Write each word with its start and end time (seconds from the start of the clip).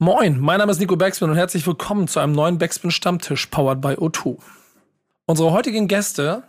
Moin, 0.00 0.38
mein 0.38 0.58
Name 0.58 0.70
ist 0.70 0.78
Nico 0.78 0.94
Backspin 0.94 1.28
und 1.28 1.34
herzlich 1.34 1.66
willkommen 1.66 2.06
zu 2.06 2.20
einem 2.20 2.32
neuen 2.32 2.56
Backspin 2.56 2.92
Stammtisch 2.92 3.46
powered 3.46 3.80
by 3.80 3.94
O2. 3.94 4.38
Unsere 5.26 5.50
heutigen 5.50 5.88
Gäste 5.88 6.44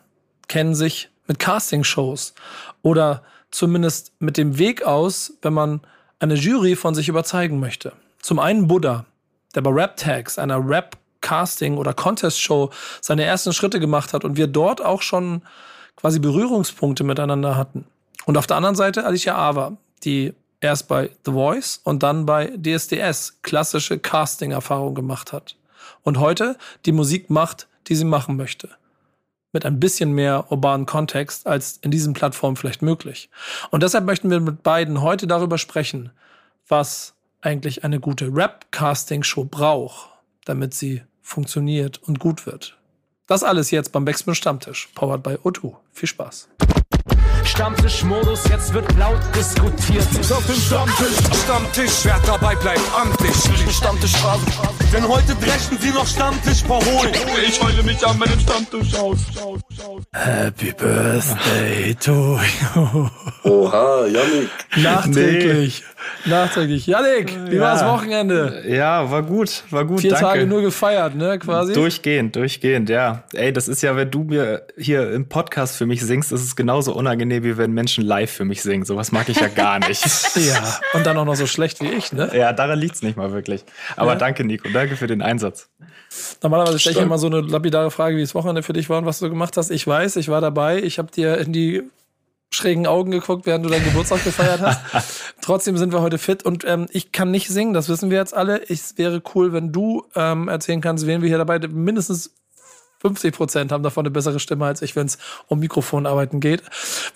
kennen 0.47 0.75
sich 0.75 1.09
mit 1.25 1.39
Castingshows 1.39 2.35
oder 2.83 3.23
zumindest 3.49 4.13
mit 4.19 4.37
dem 4.37 4.59
Weg 4.59 4.83
aus, 4.83 5.33
wenn 5.41 5.53
man 5.53 5.81
eine 6.19 6.35
Jury 6.35 6.75
von 6.75 6.93
sich 6.93 7.09
überzeugen 7.09 7.59
möchte. 7.59 7.93
Zum 8.21 8.37
einen 8.37 8.67
Buddha, 8.67 9.07
der 9.55 9.61
bei 9.61 9.71
Rap 9.71 9.97
Tags, 9.97 10.37
einer 10.37 10.63
Rap 10.63 10.95
Casting 11.21 11.77
oder 11.77 11.95
Contest 11.95 12.39
Show 12.39 12.69
seine 13.01 13.23
ersten 13.23 13.51
Schritte 13.51 13.79
gemacht 13.79 14.13
hat 14.13 14.25
und 14.25 14.37
wir 14.37 14.45
dort 14.45 14.85
auch 14.85 15.01
schon 15.01 15.41
quasi 15.95 16.19
Berührungspunkte 16.19 17.03
miteinander 17.03 17.57
hatten. 17.57 17.85
Und 18.27 18.37
auf 18.37 18.45
der 18.45 18.57
anderen 18.57 18.75
Seite 18.75 19.07
Alicia 19.07 19.35
Ava, 19.35 19.75
die 20.03 20.35
erst 20.61 20.87
bei 20.87 21.09
The 21.25 21.31
Voice 21.31 21.79
und 21.83 22.03
dann 22.03 22.25
bei 22.25 22.51
DSDS 22.57 23.41
klassische 23.41 23.99
Casting-Erfahrung 23.99 24.95
gemacht 24.95 25.33
hat. 25.33 25.55
Und 26.03 26.19
heute 26.19 26.57
die 26.85 26.91
Musik 26.91 27.29
macht, 27.29 27.67
die 27.87 27.95
sie 27.95 28.05
machen 28.05 28.37
möchte. 28.37 28.69
Mit 29.51 29.65
ein 29.65 29.79
bisschen 29.79 30.11
mehr 30.11 30.51
urbanen 30.51 30.85
Kontext 30.85 31.47
als 31.47 31.79
in 31.81 31.91
diesen 31.91 32.13
Plattformen 32.13 32.55
vielleicht 32.55 32.81
möglich. 32.81 33.29
Und 33.71 33.81
deshalb 33.81 34.05
möchten 34.05 34.29
wir 34.29 34.39
mit 34.39 34.61
beiden 34.61 35.01
heute 35.01 35.25
darüber 35.25 35.57
sprechen, 35.57 36.11
was 36.67 37.13
eigentlich 37.41 37.83
eine 37.83 37.99
gute 37.99 38.35
Rap-Casting-Show 38.35 39.45
braucht, 39.45 40.09
damit 40.45 40.73
sie 40.73 41.01
funktioniert 41.21 41.99
und 42.03 42.19
gut 42.19 42.45
wird. 42.45 42.77
Das 43.27 43.43
alles 43.43 43.71
jetzt 43.71 43.91
beim 43.91 44.05
Backspin 44.05 44.35
Stammtisch, 44.35 44.89
powered 44.95 45.23
by 45.23 45.35
O2. 45.35 45.75
Viel 45.93 46.09
Spaß. 46.09 46.49
Stammtischmodus, 47.49 48.47
jetzt 48.47 48.73
wird 48.73 48.85
laut 48.97 49.19
diskutiert. 49.35 50.05
Auf 50.31 50.45
dem 50.45 50.55
Stammtisch, 50.55 51.17
Stammtisch, 51.43 51.91
wer 52.03 52.19
dabei 52.25 52.55
bleibt, 52.55 52.81
amtlich. 52.95 53.35
Stammtischphase. 53.75 54.45
Denn 54.93 55.07
heute 55.07 55.35
brechen 55.35 55.77
sie 55.79 55.89
noch 55.89 56.05
Stammtisch 56.05 56.63
verholen. 56.63 57.11
Ich 57.47 57.61
heule 57.61 57.81
mich 57.83 58.05
an 58.05 58.17
meinem 58.19 58.39
Stammtisch 58.39 58.93
aus. 58.95 59.17
Happy 60.13 60.71
Birthday 60.73 61.95
to 61.95 62.39
you. 62.75 63.07
Oha, 63.43 64.05
Yannick. 64.05 64.49
Nachträglich. 64.77 65.83
Nachträglich. 66.25 66.87
Yannick, 66.87 67.35
wie 67.49 67.55
Ja. 67.55 67.61
war's 67.61 67.83
Wochenende? 67.85 68.63
Ja, 68.67 69.09
war 69.11 69.23
gut, 69.23 69.63
war 69.69 69.85
gut, 69.85 70.01
Vier 70.01 70.11
danke. 70.11 70.25
Tage 70.25 70.45
nur 70.47 70.61
gefeiert, 70.61 71.15
ne, 71.15 71.37
quasi? 71.39 71.73
Durchgehend, 71.73 72.35
durchgehend, 72.35 72.89
ja. 72.89 73.23
Ey, 73.33 73.51
das 73.51 73.67
ist 73.67 73.81
ja, 73.81 73.95
wenn 73.95 74.09
du 74.09 74.23
mir 74.23 74.63
hier 74.77 75.11
im 75.11 75.27
Podcast 75.27 75.75
für 75.77 75.85
mich 75.85 76.01
singst, 76.05 76.31
ist 76.31 76.43
es 76.43 76.55
genauso 76.55 76.93
unangenehm, 76.95 77.38
wie 77.43 77.57
wenn 77.57 77.71
Menschen 77.71 78.03
live 78.03 78.31
für 78.31 78.45
mich 78.45 78.61
singen. 78.61 78.85
Sowas 78.85 79.11
mag 79.11 79.29
ich 79.29 79.39
ja 79.39 79.47
gar 79.47 79.79
nicht. 79.79 80.03
Ja, 80.35 80.79
und 80.93 81.05
dann 81.05 81.17
auch 81.17 81.25
noch 81.25 81.35
so 81.35 81.47
schlecht 81.47 81.81
wie 81.81 81.87
ich, 81.89 82.11
ne? 82.13 82.31
ja, 82.33 82.53
daran 82.53 82.79
liegt's 82.79 83.01
nicht 83.01 83.17
mal 83.17 83.31
wirklich. 83.31 83.63
Aber 83.95 84.13
Ja. 84.13 84.17
danke, 84.17 84.43
Nico, 84.43 84.69
danke 84.69 84.95
für 84.95 85.07
den 85.07 85.21
Einsatz. 85.21 85.69
Normalerweise 86.41 86.79
stelle 86.79 86.97
ich 86.97 87.01
immer 87.01 87.17
so 87.17 87.27
eine 87.27 87.41
lapidare 87.41 87.91
Frage, 87.91 88.15
wie 88.17 88.21
das 88.21 88.33
Wochenende 88.35 88.63
für 88.63 88.73
dich 88.73 88.89
war 88.89 88.99
und 88.99 89.05
was 89.05 89.19
du 89.19 89.29
gemacht 89.29 89.57
hast. 89.57 89.69
Ich 89.69 89.85
weiß, 89.85 90.15
ich 90.15 90.29
war 90.29 90.41
dabei. 90.41 90.81
Ich 90.81 90.97
habe 90.97 91.11
dir 91.11 91.37
in 91.37 91.51
die 91.53 91.83
schrägen 92.51 92.87
Augen 92.87 93.11
geguckt, 93.11 93.45
während 93.45 93.63
du 93.65 93.69
deinen 93.69 93.83
Geburtstag 93.85 94.23
gefeiert 94.23 94.61
hast. 94.61 94.81
Trotzdem 95.41 95.77
sind 95.77 95.93
wir 95.93 96.01
heute 96.01 96.17
fit 96.17 96.43
und 96.43 96.63
ähm, 96.65 96.87
ich 96.91 97.11
kann 97.11 97.29
nicht 97.31 97.47
singen, 97.49 97.73
das 97.73 97.89
wissen 97.89 98.09
wir 98.09 98.17
jetzt 98.17 98.35
alle. 98.35 98.67
Es 98.69 98.97
wäre 98.97 99.21
cool, 99.35 99.53
wenn 99.53 99.71
du 99.71 100.05
ähm, 100.15 100.47
erzählen 100.47 100.81
kannst, 100.81 101.05
wen 101.05 101.21
wir 101.21 101.27
hier 101.29 101.37
dabei 101.37 101.59
mindestens 101.59 102.33
50 103.01 103.33
Prozent 103.33 103.71
haben 103.71 103.83
davon 103.83 104.03
eine 104.05 104.11
bessere 104.11 104.39
Stimme 104.39 104.65
als 104.65 104.81
ich, 104.81 104.95
wenn 104.95 105.07
es 105.07 105.17
um 105.47 105.59
Mikrofonarbeiten 105.59 106.39
geht. 106.39 106.63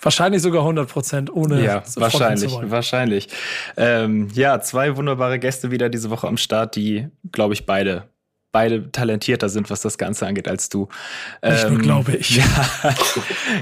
Wahrscheinlich 0.00 0.42
sogar 0.42 0.62
100 0.62 0.88
Prozent, 0.88 1.34
ohne 1.34 1.62
Ja, 1.62 1.84
zu 1.84 2.00
wahrscheinlich, 2.00 2.50
wollen. 2.52 2.70
wahrscheinlich. 2.70 3.28
Ähm, 3.76 4.28
ja, 4.32 4.60
zwei 4.60 4.96
wunderbare 4.96 5.38
Gäste 5.38 5.70
wieder 5.70 5.88
diese 5.88 6.10
Woche 6.10 6.26
am 6.26 6.36
Start, 6.36 6.76
die, 6.76 7.08
glaube 7.32 7.54
ich, 7.54 7.66
beide, 7.66 8.08
beide 8.54 8.92
talentierter 8.92 9.48
sind, 9.48 9.68
was 9.68 9.82
das 9.82 9.98
Ganze 9.98 10.28
angeht, 10.28 10.46
als 10.46 10.68
du. 10.68 10.88
Nicht 11.44 11.68
nur 11.68 11.78
glaube 11.80 12.16
ich. 12.16 12.40
Ja. 12.44 12.94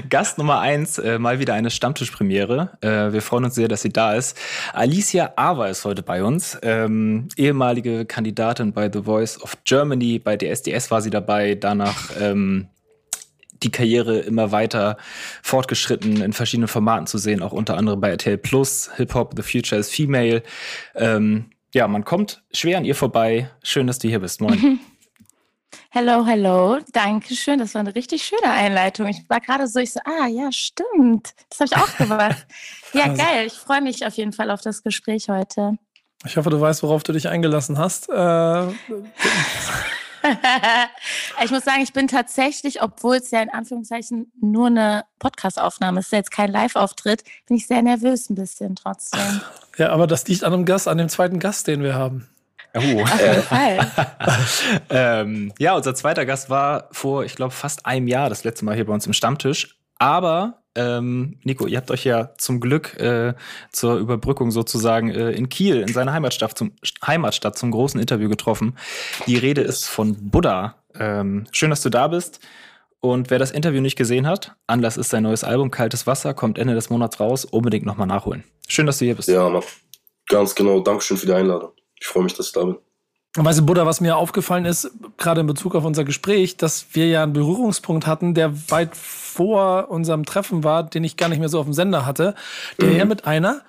Gast 0.09 0.37
Nummer 0.37 0.59
eins, 0.59 0.99
äh, 0.99 1.17
mal 1.17 1.39
wieder 1.39 1.53
eine 1.53 1.71
Stammtischpremiere. 1.71 2.77
Äh, 2.81 3.11
wir 3.11 3.21
freuen 3.21 3.45
uns 3.45 3.55
sehr, 3.55 3.67
dass 3.67 3.81
sie 3.81 3.89
da 3.89 4.13
ist. 4.13 4.37
Alicia 4.73 5.33
Ava 5.35 5.67
ist 5.67 5.83
heute 5.83 6.03
bei 6.03 6.23
uns, 6.23 6.57
ähm, 6.61 7.27
ehemalige 7.35 8.05
Kandidatin 8.05 8.71
bei 8.71 8.89
The 8.91 9.03
Voice 9.03 9.41
of 9.41 9.57
Germany. 9.63 10.19
Bei 10.19 10.37
DSDS 10.37 10.91
war 10.91 11.01
sie 11.01 11.09
dabei, 11.09 11.55
danach 11.55 12.11
ähm, 12.19 12.67
die 13.63 13.71
Karriere 13.71 14.19
immer 14.19 14.51
weiter 14.51 14.97
fortgeschritten, 15.41 16.21
in 16.21 16.33
verschiedenen 16.33 16.67
Formaten 16.67 17.07
zu 17.07 17.17
sehen, 17.17 17.41
auch 17.41 17.51
unter 17.51 17.77
anderem 17.77 17.99
bei 17.99 18.09
RTL 18.09 18.37
Plus, 18.37 18.91
Hip 18.97 19.15
Hop, 19.15 19.33
The 19.35 19.41
Future 19.41 19.79
is 19.79 19.89
Female. 19.89 20.43
Ähm, 20.95 21.45
ja, 21.73 21.87
man 21.87 22.05
kommt 22.05 22.43
schwer 22.51 22.77
an 22.77 22.85
ihr 22.85 22.95
vorbei. 22.95 23.49
Schön, 23.63 23.87
dass 23.87 23.97
du 23.97 24.07
hier 24.07 24.19
bist. 24.19 24.41
Moin. 24.41 24.79
Hello, 25.95 26.25
hello. 26.25 26.79
Dankeschön. 26.91 27.59
Das 27.59 27.75
war 27.75 27.81
eine 27.81 27.93
richtig 27.93 28.23
schöne 28.23 28.51
Einleitung. 28.51 29.05
Ich 29.09 29.29
war 29.29 29.39
gerade 29.39 29.67
so, 29.67 29.77
ich 29.77 29.93
so, 29.93 29.99
ah 30.05 30.25
ja, 30.25 30.51
stimmt. 30.51 31.35
Das 31.51 31.59
habe 31.59 31.69
ich 31.71 31.77
auch 31.77 31.97
gemacht. 31.97 32.47
ja, 32.93 33.03
Also- 33.03 33.23
geil. 33.23 33.45
Ich 33.45 33.53
freue 33.53 33.79
mich 33.79 34.03
auf 34.03 34.15
jeden 34.15 34.33
Fall 34.33 34.49
auf 34.49 34.61
das 34.61 34.81
Gespräch 34.81 35.29
heute. 35.29 35.77
Ich 36.25 36.35
hoffe, 36.35 36.49
du 36.49 36.59
weißt, 36.59 36.81
worauf 36.81 37.03
du 37.03 37.11
dich 37.13 37.29
eingelassen 37.29 37.77
hast. 37.77 38.09
Äh, 38.09 38.67
ich 41.43 41.51
muss 41.51 41.63
sagen, 41.63 41.83
ich 41.83 41.93
bin 41.93 42.07
tatsächlich, 42.07 42.81
obwohl 42.81 43.17
es 43.17 43.29
ja 43.29 43.43
in 43.43 43.51
Anführungszeichen 43.51 44.31
nur 44.41 44.65
eine 44.67 45.05
Podcast-Aufnahme 45.19 45.99
ist, 45.99 46.11
ja 46.11 46.17
jetzt 46.17 46.31
kein 46.31 46.51
Live-Auftritt, 46.51 47.23
bin 47.45 47.57
ich 47.57 47.67
sehr 47.67 47.83
nervös 47.83 48.31
ein 48.31 48.35
bisschen 48.35 48.75
trotzdem. 48.75 49.41
ja, 49.77 49.89
aber 49.89 50.07
das 50.07 50.27
liegt 50.27 50.43
an 50.43 50.53
einem 50.53 50.65
Gast, 50.65 50.87
an 50.87 50.97
dem 50.97 51.09
zweiten 51.09 51.37
Gast, 51.37 51.67
den 51.67 51.83
wir 51.83 51.93
haben. 51.93 52.27
Oh. 52.75 52.79
Auf 52.79 53.21
jeden 53.21 53.43
Fall. 53.43 53.91
ähm, 54.89 55.53
ja, 55.59 55.75
unser 55.75 55.93
zweiter 55.95 56.25
Gast 56.25 56.49
war 56.49 56.89
vor, 56.91 57.23
ich 57.23 57.35
glaube, 57.35 57.51
fast 57.51 57.85
einem 57.85 58.07
Jahr 58.07 58.29
das 58.29 58.43
letzte 58.43 58.65
Mal 58.65 58.75
hier 58.75 58.85
bei 58.85 58.93
uns 58.93 59.05
im 59.05 59.13
Stammtisch. 59.13 59.77
Aber, 59.99 60.63
ähm, 60.75 61.39
Nico, 61.43 61.67
ihr 61.67 61.77
habt 61.77 61.91
euch 61.91 62.03
ja 62.03 62.31
zum 62.37 62.59
Glück 62.59 62.99
äh, 62.99 63.35
zur 63.71 63.97
Überbrückung 63.97 64.51
sozusagen 64.51 65.11
äh, 65.11 65.31
in 65.31 65.49
Kiel, 65.49 65.81
in 65.81 65.93
seiner 65.93 66.13
Heimatstadt 66.13 66.57
zum, 66.57 66.73
Heimatstadt 67.05 67.57
zum 67.57 67.71
großen 67.71 67.99
Interview 67.99 68.27
getroffen. 68.27 68.75
Die 69.27 69.37
Rede 69.37 69.61
ist 69.61 69.87
von 69.87 70.29
Buddha. 70.31 70.75
Ähm, 70.99 71.45
schön, 71.51 71.69
dass 71.69 71.81
du 71.81 71.89
da 71.89 72.07
bist. 72.07 72.39
Und 72.99 73.29
wer 73.29 73.37
das 73.37 73.51
Interview 73.51 73.81
nicht 73.81 73.97
gesehen 73.97 74.25
hat, 74.25 74.55
Anlass 74.65 74.97
ist 74.97 75.09
sein 75.09 75.23
neues 75.23 75.43
Album 75.43 75.71
Kaltes 75.71 76.07
Wasser, 76.07 76.33
kommt 76.33 76.57
Ende 76.57 76.73
des 76.73 76.89
Monats 76.89 77.19
raus, 77.19 77.43
unbedingt 77.43 77.85
nochmal 77.85 78.07
nachholen. 78.07 78.45
Schön, 78.67 78.85
dass 78.85 78.97
du 78.99 79.05
hier 79.05 79.15
bist. 79.15 79.27
Ja, 79.27 79.49
Mann. 79.49 79.63
Ganz 80.29 80.55
genau. 80.55 80.79
Dankeschön 80.79 81.17
für 81.17 81.25
die 81.25 81.33
Einladung. 81.33 81.71
Ich 81.99 82.07
freue 82.07 82.23
mich, 82.23 82.33
dass 82.33 82.47
ich 82.47 82.53
da 82.53 82.63
bin. 82.65 82.77
Weißt 83.35 83.59
du, 83.59 83.65
Buddha, 83.65 83.85
was 83.87 83.99
mir 83.99 84.15
aufgefallen 84.15 84.65
ist, 84.65 84.91
gerade 85.17 85.41
in 85.41 85.47
Bezug 85.47 85.73
auf 85.73 85.85
unser 85.85 86.03
Gespräch, 86.03 86.55
dass 86.57 86.85
wir 86.93 87.07
ja 87.07 87.23
einen 87.23 87.33
Berührungspunkt 87.33 88.05
hatten, 88.05 88.35
der 88.35 88.69
weit 88.69 88.95
vor 88.95 89.89
unserem 89.89 90.23
Treffen 90.23 90.63
war, 90.63 90.83
den 90.83 91.03
ich 91.03 91.17
gar 91.17 91.29
nicht 91.29 91.39
mehr 91.39 91.49
so 91.49 91.59
auf 91.59 91.65
dem 91.65 91.73
Sender 91.73 92.05
hatte, 92.05 92.35
der 92.79 92.91
Mhm. 92.91 92.97
ja 92.97 93.05
mit 93.05 93.25
einer, 93.25 93.61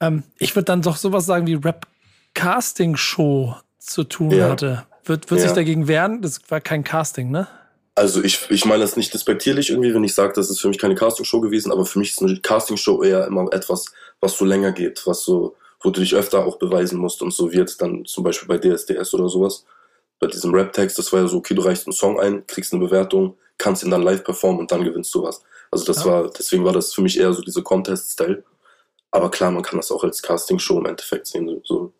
ähm, 0.00 0.24
ich 0.38 0.56
würde 0.56 0.64
dann 0.64 0.82
doch 0.82 0.96
sowas 0.96 1.24
sagen 1.24 1.46
wie 1.46 1.54
Rap-Casting-Show 1.54 3.54
zu 3.78 4.04
tun 4.04 4.30
Ja. 4.32 4.50
hatte. 4.50 4.86
Wird, 5.04 5.30
wird 5.30 5.40
sich 5.40 5.50
Ja. 5.50 5.54
dagegen 5.54 5.88
wehren? 5.88 6.20
Das 6.20 6.40
war 6.48 6.60
kein 6.60 6.84
Casting, 6.84 7.30
ne? 7.30 7.48
Also 7.94 8.22
ich, 8.22 8.50
ich 8.50 8.64
meine 8.64 8.82
das 8.82 8.96
nicht 8.96 9.12
despektierlich 9.12 9.70
irgendwie, 9.70 9.94
wenn 9.94 10.04
ich 10.04 10.14
sage, 10.14 10.32
das 10.34 10.48
ist 10.50 10.60
für 10.60 10.68
mich 10.68 10.78
keine 10.78 10.94
Castingshow 10.94 11.40
gewesen, 11.40 11.70
aber 11.70 11.84
für 11.84 11.98
mich 11.98 12.12
ist 12.12 12.22
eine 12.22 12.38
Castingshow 12.40 13.02
eher 13.02 13.26
immer 13.26 13.52
etwas, 13.52 13.86
was 14.20 14.36
so 14.38 14.44
länger 14.44 14.72
geht, 14.72 15.02
was 15.06 15.22
so, 15.24 15.56
wo 15.82 15.90
du 15.90 16.00
dich 16.00 16.14
öfter 16.14 16.44
auch 16.46 16.58
beweisen 16.58 16.98
musst 16.98 17.22
und 17.22 17.32
so 17.32 17.52
wird 17.52 17.80
dann 17.80 18.04
zum 18.04 18.24
Beispiel 18.24 18.48
bei 18.48 18.58
DSDS 18.58 19.14
oder 19.14 19.28
sowas. 19.28 19.64
Bei 20.18 20.26
diesem 20.26 20.52
Rap-Text, 20.54 20.98
das 20.98 21.12
war 21.12 21.20
ja 21.20 21.26
so, 21.28 21.38
okay, 21.38 21.54
du 21.54 21.62
reichst 21.62 21.86
einen 21.86 21.94
Song 21.94 22.20
ein, 22.20 22.46
kriegst 22.46 22.72
eine 22.74 22.84
Bewertung, 22.84 23.36
kannst 23.56 23.82
ihn 23.82 23.90
dann 23.90 24.02
live 24.02 24.22
performen 24.22 24.60
und 24.60 24.70
dann 24.70 24.84
gewinnst 24.84 25.14
du 25.14 25.22
was. 25.22 25.42
Also 25.70 25.84
das 25.86 26.04
Ja. 26.04 26.10
war, 26.10 26.30
deswegen 26.30 26.64
war 26.64 26.72
das 26.72 26.92
für 26.92 27.00
mich 27.00 27.18
eher 27.18 27.32
so 27.32 27.42
diese 27.42 27.62
Contest-Style. 27.62 28.44
Aber 29.10 29.30
klar, 29.30 29.50
man 29.50 29.62
kann 29.62 29.78
das 29.78 29.90
auch 29.90 30.04
als 30.04 30.22
Castingshow 30.22 30.78
im 30.78 30.86
Endeffekt 30.86 31.26
sehen. 31.26 31.60
So. 31.64 31.92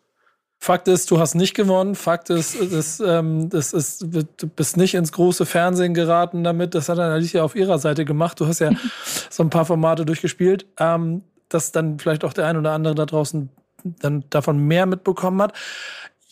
Fakt 0.59 0.87
ist, 0.87 1.09
du 1.09 1.19
hast 1.19 1.33
nicht 1.33 1.55
gewonnen. 1.55 1.95
Fakt 1.95 2.29
ist, 2.29 2.55
das, 2.71 2.99
ähm, 2.99 3.49
das 3.49 3.73
ist, 3.73 4.03
du 4.03 4.47
bist 4.55 4.77
nicht 4.77 4.93
ins 4.93 5.11
große 5.11 5.45
Fernsehen 5.47 5.95
geraten 5.95 6.43
damit. 6.43 6.75
Das 6.75 6.87
hat 6.87 6.99
dann 6.99 7.11
Alicia 7.11 7.43
auf 7.43 7.55
ihrer 7.55 7.79
Seite 7.79 8.05
gemacht. 8.05 8.39
Du 8.39 8.45
hast 8.45 8.59
ja 8.59 8.71
so 9.31 9.41
ein 9.41 9.49
paar 9.49 9.65
Formate 9.65 10.05
durchgespielt, 10.05 10.67
ähm, 10.79 11.23
dass 11.49 11.71
dann 11.71 11.97
vielleicht 11.97 12.23
auch 12.23 12.33
der 12.33 12.45
ein 12.45 12.57
oder 12.57 12.71
andere 12.73 12.93
da 12.93 13.05
draußen 13.07 13.49
dann 13.83 14.23
davon 14.29 14.57
mehr 14.57 14.85
mitbekommen 14.85 15.41
hat. 15.41 15.53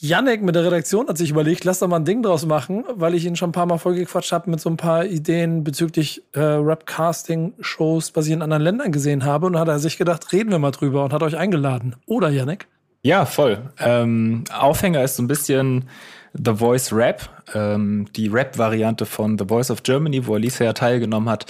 Yannick 0.01 0.42
mit 0.42 0.56
der 0.56 0.63
Redaktion 0.63 1.10
hat 1.10 1.18
sich 1.18 1.30
überlegt, 1.30 1.66
lass 1.66 1.80
doch 1.80 1.90
mal 1.90 1.98
ein 1.98 2.06
Ding 2.06 2.24
draus 2.24 2.46
machen, 2.46 2.86
weil 2.94 3.16
ich 3.16 3.25
ihn 3.25 3.36
schon 3.36 3.50
ein 3.50 3.54
paar 3.54 3.66
Mal 3.66 3.78
vollgequatscht 3.78 4.31
habe 4.31 4.50
mit 4.50 4.62
so 4.62 4.69
ein 4.69 4.78
paar 4.78 5.06
Ideen 5.06 5.66
bezüglich 5.66 6.24
äh, 6.34 6.40
Rap-Casting-Shows, 6.40 8.16
was 8.16 8.25
ich 8.28 8.31
in 8.31 8.42
anderen 8.42 8.63
Ländern 8.63 8.94
gesehen 8.94 9.25
habe. 9.25 9.48
Und 9.48 9.60
hat 9.60 9.68
er 9.68 9.80
sich 9.80 9.98
gedacht, 9.98 10.31
reden 10.31 10.51
wir 10.51 10.60
mal 10.60 10.72
drüber 10.72 11.04
und 11.04 11.12
hat 11.12 11.22
euch 11.22 11.36
eingeladen. 11.36 11.98
Oder, 12.06 12.30
Yannick? 12.30 12.68
Ja, 13.01 13.25
voll. 13.25 13.72
Ähm, 13.78 14.46
Aufhänger 14.57 15.04
ist 15.04 15.18
so 15.18 15.24
ein 15.24 15.28
bisschen 15.28 15.90
The 16.34 16.56
Voice 16.56 16.94
Rap, 16.94 17.30
ähm, 17.54 18.07
die 18.16 18.28
Rap-Variante 18.28 19.06
von 19.06 19.38
The 19.38 19.46
Voice 19.50 19.69
of 19.69 19.84
Germany, 19.84 20.25
wo 20.25 20.36
Alicia 20.36 20.66
ja 20.66 20.74
teilgenommen 20.74 21.30
hat. 21.30 21.46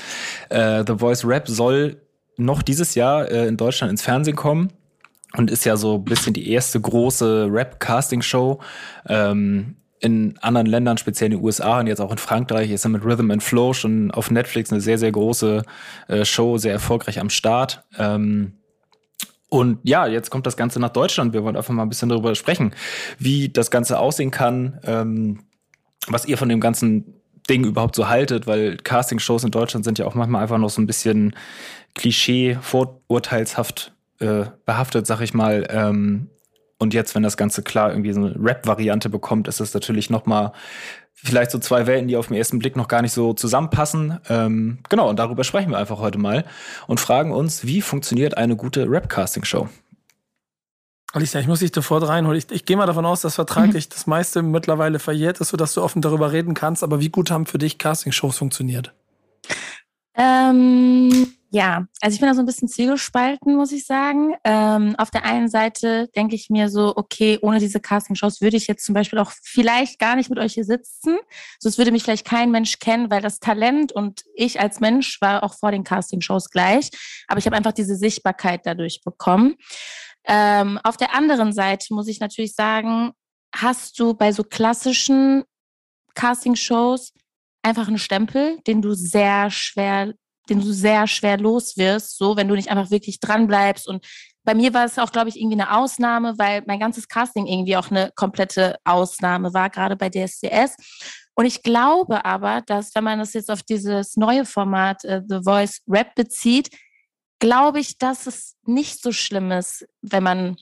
Äh, 0.50 0.84
The 0.88 0.96
Voice 0.98 1.24
Rap 1.24 1.48
soll 1.48 1.98
noch 2.38 2.64
dieses 2.64 2.96
Jahr 2.96 3.30
äh, 3.30 3.48
in 3.48 3.58
Deutschland 3.58 3.92
ins 3.92 4.02
Fernsehen 4.02 4.36
kommen. 4.36 4.70
Und 5.34 5.52
ist 5.52 5.66
ja 5.66 5.78
so 5.78 5.96
ein 5.96 6.04
bisschen 6.04 6.34
die 6.34 6.50
erste 6.52 6.80
große 6.80 7.48
Rap-Casting-Show. 7.52 8.60
Ähm, 9.08 9.76
in 10.02 10.38
anderen 10.40 10.68
Ländern, 10.68 10.98
speziell 10.98 11.32
in 11.32 11.38
den 11.38 11.44
USA 11.44 11.80
und 11.80 11.88
jetzt 11.88 12.00
auch 12.00 12.12
in 12.12 12.18
Frankreich, 12.18 12.72
ist 12.72 12.86
er 12.86 12.90
mit 12.90 13.04
Rhythm 13.04 13.32
and 13.32 13.44
Flow 13.44 13.74
schon 13.74 14.12
auf 14.12 14.32
Netflix 14.32 14.72
eine 14.72 14.82
sehr, 14.82 14.98
sehr 14.98 15.12
große 15.12 15.64
äh, 16.08 16.26
Show, 16.26 16.58
sehr 16.58 16.72
erfolgreich 16.72 17.20
am 17.20 17.30
Start. 17.30 17.84
Ähm, 17.98 18.54
und 19.50 19.80
ja, 19.84 20.08
jetzt 20.08 20.30
kommt 20.30 20.46
das 20.46 20.56
Ganze 20.56 20.80
nach 20.80 20.90
Deutschland. 20.90 21.34
Wir 21.34 21.44
wollen 21.44 21.58
einfach 21.58 21.74
mal 21.74 21.84
ein 21.84 21.90
bisschen 21.90 22.10
darüber 22.10 22.34
sprechen, 22.36 22.74
wie 23.18 23.50
das 23.50 23.72
Ganze 23.72 24.00
aussehen 24.00 24.32
kann, 24.32 24.80
ähm, 24.84 25.42
was 26.08 26.26
ihr 26.26 26.38
von 26.38 26.50
dem 26.50 26.62
ganzen 26.62 27.16
Ding 27.50 27.66
überhaupt 27.66 27.96
so 27.96 28.08
haltet, 28.08 28.48
weil 28.48 28.78
Castingshows 28.78 29.44
in 29.44 29.52
Deutschland 29.52 29.84
sind 29.84 29.98
ja 29.98 30.06
auch 30.06 30.14
manchmal 30.14 30.44
einfach 30.44 30.60
noch 30.60 30.70
so 30.70 30.82
ein 30.82 30.88
bisschen 30.88 31.36
Klischee, 31.96 32.58
vorurteilshaft 32.62 33.92
äh, 34.20 34.46
behaftet, 34.66 35.08
sag 35.08 35.22
ich 35.22 35.34
mal. 35.34 35.68
Ähm, 35.70 36.30
und 36.78 36.94
jetzt, 36.94 37.14
wenn 37.14 37.24
das 37.24 37.36
Ganze 37.36 37.62
klar 37.62 37.90
irgendwie 37.90 38.14
so 38.14 38.22
eine 38.22 38.36
Rap-Variante 38.40 39.10
bekommt, 39.10 39.48
ist 39.48 39.60
das 39.60 39.74
natürlich 39.74 40.10
noch 40.10 40.26
mal 40.26 40.54
vielleicht 41.14 41.52
so 41.52 41.60
zwei 41.60 41.88
Welten, 41.88 42.08
die 42.08 42.16
auf 42.16 42.28
den 42.28 42.38
ersten 42.38 42.60
Blick 42.60 42.78
noch 42.78 42.88
gar 42.88 43.02
nicht 43.02 43.12
so 43.12 43.34
zusammenpassen. 43.34 44.20
Ähm, 44.30 44.80
genau, 44.88 45.10
und 45.10 45.20
darüber 45.20 45.44
sprechen 45.44 45.72
wir 45.72 45.78
einfach 45.78 46.00
heute 46.00 46.18
mal 46.18 46.46
und 46.88 47.00
fragen 47.00 47.34
uns, 47.34 47.66
wie 47.66 47.82
funktioniert 47.82 48.38
eine 48.38 48.56
gute 48.56 48.90
Rap-Casting-Show? 48.90 49.68
Alicia, 51.12 51.42
ich 51.42 51.48
muss 51.48 51.60
dich 51.60 51.72
sofort 51.74 52.08
reinholen. 52.08 52.38
Ich, 52.38 52.52
ich 52.52 52.66
gehe 52.66 52.78
mal 52.78 52.86
davon 52.86 53.06
aus, 53.06 53.22
dass 53.22 53.36
vertraglich 53.36 53.88
mhm. 53.88 53.94
das 53.94 54.08
meiste 54.08 54.42
mittlerweile 54.42 55.00
verjährt 55.00 55.42
ist, 55.42 55.50
sodass 55.50 55.74
du 55.74 55.82
offen 55.82 56.02
darüber 56.02 56.32
reden 56.32 56.54
kannst. 56.54 56.84
Aber 56.84 57.00
wie 57.00 57.10
gut 57.10 57.32
haben 57.32 57.46
für 57.46 57.58
dich 57.58 57.78
Casting-Shows 57.78 58.38
funktioniert? 58.38 58.94
Ähm, 60.16 61.28
ja, 61.52 61.88
also 62.00 62.14
ich 62.14 62.20
bin 62.20 62.30
da 62.30 62.36
so 62.36 62.42
ein 62.42 62.46
bisschen 62.46 62.68
zwiegespalten, 62.68 63.56
muss 63.56 63.72
ich 63.72 63.86
sagen. 63.86 64.36
Ähm, 64.44 64.96
auf 64.98 65.10
der 65.10 65.26
einen 65.26 65.50
Seite 65.50 66.08
denke 66.16 66.36
ich 66.36 66.52
mir 66.52 66.70
so, 66.70 66.96
okay, 66.96 67.40
ohne 67.42 67.60
diese 67.60 67.80
Casting-Shows 67.80 68.42
würde 68.42 68.56
ich 68.58 68.68
jetzt 68.68 68.86
zum 68.86 68.94
Beispiel 68.94 69.18
auch 69.18 69.32
vielleicht 69.42 69.98
gar 69.98 70.16
nicht 70.16 70.30
mit 70.30 70.38
euch 70.38 70.54
hier 70.54 70.64
sitzen. 70.64 71.18
So, 71.60 71.68
es 71.68 71.80
würde 71.80 71.92
mich 71.92 72.04
vielleicht 72.04 72.26
kein 72.26 72.52
Mensch 72.52 72.78
kennen, 72.78 73.10
weil 73.10 73.24
das 73.24 73.40
Talent 73.40 73.92
und 73.92 74.24
ich 74.36 74.60
als 74.60 74.80
Mensch 74.80 75.20
war 75.22 75.42
auch 75.44 75.56
vor 75.56 75.72
den 75.72 75.84
Casting-Shows 75.84 76.52
gleich. 76.52 76.92
Aber 77.28 77.40
ich 77.40 77.48
habe 77.48 77.56
einfach 77.56 77.74
diese 77.74 77.96
Sichtbarkeit 77.96 78.62
dadurch 78.66 79.02
bekommen. 79.04 79.56
Ähm, 80.26 80.80
auf 80.84 80.98
der 80.98 81.16
anderen 81.16 81.52
Seite 81.52 81.96
muss 81.96 82.08
ich 82.08 82.20
natürlich 82.20 82.54
sagen, 82.54 83.12
hast 83.56 84.00
du 84.00 84.14
bei 84.14 84.32
so 84.34 84.44
klassischen 84.44 85.44
Casting-Shows 86.14 87.14
einfach 87.64 87.88
einen 87.88 87.98
Stempel, 87.98 88.60
den 88.68 88.84
du 88.84 88.94
sehr 88.94 89.50
schwer 89.50 90.14
den 90.50 90.62
du 90.62 90.72
sehr 90.72 91.08
schwer 91.08 91.38
los 91.38 91.78
wirst, 91.78 92.18
so 92.18 92.36
wenn 92.36 92.48
du 92.48 92.56
nicht 92.56 92.70
einfach 92.70 92.92
wirklich 92.92 93.20
dran 93.20 93.48
bleibst. 93.48 93.88
Und 93.88 94.06
bei 94.44 94.56
mir 94.56 94.74
war 94.74 94.86
es 94.86 94.98
auch, 94.98 95.12
glaube 95.12 95.30
ich, 95.30 95.40
irgendwie 95.40 95.62
eine 95.62 95.76
Ausnahme, 95.78 96.34
weil 96.38 96.64
mein 96.66 96.80
ganzes 96.80 97.08
Casting 97.08 97.46
irgendwie 97.46 97.78
auch 97.78 97.92
eine 97.92 98.12
komplette 98.16 98.78
Ausnahme 98.84 99.54
war, 99.54 99.70
gerade 99.70 99.96
bei 99.96 100.10
DSDS. 100.10 100.76
Und 101.36 101.46
ich 101.46 101.64
glaube 101.64 102.26
aber, 102.26 102.62
dass 102.66 102.94
wenn 102.96 103.04
man 103.04 103.20
das 103.20 103.34
jetzt 103.34 103.50
auf 103.50 103.64
dieses 103.64 104.18
neue 104.18 104.46
Format 104.46 105.04
uh, 105.06 105.22
The 105.28 105.40
Voice 105.44 105.82
Rap 105.88 106.16
bezieht, 106.16 106.70
glaube 107.40 107.80
ich, 107.80 107.98
dass 107.98 108.28
es 108.28 108.58
nicht 108.66 109.02
so 109.02 109.12
schlimm 109.12 109.52
ist, 109.52 109.86
wenn 110.02 110.24
man 110.24 110.58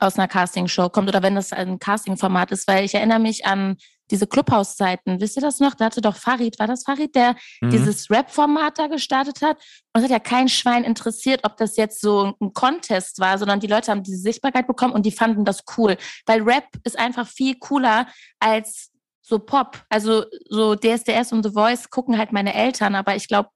aus 0.00 0.18
einer 0.18 0.28
Castingshow 0.28 0.88
kommt 0.88 1.08
oder 1.08 1.22
wenn 1.22 1.34
das 1.34 1.52
ein 1.52 1.78
Castingformat 1.78 2.50
ist, 2.50 2.66
weil 2.68 2.84
ich 2.84 2.94
erinnere 2.94 3.20
mich 3.20 3.46
an 3.46 3.76
diese 4.10 4.26
Clubhouse-Zeiten. 4.26 5.20
Wisst 5.20 5.36
ihr 5.36 5.42
das 5.42 5.60
noch? 5.60 5.74
Da 5.74 5.86
hatte 5.86 6.00
doch 6.00 6.16
Farid, 6.16 6.58
war 6.58 6.66
das 6.66 6.84
Farid, 6.84 7.14
der 7.14 7.36
mhm. 7.60 7.70
dieses 7.70 8.10
Rap-Format 8.10 8.78
da 8.78 8.86
gestartet 8.86 9.42
hat? 9.42 9.56
Und 9.92 10.00
es 10.00 10.04
hat 10.04 10.10
ja 10.10 10.18
kein 10.18 10.48
Schwein 10.48 10.84
interessiert, 10.84 11.40
ob 11.44 11.56
das 11.56 11.76
jetzt 11.76 12.00
so 12.00 12.34
ein 12.40 12.52
Contest 12.52 13.20
war, 13.20 13.38
sondern 13.38 13.60
die 13.60 13.66
Leute 13.66 13.90
haben 13.90 14.02
diese 14.02 14.18
Sichtbarkeit 14.18 14.66
bekommen 14.66 14.92
und 14.92 15.04
die 15.04 15.12
fanden 15.12 15.44
das 15.44 15.64
cool. 15.76 15.96
Weil 16.26 16.42
Rap 16.42 16.64
ist 16.84 16.98
einfach 16.98 17.26
viel 17.26 17.56
cooler 17.58 18.06
als 18.38 18.90
so 19.22 19.38
Pop. 19.38 19.84
Also 19.88 20.24
so 20.48 20.74
DSDS 20.74 21.32
und 21.32 21.42
The 21.42 21.52
Voice 21.52 21.90
gucken 21.90 22.18
halt 22.18 22.32
meine 22.32 22.54
Eltern, 22.54 22.94
aber 22.94 23.14
ich 23.14 23.28
glaube, 23.28 23.50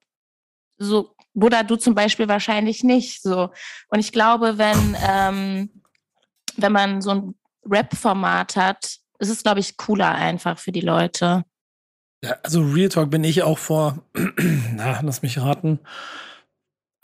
so, 0.79 1.15
Buddha, 1.35 1.63
du 1.63 1.77
zum 1.77 1.95
Beispiel 1.95 2.29
wahrscheinlich 2.29 2.85
nicht 2.85 3.23
so. 3.23 3.51
Und 3.89 4.01
ich 4.01 4.13
glaube, 4.13 4.59
wenn, 4.59 4.97
ähm, 5.09 5.83
wenn 6.57 6.73
man 6.73 7.01
so 7.01 7.11
ein 7.11 7.35
Rap-Format 7.65 8.57
hat, 8.57 8.97
ist 9.23 9.31
es, 9.31 9.43
glaube 9.43 9.61
ich, 9.61 9.77
cooler 9.77 10.11
einfach 10.11 10.59
für 10.59 10.73
die 10.73 10.81
Leute. 10.81 11.45
Ja, 12.25 12.37
also 12.43 12.63
Real 12.63 12.89
Talk 12.89 13.11
bin 13.11 13.25
ich 13.25 13.43
auch 13.43 13.59
vor, 13.59 13.99
na, 14.75 15.01
lass 15.03 15.23
mich 15.23 15.41
raten, 15.41 15.81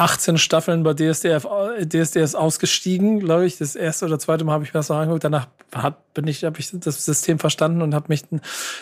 18 0.01 0.39
Staffeln 0.39 0.85
bei 0.85 0.95
DSDF, 0.95 1.45
DSDS 1.81 2.37
ausgestiegen, 2.37 3.19
glaube 3.19 3.47
ich. 3.47 3.59
Das 3.59 3.75
erste 3.75 4.07
oder 4.07 4.21
zweite 4.21 4.45
Mal 4.45 4.53
habe 4.53 4.63
ich 4.63 4.73
mir 4.73 4.79
das 4.79 4.93
angeguckt. 4.93 5.25
Danach 5.25 5.49
hat, 5.75 5.99
ich, 6.25 6.45
habe 6.45 6.61
ich 6.61 6.71
das 6.73 7.05
System 7.05 7.41
verstanden 7.41 7.83
und 7.83 7.97
habe 7.97 8.07
mich 8.09 8.23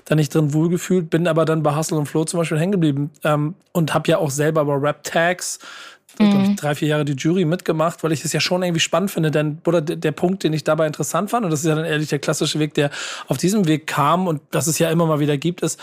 da 0.05 0.15
nicht 0.15 0.35
drin 0.35 0.53
wohlgefühlt. 0.53 1.09
Bin 1.09 1.27
aber 1.27 1.47
dann 1.47 1.63
bei 1.63 1.75
Hustle 1.75 1.97
und 1.97 2.05
Flow 2.05 2.25
zum 2.25 2.39
Beispiel 2.39 2.59
hängen 2.59 2.73
geblieben 2.73 3.11
ähm, 3.25 3.55
und 3.73 3.95
habe 3.95 4.11
ja 4.11 4.19
auch 4.19 4.31
selber 4.31 4.67
bei 4.67 4.75
Rap 4.75 5.05
Tags 5.05 5.59
mhm. 6.19 6.57
drei, 6.57 6.75
vier 6.75 6.89
Jahre 6.89 7.05
die 7.05 7.15
Jury 7.15 7.45
mitgemacht, 7.45 8.03
weil 8.03 8.13
ich 8.13 8.25
es 8.25 8.33
ja 8.33 8.41
schon 8.41 8.63
irgendwie 8.63 8.81
spannend 8.81 9.11
finde. 9.11 9.31
Denn 9.31 9.59
oder 9.67 9.81
der, 9.81 9.97
der 9.97 10.13
Punkt, 10.13 10.45
den 10.45 10.53
ich 10.53 10.65
dabei 10.65 10.87
interessant 10.87 11.31
fand, 11.31 11.45
und 11.45 11.51
das 11.51 11.61
ist 11.61 11.67
ja 11.67 11.75
dann 11.75 11.85
ehrlich 11.85 12.09
der 12.09 12.19
klassische 12.19 12.59
Weg, 12.59 12.75
der 12.75 12.91
auf 13.29 13.39
diesem 13.39 13.67
Weg 13.67 13.87
kam 13.87 14.27
und 14.27 14.41
das 14.51 14.67
es 14.67 14.79
ja 14.79 14.91
immer 14.91 15.07
mal 15.07 15.21
wieder 15.21 15.37
gibt, 15.37 15.63
ist, 15.63 15.81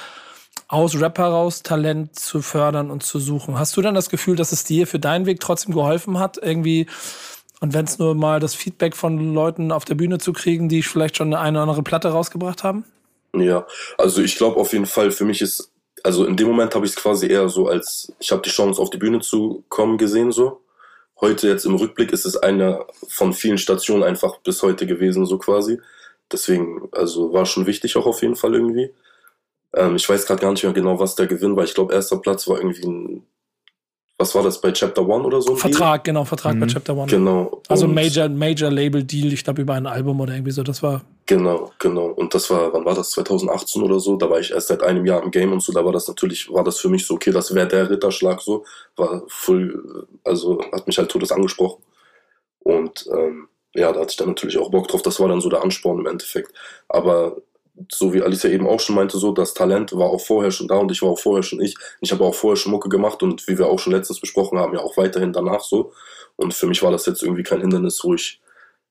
aus 0.67 0.99
Rap 0.99 1.17
heraus 1.17 1.63
Talent 1.63 2.17
zu 2.17 2.41
fördern 2.41 2.89
und 2.89 3.03
zu 3.03 3.19
suchen. 3.19 3.59
Hast 3.59 3.75
du 3.77 3.81
dann 3.81 3.95
das 3.95 4.09
Gefühl, 4.09 4.35
dass 4.35 4.51
es 4.51 4.63
dir 4.63 4.87
für 4.87 4.99
deinen 4.99 5.25
Weg 5.25 5.39
trotzdem 5.39 5.73
geholfen 5.73 6.19
hat, 6.19 6.37
irgendwie 6.41 6.87
und 7.63 7.73
wenn 7.73 7.85
es 7.85 7.97
nur 7.97 8.13
mal 8.13 8.41
das 8.41 8.55
Feedback 8.55 8.93
von 8.93 9.33
Leuten 9.33 9.71
auf 9.71 9.85
der 9.85 9.95
Bühne 9.95 10.17
zu 10.17 10.33
kriegen, 10.33 10.67
die 10.67 10.83
vielleicht 10.83 11.15
schon 11.15 11.33
eine 11.33 11.57
oder 11.57 11.61
andere 11.61 11.81
Platte 11.81 12.09
rausgebracht 12.09 12.61
haben? 12.61 12.83
Ja, 13.33 13.65
also 13.97 14.21
ich 14.21 14.35
glaube 14.35 14.57
auf 14.57 14.73
jeden 14.73 14.85
Fall, 14.85 15.11
für 15.11 15.23
mich 15.23 15.41
ist 15.41 15.71
also 16.03 16.25
in 16.25 16.35
dem 16.35 16.47
Moment 16.47 16.75
habe 16.75 16.85
ich 16.85 16.91
es 16.91 16.97
quasi 16.97 17.27
eher 17.27 17.50
so 17.50 17.67
als, 17.67 18.13
ich 18.19 18.31
habe 18.31 18.41
die 18.41 18.50
Chance 18.50 18.81
auf 18.81 18.89
die 18.89 18.97
Bühne 18.97 19.21
zu 19.21 19.63
kommen 19.69 19.97
gesehen 19.97 20.31
so. 20.31 20.61
Heute 21.21 21.47
jetzt 21.47 21.65
im 21.65 21.75
Rückblick 21.75 22.11
ist 22.11 22.25
es 22.25 22.35
eine 22.35 22.85
von 23.07 23.33
vielen 23.33 23.57
Stationen 23.57 24.03
einfach 24.03 24.39
bis 24.39 24.61
heute 24.61 24.85
gewesen 24.85 25.25
so 25.25 25.38
quasi. 25.38 25.79
Deswegen, 26.31 26.89
also 26.91 27.31
war 27.31 27.45
schon 27.45 27.65
wichtig 27.65 27.95
auch 27.95 28.05
auf 28.05 28.21
jeden 28.21 28.35
Fall 28.35 28.53
irgendwie. 28.53 28.91
Ähm, 29.73 29.95
ich 29.95 30.07
weiß 30.07 30.25
gerade 30.25 30.41
gar 30.41 30.51
nicht 30.51 30.63
mehr 30.63 30.73
genau, 30.73 31.00
was 31.00 31.15
der 31.15 31.27
Gewinn 31.27 31.55
war. 31.55 31.63
Ich 31.63 31.73
glaube, 31.73 31.94
erster 31.94 32.17
Platz 32.17 32.47
war 32.47 32.57
irgendwie 32.57 32.85
ein 32.85 33.23
was 34.17 34.35
war 34.35 34.44
das 34.44 34.61
bei 34.61 34.71
Chapter 34.71 35.07
One 35.07 35.25
oder 35.25 35.41
so? 35.41 35.55
Vertrag, 35.55 36.03
Deal? 36.03 36.13
genau, 36.13 36.25
Vertrag 36.25 36.55
mhm. 36.55 36.61
bei 36.61 36.67
Chapter 36.67 36.95
One. 36.95 37.07
Genau. 37.07 37.61
Also 37.67 37.88
Major, 37.88 38.29
Major 38.29 38.71
Label 38.71 39.03
Deal, 39.03 39.33
ich 39.33 39.44
glaube 39.44 39.61
über 39.61 39.73
ein 39.73 39.88
Album 39.88 40.19
oder 40.21 40.33
irgendwie 40.33 40.51
so, 40.51 40.63
das 40.63 40.83
war. 40.83 41.01
Genau, 41.25 41.71
genau. 41.79 42.07
Und 42.07 42.33
das 42.33 42.49
war, 42.49 42.73
wann 42.73 42.83
war 42.83 42.95
das? 42.95 43.11
2018 43.11 43.81
oder 43.81 43.99
so? 43.99 44.17
Da 44.17 44.29
war 44.29 44.39
ich 44.39 44.51
erst 44.51 44.67
seit 44.67 44.83
einem 44.83 45.05
Jahr 45.05 45.24
im 45.24 45.31
Game 45.31 45.53
und 45.53 45.62
so, 45.62 45.71
da 45.71 45.86
war 45.86 45.93
das 45.93 46.07
natürlich, 46.07 46.51
war 46.51 46.65
das 46.65 46.79
für 46.79 46.89
mich 46.89 47.05
so, 47.05 47.13
okay, 47.13 47.31
das 47.31 47.53
wäre 47.55 47.67
der 47.67 47.89
Ritterschlag 47.89 48.41
so, 48.41 48.65
war 48.98 49.24
voll, 49.27 50.07
also 50.25 50.62
hat 50.74 50.86
mich 50.86 50.98
halt 50.98 51.09
todes 51.09 51.31
angesprochen. 51.31 51.81
Und 52.59 53.07
ähm, 53.13 53.48
ja, 53.74 53.91
da 53.93 54.01
hatte 54.01 54.12
ich 54.12 54.17
dann 54.17 54.29
natürlich 54.29 54.57
auch 54.57 54.69
Bock 54.71 54.88
drauf, 54.89 55.01
das 55.01 55.19
war 55.19 55.29
dann 55.29 55.41
so 55.41 55.50
der 55.50 55.63
Ansporn 55.63 56.00
im 56.00 56.07
Endeffekt. 56.07 56.51
Aber 56.89 57.38
so 57.91 58.13
wie 58.13 58.21
Alicia 58.21 58.50
eben 58.50 58.67
auch 58.67 58.79
schon 58.79 58.95
meinte, 58.95 59.17
so 59.17 59.31
das 59.31 59.53
Talent 59.53 59.93
war 59.98 60.09
auch 60.09 60.21
vorher 60.21 60.51
schon 60.51 60.67
da 60.67 60.77
und 60.77 60.91
ich 60.91 61.01
war 61.01 61.09
auch 61.09 61.19
vorher 61.19 61.43
schon 61.43 61.62
ich. 61.62 61.75
Ich 62.01 62.12
habe 62.12 62.24
auch 62.25 62.36
vorher 62.36 62.57
schon 62.57 62.71
Mucke 62.71 62.89
gemacht 62.89 63.24
und 63.24 63.48
wie 63.48 63.57
wir 63.57 63.67
auch 63.67 63.79
schon 63.79 63.93
letztens 63.93 64.19
besprochen 64.19 64.59
haben, 64.59 64.74
ja 64.74 64.81
auch 64.81 64.98
weiterhin 64.98 65.33
danach 65.33 65.62
so. 65.62 65.93
Und 66.36 66.53
für 66.53 66.67
mich 66.67 66.83
war 66.83 66.91
das 66.91 67.05
jetzt 67.05 67.24
irgendwie 67.24 67.43
kein 67.43 67.62
Hindernis, 67.62 68.03
wo 68.03 68.13
ich 68.13 68.41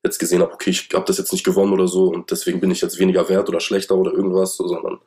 jetzt 0.02 0.18
gesehen 0.18 0.42
habe, 0.42 0.52
okay, 0.52 0.70
ich 0.70 0.88
habe 0.92 1.04
das 1.06 1.18
jetzt 1.18 1.32
nicht 1.32 1.44
gewonnen 1.44 1.72
oder 1.72 1.88
so 1.88 2.08
und 2.08 2.30
deswegen 2.30 2.60
bin 2.60 2.70
ich 2.70 2.80
jetzt 2.80 2.98
weniger 2.98 3.28
wert 3.28 3.48
oder 3.48 3.60
schlechter 3.60 3.96
oder 3.96 4.12
irgendwas, 4.12 4.56
so, 4.56 4.66
sondern 4.66 5.00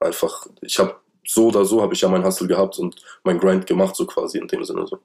einfach, 0.00 0.46
ich 0.60 0.78
habe 0.78 0.96
so 1.26 1.48
oder 1.48 1.64
so 1.64 1.80
habe 1.82 1.94
ich 1.94 2.02
ja 2.02 2.08
mein 2.08 2.24
Hustle 2.24 2.46
gehabt 2.48 2.78
und 2.78 2.96
mein 3.24 3.38
Grind 3.38 3.66
gemacht, 3.66 3.96
so 3.96 4.06
quasi 4.06 4.38
in 4.38 4.48
dem 4.48 4.64
Sinne 4.64 4.86
so. 4.86 4.98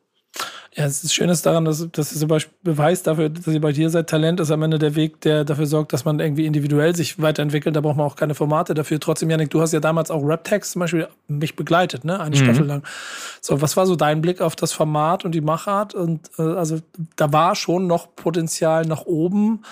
Ja, 0.76 0.86
es 0.86 1.04
ist 1.04 1.14
Schönes 1.14 1.42
daran, 1.42 1.66
dass, 1.66 1.88
dass 1.92 2.12
es 2.12 2.20
zum 2.20 2.28
Beispiel 2.28 2.54
Beweis 2.62 3.02
dafür, 3.02 3.30
dass 3.30 3.48
ihr 3.48 3.60
bei 3.60 3.72
dir 3.72 3.90
seid. 3.90 4.08
Talent 4.08 4.40
ist 4.40 4.52
am 4.52 4.62
Ende 4.62 4.78
der 4.78 4.96
Weg, 4.96 5.20
der 5.22 5.44
dafür 5.44 5.66
sorgt, 5.66 5.94
dass 5.94 6.06
man 6.06 6.20
irgendwie 6.20 6.46
individuell 6.46 6.96
sich 6.96 7.20
weiterentwickelt. 7.20 7.76
Da 7.76 7.82
braucht 7.82 7.98
man 7.98 8.06
auch 8.06 8.16
keine 8.16 8.36
Formate 8.36 8.76
dafür. 8.76 9.00
Trotzdem, 9.00 9.32
Janik, 9.32 9.50
du 9.50 9.62
hast 9.62 9.74
ja 9.74 9.80
damals 9.80 10.12
auch 10.12 10.22
Rap-Tags 10.22 10.72
zum 10.72 10.82
Beispiel 10.82 11.08
mich 11.28 11.56
begleitet, 11.56 12.06
ne? 12.06 12.20
Eine 12.20 12.36
mhm. 12.36 12.44
Staffel 12.44 12.66
lang. 12.66 12.84
So, 13.42 13.62
was 13.62 13.78
war 13.78 13.88
so 13.88 13.96
dein 13.96 14.22
Blick 14.22 14.42
auf 14.42 14.56
das 14.56 14.72
Format 14.72 15.26
und 15.26 15.34
die 15.34 15.42
Machart? 15.42 15.96
Und 15.96 16.30
äh, 16.38 16.44
also 16.44 16.80
da 17.16 17.34
war 17.34 17.56
schon 17.56 17.88
noch 17.88 18.16
Potenzial 18.16 18.86
nach 18.86 19.06
oben, 19.06 19.64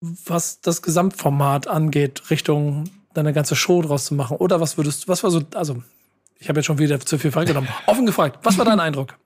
was 0.00 0.62
das 0.62 0.80
Gesamtformat 0.80 1.68
angeht, 1.68 2.30
Richtung 2.30 2.84
deine 3.12 3.34
ganze 3.34 3.54
Show 3.54 3.82
draus 3.82 4.06
zu 4.06 4.14
machen. 4.14 4.38
Oder 4.38 4.60
was 4.60 4.78
würdest 4.78 5.04
du, 5.04 5.08
was 5.08 5.22
war 5.22 5.30
so, 5.30 5.42
also 5.54 5.82
ich 6.38 6.48
habe 6.48 6.60
jetzt 6.60 6.66
schon 6.66 6.78
wieder 6.78 6.98
zu 7.00 7.18
viel 7.18 7.30
genommen. 7.30 7.68
Offen 7.86 8.06
gefragt, 8.06 8.38
was 8.42 8.56
war 8.56 8.64
dein 8.64 8.80
Eindruck? 8.80 9.16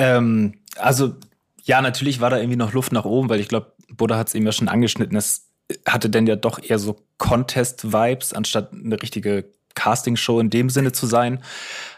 Ähm, 0.00 0.54
also, 0.76 1.14
ja, 1.62 1.82
natürlich 1.82 2.22
war 2.22 2.30
da 2.30 2.38
irgendwie 2.38 2.56
noch 2.56 2.72
Luft 2.72 2.90
nach 2.90 3.04
oben, 3.04 3.28
weil 3.28 3.38
ich 3.38 3.48
glaube, 3.48 3.74
Buddha 3.90 4.16
hat 4.16 4.28
es 4.28 4.34
eben 4.34 4.46
ja 4.46 4.52
schon 4.52 4.68
angeschnitten. 4.68 5.14
Es 5.14 5.50
hatte 5.86 6.08
denn 6.08 6.26
ja 6.26 6.36
doch 6.36 6.58
eher 6.62 6.78
so 6.78 6.96
Contest-Vibes, 7.18 8.32
anstatt 8.32 8.72
eine 8.72 9.00
richtige 9.00 9.44
Casting-Show 9.74 10.40
in 10.40 10.48
dem 10.48 10.70
Sinne 10.70 10.92
zu 10.92 11.06
sein. 11.06 11.42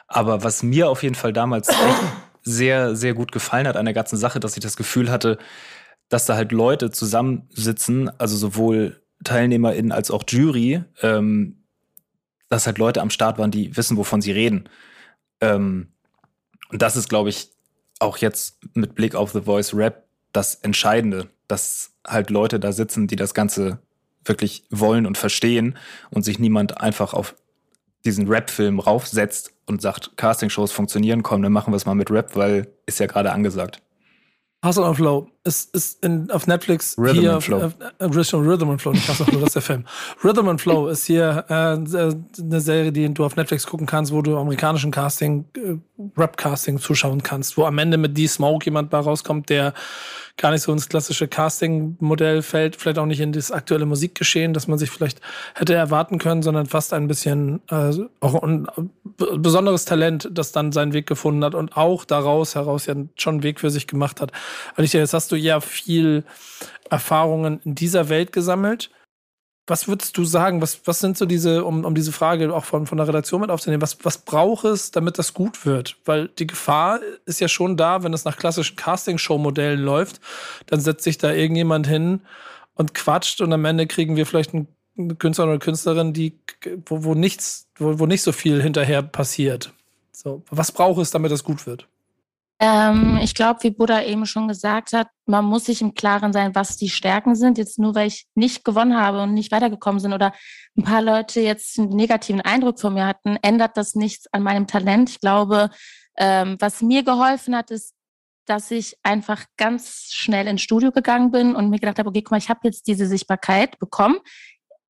Aber 0.09 0.43
was 0.43 0.65
mir 0.65 0.91
auf 0.91 1.05
jeden 1.05 1.15
Fall 1.15 1.33
damals 1.33 1.71
sehr, 2.43 2.97
sehr 2.97 3.15
gut 3.15 3.31
gefallen 3.31 3.69
hat 3.69 3.77
an 3.77 3.85
der 3.85 3.95
ganzen 3.95 4.17
Sache, 4.17 4.41
dass 4.41 4.57
ich 4.57 4.63
das 4.65 4.77
Gefühl 4.77 5.09
hatte, 5.09 5.39
dass 6.09 6.27
da 6.27 6.35
halt 6.35 6.51
Leute 6.51 6.91
zusammensitzen, 6.91 8.11
also 8.19 8.37
sowohl 8.37 9.01
TeilnehmerInnen 9.23 9.93
als 9.93 10.11
auch 10.11 10.25
Jury, 10.27 10.83
ähm, 11.03 11.63
dass 12.49 12.67
halt 12.67 12.79
Leute 12.79 13.01
am 13.01 13.11
Start 13.11 13.39
waren, 13.39 13.53
die 13.53 13.77
wissen, 13.77 13.97
wovon 13.97 14.21
sie 14.21 14.33
reden. 14.33 14.69
Ähm, 15.41 15.93
und 16.69 16.83
das 16.83 16.97
ist, 16.97 17.09
glaube 17.09 17.29
ich, 17.29 17.52
auch 18.03 18.19
jetzt 18.19 18.59
mit 18.75 18.95
Blick 18.95 19.15
auf 19.15 19.33
The 19.33 19.43
Voice 19.43 19.75
Rap 19.75 20.05
das 20.33 20.57
Entscheidende, 20.57 21.29
dass 21.49 21.93
halt 22.07 22.31
Leute 22.31 22.59
da 22.59 22.73
sitzen, 22.73 23.07
die 23.07 23.17
das 23.17 23.35
Ganze 23.35 23.79
wirklich 24.25 24.65
wollen 24.71 25.07
und 25.07 25.19
verstehen 25.19 25.77
und 26.11 26.25
sich 26.25 26.39
niemand 26.39 26.81
einfach 26.81 27.15
auf 27.15 27.35
diesen 28.05 28.29
Rap-Film 28.29 28.81
raufsetzt 28.81 29.53
und 29.67 29.81
sagt, 29.81 30.17
Castingshows 30.17 30.73
funktionieren, 30.73 31.23
komm, 31.23 31.43
dann 31.43 31.53
machen 31.53 31.73
wir 31.73 31.77
es 31.77 31.87
mal 31.87 31.95
mit 31.95 32.11
Rap, 32.11 32.35
weil 32.35 32.73
ist 32.87 32.99
ja 32.99 33.07
gerade 33.07 33.33
angesagt. 33.33 33.81
Hustle 34.65 34.85
and 34.85 34.97
Flow 34.97 35.32
ist, 35.45 35.75
ist 35.75 36.05
in, 36.05 36.31
auf 36.31 36.47
Netflix 36.47 36.97
Rhythm 36.97 37.21
hier 37.21 37.35
and 37.35 37.43
Flow. 37.43 37.59
Äh, 37.59 37.71
äh, 37.99 38.05
Rhythm 38.05 38.71
and 38.71 38.81
Flow, 38.81 38.93
Hustle 38.93 39.27
and 39.27 39.31
Flow, 39.31 39.41
das 39.41 39.49
ist 39.49 39.55
der 39.55 39.63
Film. 39.63 39.85
Rhythm 40.23 40.49
and 40.49 40.61
Flow 40.61 40.89
ist 40.89 41.05
hier 41.05 41.45
äh, 41.49 41.53
eine 41.53 42.61
Serie, 42.61 42.93
die 42.93 43.13
du 43.13 43.25
auf 43.25 43.35
Netflix 43.35 43.67
gucken 43.67 43.87
kannst, 43.87 44.13
wo 44.13 44.23
du 44.23 44.37
amerikanischen 44.39 44.93
Casting, 44.93 45.45
äh, 45.57 45.75
Rap-Casting 46.17 46.79
zuschauen 46.79 47.23
kannst, 47.23 47.57
wo 47.57 47.65
am 47.65 47.79
Ende 47.79 47.97
mit 47.97 48.17
D-Smoke 48.17 48.65
jemand 48.65 48.91
bei 48.91 48.99
rauskommt, 48.99 49.49
der 49.49 49.75
gar 50.37 50.51
nicht 50.51 50.63
so 50.63 50.73
ins 50.73 50.89
klassische 50.89 51.29
Casting-Modell 51.29 52.43
fällt, 52.43 52.77
vielleicht 52.77 52.99
auch 52.99 53.07
nicht 53.07 53.21
in 53.21 53.33
das 53.33 53.51
aktuelle 53.51 53.85
Musikgeschehen, 53.85 54.55
das 54.55 54.67
man 54.67 54.79
sich 54.79 54.91
vielleicht 54.91 55.21
hätte 55.55 55.75
erwarten 55.75 56.19
können, 56.19 56.43
sondern 56.43 56.67
fast 56.67 56.93
ein 56.93 57.07
bisschen 57.07 57.61
äh, 57.69 57.93
auch 58.21 58.43
ein 58.43 58.67
äh, 58.67 59.37
besonderes 59.37 59.85
Talent, 59.85 60.31
das 60.33 60.53
dann 60.53 60.73
seinen 60.73 60.95
Weg 60.95 61.07
gefunden 61.07 61.45
hat 61.45 61.55
und 61.55 61.77
auch 61.77 62.05
daraus 62.05 62.55
heraus 62.55 62.87
ja 62.87 62.95
schon 63.17 63.35
einen 63.35 63.43
Weg 63.43 63.61
für 63.61 63.71
sich 63.71 63.87
gemacht 63.87 64.21
hat. 64.21 64.33
Alicia, 64.77 65.01
jetzt 65.01 65.15
hast 65.15 65.32
du 65.33 65.37
ja 65.37 65.61
viel 65.61 66.25
Erfahrungen 66.91 67.61
in 67.65 67.75
dieser 67.75 68.09
Welt 68.09 68.33
gesammelt. 68.33 68.91
Was 69.67 69.87
würdest 69.87 70.19
du 70.19 70.25
sagen, 70.25 70.61
was, 70.61 70.81
was 70.87 70.99
sind 70.99 71.17
so 71.17 71.25
diese, 71.25 71.65
um, 71.65 71.85
um 71.85 71.95
diese 71.95 72.13
Frage 72.13 72.53
auch 72.53 72.65
von, 72.65 72.87
von 72.87 72.99
der 72.99 73.07
Redaktion 73.07 73.41
mit 73.41 73.51
aufzunehmen, 73.51 73.81
was, 73.81 74.05
was 74.05 74.19
braucht 74.19 74.65
es, 74.65 74.91
damit 74.91 75.19
das 75.19 75.35
gut 75.35 75.65
wird? 75.65 75.97
Weil 76.05 76.29
die 76.29 76.49
Gefahr 76.49 77.01
ist 77.27 77.41
ja 77.41 77.49
schon 77.49 77.77
da, 77.77 78.03
wenn 78.03 78.13
es 78.13 78.25
nach 78.25 78.37
klassischen 78.37 78.77
Castingshow-Modellen 78.77 79.81
läuft, 79.81 80.21
dann 80.67 80.81
setzt 80.81 81.05
sich 81.05 81.17
da 81.17 81.33
irgendjemand 81.33 81.87
hin 81.87 82.23
und 82.75 82.95
quatscht 82.95 83.41
und 83.41 83.53
am 83.53 83.65
Ende 83.65 83.87
kriegen 83.87 84.17
wir 84.17 84.27
vielleicht 84.27 84.53
einen 84.53 85.19
Künstler 85.19 85.45
oder 85.45 85.59
Künstlerin, 85.59 86.13
die, 86.13 86.39
wo, 86.87 87.05
wo 87.05 87.15
nichts, 87.15 87.69
wo, 87.77 88.01
wo 88.01 88.07
nicht 88.07 88.23
so 88.23 88.33
viel 88.33 88.61
hinterher 88.61 89.03
passiert. 89.03 89.73
So, 90.13 90.43
was 90.51 90.73
braucht 90.73 91.01
es, 91.01 91.13
damit 91.13 91.31
das 91.31 91.45
gut 91.45 91.67
wird? 91.67 91.87
Ähm, 92.63 93.19
ich 93.21 93.35
glaube, 93.35 93.65
wie 93.65 93.73
Buddha 93.73 94.03
eben 94.05 94.25
schon 94.25 94.47
gesagt 94.47 94.93
hat, 94.93 95.09
man 95.27 95.45
muss 95.45 95.65
sich 95.65 95.83
im 95.83 95.95
Klaren 95.95 96.33
sein, 96.33 96.55
was 96.55 96.77
die 96.77 96.89
Stärken 96.89 97.35
sind. 97.35 97.59
Jetzt 97.59 97.81
nur, 97.81 97.97
weil 97.97 98.07
ich 98.07 98.29
nicht 98.37 98.65
gewonnen 98.65 98.97
habe 98.97 99.21
und 99.21 99.35
nicht 99.35 99.51
weitergekommen 99.51 99.99
sind 99.99 100.13
oder 100.13 100.33
ein 100.79 100.85
paar 100.85 101.03
Leute 101.03 101.41
jetzt 101.41 101.77
einen 101.81 101.89
negativen 101.89 102.41
Eindruck 102.41 102.79
von 102.79 102.95
mir 102.95 103.05
hatten, 103.05 103.37
ändert 103.43 103.77
das 103.77 103.97
nichts 103.97 104.33
an 104.33 104.45
meinem 104.45 104.69
Talent. 104.69 105.11
Ich 105.11 105.19
glaube, 105.19 105.71
ähm, 106.17 106.57
was 106.61 106.83
mir 106.83 107.03
geholfen 107.03 107.57
hat, 107.57 107.73
ist, 107.73 107.95
dass 108.47 108.71
ich 108.71 108.97
einfach 109.03 109.45
ganz 109.57 110.11
schnell 110.13 110.47
ins 110.47 110.63
Studio 110.63 110.93
gegangen 110.93 111.33
bin 111.33 111.57
und 111.57 111.69
mir 111.69 111.81
gedacht 111.81 111.99
habe, 111.99 112.11
okay, 112.11 112.23
guck 112.23 112.31
mal, 112.31 112.39
ich 112.39 112.49
habe 112.49 112.61
jetzt 112.63 112.87
diese 112.87 113.09
Sichtbarkeit 113.09 113.77
bekommen. 113.81 114.19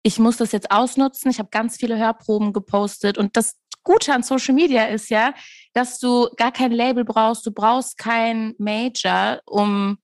Ich 0.02 0.18
muss 0.18 0.36
das 0.36 0.52
jetzt 0.52 0.70
ausnutzen. 0.70 1.30
Ich 1.30 1.38
habe 1.38 1.48
ganz 1.50 1.78
viele 1.78 1.96
Hörproben 1.96 2.52
gepostet 2.52 3.16
und 3.16 3.34
das 3.34 3.61
Gute 3.84 4.14
an 4.14 4.22
Social 4.22 4.54
Media 4.54 4.84
ist 4.86 5.10
ja, 5.10 5.34
dass 5.72 5.98
du 5.98 6.28
gar 6.36 6.52
kein 6.52 6.72
Label 6.72 7.04
brauchst, 7.04 7.44
du 7.46 7.50
brauchst 7.50 7.98
kein 7.98 8.54
Major, 8.58 9.40
um 9.46 9.98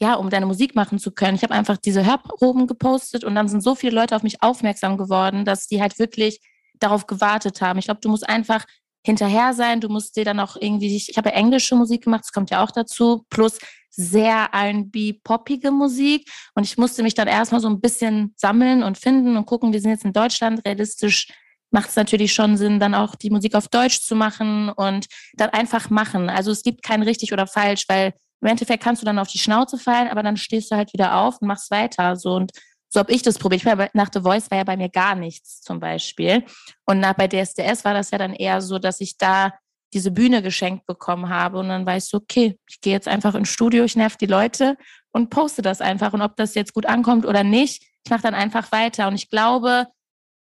ja, 0.00 0.14
um 0.14 0.28
deine 0.28 0.46
Musik 0.46 0.74
machen 0.74 0.98
zu 0.98 1.12
können. 1.12 1.36
Ich 1.36 1.42
habe 1.42 1.54
einfach 1.54 1.76
diese 1.76 2.04
Hörproben 2.04 2.66
gepostet 2.66 3.24
und 3.24 3.34
dann 3.34 3.48
sind 3.48 3.62
so 3.62 3.74
viele 3.74 3.94
Leute 3.94 4.16
auf 4.16 4.22
mich 4.22 4.42
aufmerksam 4.42 4.98
geworden, 4.98 5.44
dass 5.44 5.66
die 5.66 5.80
halt 5.80 5.98
wirklich 5.98 6.40
darauf 6.80 7.06
gewartet 7.06 7.60
haben. 7.60 7.78
Ich 7.78 7.86
glaube, 7.86 8.00
du 8.00 8.08
musst 8.08 8.28
einfach 8.28 8.64
hinterher 9.04 9.52
sein, 9.52 9.80
du 9.80 9.88
musst 9.88 10.16
dir 10.16 10.24
dann 10.24 10.40
auch 10.40 10.56
irgendwie, 10.58 10.96
ich 10.96 11.16
habe 11.16 11.28
ja 11.28 11.36
englische 11.36 11.76
Musik 11.76 12.04
gemacht, 12.04 12.24
das 12.24 12.32
kommt 12.32 12.50
ja 12.50 12.64
auch 12.64 12.70
dazu, 12.70 13.24
plus 13.28 13.58
sehr 13.90 14.48
R&B-poppige 14.52 15.70
Musik 15.70 16.28
und 16.54 16.64
ich 16.64 16.76
musste 16.78 17.02
mich 17.02 17.14
dann 17.14 17.28
erstmal 17.28 17.60
so 17.60 17.68
ein 17.68 17.80
bisschen 17.80 18.34
sammeln 18.36 18.82
und 18.82 18.98
finden 18.98 19.36
und 19.36 19.46
gucken, 19.46 19.72
wir 19.72 19.80
sind 19.80 19.90
jetzt 19.90 20.04
in 20.04 20.12
Deutschland 20.12 20.64
realistisch 20.64 21.28
macht 21.74 21.90
es 21.90 21.96
natürlich 21.96 22.32
schon 22.32 22.56
Sinn, 22.56 22.78
dann 22.78 22.94
auch 22.94 23.16
die 23.16 23.30
Musik 23.30 23.56
auf 23.56 23.66
Deutsch 23.66 24.00
zu 24.00 24.14
machen 24.14 24.68
und 24.70 25.06
dann 25.34 25.50
einfach 25.50 25.90
machen. 25.90 26.30
Also 26.30 26.52
es 26.52 26.62
gibt 26.62 26.84
kein 26.84 27.02
richtig 27.02 27.32
oder 27.32 27.48
falsch, 27.48 27.86
weil 27.88 28.14
im 28.40 28.48
Endeffekt 28.48 28.84
kannst 28.84 29.02
du 29.02 29.06
dann 29.06 29.18
auf 29.18 29.26
die 29.26 29.38
Schnauze 29.38 29.76
fallen, 29.76 30.08
aber 30.08 30.22
dann 30.22 30.36
stehst 30.36 30.70
du 30.70 30.76
halt 30.76 30.92
wieder 30.92 31.16
auf 31.16 31.42
und 31.42 31.48
machst 31.48 31.72
weiter. 31.72 32.14
So 32.14 32.34
und 32.36 32.52
so 32.88 33.00
habe 33.00 33.12
ich 33.12 33.22
das 33.22 33.38
probiert. 33.38 33.64
Ich 33.64 33.92
nach 33.92 34.10
The 34.12 34.20
Voice 34.20 34.52
war 34.52 34.58
ja 34.58 34.64
bei 34.64 34.76
mir 34.76 34.88
gar 34.88 35.16
nichts 35.16 35.62
zum 35.62 35.80
Beispiel. 35.80 36.44
Und 36.86 37.00
nach, 37.00 37.14
bei 37.14 37.26
DSDS 37.26 37.84
war 37.84 37.92
das 37.92 38.12
ja 38.12 38.18
dann 38.18 38.34
eher 38.34 38.62
so, 38.62 38.78
dass 38.78 39.00
ich 39.00 39.18
da 39.18 39.52
diese 39.92 40.12
Bühne 40.12 40.42
geschenkt 40.42 40.86
bekommen 40.86 41.28
habe 41.28 41.58
und 41.58 41.70
dann 41.70 41.84
weißt 41.84 42.12
du, 42.12 42.18
okay, 42.18 42.56
ich 42.68 42.80
gehe 42.82 42.92
jetzt 42.92 43.08
einfach 43.08 43.34
ins 43.34 43.48
Studio, 43.48 43.82
ich 43.82 43.96
nerv 43.96 44.16
die 44.16 44.26
Leute 44.26 44.76
und 45.10 45.28
poste 45.28 45.62
das 45.62 45.80
einfach. 45.80 46.12
Und 46.12 46.22
ob 46.22 46.36
das 46.36 46.54
jetzt 46.54 46.72
gut 46.72 46.86
ankommt 46.86 47.26
oder 47.26 47.42
nicht, 47.42 47.82
ich 48.04 48.10
mache 48.10 48.22
dann 48.22 48.34
einfach 48.34 48.70
weiter. 48.70 49.08
Und 49.08 49.16
ich 49.16 49.28
glaube, 49.28 49.88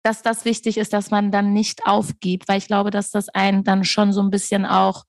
dass 0.04 0.22
das 0.22 0.46
wichtig 0.46 0.78
ist, 0.78 0.94
dass 0.94 1.12
man 1.12 1.32
dann 1.32 1.54
nicht 1.54 1.86
aufgibt, 1.86 2.48
weil 2.48 2.58
ich 2.58 2.68
glaube, 2.68 2.92
dass 2.92 3.12
das 3.12 3.30
einen 3.30 3.64
dann 3.64 3.84
schon 3.84 4.14
so 4.14 4.22
ein 4.22 4.32
bisschen 4.32 4.66
auch 4.66 5.04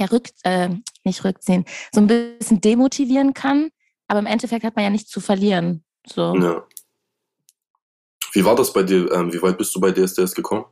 ja, 0.00 0.06
rück, 0.06 0.28
äh, 0.44 0.70
nicht 1.04 1.24
rückziehen, 1.24 1.64
so 1.92 2.00
ein 2.00 2.06
bisschen 2.06 2.60
demotivieren 2.60 3.34
kann. 3.34 3.70
Aber 4.06 4.20
im 4.20 4.26
Endeffekt 4.26 4.64
hat 4.64 4.76
man 4.76 4.84
ja 4.84 4.90
nichts 4.90 5.10
zu 5.10 5.20
verlieren. 5.20 5.84
So. 6.06 6.34
Ja. 6.36 6.66
Wie 8.32 8.44
war 8.44 8.54
das 8.54 8.72
bei 8.72 8.82
dir? 8.82 9.10
Ähm, 9.12 9.32
wie 9.32 9.42
weit 9.42 9.58
bist 9.58 9.74
du 9.74 9.80
bei 9.80 9.90
DSDS 9.92 10.34
gekommen? 10.34 10.64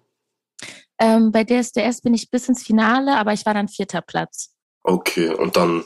Ähm, 0.98 1.30
bei 1.32 1.44
DSDS 1.44 2.00
bin 2.00 2.14
ich 2.14 2.30
bis 2.30 2.48
ins 2.48 2.62
Finale, 2.62 3.16
aber 3.18 3.32
ich 3.32 3.44
war 3.44 3.54
dann 3.54 3.68
vierter 3.68 4.00
Platz. 4.00 4.54
Okay, 4.82 5.28
und 5.30 5.56
dann 5.56 5.84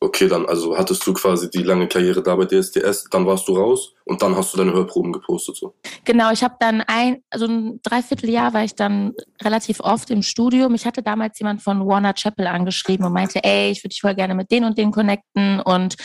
Okay, 0.00 0.28
dann 0.28 0.46
also 0.46 0.76
hattest 0.76 1.06
du 1.06 1.12
quasi 1.12 1.50
die 1.50 1.62
lange 1.62 1.88
Karriere 1.88 2.22
da 2.22 2.36
bei 2.36 2.44
DSDS, 2.44 3.04
dann 3.10 3.26
warst 3.26 3.48
du 3.48 3.56
raus 3.56 3.94
und 4.04 4.22
dann 4.22 4.36
hast 4.36 4.52
du 4.52 4.58
deine 4.58 4.72
Hörproben 4.72 5.12
gepostet 5.12 5.56
so. 5.56 5.74
Genau, 6.04 6.30
ich 6.32 6.42
habe 6.42 6.56
dann 6.60 6.82
ein, 6.82 7.22
also 7.30 7.46
ein 7.46 7.80
Dreivierteljahr 7.82 8.54
war 8.54 8.64
ich 8.64 8.74
dann 8.74 9.14
relativ 9.42 9.80
oft 9.80 10.10
im 10.10 10.22
Studio. 10.22 10.68
Mich 10.68 10.86
hatte 10.86 11.02
damals 11.02 11.38
jemand 11.38 11.62
von 11.62 11.86
Warner 11.86 12.14
Chapel 12.14 12.46
angeschrieben 12.46 13.06
und 13.06 13.12
meinte, 13.12 13.42
ey, 13.42 13.70
ich 13.70 13.82
würde 13.82 13.90
dich 13.90 14.00
voll 14.00 14.14
gerne 14.14 14.34
mit 14.34 14.50
denen 14.50 14.66
und 14.66 14.78
denen 14.78 14.92
connecten 14.92 15.60
und 15.60 15.96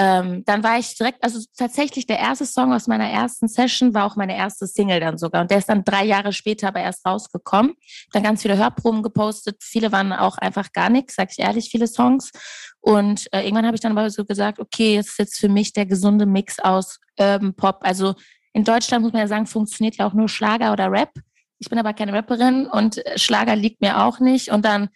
ähm, 0.00 0.44
dann 0.44 0.62
war 0.62 0.78
ich 0.78 0.94
direkt, 0.94 1.24
also 1.24 1.40
tatsächlich 1.56 2.06
der 2.06 2.20
erste 2.20 2.46
Song 2.46 2.72
aus 2.72 2.86
meiner 2.86 3.10
ersten 3.10 3.48
Session 3.48 3.94
war 3.94 4.04
auch 4.04 4.14
meine 4.14 4.36
erste 4.36 4.68
Single 4.68 5.00
dann 5.00 5.18
sogar. 5.18 5.42
Und 5.42 5.50
der 5.50 5.58
ist 5.58 5.68
dann 5.68 5.82
drei 5.82 6.04
Jahre 6.04 6.32
später 6.32 6.68
aber 6.68 6.78
erst 6.78 7.04
rausgekommen. 7.04 7.74
Dann 8.12 8.22
ganz 8.22 8.42
viele 8.42 8.56
Hörproben 8.56 9.02
gepostet. 9.02 9.56
Viele 9.60 9.90
waren 9.90 10.12
auch 10.12 10.38
einfach 10.38 10.72
gar 10.72 10.88
nichts, 10.88 11.16
sag 11.16 11.32
ich 11.32 11.40
ehrlich, 11.40 11.70
viele 11.70 11.88
Songs. 11.88 12.30
Und 12.78 13.26
äh, 13.32 13.42
irgendwann 13.42 13.66
habe 13.66 13.74
ich 13.74 13.80
dann 13.80 13.90
aber 13.90 14.08
so 14.10 14.24
gesagt, 14.24 14.60
okay, 14.60 14.94
jetzt 14.94 15.08
ist 15.10 15.18
jetzt 15.18 15.40
für 15.40 15.48
mich 15.48 15.72
der 15.72 15.84
gesunde 15.84 16.26
Mix 16.26 16.60
aus 16.60 17.00
Urban 17.18 17.54
Pop. 17.54 17.78
Also 17.80 18.14
in 18.52 18.62
Deutschland 18.62 19.02
muss 19.02 19.12
man 19.12 19.22
ja 19.22 19.26
sagen, 19.28 19.46
funktioniert 19.46 19.96
ja 19.96 20.06
auch 20.06 20.14
nur 20.14 20.28
Schlager 20.28 20.72
oder 20.72 20.92
Rap. 20.92 21.10
Ich 21.58 21.70
bin 21.70 21.78
aber 21.80 21.92
keine 21.92 22.12
Rapperin 22.12 22.68
und 22.68 23.04
äh, 23.04 23.18
Schlager 23.18 23.56
liegt 23.56 23.80
mir 23.80 24.00
auch 24.04 24.20
nicht. 24.20 24.52
Und 24.52 24.64
dann 24.64 24.90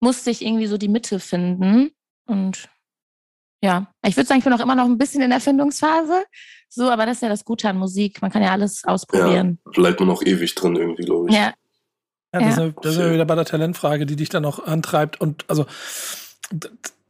musste 0.00 0.30
ich 0.30 0.42
irgendwie 0.42 0.66
so 0.66 0.78
die 0.78 0.88
Mitte 0.88 1.20
finden. 1.20 1.90
Und 2.24 2.70
ja, 3.66 3.86
ich 4.06 4.16
würde 4.16 4.26
sagen, 4.26 4.38
ich 4.38 4.44
bin 4.44 4.52
auch 4.52 4.60
immer 4.60 4.74
noch 4.74 4.84
ein 4.84 4.96
bisschen 4.96 5.22
in 5.22 5.30
der 5.30 5.40
Findungsphase. 5.40 6.24
So, 6.68 6.90
aber 6.90 7.06
das 7.06 7.16
ist 7.16 7.22
ja 7.22 7.28
das 7.28 7.44
Gute 7.44 7.68
an 7.68 7.78
Musik. 7.78 8.22
Man 8.22 8.30
kann 8.30 8.42
ja 8.42 8.52
alles 8.52 8.84
ausprobieren. 8.84 9.58
Ja, 9.66 9.72
bleibt 9.72 10.00
man 10.00 10.10
auch 10.10 10.22
ewig 10.22 10.54
drin 10.54 10.76
irgendwie, 10.76 11.04
glaube 11.04 11.28
ich. 11.28 11.34
Ja. 11.34 11.52
Ja, 12.32 12.40
das, 12.40 12.56
ja. 12.56 12.66
Ist, 12.66 12.74
das 12.82 12.92
ist 12.92 13.00
ja 13.00 13.12
wieder 13.12 13.24
bei 13.24 13.34
der 13.34 13.44
Talentfrage, 13.44 14.06
die 14.06 14.16
dich 14.16 14.28
dann 14.28 14.44
auch 14.44 14.64
antreibt. 14.64 15.20
Und 15.20 15.44
also 15.48 15.66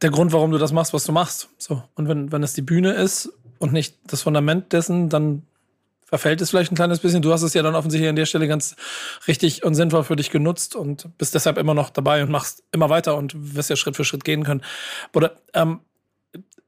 der 0.01 0.09
Grund, 0.09 0.31
warum 0.31 0.51
du 0.51 0.57
das 0.57 0.71
machst, 0.71 0.93
was 0.93 1.03
du 1.03 1.11
machst. 1.11 1.49
So. 1.57 1.83
Und 1.95 2.07
wenn, 2.07 2.31
wenn 2.31 2.43
es 2.43 2.53
die 2.53 2.61
Bühne 2.61 2.93
ist 2.93 3.31
und 3.59 3.73
nicht 3.73 3.97
das 4.07 4.23
Fundament 4.23 4.73
dessen, 4.73 5.09
dann 5.09 5.43
verfällt 6.05 6.39
es 6.41 6.51
vielleicht 6.51 6.71
ein 6.71 6.75
kleines 6.75 6.99
bisschen. 6.99 7.21
Du 7.21 7.33
hast 7.33 7.41
es 7.41 7.53
ja 7.53 7.61
dann 7.61 7.75
offensichtlich 7.75 8.09
an 8.09 8.15
der 8.15 8.25
Stelle 8.25 8.47
ganz 8.47 8.75
richtig 9.27 9.63
und 9.63 9.75
sinnvoll 9.75 10.03
für 10.03 10.15
dich 10.15 10.29
genutzt 10.29 10.75
und 10.75 11.17
bist 11.17 11.35
deshalb 11.35 11.57
immer 11.57 11.73
noch 11.73 11.89
dabei 11.89 12.23
und 12.23 12.31
machst 12.31 12.63
immer 12.71 12.89
weiter 12.89 13.17
und 13.17 13.55
wirst 13.55 13.69
ja 13.69 13.75
Schritt 13.75 13.97
für 13.97 14.05
Schritt 14.05 14.23
gehen 14.23 14.43
können. 14.43 14.63
Oder 15.13 15.35
ähm, 15.53 15.81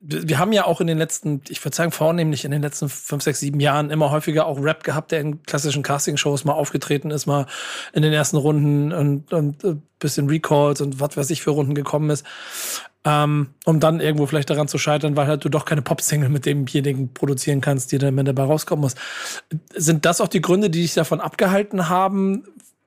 wir 0.01 0.39
haben 0.39 0.53
ja 0.53 0.65
auch 0.65 0.79
in 0.79 0.87
den 0.87 0.97
letzten, 0.97 1.41
ich 1.49 1.63
würde 1.63 1.75
sagen, 1.75 1.91
vornehmlich 1.91 2.45
in 2.45 2.51
den 2.51 2.61
letzten 2.61 2.87
fünf, 2.87 3.21
sechs, 3.21 3.41
sieben 3.41 3.59
Jahren 3.59 3.89
immer 3.89 4.11
häufiger 4.11 4.45
auch 4.45 4.57
Rap 4.61 4.83
gehabt, 4.83 5.11
der 5.11 5.19
in 5.19 5.43
klassischen 5.43 5.83
Castingshows 5.83 6.45
mal 6.45 6.53
aufgetreten 6.53 7.11
ist, 7.11 7.25
mal 7.25 7.47
in 7.91 8.01
den 8.01 8.13
ersten 8.13 8.37
Runden 8.37 8.93
und, 8.93 9.33
und 9.33 9.63
ein 9.63 9.83
bisschen 9.99 10.29
Recalls 10.29 10.79
und 10.79 11.01
was 11.01 11.17
weiß 11.17 11.29
ich 11.31 11.41
für 11.41 11.51
Runden 11.51 11.75
gekommen 11.75 12.09
ist. 12.11 12.25
Ähm, 13.05 13.49
um 13.65 13.79
dann 13.79 13.99
irgendwo 13.99 14.25
vielleicht 14.25 14.49
daran 14.49 14.67
zu 14.67 14.77
scheitern, 14.77 15.15
weil 15.15 15.27
halt 15.27 15.43
du 15.43 15.49
doch 15.49 15.65
keine 15.65 15.81
Pop-Single 15.81 16.29
mit 16.29 16.45
demjenigen 16.45 17.13
produzieren 17.13 17.61
kannst, 17.61 17.91
die 17.91 17.97
dann 17.97 18.15
dabei 18.25 18.43
rauskommen 18.43 18.81
muss. 18.81 18.95
Sind 19.73 20.05
das 20.05 20.21
auch 20.21 20.27
die 20.27 20.41
Gründe, 20.41 20.69
die 20.69 20.81
dich 20.81 20.93
davon 20.93 21.21
abgehalten 21.21 21.89
haben, 21.89 22.43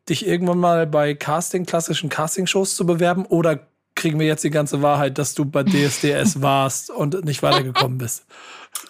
dich 0.08 0.26
irgendwann 0.26 0.58
mal 0.58 0.86
bei 0.86 1.14
Casting, 1.14 1.64
klassischen 1.64 2.08
Castingshows 2.08 2.74
zu 2.74 2.84
bewerben? 2.84 3.24
Oder 3.26 3.60
kriegen 3.94 4.18
wir 4.18 4.26
jetzt 4.26 4.44
die 4.44 4.50
ganze 4.50 4.82
Wahrheit, 4.82 5.18
dass 5.18 5.34
du 5.34 5.44
bei 5.44 5.62
DSDS 5.62 6.40
warst 6.42 6.90
und 6.90 7.24
nicht 7.24 7.42
weitergekommen 7.42 7.98
bist. 7.98 8.24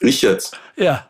Ich 0.01 0.23
jetzt? 0.23 0.57
Ja. 0.77 1.09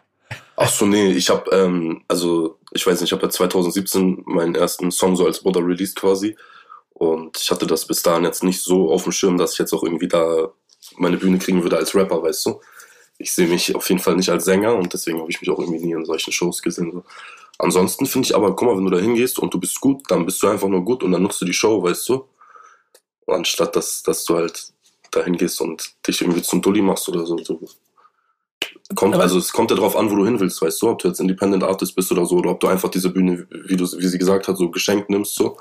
Ach 0.56 0.70
so, 0.70 0.86
nee, 0.86 1.12
ich 1.12 1.30
habe, 1.30 1.50
ähm, 1.50 2.02
also 2.08 2.58
ich 2.72 2.86
weiß 2.86 3.00
nicht, 3.00 3.08
ich 3.08 3.12
habe 3.12 3.22
ja 3.22 3.30
2017 3.30 4.22
meinen 4.26 4.54
ersten 4.54 4.90
Song 4.90 5.16
so 5.16 5.26
als 5.26 5.40
Brother 5.40 5.66
released 5.66 5.96
quasi. 5.96 6.36
Und 6.92 7.38
ich 7.40 7.50
hatte 7.50 7.66
das 7.66 7.86
bis 7.86 8.02
dahin 8.02 8.24
jetzt 8.24 8.44
nicht 8.44 8.62
so 8.62 8.92
auf 8.92 9.04
dem 9.04 9.12
Schirm, 9.12 9.38
dass 9.38 9.54
ich 9.54 9.58
jetzt 9.58 9.72
auch 9.72 9.82
irgendwie 9.82 10.08
da 10.08 10.50
meine 10.96 11.16
Bühne 11.16 11.38
kriegen 11.38 11.62
würde 11.62 11.76
als 11.76 11.94
Rapper, 11.94 12.22
weißt 12.22 12.46
du. 12.46 12.60
Ich 13.18 13.32
sehe 13.32 13.46
mich 13.46 13.74
auf 13.74 13.88
jeden 13.88 14.00
Fall 14.00 14.16
nicht 14.16 14.30
als 14.30 14.44
Sänger 14.44 14.74
und 14.74 14.92
deswegen 14.92 15.20
habe 15.20 15.30
ich 15.30 15.40
mich 15.40 15.50
auch 15.50 15.58
irgendwie 15.58 15.84
nie 15.84 15.92
in 15.92 16.04
solchen 16.04 16.32
Shows 16.32 16.62
gesehen. 16.62 16.92
So. 16.92 17.04
Ansonsten 17.58 18.06
finde 18.06 18.26
ich 18.26 18.34
aber, 18.34 18.54
guck 18.56 18.68
mal, 18.68 18.76
wenn 18.76 18.84
du 18.84 18.90
da 18.90 18.98
hingehst 18.98 19.38
und 19.38 19.54
du 19.54 19.60
bist 19.60 19.80
gut, 19.80 20.02
dann 20.08 20.26
bist 20.26 20.42
du 20.42 20.48
einfach 20.48 20.68
nur 20.68 20.84
gut 20.84 21.02
und 21.02 21.12
dann 21.12 21.22
nutzt 21.22 21.40
du 21.40 21.44
die 21.44 21.52
Show, 21.52 21.82
weißt 21.82 22.08
du. 22.08 22.24
Anstatt 23.32 23.74
dass, 23.76 24.02
dass 24.02 24.24
du 24.24 24.36
halt 24.36 24.72
da 25.10 25.22
hingehst 25.24 25.60
und 25.60 25.92
dich 26.06 26.20
irgendwie 26.20 26.42
zum 26.42 26.62
Dulli 26.62 26.82
machst 26.82 27.08
oder 27.08 27.26
so. 27.26 27.36
Kommt, 28.94 29.14
Aber- 29.14 29.22
also 29.22 29.38
es 29.38 29.52
kommt 29.52 29.70
ja 29.70 29.76
drauf 29.76 29.96
an, 29.96 30.10
wo 30.10 30.16
du 30.16 30.24
hin 30.24 30.40
willst, 30.40 30.60
weißt 30.62 30.80
du, 30.82 30.88
ob 30.88 30.98
du 31.00 31.08
jetzt 31.08 31.20
Independent 31.20 31.62
Artist 31.64 31.94
bist 31.94 32.10
oder 32.12 32.26
so, 32.26 32.36
oder 32.36 32.50
ob 32.50 32.60
du 32.60 32.68
einfach 32.68 32.88
diese 32.90 33.10
Bühne, 33.10 33.46
wie 33.50 33.76
du, 33.76 33.84
wie 33.84 34.06
sie 34.08 34.18
gesagt 34.18 34.48
hat, 34.48 34.56
so 34.56 34.70
geschenkt 34.70 35.10
nimmst 35.10 35.34
so 35.34 35.56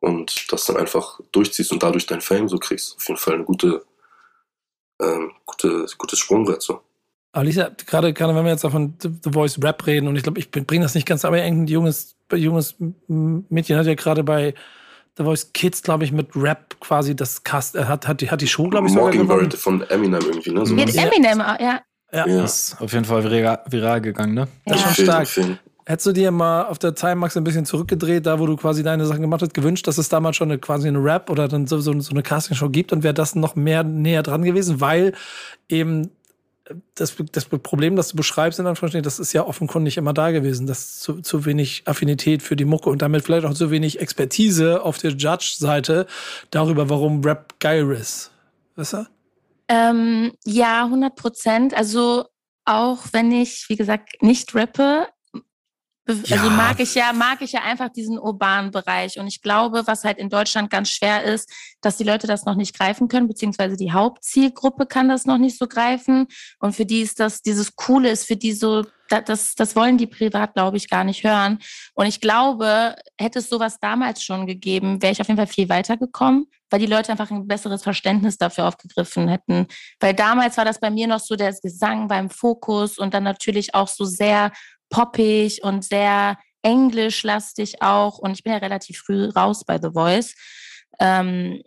und 0.00 0.52
das 0.52 0.64
dann 0.66 0.76
einfach 0.76 1.20
durchziehst 1.32 1.72
und 1.72 1.82
dadurch 1.82 2.06
dein 2.06 2.20
Fame 2.20 2.48
so 2.48 2.58
kriegst. 2.58 2.96
Auf 2.96 3.08
jeden 3.08 3.18
Fall 3.20 3.34
eine 3.34 3.44
gute, 3.44 3.84
ähm, 5.00 5.32
gute, 5.44 5.86
gutes 5.98 6.18
Sprungbrett 6.18 6.62
so. 6.62 6.80
Alicia, 7.32 7.70
gerade, 7.86 8.14
gerade 8.14 8.34
wenn 8.34 8.44
wir 8.44 8.52
jetzt 8.52 8.64
auch 8.64 8.70
von 8.70 8.94
The 9.00 9.10
The 9.22 9.32
Voice 9.32 9.62
Rap 9.62 9.86
reden 9.86 10.08
und 10.08 10.16
ich 10.16 10.22
glaube, 10.22 10.38
ich 10.38 10.50
bringe 10.50 10.84
das 10.84 10.94
nicht 10.94 11.06
ganz, 11.06 11.24
aber 11.24 11.42
irgendein 11.42 11.66
junges, 11.66 12.16
junges 12.32 12.76
Mädchen 13.08 13.76
hat 13.76 13.86
ja 13.86 13.94
gerade 13.94 14.24
bei 14.24 14.54
The 15.16 15.24
Voice 15.24 15.50
Kids, 15.54 15.82
glaube 15.82 16.04
ich, 16.04 16.12
mit 16.12 16.28
Rap 16.36 16.78
quasi 16.80 17.16
das 17.16 17.42
Cast, 17.42 17.74
er 17.74 17.88
hat, 17.88 18.06
hat, 18.06 18.20
die, 18.20 18.30
hat 18.30 18.40
die 18.40 18.46
Show, 18.48 18.68
glaube 18.68 18.86
ich, 18.86 18.92
sogar. 18.92 19.06
Mockingbird 19.06 19.54
von 19.54 19.82
Eminem 19.88 20.20
irgendwie, 20.20 20.50
ne? 20.52 20.66
So 20.66 20.74
Mit 20.74 20.92
Ja. 20.94 21.04
Eminem, 21.04 21.38
ja. 21.40 21.80
Ja, 22.12 22.26
Ja. 22.26 22.44
Ist 22.44 22.76
auf 22.80 22.92
jeden 22.92 23.04
Fall 23.04 23.24
viral, 23.24 23.60
viral 23.68 24.00
gegangen, 24.00 24.34
ne? 24.34 24.48
das 24.66 24.78
ist 24.78 24.86
Ja. 24.86 24.94
schon 24.94 25.04
stark. 25.04 25.28
Hättest 25.88 26.06
du 26.06 26.12
dir 26.12 26.32
mal 26.32 26.64
auf 26.64 26.78
der 26.80 26.94
Timex 26.96 27.36
ein 27.36 27.44
bisschen 27.44 27.64
zurückgedreht, 27.64 28.26
da 28.26 28.40
wo 28.40 28.46
du 28.46 28.56
quasi 28.56 28.82
deine 28.82 29.06
Sachen 29.06 29.20
gemacht 29.22 29.42
hast, 29.42 29.54
gewünscht, 29.54 29.86
dass 29.86 29.98
es 29.98 30.08
damals 30.08 30.34
schon 30.36 30.50
eine, 30.50 30.58
quasi 30.58 30.88
eine 30.88 30.98
Rap 31.02 31.30
oder 31.30 31.46
dann 31.46 31.68
so, 31.68 31.78
so, 31.78 31.98
so 32.00 32.10
eine 32.10 32.22
Castingshow 32.24 32.68
gibt 32.70 32.92
und 32.92 33.04
wäre 33.04 33.14
das 33.14 33.36
noch 33.36 33.54
mehr 33.54 33.84
näher 33.84 34.24
dran 34.24 34.42
gewesen, 34.42 34.80
weil 34.80 35.12
eben 35.68 36.10
das, 36.94 37.14
das 37.32 37.44
Problem, 37.44 37.96
das 37.96 38.08
du 38.08 38.16
beschreibst, 38.16 38.58
in 38.58 38.66
Anführungsstrichen, 38.66 39.04
das 39.04 39.18
ist 39.18 39.32
ja 39.32 39.46
offenkundig 39.46 39.96
immer 39.96 40.12
da 40.12 40.30
gewesen, 40.30 40.66
dass 40.66 40.98
zu, 40.98 41.20
zu 41.20 41.44
wenig 41.44 41.82
Affinität 41.86 42.42
für 42.42 42.56
die 42.56 42.64
Mucke 42.64 42.90
und 42.90 43.02
damit 43.02 43.24
vielleicht 43.24 43.46
auch 43.46 43.54
zu 43.54 43.70
wenig 43.70 44.00
Expertise 44.00 44.82
auf 44.82 44.98
der 44.98 45.12
Judge-Seite 45.12 46.06
darüber, 46.50 46.88
warum 46.90 47.22
Rap 47.24 47.54
geil 47.60 47.90
ist. 47.92 48.30
Weißt 48.74 48.94
du? 48.94 49.06
Ähm, 49.68 50.32
ja, 50.44 50.84
100 50.84 51.14
Prozent. 51.16 51.74
Also 51.74 52.26
auch 52.64 53.04
wenn 53.12 53.32
ich, 53.32 53.66
wie 53.68 53.76
gesagt, 53.76 54.22
nicht 54.22 54.54
rappe, 54.54 55.08
Ja. 56.08 56.36
also 56.36 56.50
mag 56.50 56.78
ich 56.80 56.94
ja, 56.94 57.12
mag 57.12 57.42
ich 57.42 57.52
ja 57.52 57.62
einfach 57.62 57.88
diesen 57.88 58.18
urbanen 58.18 58.70
Bereich. 58.70 59.18
Und 59.18 59.26
ich 59.26 59.42
glaube, 59.42 59.82
was 59.86 60.04
halt 60.04 60.18
in 60.18 60.28
Deutschland 60.28 60.70
ganz 60.70 60.90
schwer 60.90 61.24
ist, 61.24 61.52
dass 61.80 61.96
die 61.96 62.04
Leute 62.04 62.26
das 62.26 62.44
noch 62.44 62.54
nicht 62.54 62.78
greifen 62.78 63.08
können, 63.08 63.26
beziehungsweise 63.28 63.76
die 63.76 63.92
Hauptzielgruppe 63.92 64.86
kann 64.86 65.08
das 65.08 65.26
noch 65.26 65.38
nicht 65.38 65.58
so 65.58 65.66
greifen. 65.66 66.26
Und 66.60 66.74
für 66.74 66.86
die 66.86 67.00
ist 67.00 67.18
das, 67.20 67.42
dieses 67.42 67.74
Coole 67.74 68.10
ist 68.10 68.26
für 68.26 68.36
die 68.36 68.52
so, 68.52 68.84
da- 69.08 69.20
das, 69.20 69.54
das 69.56 69.74
wollen 69.74 69.98
die 69.98 70.06
privat, 70.06 70.54
glaube 70.54 70.76
ich, 70.76 70.88
gar 70.88 71.04
nicht 71.04 71.24
hören. 71.24 71.58
Und 71.94 72.06
ich 72.06 72.20
glaube, 72.20 72.94
hätte 73.18 73.40
es 73.40 73.48
sowas 73.48 73.78
damals 73.80 74.22
schon 74.22 74.46
gegeben, 74.46 75.02
wäre 75.02 75.12
ich 75.12 75.20
auf 75.20 75.26
jeden 75.28 75.38
Fall 75.38 75.46
viel 75.46 75.68
weitergekommen, 75.68 76.46
weil 76.70 76.80
die 76.80 76.86
Leute 76.86 77.12
einfach 77.12 77.30
ein 77.30 77.46
besseres 77.46 77.82
Verständnis 77.82 78.38
dafür 78.38 78.66
aufgegriffen 78.66 79.28
hätten. 79.28 79.66
Weil 80.00 80.14
damals 80.14 80.56
war 80.56 80.64
das 80.64 80.80
bei 80.80 80.90
mir 80.90 81.06
noch 81.06 81.20
so, 81.20 81.36
der 81.36 81.52
Gesang 81.52 82.08
beim 82.08 82.30
Fokus 82.30 82.98
und 82.98 83.14
dann 83.14 83.22
natürlich 83.24 83.74
auch 83.74 83.88
so 83.88 84.04
sehr 84.04 84.52
poppig 84.88 85.62
und 85.62 85.84
sehr 85.84 86.38
englischlastig 86.62 87.82
auch. 87.82 88.18
Und 88.18 88.32
ich 88.32 88.42
bin 88.42 88.52
ja 88.52 88.58
relativ 88.58 88.98
früh 88.98 89.28
raus 89.28 89.64
bei 89.64 89.78
The 89.80 89.90
Voice. 89.92 90.34
Ähm, 90.98 91.62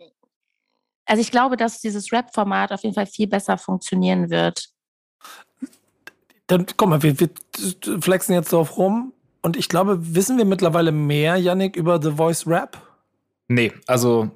also 1.06 1.20
ich 1.20 1.30
glaube, 1.30 1.56
dass 1.56 1.80
dieses 1.80 2.12
Rap-Format 2.12 2.72
auf 2.72 2.82
jeden 2.82 2.94
Fall 2.94 3.06
viel 3.06 3.26
besser 3.26 3.58
funktionieren 3.58 4.30
wird. 4.30 4.68
Dann, 6.46 6.66
guck 6.76 6.88
mal, 6.88 7.02
wir, 7.02 7.18
wir 7.18 7.30
flexen 8.00 8.34
jetzt 8.34 8.52
drauf 8.52 8.76
rum 8.76 9.12
und 9.42 9.56
ich 9.56 9.68
glaube, 9.68 10.14
wissen 10.14 10.36
wir 10.36 10.44
mittlerweile 10.44 10.92
mehr, 10.92 11.36
Yannick, 11.36 11.76
über 11.76 12.00
The 12.02 12.12
Voice 12.12 12.46
Rap? 12.46 12.80
Nee, 13.48 13.72
also 13.86 14.30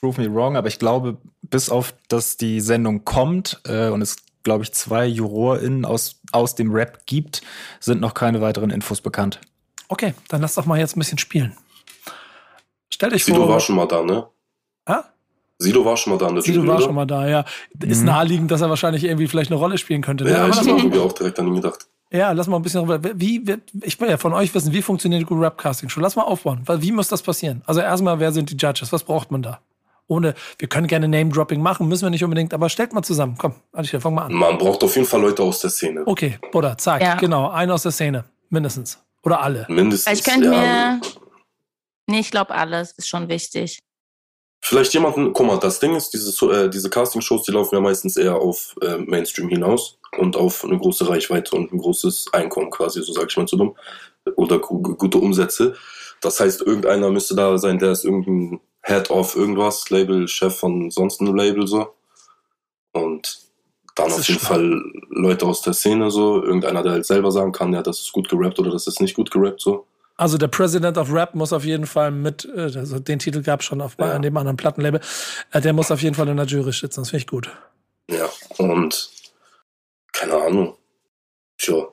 prove 0.00 0.20
me 0.20 0.32
wrong, 0.32 0.56
aber 0.56 0.68
ich 0.68 0.78
glaube, 0.78 1.18
bis 1.42 1.70
auf, 1.70 1.94
dass 2.08 2.36
die 2.36 2.60
Sendung 2.60 3.04
kommt 3.04 3.60
äh, 3.64 3.88
und 3.88 4.02
es, 4.02 4.16
glaube 4.42 4.64
ich, 4.64 4.72
zwei 4.72 5.06
JurorInnen 5.06 5.84
aus, 5.84 6.20
aus 6.32 6.54
dem 6.54 6.72
Rap 6.72 7.06
gibt, 7.06 7.42
sind 7.80 8.00
noch 8.00 8.14
keine 8.14 8.40
weiteren 8.40 8.70
Infos 8.70 9.00
bekannt. 9.00 9.40
Okay, 9.88 10.14
dann 10.28 10.40
lass 10.40 10.54
doch 10.54 10.66
mal 10.66 10.78
jetzt 10.78 10.96
ein 10.96 11.00
bisschen 11.00 11.18
spielen. 11.18 11.56
Stellt 12.92 13.12
euch 13.12 13.24
Sido 13.24 13.38
vor. 13.38 13.48
war 13.48 13.60
schon 13.60 13.76
mal 13.76 13.86
da, 13.86 14.02
ne? 14.02 14.26
Ah? 14.86 15.04
Sido 15.58 15.84
war 15.84 15.96
schon 15.96 16.12
mal 16.14 16.18
da 16.18 16.28
in 16.28 16.34
der 16.36 16.42
Sido 16.42 16.66
war 16.66 16.76
oder? 16.76 16.84
schon 16.84 16.94
mal 16.94 17.06
da, 17.06 17.28
ja. 17.28 17.44
Ist 17.80 18.00
Mhm. 18.00 18.06
naheliegend, 18.06 18.50
dass 18.50 18.60
er 18.62 18.68
wahrscheinlich 18.70 19.04
irgendwie 19.04 19.26
vielleicht 19.28 19.50
eine 19.50 19.58
Rolle 19.60 19.78
spielen 19.78 20.02
könnte. 20.02 20.24
Ne? 20.24 20.30
Ja, 20.30 20.36
Aber 20.40 20.48
ich 20.48 20.56
lass 20.56 20.64
habe 20.66 20.70
mal, 20.76 20.78
irgendwie 20.84 20.98
auch 20.98 21.12
direkt 21.12 21.38
an 21.38 21.46
ihn 21.48 21.54
gedacht. 21.56 21.86
ja, 22.10 22.32
lass 22.32 22.46
mal 22.46 22.56
ein 22.56 22.62
bisschen 22.62 22.86
drüber. 22.86 23.00
Wie, 23.16 23.46
wie, 23.46 23.56
ich 23.82 24.00
will 24.00 24.08
ja 24.08 24.16
von 24.16 24.32
euch 24.32 24.54
wissen, 24.54 24.72
wie 24.72 24.82
funktioniert 24.82 25.26
gute 25.26 25.40
Rap-Casting-Show? 25.42 26.00
Lass 26.00 26.16
mal 26.16 26.22
aufbauen. 26.22 26.62
Weil, 26.66 26.82
Wie 26.82 26.92
muss 26.92 27.08
das 27.08 27.22
passieren? 27.22 27.62
Also 27.66 27.80
erstmal, 27.80 28.18
wer 28.20 28.32
sind 28.32 28.50
die 28.50 28.56
Judges? 28.56 28.92
Was 28.92 29.02
braucht 29.04 29.30
man 29.30 29.42
da? 29.42 29.60
Ohne, 30.10 30.34
wir 30.58 30.68
können 30.68 30.88
gerne 30.88 31.06
Name-Dropping 31.06 31.62
machen, 31.62 31.86
müssen 31.86 32.02
wir 32.02 32.10
nicht 32.10 32.24
unbedingt, 32.24 32.52
aber 32.52 32.68
stellt 32.68 32.92
mal 32.92 33.02
zusammen. 33.02 33.36
Komm, 33.38 33.54
Alicia, 33.72 34.00
fang 34.00 34.12
mal 34.14 34.24
an. 34.24 34.32
Man 34.32 34.58
braucht 34.58 34.82
auf 34.82 34.96
jeden 34.96 35.06
Fall 35.06 35.20
Leute 35.20 35.40
aus 35.44 35.60
der 35.60 35.70
Szene. 35.70 36.02
Okay, 36.04 36.36
Bruder, 36.50 36.76
zack, 36.76 37.00
Ja. 37.00 37.14
genau, 37.14 37.48
einer 37.50 37.74
aus 37.74 37.84
der 37.84 37.92
Szene, 37.92 38.24
mindestens. 38.48 38.98
Oder 39.22 39.40
alle. 39.40 39.66
Mindestens. 39.68 40.08
Also 40.08 40.18
ich 40.18 40.24
könnte 40.24 40.52
ja. 40.52 40.98
mir, 40.98 41.00
nee, 42.08 42.18
ich 42.18 42.32
glaube, 42.32 42.52
alles 42.52 42.90
ist 42.92 43.08
schon 43.08 43.28
wichtig. 43.28 43.78
Vielleicht 44.60 44.92
jemanden, 44.94 45.32
guck 45.32 45.46
mal, 45.46 45.58
das 45.60 45.78
Ding 45.78 45.94
ist, 45.94 46.10
diese, 46.12 46.46
äh, 46.50 46.68
diese 46.68 46.90
Casting-Shows, 46.90 47.44
die 47.44 47.52
laufen 47.52 47.76
ja 47.76 47.80
meistens 47.80 48.16
eher 48.16 48.34
auf 48.34 48.74
äh, 48.82 48.96
Mainstream 48.96 49.48
hinaus 49.48 50.00
und 50.18 50.34
auf 50.34 50.64
eine 50.64 50.76
große 50.76 51.08
Reichweite 51.08 51.54
und 51.54 51.72
ein 51.72 51.78
großes 51.78 52.32
Einkommen 52.32 52.70
quasi, 52.72 53.00
so 53.02 53.12
sage 53.12 53.28
ich 53.30 53.36
mal 53.36 53.46
zu 53.46 53.56
dumm. 53.56 53.76
Oder 54.34 54.58
gu 54.58 54.82
gute 54.82 55.18
Umsätze. 55.18 55.76
Das 56.20 56.40
heißt, 56.40 56.62
irgendeiner 56.62 57.10
müsste 57.10 57.36
da 57.36 57.56
sein, 57.58 57.78
der 57.78 57.92
ist 57.92 58.04
irgendein 58.04 58.60
Head 58.82 59.10
of 59.10 59.36
irgendwas, 59.36 59.90
Label, 59.90 60.26
Chef 60.28 60.56
von 60.58 60.90
sonst 60.90 61.20
einem 61.20 61.34
Label 61.34 61.66
so. 61.66 61.94
Und 62.92 63.38
dann 63.94 64.08
Das 64.08 64.20
auf 64.20 64.28
jeden 64.28 64.40
schlau. 64.40 64.48
Fall 64.48 64.82
Leute 65.10 65.46
aus 65.46 65.62
der 65.62 65.72
Szene 65.74 66.10
so, 66.10 66.42
irgendeiner, 66.42 66.82
der 66.82 66.92
halt 66.92 67.06
selber 67.06 67.30
sagen 67.32 67.52
kann, 67.52 67.72
ja, 67.72 67.82
das 67.82 68.00
ist 68.00 68.12
gut 68.12 68.28
gerappt 68.28 68.58
oder 68.58 68.70
das 68.70 68.86
ist 68.86 69.00
nicht 69.00 69.14
gut 69.14 69.30
gerappt 69.30 69.60
so. 69.60 69.86
Also 70.16 70.36
der 70.36 70.48
President 70.48 70.98
of 70.98 71.12
Rap 71.12 71.34
muss 71.34 71.52
auf 71.52 71.64
jeden 71.64 71.86
Fall 71.86 72.10
mit, 72.10 72.44
äh, 72.54 72.60
also 72.76 72.98
den 72.98 73.18
Titel 73.18 73.42
gab 73.42 73.60
es 73.60 73.66
schon 73.66 73.80
auf 73.80 73.96
Ja. 73.98 74.12
an 74.12 74.22
dem 74.22 74.36
anderen 74.36 74.56
Plattenlabel, 74.56 75.00
äh, 75.52 75.60
der 75.60 75.72
muss 75.72 75.90
auf 75.90 76.02
jeden 76.02 76.14
Fall 76.14 76.28
in 76.28 76.36
der 76.36 76.46
Jury 76.46 76.72
sitzen, 76.72 77.00
das 77.00 77.10
finde 77.10 77.22
ich 77.22 77.26
gut. 77.26 77.50
Ja, 78.10 78.28
und 78.58 79.10
keine 80.12 80.34
Ahnung. 80.34 80.76
Tja. 81.58 81.86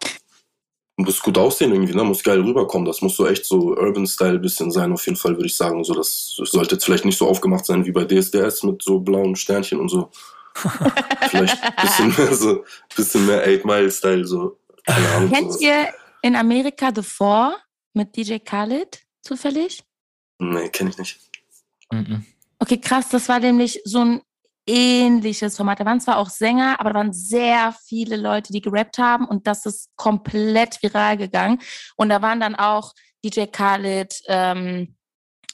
Muss 0.99 1.21
gut 1.21 1.37
aussehen 1.37 1.71
irgendwie, 1.71 1.93
ne? 1.93 2.03
Muss 2.03 2.23
geil 2.23 2.41
rüberkommen. 2.41 2.85
Das 2.85 3.01
muss 3.01 3.15
so 3.15 3.27
echt 3.27 3.45
so 3.45 3.75
Urban-Style 3.75 4.39
bisschen 4.39 4.71
sein, 4.71 4.91
auf 4.91 5.05
jeden 5.05 5.17
Fall, 5.17 5.35
würde 5.35 5.45
ich 5.45 5.55
sagen. 5.55 5.83
So, 5.83 5.93
das 5.93 6.33
sollte 6.35 6.75
jetzt 6.75 6.85
vielleicht 6.85 7.05
nicht 7.05 7.17
so 7.17 7.27
aufgemacht 7.27 7.65
sein 7.65 7.85
wie 7.85 7.91
bei 7.91 8.03
DSDS 8.03 8.63
mit 8.63 8.81
so 8.81 8.99
blauen 8.99 9.35
Sternchen 9.35 9.79
und 9.79 9.89
so. 9.89 10.09
vielleicht 11.29 11.63
ein 11.63 11.73
bisschen 11.81 12.15
mehr 12.17 12.35
so, 12.35 12.63
bisschen 12.95 13.25
mehr 13.27 13.43
8 13.43 13.63
Mile-Style, 13.63 14.25
so. 14.25 14.57
Keine 14.85 15.07
Ahnung. 15.09 15.31
Kennt 15.31 15.61
ihr 15.61 15.87
in 16.23 16.35
Amerika 16.35 16.91
The 16.93 17.03
Four 17.03 17.55
mit 17.93 18.15
DJ 18.15 18.37
Khaled 18.39 18.99
zufällig? 19.21 19.83
Nee, 20.39 20.69
kenne 20.69 20.89
ich 20.89 20.97
nicht. 20.97 21.19
Mhm. 21.91 22.25
Okay, 22.59 22.79
krass, 22.79 23.09
das 23.09 23.29
war 23.29 23.39
nämlich 23.39 23.81
so 23.85 23.99
ein 23.99 24.21
ähnliches 24.67 25.57
Format. 25.57 25.79
Da 25.79 25.85
waren 25.85 26.01
zwar 26.01 26.17
auch 26.17 26.29
Sänger, 26.29 26.79
aber 26.79 26.91
da 26.91 26.95
waren 26.99 27.13
sehr 27.13 27.73
viele 27.85 28.17
Leute, 28.17 28.53
die 28.53 28.61
gerappt 28.61 28.97
haben 28.97 29.25
und 29.25 29.47
das 29.47 29.65
ist 29.65 29.89
komplett 29.95 30.81
viral 30.83 31.17
gegangen. 31.17 31.59
Und 31.95 32.09
da 32.09 32.21
waren 32.21 32.39
dann 32.39 32.55
auch 32.55 32.93
DJ 33.23 33.45
Khaled, 33.45 34.21
ähm, 34.27 34.95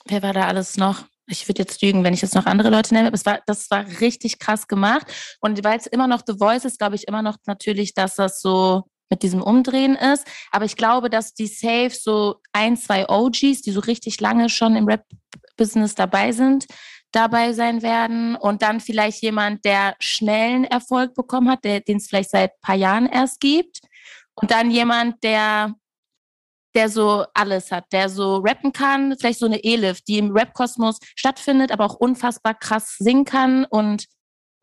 wer 0.06 0.22
war 0.22 0.34
da 0.34 0.48
alles 0.48 0.78
noch? 0.78 1.06
Ich 1.28 1.48
würde 1.48 1.62
jetzt 1.62 1.82
lügen, 1.82 2.04
wenn 2.04 2.14
ich 2.14 2.22
jetzt 2.22 2.36
noch 2.36 2.46
andere 2.46 2.70
Leute 2.70 2.94
nenne, 2.94 3.10
es 3.14 3.26
war, 3.26 3.40
das 3.46 3.72
war 3.72 3.86
richtig 4.02 4.40
krass 4.40 4.68
gemacht. 4.68 5.08
Und 5.40 5.64
weil 5.64 5.80
es 5.80 5.88
immer 5.88 6.08
noch 6.08 6.24
The 6.28 6.38
Voice 6.38 6.66
ist, 6.66 6.80
glaube 6.80 6.96
ich 6.96 7.08
immer 7.08 7.22
noch 7.22 7.38
natürlich, 7.46 7.94
dass 7.94 8.16
das 8.16 8.42
so 8.42 8.84
mit 9.10 9.24
diesem 9.24 9.42
Umdrehen 9.42 9.96
ist. 9.96 10.26
Aber 10.52 10.66
ich 10.66 10.76
glaube, 10.76 11.10
dass 11.10 11.34
die 11.34 11.48
Safe 11.48 11.92
so 11.92 12.42
ein, 12.52 12.76
zwei 12.78 13.08
OGs, 13.08 13.62
die 13.62 13.72
so 13.72 13.80
richtig 13.80 14.20
lange 14.20 14.50
schon 14.50 14.76
im 14.76 14.86
Rap-Business 14.86 15.96
dabei 15.96 16.32
sind, 16.32 16.66
dabei 17.16 17.54
sein 17.54 17.82
werden 17.82 18.36
und 18.36 18.62
dann 18.62 18.80
vielleicht 18.80 19.22
jemand, 19.22 19.64
der 19.66 19.96
schnellen 20.00 20.66
Erfolg 20.66 21.14
bekommen 21.14 21.50
hat, 21.50 21.64
der- 21.64 21.80
den 21.82 21.98
es 21.98 22.08
vielleicht 22.08 22.32
seit 22.32 22.52
ein 22.52 22.62
paar 22.62 22.76
Jahren 22.76 23.06
erst 23.08 23.40
gibt 23.40 23.82
und 24.36 24.52
dann 24.52 24.72
jemand, 24.72 25.24
der 25.24 25.74
der 26.76 26.90
so 26.90 27.24
alles 27.36 27.72
hat, 27.72 27.86
der 27.92 28.10
so 28.10 28.38
rappen 28.38 28.74
kann, 28.74 29.16
vielleicht 29.20 29.38
so 29.38 29.46
eine 29.46 29.64
Elif, 29.64 30.02
die 30.02 30.18
im 30.18 30.32
Rap-Kosmos 30.32 30.98
stattfindet, 31.16 31.72
aber 31.72 31.86
auch 31.86 31.94
unfassbar 31.94 32.56
krass 32.56 32.96
singen 32.98 33.26
kann 33.26 33.66
und 33.66 34.06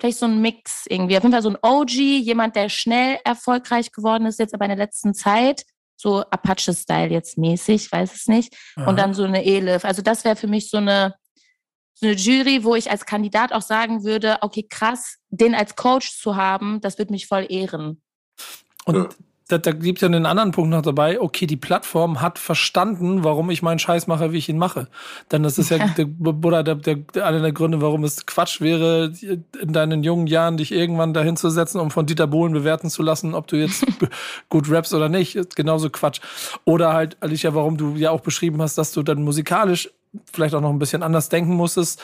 vielleicht 0.01 0.19
so 0.19 0.27
ein 0.27 0.41
Mix 0.43 0.87
irgendwie. 0.89 1.17
Auf 1.17 1.23
jeden 1.23 1.33
Fall 1.33 1.43
so 1.43 1.51
ein 1.51 1.59
OG, 1.63 1.93
jemand, 2.19 2.57
der 2.57 2.69
schnell 2.69 3.21
erfolgreich 3.25 3.93
geworden 3.93 4.27
ist, 4.27 4.41
jetzt 4.41 4.55
aber 4.55 4.65
in 4.65 4.71
der 4.71 4.79
letzten 4.79 5.15
Zeit, 5.15 5.63
so 5.97 6.23
Apache-Style 6.23 7.11
jetzt 7.13 7.39
mäßig, 7.39 7.93
weiß 7.93 8.13
es 8.13 8.27
nicht. 8.27 8.57
Aha. 8.75 8.91
Und 8.91 8.99
dann 8.99 9.15
so 9.15 9.23
eine 9.23 9.45
Elif. 9.45 9.85
Also 9.85 10.03
das 10.03 10.25
wäre 10.25 10.35
für 10.35 10.49
mich 10.49 10.69
so 10.69 10.79
eine, 10.79 11.15
eine 12.03 12.13
Jury, 12.15 12.65
wo 12.65 12.75
ich 12.75 12.91
als 12.91 13.05
Kandidat 13.07 13.53
auch 13.53 13.63
sagen 13.63 14.05
würde, 14.05 14.39
okay, 14.41 14.67
krass, 14.69 15.19
den 15.31 15.55
als 15.55 15.77
Coach 15.77 16.19
zu 16.19 16.37
haben, 16.37 16.81
das 16.81 16.99
wird 16.99 17.11
mich 17.11 17.27
voll 17.27 17.47
ehren. 17.49 18.01
Und 18.85 18.95
Ja. 18.97 19.09
da, 19.49 19.59
da 19.59 19.73
gibt 19.73 20.01
ja 20.01 20.07
einen 20.07 20.27
anderen 20.27 20.53
Punkt 20.53 20.71
noch 20.71 20.83
dabei. 20.83 21.21
Okay, 21.21 21.47
die 21.47 21.57
Plattform 21.57 22.21
hat 22.23 22.39
verstanden, 22.39 23.25
warum 23.25 23.51
ich 23.51 23.63
meinen 23.63 23.79
Scheiß 23.79 24.07
mache, 24.07 24.33
wie 24.33 24.39
ich 24.39 24.49
ihn 24.49 24.59
mache. 24.59 24.89
Denn 25.33 25.43
das 25.43 25.59
ist 25.59 25.71
ja, 25.71 25.79
der, 25.97 26.07
oder 26.25 26.63
der, 26.63 26.77
der, 26.77 26.97
der, 26.97 27.27
einer 27.27 27.41
der 27.41 27.53
Gründe, 27.53 27.81
warum 27.83 28.05
es 28.05 28.25
Quatsch 28.27 28.61
wäre, 28.61 29.13
in 29.61 29.73
deinen 29.73 30.03
jungen 30.03 30.27
Jahren 30.27 30.57
dich 30.57 30.73
irgendwann 30.73 31.13
dahin 31.13 31.37
zu 31.37 31.51
setzen, 31.51 31.81
um 31.81 31.91
von 31.91 32.07
Dieter 32.07 32.27
Bohlen 32.29 32.53
bewerten 32.53 32.89
zu 32.91 33.03
lassen, 33.03 33.35
ob 33.35 33.47
du 33.49 33.57
jetzt 33.57 33.85
gut 34.49 34.71
rappst 34.71 34.95
oder 34.95 35.09
nicht. 35.09 35.37
Ist 35.37 35.57
genauso 35.57 35.91
Quatsch. 35.91 36.21
Oder 36.65 36.93
halt, 36.95 37.17
Alicia, 37.21 37.55
warum 37.55 37.77
du 37.77 37.97
ja 37.97 38.11
auch 38.11 38.21
beschrieben 38.21 38.63
hast, 38.63 38.79
dass 38.79 38.93
du 38.93 39.03
dann 39.03 39.23
musikalisch 39.23 39.91
vielleicht 40.33 40.55
auch 40.55 40.61
noch 40.61 40.71
ein 40.71 40.79
bisschen 40.79 41.03
anders 41.03 41.29
denken 41.29 41.55
musstest 41.55 42.03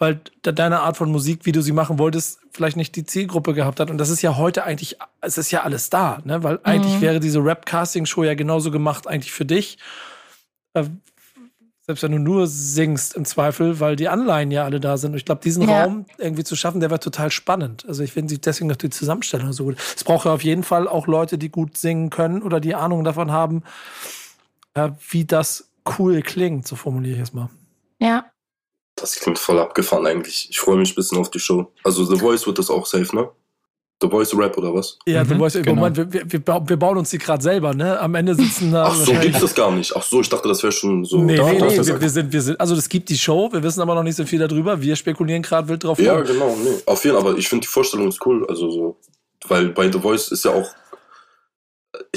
weil 0.00 0.20
de- 0.46 0.52
deine 0.52 0.78
Art 0.82 0.96
von 0.96 1.10
Musik, 1.10 1.40
wie 1.44 1.50
du 1.50 1.60
sie 1.60 1.72
machen 1.72 1.98
wolltest, 1.98 2.38
vielleicht 2.52 2.76
nicht 2.76 2.94
die 2.94 3.04
Zielgruppe 3.04 3.52
gehabt 3.52 3.80
hat. 3.80 3.90
Und 3.90 3.98
das 3.98 4.10
ist 4.10 4.22
ja 4.22 4.36
heute 4.36 4.62
eigentlich, 4.62 4.96
es 5.22 5.38
ist 5.38 5.50
ja 5.50 5.64
alles 5.64 5.90
da, 5.90 6.20
ne? 6.24 6.44
Weil 6.44 6.60
eigentlich 6.62 7.00
wäre 7.00 7.18
diese 7.18 7.40
Rap-Casting-Show 7.44 8.22
ja 8.22 8.34
genauso 8.34 8.70
gemacht 8.70 9.08
eigentlich 9.08 9.32
für 9.32 9.44
dich. 9.44 9.76
Äh, 10.74 10.84
selbst 11.84 12.04
wenn 12.04 12.12
du 12.12 12.20
nur 12.20 12.46
singst 12.46 13.16
im 13.16 13.24
Zweifel, 13.24 13.80
weil 13.80 13.96
die 13.96 14.06
Anleihen 14.08 14.52
ja 14.52 14.62
alle 14.64 14.78
da 14.78 14.96
sind. 14.98 15.10
Und 15.12 15.16
ich 15.16 15.24
glaube, 15.24 15.40
diesen 15.42 15.68
Ja. 15.68 15.82
Raum 15.82 16.06
irgendwie 16.16 16.44
zu 16.44 16.54
schaffen, 16.54 16.78
der 16.78 16.92
war 16.92 17.00
total 17.00 17.32
spannend. 17.32 17.84
Also 17.88 18.04
ich 18.04 18.12
finde 18.12 18.38
deswegen 18.38 18.68
noch 18.68 18.76
die 18.76 18.90
Zusammenstellung 18.90 19.52
so 19.52 19.64
gut. 19.64 19.78
Es 19.96 20.04
braucht 20.04 20.26
ja 20.26 20.32
auf 20.32 20.44
jeden 20.44 20.62
Fall 20.62 20.86
auch 20.86 21.08
Leute, 21.08 21.38
die 21.38 21.48
gut 21.48 21.76
singen 21.76 22.10
können 22.10 22.42
oder 22.42 22.60
die 22.60 22.76
Ahnung 22.76 23.02
davon 23.02 23.32
haben, 23.32 23.64
äh, 24.74 24.90
wie 25.10 25.24
das 25.24 25.67
cool 25.98 26.22
klingt, 26.22 26.66
so 26.66 26.76
formuliere 26.76 27.16
ich 27.16 27.22
es 27.22 27.32
mal. 27.32 27.48
Ja. 28.00 28.26
Das 28.96 29.14
klingt 29.16 29.38
voll 29.38 29.58
abgefahren 29.60 30.06
eigentlich. 30.06 30.48
Ich 30.50 30.58
freue 30.58 30.76
mich 30.76 30.92
ein 30.92 30.94
bisschen 30.96 31.18
auf 31.18 31.30
die 31.30 31.38
Show. 31.38 31.70
Also 31.84 32.04
The 32.04 32.16
Voice 32.18 32.46
wird 32.46 32.58
das 32.58 32.68
auch 32.70 32.84
safe, 32.86 33.14
ne? 33.14 33.28
The 34.00 34.08
Voice 34.08 34.32
Rap 34.36 34.56
oder 34.56 34.72
was? 34.74 34.96
Ja, 35.06 35.24
du 35.24 35.34
Mhm, 35.34 35.40
weißt, 35.40 35.56
genau. 35.56 35.74
Moment, 35.74 35.96
wir, 35.96 36.12
wir, 36.12 36.32
wir 36.32 36.40
bau- 36.44 36.62
wir 36.68 36.76
bauen 36.76 36.98
uns 36.98 37.10
die 37.10 37.18
gerade 37.18 37.42
selber, 37.42 37.74
ne? 37.74 37.98
Am 37.98 38.14
Ende 38.14 38.34
sitzen 38.34 38.70
da. 38.70 38.86
Ach 38.86 38.94
so, 38.94 39.12
gibt's 39.12 39.40
das 39.40 39.54
gar 39.54 39.72
nicht. 39.72 39.94
Ach 39.96 40.02
so, 40.04 40.20
ich 40.20 40.28
dachte, 40.28 40.46
das 40.48 40.62
wäre 40.62 40.70
schon 40.72 41.04
so. 41.04 41.18
Nee, 41.20 41.34
Doch, 41.36 41.46
nee, 41.50 41.60
nee, 41.60 41.84
wir, 41.84 42.00
wir, 42.00 42.10
sind, 42.10 42.32
wir 42.32 42.42
sind, 42.42 42.60
also 42.60 42.74
es 42.76 42.88
gibt 42.88 43.08
die 43.08 43.18
Show, 43.18 43.52
wir 43.52 43.60
wissen 43.62 43.80
aber 43.80 43.96
noch 43.96 44.04
nicht 44.04 44.14
so 44.16 44.24
viel 44.24 44.38
darüber. 44.38 44.80
Wir 44.80 44.94
spekulieren 44.94 45.42
gerade 45.42 45.68
wild 45.68 45.82
drauf 45.82 45.98
Ja, 45.98 46.14
rum. 46.16 46.24
genau, 46.24 46.56
nee. 46.62 46.76
Auf 46.86 47.04
jeden 47.04 47.16
Fall, 47.16 47.26
aber 47.28 47.36
ich 47.38 47.48
finde 47.48 47.62
die 47.62 47.68
Vorstellung 47.72 48.06
ist 48.08 48.24
cool. 48.24 48.46
Also 48.48 48.70
so, 48.70 48.96
weil 49.48 49.70
bei 49.70 49.90
The 49.90 49.98
Voice 49.98 50.30
ist 50.30 50.44
ja 50.44 50.52
auch, 50.52 50.68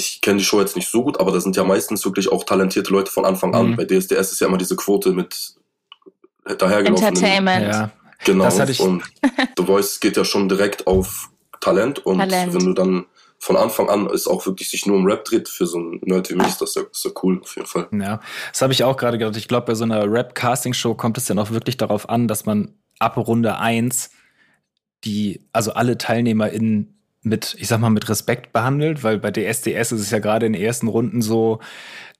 ich 0.02 0.20
kenne 0.20 0.38
die 0.38 0.44
Show 0.44 0.60
jetzt 0.60 0.76
nicht 0.76 0.88
so 0.88 1.02
gut, 1.04 1.18
aber 1.20 1.32
da 1.32 1.40
sind 1.40 1.56
ja 1.56 1.64
meistens 1.64 2.04
wirklich 2.04 2.30
auch 2.30 2.44
talentierte 2.44 2.92
Leute 2.92 3.10
von 3.10 3.24
Anfang 3.24 3.54
an. 3.54 3.70
Mhm. 3.70 3.76
Bei 3.76 3.84
DSDS 3.84 4.32
ist 4.32 4.40
ja 4.40 4.46
immer 4.48 4.58
diese 4.58 4.76
Quote 4.76 5.12
mit 5.12 5.54
dahergelaufenen. 6.58 7.14
Entertainment. 7.14 7.66
Ja. 7.72 7.90
Genau. 8.24 8.44
Das 8.44 8.58
hatte 8.60 8.72
ich- 8.72 8.80
Und 8.80 9.02
The 9.58 9.64
Voice 9.64 10.00
geht 10.00 10.16
ja 10.16 10.24
schon 10.24 10.48
direkt 10.48 10.86
auf 10.86 11.30
Talent 11.60 12.04
und 12.04 12.18
Talent. 12.18 12.54
wenn 12.54 12.66
du 12.66 12.72
dann 12.72 13.06
von 13.38 13.56
Anfang 13.56 13.88
an 13.88 14.06
es 14.06 14.28
auch 14.28 14.46
wirklich 14.46 14.70
sich 14.70 14.86
nur 14.86 14.96
um 14.96 15.04
Rap 15.04 15.24
dreht 15.24 15.48
für 15.48 15.66
so 15.66 15.78
einen 15.78 16.00
Nerd 16.04 16.30
wie 16.30 16.34
mich, 16.36 16.46
ist 16.46 16.60
das 16.62 16.76
ja, 16.76 16.82
ist 16.82 17.04
ja 17.04 17.10
cool 17.24 17.40
auf 17.42 17.56
jeden 17.56 17.66
Fall. 17.66 17.88
Ja, 17.92 18.20
das 18.52 18.62
habe 18.62 18.72
ich 18.72 18.84
auch 18.84 18.96
gerade 18.96 19.18
gedacht. 19.18 19.36
Ich 19.36 19.48
glaube, 19.48 19.66
bei 19.66 19.74
so 19.74 19.82
einer 19.82 20.08
Rap-Casting-Show 20.10 20.94
kommt 20.94 21.18
es 21.18 21.24
dann 21.26 21.40
auch 21.40 21.50
wirklich 21.50 21.76
darauf 21.76 22.08
an, 22.08 22.28
dass 22.28 22.46
man 22.46 22.74
ab 23.00 23.16
Runde 23.16 23.58
1 23.58 24.10
die, 25.04 25.40
also 25.52 25.72
alle 25.72 25.98
TeilnehmerInnen 25.98 27.01
mit, 27.22 27.56
ich 27.58 27.68
sag 27.68 27.80
mal, 27.80 27.90
mit 27.90 28.08
Respekt 28.08 28.52
behandelt, 28.52 29.04
weil 29.04 29.18
bei 29.18 29.30
DSDS 29.30 29.92
ist 29.92 30.00
es 30.00 30.10
ja 30.10 30.18
gerade 30.18 30.46
in 30.46 30.52
den 30.52 30.62
ersten 30.62 30.88
Runden 30.88 31.22
so, 31.22 31.60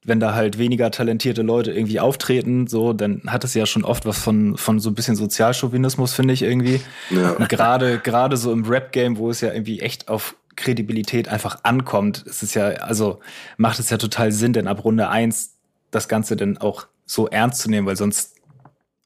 wenn 0.04 0.20
da 0.20 0.34
halt 0.34 0.58
weniger 0.58 0.90
talentierte 0.90 1.42
Leute 1.42 1.72
irgendwie 1.72 2.00
auftreten, 2.00 2.66
so, 2.66 2.92
dann 2.92 3.22
hat 3.26 3.44
es 3.44 3.54
ja 3.54 3.66
schon 3.66 3.84
oft 3.84 4.06
was 4.06 4.18
von, 4.18 4.56
von 4.56 4.80
so 4.80 4.90
ein 4.90 4.94
bisschen 4.94 5.16
Sozialchauvinismus, 5.16 6.14
finde 6.14 6.34
ich 6.34 6.42
irgendwie. 6.42 6.80
Ja. 7.10 7.30
Und 7.32 7.48
gerade, 7.48 7.98
gerade 7.98 8.36
so 8.36 8.52
im 8.52 8.64
Rap-Game, 8.64 9.16
wo 9.16 9.30
es 9.30 9.40
ja 9.40 9.52
irgendwie 9.52 9.80
echt 9.80 10.08
auf 10.08 10.36
Kredibilität 10.56 11.28
einfach 11.28 11.60
ankommt, 11.62 12.24
ist 12.26 12.42
es 12.42 12.54
ja, 12.54 12.66
also 12.68 13.20
macht 13.56 13.78
es 13.78 13.90
ja 13.90 13.96
total 13.96 14.32
Sinn, 14.32 14.52
denn 14.52 14.68
ab 14.68 14.84
Runde 14.84 15.08
1 15.08 15.56
das 15.90 16.08
Ganze 16.08 16.36
dann 16.36 16.58
auch 16.58 16.86
so 17.06 17.28
ernst 17.28 17.60
zu 17.62 17.70
nehmen, 17.70 17.86
weil 17.86 17.96
sonst 17.96 18.36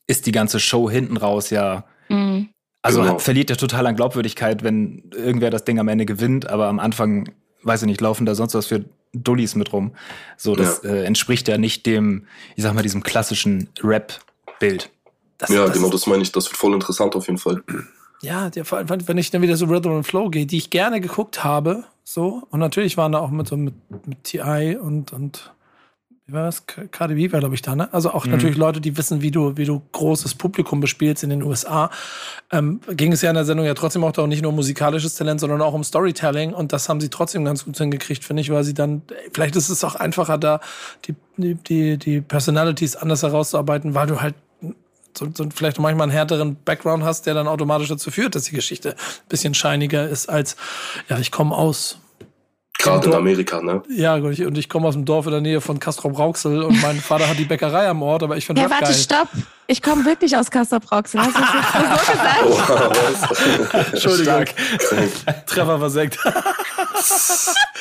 ist 0.07 0.27
die 0.27 0.33
ganze 0.33 0.61
Show 0.61 0.91
hinten 0.91 1.17
raus 1.17 1.51
ja, 1.51 1.85
Mhm. 2.09 2.49
Also 2.87 3.03
Genau. 3.03 3.19
verliert 3.19 3.51
ja 3.51 3.57
total 3.57 3.87
an 3.87 3.97
Glaubwürdigkeit, 3.97 4.63
wenn 4.63 5.11
irgendwer 5.15 5.51
das 5.51 5.65
Ding 5.65 5.79
am 5.79 5.89
Ende 5.89 6.07
gewinnt, 6.07 6.49
aber 6.49 6.69
am 6.69 6.79
Anfang, 6.79 7.33
weiß 7.63 7.83
ich 7.83 7.87
nicht, 7.87 8.01
laufen 8.01 8.27
da 8.27 8.35
sonst 8.35 8.55
was 8.55 8.67
für 8.67 8.85
Dullis 9.13 9.55
mit 9.55 9.73
rum. 9.73 9.93
So, 10.37 10.55
das 10.57 10.85
äh, 10.85 11.05
entspricht 11.05 11.49
ja 11.49 11.59
nicht 11.59 11.87
dem, 11.87 12.27
ich 12.55 12.63
sag 12.63 12.75
mal, 12.75 12.83
diesem 12.83 13.03
klassischen 13.03 13.69
Rap-Bild. 13.83 14.91
Ja, 15.49 15.65
das, 15.67 15.73
genau, 15.75 15.91
das 15.91 16.07
meine 16.07 16.23
ich. 16.23 16.33
Das 16.33 16.47
wird 16.47 16.57
voll 16.57 16.75
interessant 16.75 17.15
auf 17.15 17.27
jeden 17.27 17.39
Fall. 17.39 17.63
Ja, 18.23 18.49
der, 18.51 18.65
vor 18.65 18.79
allem, 18.79 18.89
wenn 18.89 19.19
ich 19.19 19.31
dann 19.31 19.43
wieder 19.43 19.57
so 19.57 19.67
Rhythm 19.67 19.91
and 19.91 20.07
Flow 20.07 20.31
gehe, 20.31 20.47
die 20.47 20.57
ich 20.57 20.71
gerne 20.71 21.01
geguckt 21.01 21.45
habe, 21.45 21.85
so. 22.05 22.43
Und 22.51 22.61
natürlich 22.61 22.97
waren 22.97 23.13
da 23.13 23.19
auch 23.19 23.31
mit 23.31 23.49
so 23.49 23.57
mit, 23.57 23.75
mit 24.07 24.25
TI 24.25 24.79
und, 24.81 25.13
und 25.13 25.53
wie 26.29 26.33
war 26.33 26.43
das? 26.43 26.67
KDB 26.67 27.33
war, 27.33 27.39
glaube 27.39 27.55
ich, 27.55 27.63
da, 27.63 27.77
ne? 27.77 27.93
Also 27.95 28.11
auch 28.11 28.27
natürlich 28.27 28.57
Leute, 28.57 28.81
die 28.81 28.97
wissen, 28.97 29.23
wie 29.23 29.31
du, 29.31 29.57
wie 29.57 29.65
du 29.65 29.81
großes 29.93 30.35
Publikum 30.35 30.81
bespielst 30.81 31.23
in 31.23 31.31
den 31.31 31.45
USA. 31.45 31.89
Ähm, 32.51 32.81
ging 32.89 33.13
es 33.13 33.23
ja 33.23 33.31
in 33.31 33.37
der 33.37 33.45
Sendung 33.45 33.65
ja 33.65 33.75
trotzdem 33.75 34.03
auch 34.03 34.11
darum, 34.11 34.29
nicht 34.29 34.43
nur 34.43 34.49
um 34.49 34.57
musikalisches 34.57 35.15
Talent, 35.15 35.39
sondern 35.39 35.63
auch 35.63 35.73
um 35.73 35.85
Storytelling. 35.85 36.53
Und 36.53 36.73
das 36.73 36.89
haben 36.89 37.01
sie 37.01 37.11
trotzdem 37.11 37.45
ganz 37.45 37.65
gut 37.65 37.79
hingekriegt, 37.79 38.25
finde 38.25 38.41
ich, 38.41 38.51
weil 38.51 38.65
sie 38.65 38.75
dann, 38.75 39.03
vielleicht 39.33 39.55
ist 39.55 39.69
es 39.69 39.85
auch 39.85 39.95
einfacher 39.95 40.37
da, 40.37 40.59
die, 41.05 41.15
die, 41.37 41.55
die, 41.55 41.97
die 41.97 42.21
Personalities 42.23 42.97
anders 42.97 43.23
herauszuarbeiten, 43.23 43.95
weil 43.95 44.09
du 44.09 44.21
halt 44.21 44.35
so, 45.17 45.29
so 45.33 45.49
vielleicht 45.55 45.79
manchmal 45.79 46.05
einen 46.05 46.13
härteren 46.13 46.57
Background 46.65 47.05
hast, 47.05 47.27
der 47.27 47.35
dann 47.35 47.47
automatisch 47.47 47.89
dazu 47.89 48.11
führt, 48.11 48.35
dass 48.35 48.45
die 48.45 48.55
Geschichte 48.55 48.91
ein 48.91 49.29
bisschen 49.29 49.55
shiniger 49.55 50.09
ist 50.09 50.29
als, 50.29 50.57
ja, 51.09 51.19
ich 51.19 51.31
komme 51.31 51.55
aus, 51.55 52.01
Gerade 52.79 53.09
in. 53.09 53.15
Amerika, 53.15 53.61
ne? 53.63 53.83
ja, 53.89 54.19
gut, 54.19 54.33
ich- 54.33 54.45
und 54.45 54.57
ich 54.59 54.69
komme 54.69 54.87
aus 54.89 54.95
dem 54.95 55.05
Dorf 55.05 55.27
in 55.27 55.33
der 55.33 55.41
Nähe 55.41 55.61
von 55.61 55.79
Castrop 55.81 56.19
Rauxel 56.19 56.63
und 56.63 56.81
mein 56.83 56.97
Vater 57.01 57.29
hat 57.29 57.39
die 57.39 57.45
Bäckerei 57.45 57.89
am 57.89 58.03
Ort, 58.03 58.23
aber 58.23 58.37
ich 58.37 58.47
finde 58.47 58.63
Ja, 58.63 58.71
warte, 58.71 58.85
geil. 58.85 58.95
stopp. 58.95 59.29
Ich 59.69 59.83
komme 59.83 60.05
wirklich 60.05 60.37
aus 60.37 60.49
Castrop-Rauxel. 60.51 61.21
Hast 61.21 61.37
du 61.37 61.41
das 61.41 61.53
jetzt 61.53 62.03
so 62.05 62.13
gesagt? 62.13 63.25
Was? 63.73 63.93
Entschuldigung, 63.93 64.45
Treffer 65.47 65.79
versenkt. 65.79 66.19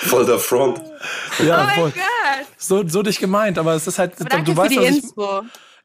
Voll 0.07 0.25
der 0.25 0.39
Front. 0.39 0.81
ja, 1.45 1.67
Oh 1.71 1.79
voll. 1.79 1.83
mein 1.83 1.93
Gott. 1.93 2.47
So, 2.57 2.87
so 2.87 3.03
dich 3.03 3.19
gemeint, 3.19 3.57
aber 3.59 3.73
es 3.75 3.85
ist 3.87 3.99
halt, 3.99 4.13
Aber 4.19 4.29
danke 4.29 4.45
du 4.45 4.51
für 4.53 4.57
weißt, 4.57 4.71
die 4.71 4.77
was 4.77 4.85
ich. 4.89 5.03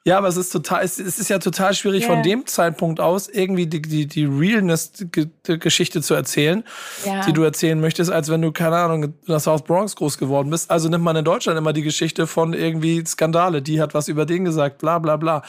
Ja, 0.07 0.17
aber 0.17 0.29
es 0.29 0.39
ist 0.39 0.51
total, 0.51 0.83
es, 0.83 0.99
es 0.99 1.19
ist 1.19 1.29
ja 1.29 1.39
total 1.39 1.75
schwierig 1.75 2.05
Ja. 2.05 2.09
von 2.15 2.23
dem 2.23 2.47
Zeitpunkt 2.47 3.01
aus 3.01 3.29
irgendwie 3.29 3.67
die, 3.67 3.83
die, 3.83 4.07
die 4.07 4.25
Realness-Geschichte 4.25 6.01
zu 6.03 6.15
erzählen, 6.15 6.65
Ja. 7.05 7.21
die 7.27 7.33
du 7.33 7.43
erzählen 7.43 7.79
möchtest, 7.81 8.11
als 8.11 8.31
wenn 8.31 8.41
du, 8.43 8.51
keine 8.53 8.77
Ahnung, 8.77 9.03
in 9.05 9.15
der 9.29 9.41
South 9.41 9.63
Bronx 9.63 9.97
groß 9.97 10.17
geworden 10.19 10.51
bist. 10.51 10.71
Also 10.71 10.89
nimmt 10.89 11.05
man 11.05 11.17
in 11.17 11.25
Deutschland 11.25 11.59
immer 11.59 11.73
die 11.73 11.83
Geschichte 11.83 12.27
von 12.27 12.55
irgendwie 12.55 13.05
Skandale, 13.05 13.61
die 13.63 13.81
hat 13.81 13.93
was 13.95 14.09
über 14.09 14.25
den 14.27 14.45
gesagt, 14.45 14.79
bla 14.79 14.99
bla 14.99 15.17
bla. 15.17 15.43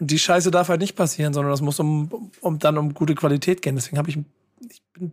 Und 0.00 0.10
die 0.12 0.18
Scheiße 0.18 0.50
darf 0.52 0.68
halt 0.68 0.80
nicht 0.80 0.94
passieren, 0.94 1.34
sondern 1.34 1.50
das 1.50 1.60
muss 1.60 1.80
um, 1.80 2.06
um, 2.12 2.30
um 2.40 2.58
dann 2.60 2.78
um 2.78 2.94
gute 2.94 3.16
Qualität 3.16 3.62
gehen. 3.62 3.74
Deswegen 3.74 3.98
habe 3.98 4.10
ich, 4.10 4.18
ich 4.70 4.80
bin, 4.92 5.10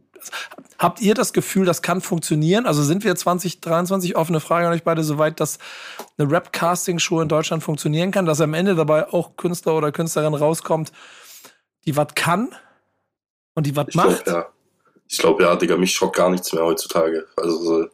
habt 0.77 1.01
ihr 1.01 1.13
das 1.13 1.33
Gefühl, 1.33 1.65
das 1.65 1.81
kann 1.81 2.01
funktionieren? 2.01 2.65
Also 2.65 2.83
sind 2.83 3.03
wir 3.03 3.15
2023 3.15 4.15
offene 4.15 4.39
Frage 4.39 4.67
an 4.67 4.73
euch 4.73 4.83
beide 4.83 5.03
soweit, 5.03 5.39
dass 5.39 5.57
eine 6.17 6.29
Rap-Casting-Show 6.31 7.21
in 7.21 7.29
Deutschland 7.29 7.63
funktionieren 7.63 8.11
kann, 8.11 8.25
dass 8.25 8.41
am 8.41 8.53
Ende 8.53 8.75
dabei 8.75 9.11
auch 9.11 9.35
Künstler 9.37 9.75
oder 9.75 9.91
Künstlerin 9.91 10.33
rauskommt, 10.33 10.91
die 11.85 11.95
was 11.95 12.07
kann 12.15 12.49
und 13.53 13.65
die 13.65 13.75
was 13.75 13.87
Ich 13.87 13.93
glaube, 13.93 14.09
macht? 14.11 14.27
ja. 14.27 14.47
Ich 15.07 15.19
glaube, 15.19 15.43
ja, 15.43 15.55
Digga, 15.55 15.77
mich 15.77 15.93
schockt 15.93 16.15
gar 16.15 16.29
nichts 16.31 16.51
mehr 16.51 16.63
heutzutage. 16.63 17.27
Also, 17.37 17.57
so, 17.63 17.87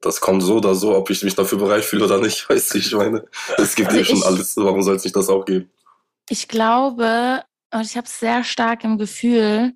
das 0.00 0.20
kommt 0.20 0.42
so 0.42 0.56
oder 0.58 0.74
so, 0.76 0.94
ob 0.94 1.10
ich 1.10 1.22
mich 1.24 1.34
dafür 1.34 1.58
bereit 1.58 1.84
fühle 1.84 2.04
oder 2.04 2.18
nicht, 2.18 2.48
weißt 2.48 2.74
du, 2.74 2.78
ich 2.78 2.92
meine. 2.94 3.24
Es 3.58 3.74
gibt 3.74 3.88
Also 3.90 4.00
eh 4.00 4.04
schon 4.04 4.22
alles, 4.22 4.56
warum 4.56 4.82
soll 4.82 4.96
es 4.96 5.04
nicht 5.04 5.16
das 5.16 5.28
auch 5.28 5.44
geben? 5.44 5.70
Ich 6.28 6.46
glaube, 6.48 7.42
und 7.72 7.82
ich 7.82 7.96
habe 7.96 8.06
es 8.06 8.20
sehr 8.20 8.44
stark 8.44 8.84
im 8.84 8.96
Gefühl, 8.98 9.74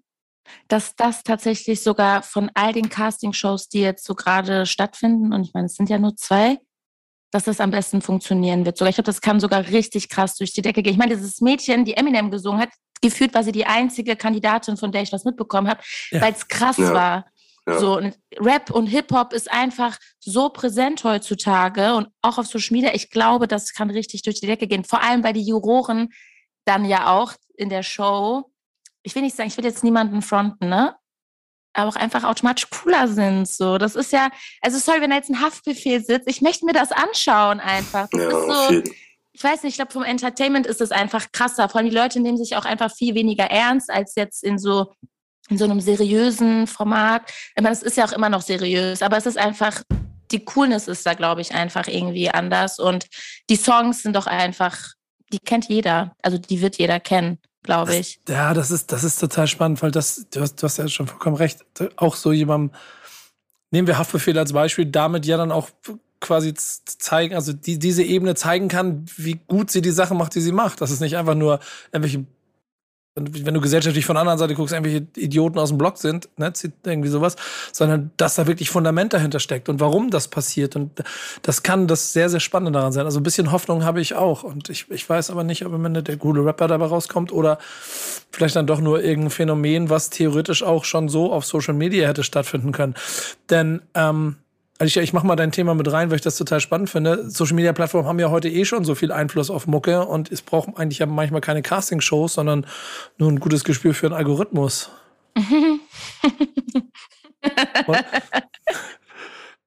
dass 0.69 0.95
das 0.97 1.23
tatsächlich 1.23 1.83
sogar 1.83 2.23
von 2.23 2.51
all 2.55 2.73
den 2.73 2.89
Castingshows, 2.89 3.69
die 3.69 3.81
jetzt 3.81 4.05
so 4.05 4.15
gerade 4.15 4.67
stattfinden, 4.67 5.33
und 5.33 5.43
ich 5.45 5.55
meine, 5.55 5.67
es 5.67 5.75
sind 5.75 5.89
ja 5.91 5.99
nur 5.99 6.17
zwei, 6.17 6.59
dass 7.31 7.45
das 7.45 7.61
am 7.61 7.71
besten 7.71 8.01
funktionieren 8.03 8.65
wird. 8.65 8.79
Sogar 8.79 8.91
ich 8.91 8.97
glaube, 8.97 9.07
das 9.07 9.21
kann 9.21 9.41
sogar 9.41 9.67
richtig 9.69 10.09
krass 10.09 10.37
durch 10.37 10.53
die 10.53 10.63
Decke 10.63 10.83
gehen. 10.83 10.93
Ich 10.93 10.99
meine, 10.99 11.15
dieses 11.15 11.41
Mädchen, 11.41 11.85
die 11.85 11.97
Eminem 11.97 12.31
gesungen 12.31 12.61
hat, 12.61 12.71
gefühlt 13.03 13.35
war 13.35 13.45
sie 13.45 13.53
die 13.53 13.67
einzige 13.67 14.17
Kandidatin, 14.17 14.77
von 14.77 14.93
der 14.93 15.03
ich 15.03 15.13
was 15.13 15.25
mitbekommen 15.25 15.69
habe, 15.69 15.81
Ja. 16.11 16.21
weil 16.23 16.33
es 16.33 16.49
krass 16.49 16.79
Ja. 16.79 16.95
war. 16.95 17.27
Ja. 17.69 17.79
So, 17.81 17.97
und 17.99 18.17
Rap 18.39 18.71
und 18.71 18.87
Hip-Hop 18.87 19.33
ist 19.33 19.51
einfach 19.51 19.99
so 20.21 20.49
präsent 20.51 21.03
heutzutage 21.03 21.95
und 21.95 22.09
auch 22.23 22.39
auf 22.39 22.47
Social 22.47 22.75
Media. 22.77 22.95
Ich 22.95 23.11
glaube, 23.11 23.49
das 23.49 23.75
kann 23.75 23.91
richtig 23.91 24.23
durch 24.23 24.41
die 24.41 24.47
Decke 24.47 24.69
gehen. 24.69 24.85
Vor 24.85 25.03
allem, 25.03 25.25
weil 25.25 25.33
die 25.33 25.43
Juroren 25.43 26.11
dann 26.65 26.85
ja 26.85 27.09
auch 27.11 27.33
in 27.57 27.69
der 27.69 27.83
Show, 27.83 28.51
ich 29.07 29.15
will 29.15 29.23
nicht 29.23 29.37
sagen, 29.37 29.49
ich 29.49 29.57
will 29.57 29.65
jetzt 29.65 29.85
niemanden 29.85 30.21
fronten, 30.21 30.69
ne? 30.69 30.97
Aber 31.73 31.91
auch 31.91 31.97
einfach 31.97 32.25
automatisch 32.25 32.69
cooler 32.71 33.07
sind. 33.07 33.47
So, 33.47 33.79
das 33.79 33.95
ist 33.95 34.13
ja, 34.13 34.31
also 34.63 34.79
sorry, 34.79 35.01
wenn 35.01 35.11
da 35.11 35.17
jetzt 35.17 35.31
ein 35.31 35.41
Haftbefehl 35.41 36.05
sitzt, 36.05 36.29
ich 36.29 36.41
möchte 36.43 36.67
mir 36.67 36.73
das 36.73 36.91
anschauen 36.91 37.61
einfach. 37.61 38.09
Das 38.11 38.21
Ja, 38.21 38.31
so, 38.31 38.83
ich 39.33 39.45
weiß 39.45 39.63
nicht, 39.63 39.73
ich 39.73 39.77
glaube, 39.77 39.93
vom 39.93 40.03
Entertainment 40.03 40.67
ist 40.67 40.81
es 40.81 40.91
einfach 40.91 41.31
krasser. 41.31 41.69
Vor 41.69 41.79
allem 41.79 41.91
die 41.91 41.95
Leute 41.95 42.19
nehmen 42.19 42.39
sich 42.39 42.57
auch 42.57 42.65
einfach 42.65 42.93
viel 42.93 43.15
weniger 43.15 43.45
ernst 43.45 43.91
als 43.91 44.15
jetzt 44.17 44.43
in 44.43 44.59
so 44.59 44.93
in 45.49 45.59
so 45.59 45.65
einem 45.65 45.81
seriösen 45.81 46.67
Format. 46.67 47.31
Ich 47.55 47.63
meine, 47.63 47.73
es 47.73 47.85
ist 47.85 47.97
ja 47.97 48.05
auch 48.05 48.13
immer 48.13 48.29
noch 48.29 48.43
seriös, 48.43 49.03
aber 49.03 49.17
es 49.17 49.27
ist 49.27 49.39
einfach, 49.39 49.83
die 50.33 50.45
Coolness 50.45 50.89
ist 50.89 51.07
da, 51.07 51.15
glaube 51.15 51.41
ich, 51.41 51.55
einfach 51.55 51.87
irgendwie 51.87 52.29
anders. 52.31 52.81
Und 52.81 53.07
die 53.49 53.55
Songs 53.55 54.03
sind 54.03 54.17
doch 54.17 54.27
einfach, 54.27 54.77
die 55.33 55.39
kennt 55.39 55.69
jeder. 55.69 56.17
Also 56.21 56.39
die 56.39 56.61
wird 56.61 56.79
jeder 56.79 56.99
kennen, 56.99 57.39
glaube 57.67 57.95
ich. 57.95 58.21
Ja, 58.29 58.55
das 58.55 58.71
ist, 58.71 58.91
das 58.93 59.05
ist 59.05 59.21
total 59.21 59.47
spannend, 59.47 59.83
weil 59.83 59.91
das, 59.91 60.27
du 60.31 60.41
hast, 60.41 60.57
du 60.57 60.65
hast 60.65 60.79
ja 60.79 60.89
schon 60.89 61.07
vollkommen 61.07 61.37
recht, 61.37 61.65
auch 61.97 62.17
so 62.17 62.33
jemandem, 62.33 62.75
nehmen 63.71 63.87
wir 63.87 63.99
Haftbefehl 63.99 64.39
als 64.39 64.55
Beispiel, 64.55 64.87
damit 64.87 65.27
ja 65.27 65.37
dann 65.37 65.53
auch 65.53 65.69
quasi 66.21 66.55
zeigen, 66.55 67.35
also 67.35 67.53
die, 67.53 67.79
diese 67.79 68.03
Ebene 68.03 68.35
zeigen 68.35 68.69
kann, 68.69 69.05
wie 69.17 69.39
gut 69.47 69.71
sie 69.71 69.83
die 69.83 69.91
Sachen 69.91 70.17
macht, 70.17 70.35
die 70.35 70.41
sie 70.41 70.53
macht. 70.53 70.81
Das 70.81 70.91
ist 70.91 71.01
nicht 71.01 71.17
einfach 71.17 71.35
nur 71.35 71.61
irgendwelche, 71.93 72.25
wenn 73.17 73.55
du 73.55 73.63
gesellschaftlich 73.63 74.05
von 74.05 74.15
der 74.15 74.21
anderen 74.21 74.39
Seite 74.39 74.55
guckst, 74.55 74.75
irgendwelche 74.75 75.07
Idioten 75.17 75.59
aus 75.59 75.71
dem 75.71 75.79
Block 75.79 75.97
sind, 75.97 76.29
ne, 76.37 76.53
irgendwie 76.85 77.09
sowas, 77.09 77.37
sondern 77.73 78.11
dass 78.19 78.35
da 78.35 78.47
wirklich 78.47 78.69
Fundament 78.69 79.15
dahinter 79.15 79.41
steckt 79.41 79.71
und 79.71 79.81
warum 79.81 80.11
das 80.11 80.29
passiert. 80.29 80.77
Und 80.77 81.03
das 81.41 81.63
kann 81.63 81.87
das 81.87 82.13
sehr, 82.13 82.29
sehr 82.29 82.41
Spannende 82.41 82.79
daran 82.79 82.93
sein. 82.93 83.07
Also 83.07 83.19
ein 83.19 83.23
bisschen 83.23 83.53
Hoffnung 83.53 83.85
habe 83.85 84.03
ich 84.03 84.15
auch. 84.15 84.43
Und 84.43 84.69
ich, 84.69 84.91
ich 84.91 85.09
weiß 85.09 85.31
aber 85.31 85.45
nicht, 85.45 85.65
ob 85.65 85.73
am 85.73 85.85
Ende 85.87 86.03
der 86.03 86.19
coole 86.19 86.45
Rapper 86.45 86.69
dabei 86.69 86.87
rauskommt 86.87 87.33
oder 87.33 87.59
vielleicht 88.31 88.57
dann 88.57 88.67
doch 88.67 88.81
nur 88.81 89.03
irgendein 89.03 89.31
Phänomen, 89.31 89.89
was 89.89 90.11
theoretisch 90.11 90.63
auch 90.63 90.85
schon 90.85 91.09
so 91.09 91.33
auf 91.33 91.47
Social 91.47 91.75
Media 91.75 92.07
hätte 92.07 92.23
stattfinden 92.23 92.73
können. 92.73 92.95
Denn 93.49 93.81
ähm, 93.95 94.37
Alicia, 94.79 95.03
ich 95.03 95.13
mach 95.13 95.23
mal 95.23 95.37
dein 95.37 95.53
Thema 95.53 95.75
mit 95.75 95.91
rein, 95.91 96.11
weil 96.11 96.17
ich 96.17 96.23
das 96.23 96.37
total 96.37 96.61
spannend 96.61 96.91
finde. 96.91 97.31
Social 97.31 97.55
Media 97.55 97.73
Plattformen 97.73 98.07
haben 98.07 98.19
ja 98.19 98.31
heute 98.31 98.49
eh 98.49 98.65
schon 98.67 98.85
so 98.85 98.95
viel 98.95 99.11
Einfluss 99.11 99.51
auf 99.51 99.67
Mucke 99.67 100.05
und 100.05 100.31
es 100.31 100.43
braucht 100.43 100.77
eigentlich 100.77 100.99
ja 100.99 101.07
manchmal 101.07 101.41
keine 101.41 101.63
Casting-Shows, 101.63 102.35
sondern 102.35 102.67
nur 103.17 103.31
ein 103.31 103.41
gutes 103.41 103.65
Gespür 103.65 103.95
für 103.95 104.07
einen 104.07 104.15
Algorithmus. 104.15 104.91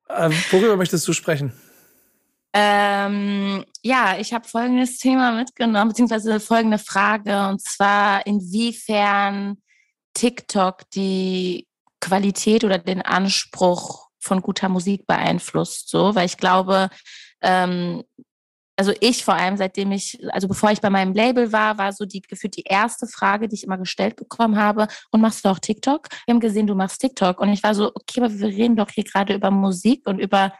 Ähm, 0.09 0.33
worüber 0.49 0.75
möchtest 0.75 1.07
du 1.07 1.13
sprechen? 1.13 1.53
Ähm, 2.51 3.63
ja, 3.83 4.17
ich 4.17 4.33
habe 4.33 4.47
folgendes 4.47 4.97
Thema 4.97 5.31
mitgenommen, 5.31 5.89
beziehungsweise 5.89 6.39
folgende 6.39 6.79
Frage, 6.79 7.47
und 7.47 7.61
zwar 7.61 8.25
inwiefern 8.25 9.57
TikTok 10.15 10.89
die 10.89 11.67
Qualität 12.01 12.63
oder 12.63 12.79
den 12.79 13.03
Anspruch 13.03 14.08
von 14.19 14.41
guter 14.41 14.69
Musik 14.69 15.07
beeinflusst, 15.07 15.89
so, 15.89 16.15
weil 16.15 16.25
ich 16.25 16.37
glaube, 16.37 16.89
ähm, 17.41 18.03
also 18.79 18.93
ich 19.01 19.25
vor 19.25 19.33
allem, 19.33 19.57
seitdem 19.57 19.91
ich, 19.91 20.17
also 20.31 20.47
bevor 20.47 20.71
ich 20.71 20.79
bei 20.79 20.89
meinem 20.89 21.13
Label 21.13 21.51
war, 21.51 21.77
war 21.77 21.91
so 21.91 22.05
die 22.05 22.21
gefühlt 22.21 22.55
die 22.55 22.63
erste 22.63 23.07
Frage, 23.07 23.49
die 23.49 23.55
ich 23.55 23.65
immer 23.65 23.77
gestellt 23.77 24.15
bekommen 24.15 24.57
habe. 24.57 24.87
Und 25.11 25.19
machst 25.19 25.43
du 25.43 25.49
auch 25.49 25.59
TikTok? 25.59 26.07
Wir 26.25 26.33
haben 26.33 26.39
gesehen, 26.39 26.65
du 26.65 26.75
machst 26.75 27.01
TikTok. 27.01 27.41
Und 27.41 27.49
ich 27.49 27.61
war 27.61 27.75
so, 27.75 27.91
okay, 27.93 28.21
aber 28.21 28.31
wir 28.31 28.47
reden 28.47 28.77
doch 28.77 28.89
hier 28.89 29.03
gerade 29.03 29.33
über 29.35 29.51
Musik 29.51 30.07
und 30.07 30.19
über 30.19 30.53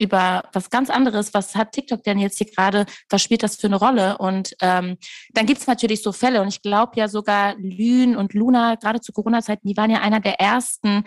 über 0.00 0.44
was 0.52 0.70
ganz 0.70 0.90
anderes. 0.90 1.34
Was 1.34 1.54
hat 1.54 1.72
TikTok 1.72 2.02
denn 2.02 2.18
jetzt 2.18 2.38
hier 2.38 2.46
gerade, 2.46 2.86
was 3.10 3.22
spielt 3.22 3.42
das 3.42 3.56
für 3.56 3.66
eine 3.66 3.76
Rolle? 3.76 4.16
Und 4.18 4.54
ähm, 4.62 4.96
dann 5.34 5.46
gibt's 5.46 5.66
natürlich 5.66 6.02
so 6.02 6.12
Fälle. 6.12 6.40
Und 6.40 6.48
ich 6.48 6.62
glaube 6.62 6.92
ja 6.96 7.06
sogar 7.06 7.54
Lün 7.56 8.16
und 8.16 8.32
Luna, 8.32 8.76
gerade 8.76 9.00
zu 9.00 9.12
Corona-Zeiten, 9.12 9.68
die 9.68 9.76
waren 9.76 9.90
ja 9.90 10.00
einer 10.00 10.20
der 10.20 10.40
ersten, 10.40 11.04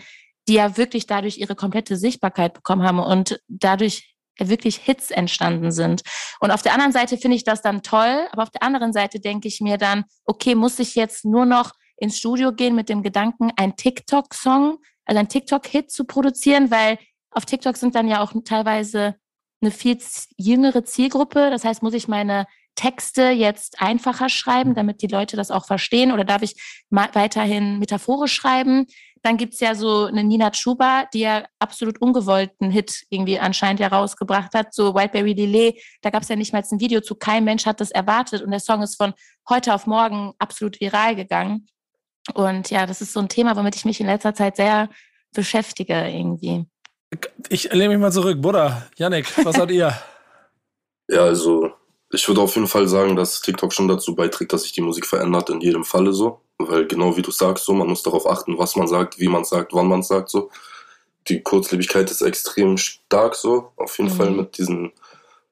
die 0.48 0.56
ja 0.56 0.78
wirklich 0.78 1.08
dadurch 1.08 1.38
ihre 1.38 1.56
komplette 1.56 1.98
Sichtbarkeit 1.98 2.54
bekommen 2.54 2.84
haben 2.84 3.00
und 3.00 3.40
dadurch 3.48 4.16
wirklich 4.40 4.78
Hits 4.78 5.12
entstanden 5.12 5.72
sind. 5.72 6.02
Und 6.40 6.52
auf 6.52 6.62
der 6.62 6.74
anderen 6.74 6.92
Seite 6.92 7.18
finde 7.18 7.38
ich 7.38 7.44
das 7.44 7.62
dann 7.62 7.84
toll, 7.84 8.28
aber 8.32 8.44
auf 8.44 8.50
der 8.50 8.64
anderen 8.64 8.92
Seite 8.92 9.20
denke 9.20 9.48
ich 9.48 9.62
mir 9.62 9.78
dann, 9.78 10.06
okay, 10.26 10.56
muss 10.56 10.80
ich 10.80 10.96
jetzt 10.96 11.24
nur 11.24 11.46
noch 11.46 11.72
ins 11.98 12.18
Studio 12.18 12.52
gehen 12.52 12.76
mit 12.76 12.90
dem 12.90 13.04
Gedanken, 13.04 13.52
ein 13.56 13.76
TikTok-Song, 13.76 14.80
also 15.06 15.20
ein 15.20 15.30
TikTok-Hit 15.30 15.92
zu 15.92 16.06
produzieren, 16.06 16.72
weil 16.72 16.98
auf 17.30 17.46
TikTok 17.46 17.78
sind 17.78 17.96
dann 17.96 18.08
ja 18.08 18.22
auch 18.22 18.34
teilweise 18.44 19.16
eine 19.62 19.72
viel 19.72 19.98
jüngere 20.38 20.84
Zielgruppe. 20.84 21.50
Das 21.50 21.64
heißt, 21.64 21.84
muss 21.84 21.94
ich 21.94 22.08
meine 22.08 22.46
Texte 22.76 23.30
jetzt 23.30 23.82
einfacher 23.82 24.30
schreiben, 24.30 24.76
damit 24.76 25.02
die 25.02 25.08
Leute 25.08 25.38
das 25.38 25.52
auch 25.52 25.66
verstehen? 25.66 26.12
Oder 26.12 26.26
darf 26.26 26.42
ich 26.42 26.56
weiterhin 26.90 27.80
metaphorisch 27.80 28.34
schreiben? 28.34 28.88
Dann 29.24 29.38
gibt's 29.38 29.62
ja 29.62 29.74
so 29.74 30.06
eine 30.06 30.24
Nina 30.24 30.52
Chuba, 30.52 31.06
die 31.14 31.22
ja 31.22 31.46
absolut 31.58 32.00
ungewollten 32.02 32.70
Hit 32.70 33.06
irgendwie 33.10 33.40
anscheinend 33.40 33.80
ja 33.80 33.88
rausgebracht 33.88 34.54
hat. 34.54 34.74
So 34.74 34.94
Whiteberry 34.94 35.34
Delay, 35.34 35.82
da 36.02 36.10
gab's 36.10 36.28
ja 36.28 36.36
nicht 36.36 36.52
mal 36.52 36.64
ein 36.70 36.80
Video 36.80 37.00
zu. 37.00 37.16
Kein 37.16 37.46
Mensch 37.46 37.66
hat 37.66 37.80
das 37.80 37.92
erwartet. 37.92 38.42
Und 38.42 38.52
der 38.52 38.60
Song 38.60 38.82
ist 38.82 38.98
von 38.98 39.14
heute 39.50 39.74
auf 39.74 39.88
morgen 39.88 40.34
absolut 40.40 40.80
viral 40.82 41.16
gegangen. 41.16 41.68
Und 42.34 42.70
ja, 42.70 42.86
das 42.86 43.02
ist 43.02 43.14
so 43.14 43.22
ein 43.22 43.30
Thema, 43.30 43.56
womit 43.56 43.76
ich 43.76 43.86
mich 43.86 44.00
in 44.02 44.08
letzter 44.08 44.34
Zeit 44.34 44.58
sehr 44.58 44.90
beschäftige 45.34 46.08
irgendwie. 46.10 46.66
Ich 47.50 47.72
lehne 47.72 47.90
mich 47.90 48.00
mal 48.00 48.12
zurück. 48.12 48.42
Bruder, 48.42 48.88
Yannick, 48.98 49.26
was 49.46 49.58
habt 49.60 49.72
ihr? 49.72 49.98
Ja, 51.10 51.24
also 51.24 51.72
ich 52.14 52.28
würde 52.28 52.42
auf 52.42 52.56
jeden 52.56 52.68
Fall 52.68 52.88
sagen, 52.88 53.16
dass 53.16 53.42
TikTok 53.42 53.74
schon 53.74 53.88
dazu 53.88 54.16
beiträgt, 54.16 54.54
dass 54.54 54.64
sich 54.64 54.72
die 54.72 54.82
Musik 54.82 55.06
verändert, 55.06 55.50
in 55.50 55.62
jedem 55.62 55.84
Falle 55.84 56.14
so. 56.14 56.40
Weil 56.60 56.86
genau 56.88 57.18
wie 57.18 57.22
du 57.24 57.32
sagst, 57.32 57.66
so, 57.66 57.74
man 57.74 57.88
muss 57.88 58.04
darauf 58.04 58.28
achten, 58.28 58.58
was 58.58 58.76
man 58.76 58.88
sagt, 58.88 59.20
wie 59.20 59.28
man 59.28 59.44
sagt, 59.44 59.74
wann 59.74 59.88
man 59.88 60.04
sagt, 60.04 60.30
so. 60.30 60.50
Die 61.28 61.42
Kurzlebigkeit 61.42 62.12
ist 62.12 62.22
extrem 62.22 62.78
stark, 62.78 63.36
so, 63.36 63.72
auf 63.78 63.98
jeden 63.98 64.12
Mhm. 64.12 64.16
Fall 64.18 64.32
mit 64.32 64.58
diesen 64.58 64.92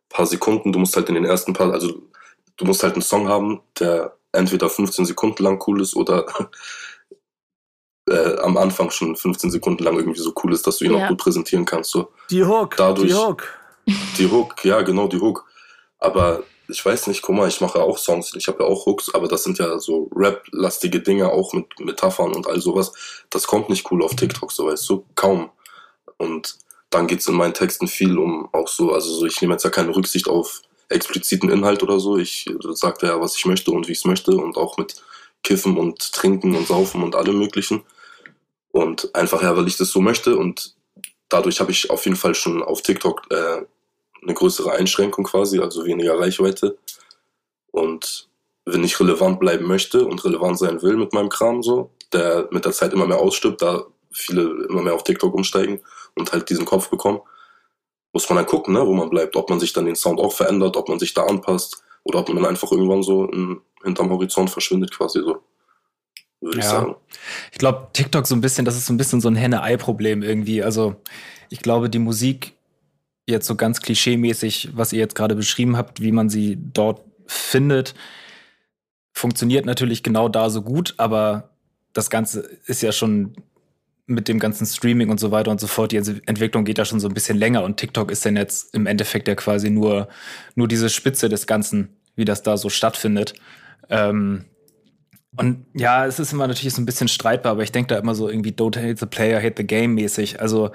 paar 0.09 0.25
Sekunden. 0.25 0.71
Du 0.71 0.79
musst 0.79 0.95
halt 0.95 1.07
in 1.09 1.15
den 1.15 1.25
ersten 1.25 1.53
paar, 1.53 1.71
also 1.73 2.01
du 2.57 2.65
musst 2.65 2.83
halt 2.83 2.93
einen 2.93 3.01
Song 3.01 3.27
haben, 3.29 3.61
der 3.79 4.15
entweder 4.33 4.69
15 4.69 5.05
Sekunden 5.05 5.43
lang 5.43 5.61
cool 5.67 5.81
ist 5.81 5.95
oder 5.95 6.25
äh, 8.09 8.37
am 8.39 8.57
Anfang 8.57 8.89
schon 8.91 9.15
15 9.15 9.51
Sekunden 9.51 9.83
lang 9.83 9.95
irgendwie 9.97 10.19
so 10.19 10.33
cool 10.43 10.53
ist, 10.53 10.65
dass 10.67 10.77
du 10.77 10.85
ihn 10.85 10.93
Ja. 10.93 11.05
auch 11.05 11.09
gut 11.09 11.19
präsentieren 11.19 11.65
kannst, 11.65 11.91
so. 11.91 12.09
Die 12.29 12.43
Hook, 12.43 12.75
Dadurch- 12.77 13.07
die 13.09 13.13
Hook. 13.15 13.47
Die 14.17 14.29
Hook, 14.29 14.63
ja, 14.63 14.81
genau, 14.81 15.07
die 15.07 15.19
Hook. 15.19 15.45
Aber 15.99 16.43
ich 16.71 16.83
weiß 16.83 17.07
nicht, 17.07 17.21
guck 17.21 17.35
mal, 17.35 17.47
ich 17.47 17.61
mache 17.61 17.81
auch 17.81 17.97
Songs, 17.97 18.33
ich 18.35 18.47
habe 18.47 18.63
ja 18.63 18.69
auch 18.69 18.85
Hooks, 18.85 19.13
aber 19.13 19.27
das 19.27 19.43
sind 19.43 19.59
ja 19.59 19.77
so 19.79 20.09
Rap-lastige 20.15 21.01
Dinge, 21.01 21.31
auch 21.31 21.53
mit 21.53 21.79
Metaphern 21.79 22.33
und 22.33 22.47
all 22.47 22.59
sowas. 22.61 22.93
Das 23.29 23.45
kommt 23.45 23.69
nicht 23.69 23.91
cool 23.91 24.03
auf 24.03 24.15
TikTok, 24.15 24.51
so 24.51 24.67
weißt 24.67 24.89
du, 24.89 25.05
kaum. 25.15 25.51
Und 26.17 26.57
dann 26.89 27.07
geht's 27.07 27.27
in 27.27 27.35
meinen 27.35 27.53
Texten 27.53 27.87
viel 27.87 28.17
um 28.17 28.49
auch 28.53 28.67
so, 28.67 28.93
also 28.93 29.13
so, 29.13 29.25
ich 29.25 29.41
nehme 29.41 29.53
jetzt 29.53 29.63
ja 29.63 29.69
keine 29.69 29.95
Rücksicht 29.95 30.27
auf 30.27 30.61
expliziten 30.89 31.49
Inhalt 31.49 31.83
oder 31.83 31.99
so. 31.99 32.17
Ich 32.17 32.49
sage 32.73 33.07
ja, 33.07 33.19
was 33.19 33.37
ich 33.37 33.45
möchte 33.45 33.71
und 33.71 33.87
wie 33.87 33.93
ich 33.93 33.99
es 33.99 34.05
möchte 34.05 34.31
und 34.31 34.57
auch 34.57 34.77
mit 34.77 34.95
Kiffen 35.43 35.77
und 35.77 36.11
Trinken 36.11 36.55
und 36.55 36.67
Saufen 36.67 37.03
und 37.03 37.15
allem 37.15 37.37
Möglichen. 37.37 37.83
Und 38.71 39.13
einfach 39.15 39.41
ja, 39.41 39.55
weil 39.55 39.67
ich 39.67 39.77
das 39.77 39.89
so 39.89 40.01
möchte 40.01 40.37
und 40.37 40.75
dadurch 41.29 41.59
habe 41.59 41.71
ich 41.71 41.89
auf 41.89 42.05
jeden 42.05 42.17
Fall 42.17 42.35
schon 42.35 42.61
auf 42.61 42.81
TikTok 42.81 43.23
äh, 43.31 43.65
eine 44.23 44.33
größere 44.33 44.71
Einschränkung 44.71 45.25
quasi, 45.25 45.59
also 45.59 45.85
weniger 45.85 46.19
Reichweite. 46.19 46.77
Und 47.71 48.29
wenn 48.65 48.83
ich 48.83 48.99
relevant 48.99 49.39
bleiben 49.39 49.65
möchte 49.67 50.05
und 50.05 50.23
relevant 50.23 50.59
sein 50.59 50.81
will 50.81 50.97
mit 50.97 51.13
meinem 51.13 51.29
Kram 51.29 51.63
so, 51.63 51.91
der 52.13 52.47
mit 52.51 52.65
der 52.65 52.73
Zeit 52.73 52.93
immer 52.93 53.07
mehr 53.07 53.19
ausstirbt, 53.19 53.61
da 53.61 53.83
viele 54.11 54.65
immer 54.69 54.81
mehr 54.81 54.93
auf 54.93 55.03
TikTok 55.03 55.33
umsteigen 55.33 55.79
und 56.15 56.31
halt 56.31 56.49
diesen 56.49 56.65
Kopf 56.65 56.89
bekommen, 56.89 57.21
muss 58.13 58.29
man 58.29 58.37
dann 58.37 58.45
gucken, 58.45 58.73
ne, 58.73 58.85
wo 58.85 58.93
man 58.93 59.09
bleibt, 59.09 59.35
ob 59.35 59.49
man 59.49 59.59
sich 59.59 59.71
dann 59.73 59.85
den 59.85 59.95
Sound 59.95 60.19
auch 60.19 60.33
verändert, 60.33 60.75
ob 60.75 60.89
man 60.89 60.99
sich 60.99 61.13
da 61.13 61.23
anpasst 61.23 61.81
oder 62.03 62.19
ob 62.19 62.27
man 62.27 62.37
dann 62.37 62.45
einfach 62.47 62.71
irgendwann 62.71 63.03
so 63.03 63.25
in, 63.25 63.61
hinterm 63.83 64.09
Horizont 64.09 64.49
verschwindet 64.49 64.91
quasi 64.91 65.19
so. 65.19 65.41
Würde 66.41 66.59
ich 66.59 66.65
Ja. 66.65 66.71
sagen. 66.71 66.95
Ich 67.51 67.57
glaube, 67.57 67.87
TikTok 67.93 68.27
so 68.27 68.35
ein 68.35 68.41
bisschen, 68.41 68.65
das 68.65 68.75
ist 68.75 68.85
so 68.85 68.93
ein 68.93 68.97
bisschen 68.97 69.21
so 69.21 69.29
ein 69.29 69.35
Henne-Ei-Problem 69.35 70.23
irgendwie. 70.23 70.61
Also 70.61 70.95
ich 71.49 71.59
glaube, 71.59 71.89
die 71.89 71.99
Musik 71.99 72.53
jetzt 73.27 73.47
so 73.47 73.55
ganz 73.55 73.81
klischeemäßig, 73.81 74.69
was 74.73 74.93
ihr 74.93 74.99
jetzt 74.99 75.15
gerade 75.15 75.35
beschrieben 75.35 75.77
habt, 75.77 76.01
wie 76.01 76.11
man 76.11 76.29
sie 76.29 76.57
dort 76.73 77.05
findet, 77.27 77.93
funktioniert 79.13 79.65
natürlich 79.65 80.03
genau 80.03 80.29
da 80.29 80.49
so 80.49 80.61
gut, 80.61 80.95
aber 80.97 81.51
das 81.93 82.09
Ganze 82.09 82.41
ist 82.65 82.81
ja 82.81 82.91
schon 82.91 83.35
mit 84.07 84.27
dem 84.27 84.39
ganzen 84.39 84.65
Streaming 84.65 85.09
und 85.09 85.19
so 85.19 85.31
weiter 85.31 85.51
und 85.51 85.59
so 85.59 85.67
fort, 85.67 85.91
die 85.91 85.97
Entwicklung 85.97 86.65
geht 86.65 86.77
ja 86.77 86.85
schon 86.85 86.99
so 86.99 87.07
ein 87.07 87.13
bisschen 87.13 87.37
länger 87.37 87.63
und 87.63 87.77
TikTok 87.77 88.11
ist 88.11 88.25
dann 88.25 88.35
jetzt 88.35 88.73
im 88.73 88.87
Endeffekt 88.87 89.27
ja 89.27 89.35
quasi 89.35 89.69
nur, 89.69 90.07
nur 90.55 90.67
diese 90.67 90.89
Spitze 90.89 91.29
des 91.29 91.47
Ganzen, 91.47 91.95
wie 92.15 92.25
das 92.25 92.43
da 92.43 92.57
so 92.57 92.69
stattfindet. 92.69 93.33
Ähm, 93.89 94.45
Und 95.37 95.65
ja, 95.73 96.05
es 96.05 96.19
ist 96.19 96.33
immer 96.33 96.47
natürlich 96.47 96.73
so 96.73 96.81
ein 96.81 96.85
bisschen 96.85 97.07
streitbar, 97.07 97.53
aber 97.53 97.63
ich 97.63 97.71
denke 97.71 97.93
da 97.93 97.99
immer 97.99 98.15
so 98.15 98.27
irgendwie 98.27 98.51
Don't 98.51 98.77
hate 98.77 98.97
the 98.97 99.05
player, 99.05 99.41
hate 99.41 99.55
the 99.55 99.67
game 99.67 99.93
mäßig. 99.93 100.41
Also 100.41 100.71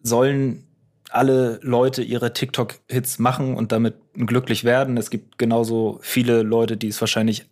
sollen 0.00 0.66
alle 1.10 1.60
Leute 1.62 2.02
ihre 2.02 2.32
TikTok-Hits 2.32 3.18
machen 3.18 3.54
und 3.54 3.72
damit 3.72 3.96
glücklich 4.14 4.64
werden. 4.64 4.96
Es 4.96 5.10
gibt 5.10 5.38
genauso 5.38 5.98
viele 6.02 6.42
Leute, 6.42 6.76
die 6.76 6.88
es 6.88 7.00
wahrscheinlich 7.00 7.46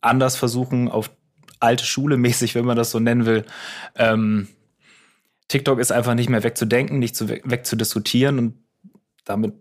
anders 0.00 0.36
versuchen, 0.36 0.88
auf 0.88 1.10
alte 1.60 1.84
Schule 1.84 2.16
mäßig, 2.16 2.54
wenn 2.54 2.64
man 2.64 2.76
das 2.76 2.90
so 2.90 3.00
nennen 3.00 3.26
will. 3.26 3.44
Ähm, 3.96 4.48
TikTok 5.48 5.78
ist 5.78 5.92
einfach 5.92 6.14
nicht 6.14 6.28
mehr 6.28 6.42
wegzudenken, 6.42 6.98
nicht 6.98 7.16
zu, 7.16 7.28
wegzudiskutieren 7.28 8.38
und 8.38 8.54
damit 9.24 9.54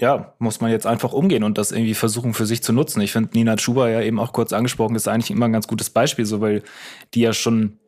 ja, 0.00 0.34
muss 0.38 0.62
man 0.62 0.70
jetzt 0.70 0.86
einfach 0.86 1.12
umgehen 1.12 1.44
und 1.44 1.58
das 1.58 1.72
irgendwie 1.72 1.94
versuchen 1.94 2.32
für 2.32 2.46
sich 2.46 2.62
zu 2.62 2.72
nutzen. 2.72 3.02
Ich 3.02 3.12
finde 3.12 3.30
Nina 3.34 3.58
Schuber 3.58 3.90
ja 3.90 4.00
eben 4.00 4.18
auch 4.18 4.32
kurz 4.32 4.54
angesprochen, 4.54 4.96
ist 4.96 5.08
eigentlich 5.08 5.30
immer 5.30 5.44
ein 5.44 5.52
ganz 5.52 5.68
gutes 5.68 5.90
Beispiel, 5.90 6.24
so 6.24 6.40
weil 6.40 6.62
die 7.12 7.20
ja 7.20 7.34
schon 7.34 7.78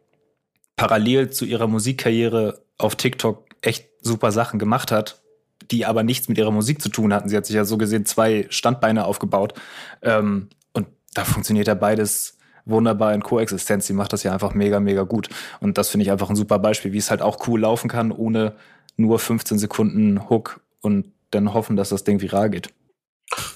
parallel 0.77 1.31
zu 1.31 1.47
ihrer 1.47 1.69
Musikkarriere 1.69 2.62
auf 2.77 2.97
TikTok 2.97 3.52
echt 3.62 3.88
super 4.01 4.33
Sachen 4.33 4.59
gemacht 4.59 4.92
hat, 4.92 5.22
die 5.70 5.87
aber 5.87 6.03
nichts 6.03 6.29
mit 6.29 6.38
ihrer 6.38 6.51
Musik 6.51 6.83
zu 6.83 6.88
tun 6.88 7.14
hatten. 7.14 7.29
Sie 7.29 7.37
hat 7.37 7.46
sich 7.46 7.57
ja 7.57 7.64
so 7.64 7.79
gesehen 7.79 8.05
zwei 8.05 8.46
Standbeine 8.51 9.05
aufgebaut. 9.05 9.55
Ähm, 10.03 10.48
und 10.72 10.88
da 11.14 11.25
funktioniert 11.25 11.68
ja 11.68 11.75
beides 11.75 12.38
wunderbar 12.64 13.14
in 13.14 13.22
Koexistenz. 13.22 13.87
Sie 13.87 13.92
macht 13.92 14.12
das 14.12 14.22
ja 14.22 14.33
einfach 14.33 14.55
mega, 14.55 14.81
mega 14.81 15.03
gut. 15.03 15.29
Und 15.61 15.79
das 15.79 15.88
finde 15.88 16.05
ich 16.05 16.11
einfach 16.11 16.31
ein 16.31 16.37
super 16.37 16.59
Beispiel, 16.59 16.92
wie 16.92 16.98
es 16.98 17.11
halt 17.11 17.22
auch 17.22 17.46
cool 17.46 17.61
laufen 17.61 17.88
kann, 17.88 18.12
ohne 18.12 18.55
nur 18.96 19.18
15 19.18 19.59
Sekunden 19.59 20.29
Hook 20.29 20.61
und 20.81 21.07
dann 21.31 21.55
hoffen, 21.55 21.77
dass 21.77 21.88
das 21.88 22.05
Ding 22.05 22.20
viral 22.20 22.51
geht. 22.51 22.68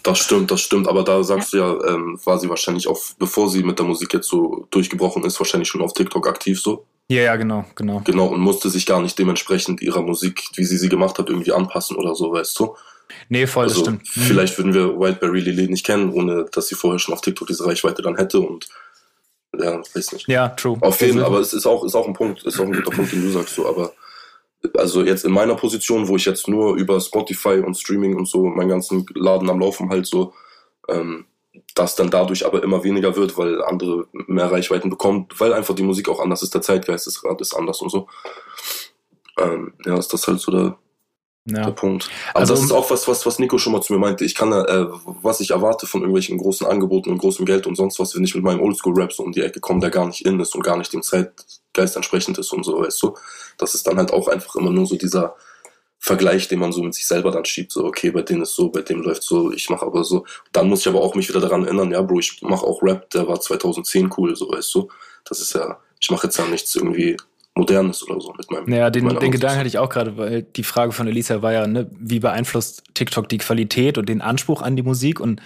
Das 0.02 0.18
stimmt, 0.18 0.50
das 0.50 0.60
stimmt. 0.60 0.88
Aber 0.88 1.02
da 1.02 1.22
sagst 1.22 1.52
du 1.52 1.58
ja, 1.58 1.84
ähm, 1.86 2.18
war 2.24 2.38
sie 2.38 2.48
wahrscheinlich 2.48 2.88
auf, 2.88 3.14
bevor 3.18 3.48
sie 3.48 3.62
mit 3.62 3.78
der 3.78 3.86
Musik 3.86 4.12
jetzt 4.14 4.28
so 4.28 4.66
durchgebrochen 4.70 5.24
ist, 5.24 5.38
wahrscheinlich 5.38 5.68
schon 5.68 5.82
auf 5.82 5.92
TikTok 5.92 6.26
aktiv 6.26 6.60
so. 6.60 6.86
Ja, 7.08 7.22
ja, 7.22 7.36
genau, 7.36 7.64
genau. 7.76 8.00
Genau, 8.04 8.26
und 8.26 8.40
musste 8.40 8.68
sich 8.68 8.84
gar 8.84 9.00
nicht 9.00 9.18
dementsprechend 9.18 9.80
ihrer 9.80 10.02
Musik, 10.02 10.42
wie 10.54 10.64
sie 10.64 10.76
sie 10.76 10.88
gemacht 10.88 11.18
hat, 11.18 11.28
irgendwie 11.28 11.52
anpassen 11.52 11.96
oder 11.96 12.14
so, 12.14 12.32
weißt 12.32 12.58
du? 12.58 12.74
Nee, 13.28 13.46
voll, 13.46 13.64
also, 13.64 13.76
das 13.76 13.82
stimmt. 13.82 14.16
Mhm. 14.16 14.20
Vielleicht 14.22 14.58
würden 14.58 14.74
wir 14.74 14.98
Whiteberry 14.98 15.40
Lily 15.40 15.68
nicht 15.68 15.86
kennen, 15.86 16.12
ohne 16.12 16.46
dass 16.50 16.66
sie 16.66 16.74
vorher 16.74 16.98
schon 16.98 17.14
auf 17.14 17.20
TikTok 17.20 17.46
diese 17.46 17.64
Reichweite 17.64 18.02
dann 18.02 18.16
hätte 18.16 18.40
und 18.40 18.68
ja, 19.56 19.80
weiß 19.94 20.12
nicht. 20.12 20.28
Ja, 20.28 20.48
true. 20.48 20.76
Auf 20.80 21.00
jeden 21.00 21.18
Fall, 21.18 21.24
aber 21.24 21.38
es 21.38 21.52
ist 21.52 21.66
auch, 21.66 21.84
ist 21.84 21.94
auch 21.94 22.06
ein 22.06 22.14
Punkt, 22.14 22.42
ist 22.42 22.58
auch 22.58 22.64
ein 22.64 22.72
guter 22.72 22.90
Punkt, 22.90 23.12
den 23.12 23.22
du 23.22 23.30
sagst, 23.30 23.54
so, 23.54 23.68
aber 23.68 23.92
also 24.76 25.02
jetzt 25.02 25.24
in 25.24 25.32
meiner 25.32 25.54
Position, 25.54 26.08
wo 26.08 26.16
ich 26.16 26.24
jetzt 26.24 26.48
nur 26.48 26.76
über 26.76 27.00
Spotify 27.00 27.62
und 27.64 27.76
Streaming 27.76 28.16
und 28.16 28.26
so 28.28 28.46
meinen 28.46 28.68
ganzen 28.68 29.06
Laden 29.14 29.50
am 29.50 29.60
Laufen 29.60 29.90
halt 29.90 30.06
so, 30.06 30.32
ähm, 30.88 31.26
das 31.74 31.96
dann 31.96 32.10
dadurch 32.10 32.46
aber 32.46 32.62
immer 32.62 32.84
weniger 32.84 33.16
wird, 33.16 33.36
weil 33.36 33.62
andere 33.62 34.06
mehr 34.12 34.50
Reichweiten 34.50 34.90
bekommen, 34.90 35.28
weil 35.38 35.52
einfach 35.52 35.74
die 35.74 35.82
Musik 35.82 36.08
auch 36.08 36.20
anders 36.20 36.42
ist, 36.42 36.54
der 36.54 36.62
Zeitgeist 36.62 37.06
ist, 37.06 37.22
ist 37.38 37.54
anders 37.54 37.80
und 37.80 37.90
so. 37.90 38.08
Ähm, 39.38 39.74
ja, 39.84 39.96
ist 39.98 40.12
das 40.12 40.26
halt 40.26 40.40
so 40.40 40.50
der, 40.50 40.78
ja. 41.46 41.64
der 41.64 41.70
Punkt. 41.72 42.08
Aber 42.30 42.40
also, 42.40 42.54
das 42.54 42.64
ist 42.64 42.72
auch 42.72 42.90
was, 42.90 43.06
was, 43.08 43.24
was 43.24 43.38
Nico 43.38 43.58
schon 43.58 43.72
mal 43.72 43.80
zu 43.80 43.92
mir 43.92 43.98
meinte. 43.98 44.24
Ich 44.24 44.34
kann, 44.34 44.52
äh, 44.52 44.86
was 45.22 45.40
ich 45.40 45.50
erwarte 45.50 45.86
von 45.86 46.00
irgendwelchen 46.00 46.38
großen 46.38 46.66
Angeboten 46.66 47.10
und 47.10 47.18
großem 47.18 47.46
Geld 47.46 47.66
und 47.66 47.76
sonst 47.76 47.98
was, 47.98 48.14
wenn 48.14 48.24
ich 48.24 48.34
mit 48.34 48.44
meinem 48.44 48.60
Oldschool-Rap 48.60 49.12
so 49.12 49.22
um 49.22 49.32
die 49.32 49.42
Ecke 49.42 49.60
komme, 49.60 49.80
der 49.80 49.90
gar 49.90 50.06
nicht 50.06 50.26
in 50.26 50.38
ist 50.40 50.54
und 50.54 50.62
gar 50.62 50.76
nicht 50.76 50.92
dem 50.92 51.02
Zeitgeist 51.02 51.96
entsprechend 51.96 52.38
ist 52.38 52.52
und 52.52 52.64
so, 52.64 52.80
weißt 52.80 53.02
du. 53.02 53.14
Das 53.58 53.74
ist 53.74 53.86
dann 53.86 53.96
halt 53.96 54.12
auch 54.12 54.28
einfach 54.28 54.56
immer 54.56 54.70
nur 54.70 54.86
so 54.86 54.96
dieser 54.96 55.36
Vergleich, 55.98 56.48
den 56.48 56.58
man 56.58 56.72
so 56.72 56.82
mit 56.82 56.94
sich 56.94 57.06
selber 57.06 57.30
dann 57.30 57.44
schiebt, 57.44 57.72
so, 57.72 57.84
okay, 57.84 58.10
bei 58.10 58.22
denen 58.22 58.42
ist 58.42 58.54
so, 58.54 58.68
bei 58.68 58.82
dem 58.82 59.02
läuft 59.02 59.22
so, 59.22 59.52
ich 59.52 59.70
mache 59.70 59.86
aber 59.86 60.04
so. 60.04 60.24
Dann 60.52 60.68
muss 60.68 60.80
ich 60.80 60.88
aber 60.88 61.00
auch 61.00 61.14
mich 61.14 61.28
wieder 61.28 61.40
daran 61.40 61.64
erinnern, 61.64 61.90
ja, 61.90 62.02
Bro, 62.02 62.18
ich 62.20 62.42
mache 62.42 62.66
auch 62.66 62.82
Rap, 62.82 63.08
der 63.10 63.26
war 63.26 63.40
2010 63.40 64.10
cool, 64.16 64.36
so, 64.36 64.50
weißt 64.50 64.74
du. 64.74 64.88
Das 65.24 65.40
ist 65.40 65.54
ja, 65.54 65.78
ich 66.00 66.10
mache 66.10 66.26
jetzt 66.26 66.36
ja 66.36 66.46
nichts 66.46 66.74
irgendwie 66.76 67.16
Modernes 67.56 68.08
oder 68.08 68.20
so 68.20 68.32
mit 68.36 68.50
meinem. 68.50 68.68
Naja, 68.68 68.90
den, 68.90 69.08
den 69.08 69.32
Gedanken 69.32 69.58
hatte 69.58 69.68
ich 69.68 69.78
auch 69.78 69.88
gerade, 69.88 70.16
weil 70.16 70.42
die 70.42 70.62
Frage 70.62 70.92
von 70.92 71.08
Elisa 71.08 71.40
war 71.40 71.52
ja, 71.52 71.66
ne, 71.66 71.90
wie 71.98 72.20
beeinflusst 72.20 72.84
TikTok 72.94 73.28
die 73.28 73.38
Qualität 73.38 73.96
und 73.96 74.08
den 74.08 74.20
Anspruch 74.20 74.60
an 74.62 74.76
die 74.76 74.82
Musik? 74.82 75.20
Und 75.20 75.40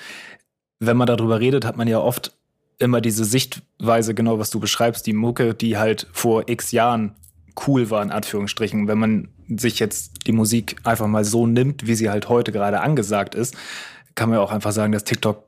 wenn 0.81 0.97
man 0.97 1.07
darüber 1.07 1.39
redet, 1.39 1.65
hat 1.65 1.77
man 1.77 1.87
ja 1.87 2.01
oft 2.01 2.37
immer 2.79 3.01
diese 3.01 3.25
Sichtweise, 3.25 4.15
genau 4.15 4.39
was 4.39 4.51
du 4.51 4.59
beschreibst, 4.59 5.07
die 5.07 5.13
Mucke, 5.13 5.55
die 5.55 5.79
halt 5.79 6.09
vor 6.13 6.49
x 6.49 6.73
Jahren 6.73 7.15
cool 7.67 7.91
war, 7.91 8.03
in 8.03 8.11
Anführungsstrichen. 8.11 8.89
Wenn 8.89 8.99
man 8.99 9.29
sich 9.47 9.79
jetzt 9.79 10.27
die 10.27 10.33
Musik 10.33 10.77
einfach 10.83 11.07
mal 11.07 11.25
so 11.25 11.47
nimmt, 11.47 11.87
wie 11.87 11.95
sie 11.95 12.11
halt 12.11 12.29
heute 12.29 12.51
gerade 12.51 12.81
angesagt 12.81 13.37
ist, 13.37 13.57
kann 14.17 14.29
man 14.29 14.39
ja 14.39 14.45
auch 14.45 14.53
einfach 14.53 14.73
sagen, 14.73 14.93
dass 14.93 15.05
TikTok 15.05 15.45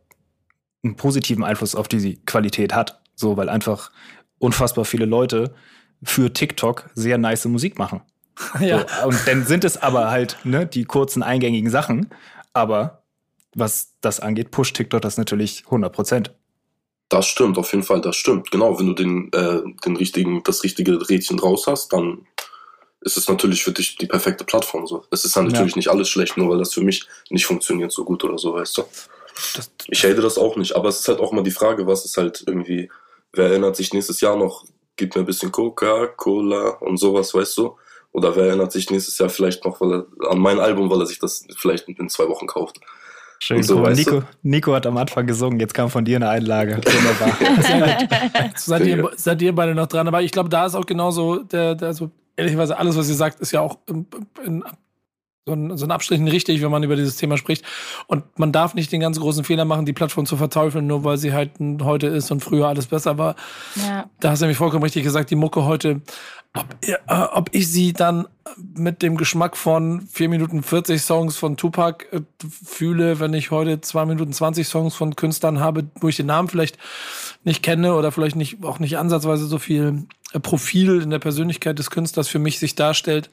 einen 0.85 0.95
positiven 0.95 1.43
Einfluss 1.43 1.75
auf 1.75 1.89
die 1.89 2.17
Qualität 2.25 2.75
hat. 2.75 3.01
So, 3.17 3.37
weil 3.37 3.49
einfach 3.49 3.91
unfassbar 4.39 4.85
viele 4.85 5.07
Leute 5.07 5.55
für 6.03 6.33
TikTok 6.33 6.91
sehr 6.95 7.19
nice 7.19 7.45
Musik 7.47 7.79
machen. 7.79 8.03
ja. 8.61 8.87
So, 9.01 9.09
und 9.09 9.19
dann 9.27 9.47
sind 9.47 9.65
es 9.65 9.77
aber 9.77 10.11
halt 10.11 10.39
ne, 10.45 10.67
die 10.67 10.85
kurzen 10.85 11.23
eingängigen 11.23 11.71
Sachen. 11.71 12.11
Aber 12.53 13.03
was 13.55 13.93
das 14.01 14.21
angeht, 14.21 14.51
pusht 14.51 14.77
TikTok 14.77 15.03
das 15.03 15.17
natürlich 15.17 15.65
100 15.67 15.93
Prozent. 15.93 16.35
Das 17.09 17.27
stimmt, 17.27 17.59
auf 17.59 17.71
jeden 17.73 17.85
Fall, 17.85 18.01
das 18.01 18.17
stimmt. 18.17 18.51
Genau, 18.51 18.79
wenn 18.79 18.87
du 18.87 18.95
den, 18.95 19.31
äh, 19.33 19.61
den 19.85 19.97
richtigen, 19.97 20.43
das 20.45 20.65
richtige 20.65 21.11
Rädchen 21.11 21.37
draus 21.37 21.67
hast, 21.67 21.93
dann 21.93 22.27
ist 23.03 23.19
es 23.19 23.29
natürlich 23.29 23.63
für 23.63 23.73
dich 23.73 23.97
die 23.97 24.07
perfekte 24.07 24.45
Plattform. 24.45 24.87
So. 24.87 25.05
Es 25.11 25.25
ist 25.25 25.37
dann 25.37 25.47
natürlich 25.47 25.75
ja. 25.75 25.79
nicht 25.79 25.89
alles 25.89 26.09
schlecht, 26.09 26.39
nur 26.39 26.49
weil 26.49 26.59
das 26.59 26.73
für 26.73 26.83
mich 26.83 27.07
nicht 27.29 27.45
funktioniert 27.45 27.93
so 27.93 28.05
gut 28.05 28.25
oder 28.25 28.39
so, 28.39 28.55
weißt 28.55 28.79
du. 28.79 28.85
Das, 29.55 29.71
ich 29.89 30.05
hate 30.05 30.23
das 30.23 30.39
auch 30.39 30.57
nicht, 30.57 30.75
aber 30.75 30.89
es 30.89 31.01
ist 31.01 31.09
halt 31.09 31.21
auch 31.21 31.33
immer 31.33 31.43
die 31.43 31.51
Frage, 31.51 31.87
was 31.87 32.05
ist 32.05 32.17
halt 32.17 32.45
irgendwie, 32.47 32.91
wer 33.33 33.49
erinnert 33.49 33.77
sich 33.77 33.93
nächstes 33.93 34.21
Jahr 34.21 34.37
noch, 34.37 34.65
gib 34.97 35.15
mir 35.15 35.23
ein 35.23 35.27
bisschen 35.27 35.53
Coca-Cola 35.53 36.79
und 36.81 36.99
sowas, 36.99 37.35
weißt 37.35 37.59
du? 37.59 37.77
Oder 38.13 38.37
wer 38.37 38.47
erinnert 38.49 38.73
sich 38.73 38.91
nächstes 38.91 39.19
Jahr 39.19 39.31
vielleicht 39.31 39.65
noch 39.65 39.81
weil 39.81 39.93
er, 39.93 40.31
an 40.31 40.39
mein 40.39 40.61
Album, 40.61 40.91
weil 40.91 41.01
er 41.01 41.07
sich 41.07 41.19
das 41.19 41.47
vielleicht 41.57 41.89
in 41.89 42.09
zwei 42.09 42.29
Wochen 42.29 42.47
kauft. 42.47 42.79
Schön, 43.39 43.63
so, 43.63 43.81
Nico, 43.81 44.23
Nico 44.43 44.73
hat 44.73 44.87
am 44.87 44.97
Anfang 44.97 45.27
gesungen, 45.27 45.59
jetzt 45.59 45.75
kam 45.75 45.91
von 45.91 46.05
dir 46.05 46.17
eine 46.17 46.29
Einlage. 46.29 46.77
Wunderbar. 46.77 48.51
seid, 48.55 48.87
ihr, 48.87 49.11
seid 49.17 49.43
ihr 49.43 49.53
beide 49.53 49.75
noch 49.75 49.89
dran? 49.89 50.07
Aber 50.07 50.23
ich 50.23 50.31
glaube, 50.31 50.49
da 50.49 50.65
ist 50.67 50.77
auch 50.77 50.87
genauso, 50.87 51.39
der, 51.39 51.75
der, 51.75 51.89
also 51.89 52.11
ehrlicherweise 52.37 52.79
alles, 52.79 52.97
was 52.97 53.09
ihr 53.09 53.17
sagt, 53.17 53.41
ist 53.41 53.51
ja 53.51 53.61
auch 53.61 53.79
in, 53.89 54.07
in, 54.45 54.63
so 55.45 55.55
ein, 55.55 55.77
so 55.77 55.87
ein 55.87 55.91
Abstrichen 55.91 56.29
richtig, 56.29 56.63
wenn 56.63 56.71
man 56.71 56.85
über 56.85 56.95
dieses 56.95 57.17
Thema 57.17 57.37
spricht. 57.37 57.65
Und 58.07 58.39
man 58.39 58.53
darf 58.53 58.75
nicht 58.75 58.93
den 58.93 59.01
ganz 59.01 59.19
großen 59.19 59.43
Fehler 59.43 59.65
machen, 59.65 59.87
die 59.87 59.93
Plattform 59.93 60.25
zu 60.25 60.37
verteufeln, 60.37 60.87
nur 60.87 61.03
weil 61.03 61.19
sie 61.19 61.33
halt 61.33 61.53
heute 61.83 62.07
ist 62.07 62.31
und 62.31 62.41
früher 62.41 62.69
alles 62.69 62.87
besser 62.87 63.19
war. 63.19 63.35
Ja. 63.75 64.09
Da 64.21 64.31
hast 64.31 64.41
du 64.41 64.45
nämlich 64.45 64.59
vollkommen 64.59 64.85
richtig 64.85 65.03
gesagt, 65.03 65.31
die 65.31 65.37
Mucke 65.37 65.65
heute, 65.65 66.01
ob, 66.55 66.67
äh, 66.83 66.97
ob 67.09 67.49
ich 67.53 67.69
sie 67.69 67.93
dann 67.93 68.29
mit 68.75 69.03
dem 69.03 69.17
Geschmack 69.17 69.57
von 69.57 70.03
4 70.03 70.29
Minuten 70.29 70.63
40 70.63 71.03
Songs 71.03 71.37
von 71.37 71.57
Tupac 71.57 72.07
äh, 72.13 72.21
fühle, 72.65 73.19
wenn 73.19 73.35
ich 73.35 73.51
heute 73.51 73.81
2 73.81 74.05
Minuten 74.05 74.33
20 74.33 74.69
Songs 74.69 74.95
von 74.95 75.17
Künstlern 75.17 75.59
habe, 75.59 75.89
wo 76.01 76.09
ich 76.09 76.17
den 76.17 76.27
Namen 76.27 76.49
vielleicht 76.49 76.79
nicht 77.43 77.65
kenne 77.65 77.95
oder 77.95 78.13
vielleicht 78.13 78.37
nicht, 78.37 78.63
auch 78.63 78.79
nicht 78.79 78.97
ansatzweise 78.97 79.47
so 79.47 79.59
viel 79.59 80.05
äh, 80.33 80.39
Profil 80.39 81.03
in 81.03 81.11
der 81.11 81.19
Persönlichkeit 81.19 81.81
des 81.81 81.91
Künstlers 81.91 82.29
für 82.29 82.39
mich 82.39 82.61
sich 82.61 82.77
darstellt 82.77 83.29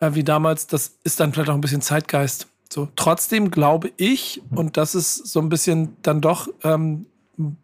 äh, 0.00 0.14
wie 0.14 0.24
damals, 0.24 0.66
das 0.66 0.98
ist 1.04 1.20
dann 1.20 1.32
vielleicht 1.32 1.50
auch 1.50 1.54
ein 1.54 1.60
bisschen 1.60 1.82
Zeitgeist. 1.82 2.48
So, 2.72 2.88
trotzdem 2.96 3.50
glaube 3.50 3.92
ich, 3.96 4.42
und 4.54 4.76
das 4.76 4.94
ist 4.94 5.26
so 5.26 5.40
ein 5.40 5.48
bisschen 5.48 5.96
dann 6.02 6.20
doch 6.20 6.48
ähm, 6.62 7.06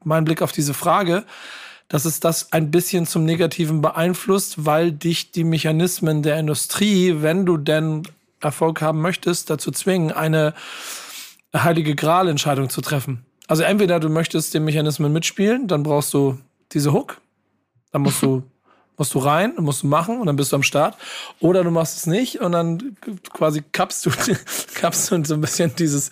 mein 0.05 0.25
Blick 0.25 0.43
auf 0.43 0.53
diese 0.53 0.75
Frage, 0.75 1.25
dass 1.89 2.05
es 2.05 2.19
das 2.19 2.53
ein 2.53 2.71
bisschen 2.71 3.07
zum 3.07 3.25
Negativen 3.25 3.81
beeinflusst, 3.81 4.65
weil 4.65 4.91
dich 4.91 5.31
die 5.31 5.45
Mechanismen 5.45 6.23
der 6.23 6.39
Industrie, 6.39 7.17
wenn 7.23 7.47
du 7.47 7.57
denn 7.57 8.03
Erfolg 8.41 8.83
haben 8.83 9.01
möchtest, 9.01 9.51
dazu 9.51 9.71
zwingen, 9.71 10.11
eine 10.11 10.55
heilige 11.55 11.95
Gral-Entscheidung 11.95 12.69
zu 12.69 12.81
treffen. 12.81 13.25
Also 13.47 13.63
entweder 13.63 14.01
du 14.01 14.09
möchtest 14.09 14.55
den 14.55 14.65
Mechanismen 14.65 15.13
mitspielen, 15.13 15.69
dann 15.69 15.85
brauchst 15.85 16.13
du 16.13 16.39
diese 16.73 16.93
Hook, 16.93 17.21
dann 17.93 18.03
musst 18.03 18.23
du 18.23 18.43
musst 18.97 19.15
du 19.15 19.19
rein, 19.19 19.55
musst 19.59 19.83
du 19.83 19.87
machen 19.87 20.21
und 20.21 20.27
dann 20.27 20.37
bist 20.37 20.53
du 20.53 20.57
am 20.57 20.63
Start. 20.63 20.97
Oder 21.41 21.65
du 21.65 21.71
machst 21.71 21.97
es 21.97 22.07
nicht 22.07 22.41
und 22.41 22.53
dann 22.53 22.97
quasi 23.33 23.63
kappst 23.73 24.07
du, 24.07 24.11
kappst 24.75 25.11
du 25.11 25.25
so 25.25 25.35
ein 25.35 25.41
bisschen 25.41 25.75
dieses, 25.77 26.11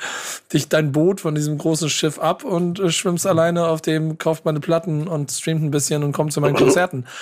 dich 0.53 0.68
dein 0.68 0.92
Boot 0.92 1.20
von 1.20 1.35
diesem 1.35 1.59
großen 1.59 1.88
Schiff 1.88 2.18
ab 2.18 2.44
und 2.44 2.79
äh, 2.81 2.90
schwimmst 2.90 3.27
alleine 3.27 3.66
auf 3.68 3.81
dem, 3.81 4.18
kauft 4.18 4.44
meine 4.44 4.61
Platten 4.61 5.09
und 5.09 5.31
streamt 5.31 5.62
ein 5.62 5.70
bisschen 5.70 6.03
und 6.05 6.12
kommt 6.12 6.33
zu 6.33 6.40
meinen 6.40 6.57
Konzerten. 6.57 7.07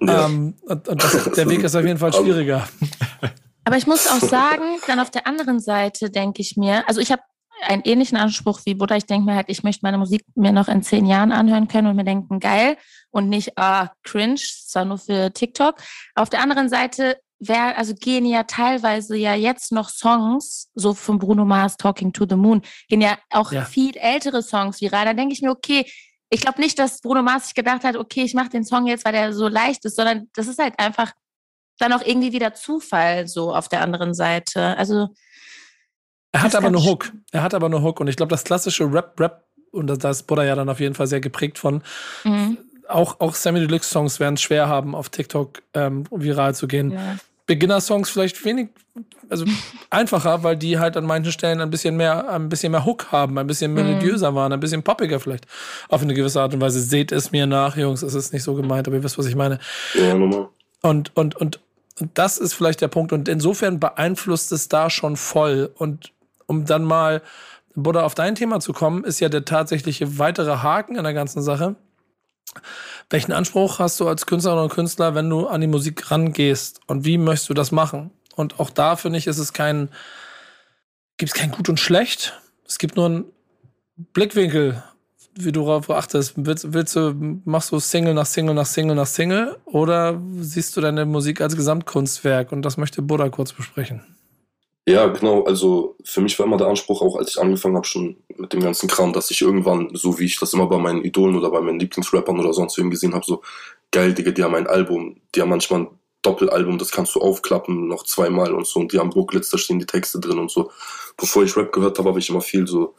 Ja. 0.00 0.26
Ähm, 0.26 0.54
und, 0.62 0.88
und 0.88 1.04
das, 1.04 1.30
der 1.32 1.48
Weg 1.48 1.62
ist 1.62 1.76
auf 1.76 1.84
jeden 1.84 1.98
Fall 1.98 2.12
schwieriger. 2.12 2.68
Aber 3.64 3.76
ich 3.76 3.86
muss 3.86 4.08
auch 4.08 4.18
sagen, 4.18 4.64
dann 4.86 4.98
auf 4.98 5.10
der 5.10 5.26
anderen 5.26 5.60
Seite 5.60 6.10
denke 6.10 6.42
ich 6.42 6.56
mir, 6.56 6.88
also 6.88 7.00
ich 7.00 7.12
habe 7.12 7.22
einen 7.62 7.82
ähnlichen 7.84 8.18
Anspruch 8.18 8.60
wie 8.64 8.74
Buddha. 8.74 8.96
Ich 8.96 9.06
denke 9.06 9.26
mir 9.26 9.36
halt, 9.36 9.48
ich 9.48 9.62
möchte 9.62 9.80
meine 9.82 9.98
Musik 9.98 10.24
mir 10.34 10.52
noch 10.52 10.68
in 10.68 10.82
zehn 10.82 11.06
Jahren 11.06 11.32
anhören 11.32 11.68
können 11.68 11.88
und 11.88 11.96
mir 11.96 12.04
denken, 12.04 12.40
geil 12.40 12.76
und 13.10 13.28
nicht, 13.28 13.56
ah, 13.56 13.90
cringe, 14.02 14.36
zwar 14.36 14.84
nur 14.84 14.98
für 14.98 15.32
TikTok. 15.32 15.76
Auf 16.14 16.30
der 16.30 16.40
anderen 16.40 16.68
Seite 16.68 17.16
wär, 17.38 17.76
also 17.78 17.94
gehen 17.94 18.26
ja 18.26 18.44
teilweise 18.44 19.16
ja 19.16 19.34
jetzt 19.34 19.72
noch 19.72 19.88
Songs, 19.88 20.70
so 20.74 20.94
von 20.94 21.18
Bruno 21.18 21.44
Mars, 21.44 21.76
Talking 21.76 22.12
to 22.12 22.26
the 22.28 22.36
Moon, 22.36 22.62
gehen 22.88 23.00
ja 23.00 23.18
auch 23.30 23.52
ja. 23.52 23.64
viel 23.64 23.96
ältere 23.96 24.42
Songs 24.42 24.80
viral. 24.80 25.04
Da 25.04 25.14
denke 25.14 25.32
ich 25.32 25.42
mir, 25.42 25.50
okay, 25.50 25.84
ich 26.30 26.40
glaube 26.40 26.60
nicht, 26.60 26.78
dass 26.78 27.00
Bruno 27.00 27.22
Mars 27.22 27.46
sich 27.46 27.54
gedacht 27.54 27.84
hat, 27.84 27.96
okay, 27.96 28.22
ich 28.22 28.34
mache 28.34 28.48
den 28.48 28.64
Song 28.64 28.86
jetzt, 28.86 29.04
weil 29.04 29.12
der 29.12 29.32
so 29.32 29.48
leicht 29.48 29.84
ist, 29.84 29.96
sondern 29.96 30.28
das 30.34 30.46
ist 30.46 30.58
halt 30.58 30.78
einfach 30.78 31.12
dann 31.78 31.92
auch 31.92 32.02
irgendwie 32.04 32.32
wieder 32.32 32.54
Zufall 32.54 33.26
so 33.26 33.54
auf 33.54 33.68
der 33.68 33.82
anderen 33.82 34.14
Seite. 34.14 34.76
Also 34.78 35.08
er 36.32 36.42
hat 36.42 36.54
aber 36.54 36.68
eine 36.68 36.82
Hook. 36.82 37.12
Er 37.30 37.42
hat 37.42 37.54
aber 37.54 37.66
eine 37.66 37.82
Hook. 37.82 38.00
Und 38.00 38.08
ich 38.08 38.16
glaube, 38.16 38.30
das 38.30 38.44
klassische 38.44 38.84
Rap-Rap, 38.92 39.44
und 39.70 39.86
da- 39.86 40.10
ist 40.10 40.24
Buddha 40.24 40.44
ja 40.44 40.54
dann 40.54 40.68
auf 40.68 40.80
jeden 40.80 40.94
Fall 40.94 41.06
sehr 41.06 41.20
geprägt 41.20 41.58
von, 41.58 41.82
mhm. 42.24 42.58
auch, 42.88 43.20
auch 43.20 43.34
Sammy 43.34 43.60
Deluxe 43.60 43.88
Songs 43.88 44.20
werden 44.20 44.34
es 44.34 44.42
schwer 44.42 44.68
haben, 44.68 44.94
auf 44.94 45.08
TikTok 45.08 45.62
ähm, 45.74 46.04
viral 46.10 46.54
zu 46.54 46.66
gehen. 46.66 46.92
ja. 46.92 47.16
Beginner-Songs 47.46 48.08
vielleicht 48.08 48.42
wenig, 48.44 48.68
also 49.28 49.44
einfacher, 49.90 50.42
weil 50.44 50.56
die 50.56 50.78
halt 50.78 50.96
an 50.96 51.04
manchen 51.04 51.32
Stellen 51.32 51.60
ein 51.60 51.70
bisschen 51.70 51.96
mehr, 51.96 52.28
ein 52.30 52.48
bisschen 52.48 52.70
mehr 52.70 52.84
Hook 52.84 53.10
haben, 53.10 53.36
ein 53.36 53.46
bisschen 53.46 53.74
melodiöser 53.74 54.34
waren, 54.34 54.52
ein 54.52 54.60
bisschen 54.60 54.82
poppiger 54.82 55.18
vielleicht. 55.20 55.46
Auf 55.88 56.02
eine 56.02 56.14
gewisse 56.14 56.40
Art 56.40 56.54
und 56.54 56.60
Weise. 56.60 56.80
Seht 56.80 57.12
es 57.12 57.32
mir 57.32 57.46
nach, 57.46 57.76
Jungs, 57.76 58.02
es 58.02 58.14
ist 58.14 58.32
nicht 58.32 58.44
so 58.44 58.54
gemeint, 58.54 58.86
aber 58.86 58.96
ihr 58.96 59.02
wisst, 59.02 59.18
was 59.18 59.26
ich 59.26 59.34
meine. 59.34 59.58
Ja, 59.94 60.14
normal. 60.14 60.48
Und, 60.82 61.14
und, 61.16 61.36
und, 61.36 61.58
und 62.00 62.10
das 62.14 62.38
ist 62.38 62.54
vielleicht 62.54 62.80
der 62.80 62.88
Punkt. 62.88 63.12
Und 63.12 63.28
insofern 63.28 63.80
beeinflusst 63.80 64.52
es 64.52 64.68
da 64.68 64.88
schon 64.88 65.16
voll. 65.16 65.70
Und 65.74 66.12
um 66.52 66.66
dann 66.66 66.84
mal, 66.84 67.22
Buddha, 67.74 68.02
auf 68.02 68.14
dein 68.14 68.34
Thema 68.34 68.60
zu 68.60 68.74
kommen, 68.74 69.04
ist 69.04 69.20
ja 69.20 69.30
der 69.30 69.46
tatsächliche 69.46 70.18
weitere 70.18 70.58
Haken 70.58 70.98
an 70.98 71.04
der 71.04 71.14
ganzen 71.14 71.42
Sache. 71.42 71.76
Welchen 73.08 73.32
Anspruch 73.32 73.78
hast 73.78 73.98
du 73.98 74.06
als 74.06 74.26
Künstlerin 74.26 74.58
und 74.58 74.72
Künstler, 74.72 75.14
wenn 75.14 75.30
du 75.30 75.46
an 75.46 75.62
die 75.62 75.66
Musik 75.66 76.10
rangehst? 76.10 76.80
Und 76.86 77.06
wie 77.06 77.16
möchtest 77.16 77.48
du 77.48 77.54
das 77.54 77.72
machen? 77.72 78.10
Und 78.36 78.60
auch 78.60 78.68
da 78.68 78.96
finde 78.96 79.18
ich, 79.18 79.26
ist 79.26 79.38
es 79.38 79.54
kein, 79.54 79.88
gibt 81.16 81.32
es 81.32 81.34
kein 81.34 81.50
Gut 81.50 81.70
und 81.70 81.80
Schlecht. 81.80 82.38
Es 82.66 82.78
gibt 82.78 82.96
nur 82.96 83.06
einen 83.06 83.24
Blickwinkel, 83.96 84.82
wie 85.34 85.52
du 85.52 85.64
darauf 85.64 85.88
achtest. 85.88 86.34
Willst, 86.36 86.74
willst 86.74 86.94
du, 86.94 87.14
machst 87.46 87.72
du 87.72 87.78
Single 87.78 88.12
nach 88.12 88.26
Single 88.26 88.54
nach 88.54 88.66
Single 88.66 88.96
nach 88.96 89.06
Single 89.06 89.56
oder 89.64 90.20
siehst 90.40 90.76
du 90.76 90.82
deine 90.82 91.06
Musik 91.06 91.40
als 91.40 91.56
Gesamtkunstwerk? 91.56 92.52
Und 92.52 92.62
das 92.62 92.76
möchte 92.76 93.00
Buddha 93.00 93.30
kurz 93.30 93.54
besprechen. 93.54 94.02
Ja, 94.86 95.06
genau. 95.06 95.44
Also 95.44 95.96
für 96.04 96.20
mich 96.20 96.36
war 96.38 96.46
immer 96.46 96.56
der 96.56 96.66
Anspruch, 96.66 97.02
auch 97.02 97.16
als 97.16 97.30
ich 97.30 97.40
angefangen 97.40 97.76
habe, 97.76 97.86
schon 97.86 98.16
mit 98.36 98.52
dem 98.52 98.60
ganzen 98.60 98.88
Kram, 98.88 99.12
dass 99.12 99.30
ich 99.30 99.40
irgendwann, 99.40 99.90
so 99.94 100.18
wie 100.18 100.24
ich 100.24 100.38
das 100.40 100.54
immer 100.54 100.66
bei 100.66 100.78
meinen 100.78 101.04
Idolen 101.04 101.36
oder 101.36 101.50
bei 101.50 101.60
meinen 101.60 101.78
Lieblingsrappern 101.78 102.40
oder 102.40 102.52
sonst 102.52 102.76
wem 102.78 102.90
gesehen 102.90 103.14
habe, 103.14 103.24
so 103.24 103.42
geil, 103.92 104.12
Digga, 104.12 104.32
die 104.32 104.42
haben 104.42 104.56
ein 104.56 104.66
Album, 104.66 105.20
die 105.34 105.40
haben 105.40 105.50
manchmal 105.50 105.82
ein 105.82 105.88
Doppelalbum, 106.22 106.78
das 106.78 106.90
kannst 106.90 107.14
du 107.14 107.20
aufklappen, 107.20 107.86
noch 107.86 108.04
zweimal 108.04 108.52
und 108.54 108.66
so, 108.66 108.80
und 108.80 108.92
die 108.92 108.98
haben 108.98 109.10
Booklets, 109.10 109.50
da 109.50 109.58
stehen 109.58 109.78
die 109.78 109.86
Texte 109.86 110.18
drin 110.18 110.38
und 110.38 110.50
so. 110.50 110.70
Bevor 111.16 111.44
ich 111.44 111.56
Rap 111.56 111.72
gehört 111.72 111.98
habe, 111.98 112.08
habe 112.08 112.18
ich 112.18 112.28
immer 112.30 112.40
viel 112.40 112.66
so, 112.66 112.94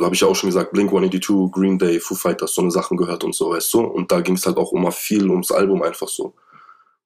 habe 0.00 0.14
ich 0.14 0.20
ja 0.22 0.28
auch 0.28 0.36
schon 0.36 0.48
gesagt, 0.50 0.72
Blink 0.72 0.88
182, 0.90 1.52
Green 1.52 1.78
Day, 1.78 2.00
Foo 2.00 2.14
Fighters, 2.14 2.54
so 2.54 2.62
eine 2.62 2.70
Sachen 2.72 2.96
gehört 2.96 3.24
und 3.24 3.34
so, 3.34 3.50
weißt 3.50 3.72
du? 3.74 3.80
Und 3.80 4.10
da 4.12 4.20
ging 4.20 4.34
es 4.36 4.46
halt 4.46 4.56
auch 4.56 4.72
immer 4.72 4.92
viel 4.92 5.28
ums 5.30 5.52
Album 5.52 5.82
einfach 5.82 6.08
so. 6.08 6.34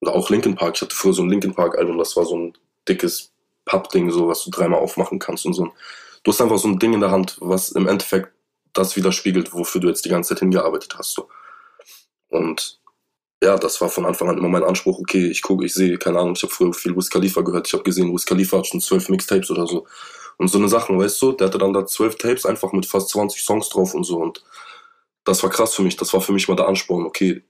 Oder 0.01 0.15
auch 0.15 0.31
Linkin 0.31 0.55
Park. 0.55 0.77
Ich 0.77 0.83
hatte 0.83 0.95
früher 0.95 1.13
so 1.13 1.23
ein 1.23 1.31
Linkin 1.31 1.55
Park 1.55 1.79
Album, 1.79 1.99
das 1.99 2.17
war 2.17 2.25
so 2.25 2.37
ein 2.37 2.55
dickes 2.89 3.32
Pappding, 3.65 4.11
so 4.11 4.29
was 4.29 4.45
du 4.45 4.51
dreimal 4.51 4.81
aufmachen 4.81 5.19
kannst 5.19 5.47
und 5.47 5.55
so. 5.55 5.73
Du 6.23 6.31
hast 6.31 6.41
einfach 6.41 6.59
so 6.59 6.69
ein 6.69 6.79
Ding 6.79 6.93
in 6.93 7.01
der 7.01 7.11
Hand, 7.11 7.37
was 7.41 7.71
im 7.71 7.89
Endeffekt 7.89 8.33
das 8.73 8.97
widerspiegelt, 8.97 9.53
wofür 9.53 9.81
du 9.81 9.89
jetzt 9.89 10.05
die 10.05 10.09
ganze 10.09 10.31
Zeit 10.31 10.41
hingearbeitet 10.41 10.97
hast. 10.97 11.15
So. 11.15 11.29
Und 12.29 12.81
ja, 13.43 13.57
das 13.57 13.81
war 13.81 13.89
von 13.89 14.07
Anfang 14.07 14.29
an 14.29 14.39
immer 14.39 14.49
mein 14.49 14.65
Anspruch, 14.65 15.01
okay, 15.01 15.27
ich 15.27 15.43
gucke, 15.43 15.65
ich 15.65 15.75
sehe, 15.75 15.99
keine 15.99 16.21
Ahnung, 16.21 16.35
ich 16.37 16.43
habe 16.43 16.53
früher 16.53 16.73
viel 16.73 16.97
Wiz 16.97 17.11
Khalifa 17.11 17.41
gehört, 17.41 17.67
ich 17.67 17.73
habe 17.73 17.83
gesehen, 17.83 18.13
Wiz 18.15 18.25
Khalifa 18.25 18.59
hat 18.59 18.69
schon 18.69 18.81
zwölf 18.81 19.09
Mixtapes 19.09 19.51
oder 19.51 19.67
so. 19.67 19.87
Und 20.39 20.49
so 20.49 20.59
eine 20.59 20.69
Sachen, 20.69 20.99
weißt 20.99 21.21
du, 21.21 21.33
der 21.33 21.49
hatte 21.49 21.59
dann 21.59 21.73
da 21.73 21.85
zwölf 21.85 22.17
Tapes 22.17 22.47
einfach 22.47 22.73
mit 22.73 22.87
fast 22.87 23.11
20 23.11 23.43
Songs 23.43 23.69
drauf 23.69 23.95
und 23.95 24.05
so. 24.05 24.17
Und 24.19 24.45
das 25.25 25.43
war 25.43 25.51
krass 25.51 25.75
für 25.75 25.83
mich, 25.83 25.97
das 25.97 26.13
war 26.15 26.21
für 26.21 26.33
mich 26.33 26.49
mal 26.49 26.57
der 26.57 26.69
Ansporn, 26.69 27.05
okay, 27.05 27.43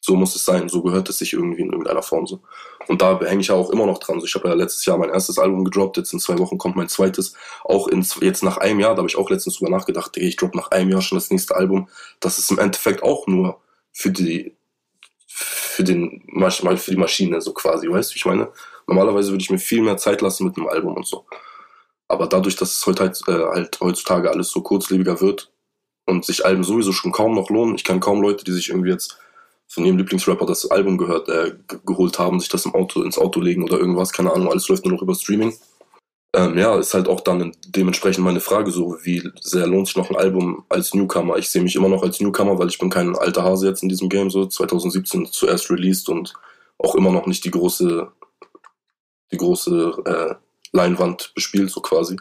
so 0.00 0.14
muss 0.14 0.34
es 0.34 0.44
sein, 0.44 0.68
so 0.68 0.82
gehört 0.82 1.08
es 1.08 1.18
sich 1.18 1.32
irgendwie 1.32 1.62
in 1.62 1.70
irgendeiner 1.70 2.02
Form 2.02 2.26
so. 2.26 2.40
Und 2.86 3.02
da 3.02 3.20
hänge 3.20 3.40
ich 3.40 3.48
ja 3.48 3.54
auch 3.54 3.70
immer 3.70 3.86
noch 3.86 3.98
dran. 3.98 4.20
So, 4.20 4.26
ich 4.26 4.34
habe 4.34 4.48
ja 4.48 4.54
letztes 4.54 4.86
Jahr 4.86 4.96
mein 4.96 5.10
erstes 5.10 5.38
Album 5.38 5.64
gedroppt, 5.64 5.96
jetzt 5.96 6.12
in 6.12 6.20
zwei 6.20 6.38
Wochen 6.38 6.56
kommt 6.56 6.76
mein 6.76 6.88
zweites. 6.88 7.34
Auch 7.64 7.88
in, 7.88 8.06
jetzt 8.20 8.42
nach 8.42 8.56
einem 8.56 8.80
Jahr, 8.80 8.94
da 8.94 8.98
habe 8.98 9.08
ich 9.08 9.16
auch 9.16 9.28
letztens 9.28 9.56
drüber 9.56 9.70
nachgedacht, 9.70 10.16
ich 10.16 10.36
droppe 10.36 10.56
nach 10.56 10.70
einem 10.70 10.90
Jahr 10.90 11.02
schon 11.02 11.18
das 11.18 11.30
nächste 11.30 11.56
Album. 11.56 11.88
Das 12.20 12.38
ist 12.38 12.50
im 12.50 12.58
Endeffekt 12.58 13.02
auch 13.02 13.26
nur 13.26 13.60
für 13.92 14.10
die, 14.10 14.56
für 15.26 15.84
den, 15.84 16.24
für 16.76 16.90
die 16.90 16.96
Maschine, 16.96 17.40
so 17.40 17.52
quasi, 17.52 17.90
weißt 17.90 18.12
du, 18.12 18.16
ich 18.16 18.24
meine? 18.24 18.48
Normalerweise 18.86 19.32
würde 19.32 19.42
ich 19.42 19.50
mir 19.50 19.58
viel 19.58 19.82
mehr 19.82 19.98
Zeit 19.98 20.22
lassen 20.22 20.46
mit 20.46 20.56
einem 20.56 20.68
Album 20.68 20.94
und 20.94 21.06
so. 21.06 21.26
Aber 22.08 22.26
dadurch, 22.26 22.56
dass 22.56 22.74
es 22.74 22.86
heute 22.86 23.02
halt, 23.02 23.20
äh, 23.28 23.32
halt 23.32 23.78
heutzutage 23.80 24.30
alles 24.30 24.50
so 24.50 24.62
kurzlebiger 24.62 25.20
wird 25.20 25.52
und 26.06 26.24
sich 26.24 26.46
Alben 26.46 26.64
sowieso 26.64 26.92
schon 26.92 27.12
kaum 27.12 27.34
noch 27.34 27.50
lohnen, 27.50 27.74
ich 27.74 27.84
kenne 27.84 28.00
kaum 28.00 28.22
Leute, 28.22 28.44
die 28.44 28.52
sich 28.52 28.70
irgendwie 28.70 28.90
jetzt 28.90 29.18
von 29.68 29.84
ihrem 29.84 29.98
Lieblingsrapper 29.98 30.46
das 30.46 30.70
Album 30.70 30.96
gehört, 30.98 31.28
äh, 31.28 31.54
ge- 31.68 31.78
geholt 31.84 32.18
haben, 32.18 32.40
sich 32.40 32.48
das 32.48 32.64
im 32.64 32.74
Auto, 32.74 33.02
ins 33.02 33.18
Auto 33.18 33.40
legen 33.40 33.62
oder 33.62 33.78
irgendwas, 33.78 34.12
keine 34.12 34.32
Ahnung, 34.32 34.48
alles 34.50 34.68
läuft 34.68 34.84
nur 34.84 34.94
noch 34.94 35.02
über 35.02 35.14
Streaming. 35.14 35.54
Ähm, 36.34 36.58
ja, 36.58 36.78
ist 36.78 36.92
halt 36.92 37.08
auch 37.08 37.20
dann 37.20 37.56
dementsprechend 37.66 38.22
meine 38.24 38.40
Frage 38.40 38.70
so, 38.70 38.98
wie 39.02 39.30
sehr 39.40 39.66
lohnt 39.66 39.86
sich 39.86 39.96
noch 39.96 40.10
ein 40.10 40.16
Album 40.16 40.64
als 40.68 40.92
Newcomer? 40.92 41.36
Ich 41.38 41.48
sehe 41.48 41.62
mich 41.62 41.74
immer 41.74 41.88
noch 41.88 42.02
als 42.02 42.20
Newcomer, 42.20 42.58
weil 42.58 42.68
ich 42.68 42.78
bin 42.78 42.90
kein 42.90 43.16
alter 43.16 43.44
Hase 43.44 43.66
jetzt 43.66 43.82
in 43.82 43.88
diesem 43.88 44.08
Game, 44.10 44.30
so 44.30 44.44
2017 44.44 45.26
zuerst 45.26 45.70
released 45.70 46.08
und 46.10 46.34
auch 46.78 46.94
immer 46.94 47.10
noch 47.10 47.26
nicht 47.26 47.44
die 47.44 47.50
große, 47.50 48.12
die 49.32 49.36
große 49.36 50.02
äh, 50.04 50.34
Leinwand 50.72 51.32
bespielt, 51.34 51.70
so 51.70 51.80
quasi. 51.80 52.16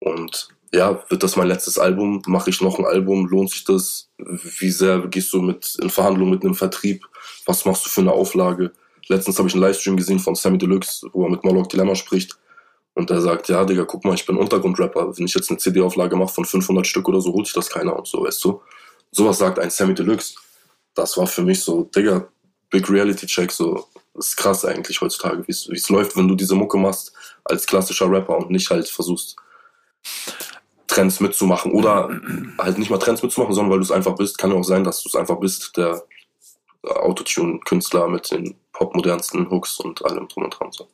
Und 0.00 0.48
ja, 0.72 1.02
wird 1.08 1.22
das 1.22 1.36
mein 1.36 1.48
letztes 1.48 1.78
Album? 1.78 2.22
Mache 2.26 2.50
ich 2.50 2.60
noch 2.60 2.78
ein 2.78 2.84
Album? 2.84 3.26
Lohnt 3.26 3.50
sich 3.50 3.64
das? 3.64 4.10
Wie 4.18 4.70
sehr 4.70 5.00
gehst 5.08 5.32
du 5.32 5.40
mit 5.40 5.76
in 5.80 5.90
Verhandlungen 5.90 6.32
mit 6.32 6.44
einem 6.44 6.54
Vertrieb? 6.54 7.04
Was 7.46 7.64
machst 7.64 7.86
du 7.86 7.90
für 7.90 8.02
eine 8.02 8.12
Auflage? 8.12 8.72
Letztens 9.08 9.38
habe 9.38 9.48
ich 9.48 9.54
einen 9.54 9.62
Livestream 9.62 9.96
gesehen 9.96 10.18
von 10.18 10.34
Sammy 10.34 10.58
Deluxe, 10.58 11.08
wo 11.12 11.24
er 11.24 11.30
mit 11.30 11.44
Moloch 11.44 11.66
Dilemma 11.66 11.94
spricht. 11.94 12.36
Und 12.94 13.10
er 13.10 13.20
sagt, 13.20 13.48
ja, 13.48 13.64
Digga, 13.64 13.84
guck 13.84 14.04
mal, 14.04 14.14
ich 14.14 14.26
bin 14.26 14.36
Untergrundrapper. 14.36 15.16
Wenn 15.16 15.24
ich 15.24 15.34
jetzt 15.34 15.50
eine 15.50 15.58
CD-Auflage 15.58 16.16
mache 16.16 16.34
von 16.34 16.44
500 16.44 16.86
Stück 16.86 17.08
oder 17.08 17.20
so, 17.20 17.32
holt 17.32 17.46
sich 17.46 17.54
das 17.54 17.70
keiner 17.70 17.96
und 17.96 18.06
so, 18.06 18.24
weißt 18.24 18.44
du? 18.44 18.60
Sowas 19.12 19.38
sagt 19.38 19.58
ein 19.58 19.70
Sammy 19.70 19.94
Deluxe. 19.94 20.34
Das 20.94 21.16
war 21.16 21.26
für 21.26 21.42
mich 21.42 21.60
so, 21.60 21.84
Digga, 21.84 22.28
Big 22.70 22.90
Reality 22.90 23.26
Check, 23.26 23.50
so, 23.50 23.86
das 24.14 24.28
ist 24.28 24.36
krass 24.36 24.64
eigentlich 24.64 25.00
heutzutage, 25.00 25.46
wie 25.46 25.52
es 25.52 25.68
wie 25.70 25.76
es 25.76 25.88
läuft, 25.88 26.16
wenn 26.16 26.28
du 26.28 26.34
diese 26.34 26.54
Mucke 26.54 26.76
machst 26.76 27.12
als 27.44 27.66
klassischer 27.66 28.10
Rapper 28.10 28.36
und 28.36 28.50
nicht 28.50 28.68
halt 28.68 28.88
versuchst, 28.88 29.36
Trends 30.98 31.20
mitzumachen 31.20 31.70
oder 31.70 32.10
halt 32.58 32.76
nicht 32.76 32.90
mal 32.90 32.98
Trends 32.98 33.22
mitzumachen, 33.22 33.54
sondern 33.54 33.70
weil 33.70 33.78
du 33.78 33.84
es 33.84 33.92
einfach 33.92 34.16
bist, 34.16 34.36
kann 34.36 34.50
ja 34.50 34.56
auch 34.56 34.64
sein, 34.64 34.82
dass 34.82 35.02
du 35.02 35.08
es 35.08 35.14
einfach 35.14 35.38
bist, 35.38 35.76
der 35.76 36.02
Autotune-Künstler 36.82 38.08
mit 38.08 38.30
den 38.32 38.56
popmodernsten 38.72 39.48
Hooks 39.48 39.78
und 39.78 40.04
allem 40.04 40.26
drum 40.26 40.44
und 40.44 40.58
dran. 40.58 40.72
So. 40.72 40.88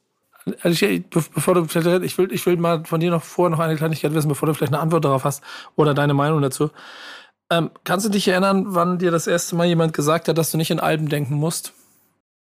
Also 0.61 0.85
ich, 0.85 1.07
be- 1.09 1.25
bevor 1.35 1.55
du 1.55 1.65
vielleicht, 1.65 2.05
ich 2.05 2.19
will, 2.19 2.31
ich 2.33 2.45
will 2.45 2.59
mal 2.59 2.85
von 2.85 3.01
dir 3.01 3.11
noch 3.11 3.23
vorher 3.23 3.51
noch 3.51 3.61
eine 3.61 3.77
Kleinigkeit 3.77 4.13
wissen, 4.13 4.29
bevor 4.29 4.47
du 4.47 4.55
vielleicht 4.55 4.75
eine 4.75 4.83
Antwort 4.83 5.07
darauf 5.07 5.25
hast 5.25 5.43
oder 5.77 5.95
deine 5.95 6.13
Meinung 6.13 6.43
dazu. 6.43 6.71
Ähm, 7.51 7.71
kannst 7.85 8.05
du 8.05 8.11
dich 8.11 8.29
erinnern, 8.29 8.65
wann 8.69 8.99
dir 8.99 9.11
das 9.11 9.27
erste 9.27 9.57
Mal 9.57 9.67
jemand 9.67 9.95
gesagt 9.95 10.29
hat, 10.29 10.37
dass 10.37 10.51
du 10.51 10.59
nicht 10.59 10.71
in 10.71 10.81
Alben 10.81 11.09
denken 11.09 11.35
musst? 11.35 11.73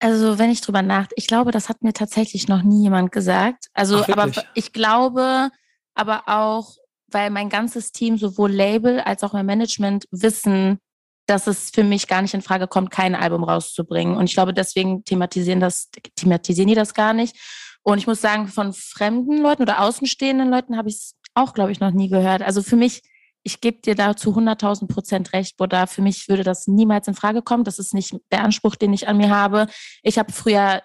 Also, 0.00 0.38
wenn 0.38 0.50
ich 0.50 0.60
drüber 0.60 0.82
nachdenke, 0.82 1.14
ich 1.16 1.28
glaube, 1.28 1.52
das 1.52 1.68
hat 1.68 1.82
mir 1.82 1.92
tatsächlich 1.92 2.48
noch 2.48 2.62
nie 2.62 2.82
jemand 2.82 3.12
gesagt. 3.12 3.68
Also, 3.74 3.98
Ach, 3.98 4.08
aber 4.08 4.30
ich 4.54 4.72
glaube, 4.72 5.50
aber 5.94 6.24
auch, 6.26 6.76
weil 7.14 7.30
mein 7.30 7.48
ganzes 7.48 7.92
Team, 7.92 8.18
sowohl 8.18 8.50
Label 8.50 9.00
als 9.00 9.22
auch 9.22 9.32
mein 9.32 9.46
Management, 9.46 10.06
wissen, 10.10 10.78
dass 11.26 11.46
es 11.46 11.70
für 11.70 11.84
mich 11.84 12.06
gar 12.06 12.20
nicht 12.20 12.34
in 12.34 12.42
Frage 12.42 12.66
kommt, 12.66 12.90
kein 12.90 13.14
Album 13.14 13.44
rauszubringen. 13.44 14.16
Und 14.16 14.24
ich 14.24 14.34
glaube, 14.34 14.52
deswegen 14.52 15.04
thematisieren 15.04 15.60
das, 15.60 15.88
thematisieren 16.16 16.68
die 16.68 16.74
das 16.74 16.92
gar 16.92 17.14
nicht. 17.14 17.36
Und 17.82 17.98
ich 17.98 18.06
muss 18.06 18.20
sagen, 18.20 18.48
von 18.48 18.72
fremden 18.72 19.38
Leuten 19.38 19.62
oder 19.62 19.80
außenstehenden 19.80 20.50
Leuten 20.50 20.76
habe 20.76 20.88
ich 20.88 20.96
es 20.96 21.14
auch, 21.34 21.54
glaube 21.54 21.72
ich, 21.72 21.80
noch 21.80 21.92
nie 21.92 22.08
gehört. 22.08 22.42
Also 22.42 22.62
für 22.62 22.76
mich, 22.76 23.02
ich 23.42 23.60
gebe 23.60 23.80
dir 23.80 23.94
da 23.94 24.16
zu 24.16 24.30
100.000 24.30 24.88
Prozent 24.88 25.32
recht, 25.32 25.56
Buddha. 25.56 25.86
Für 25.86 26.02
mich 26.02 26.28
würde 26.28 26.44
das 26.44 26.66
niemals 26.66 27.08
in 27.08 27.14
Frage 27.14 27.42
kommen. 27.42 27.64
Das 27.64 27.78
ist 27.78 27.94
nicht 27.94 28.16
der 28.32 28.42
Anspruch, 28.42 28.74
den 28.74 28.92
ich 28.92 29.06
an 29.06 29.18
mir 29.18 29.30
habe. 29.30 29.66
Ich 30.02 30.18
habe 30.18 30.32
früher 30.32 30.76
äh, 30.76 30.82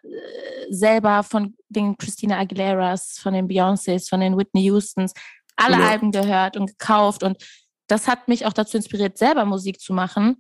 selber 0.70 1.24
von 1.24 1.56
den 1.70 1.98
Christina 1.98 2.38
Aguileras, 2.38 3.18
von 3.22 3.34
den 3.34 3.48
Beyoncés, 3.48 4.10
von 4.10 4.20
den 4.20 4.38
Whitney 4.38 4.68
Houstons 4.68 5.14
alle 5.60 5.78
Ja. 5.78 5.90
Alben 5.90 6.12
gehört 6.12 6.58
und 6.58 6.68
gekauft. 6.68 7.24
Und 7.24 7.38
das 7.88 8.08
hat 8.08 8.28
mich 8.28 8.46
auch 8.46 8.54
dazu 8.54 8.78
inspiriert, 8.78 9.18
selber 9.18 9.46
Musik 9.46 9.80
zu 9.80 9.94
machen. 9.94 10.38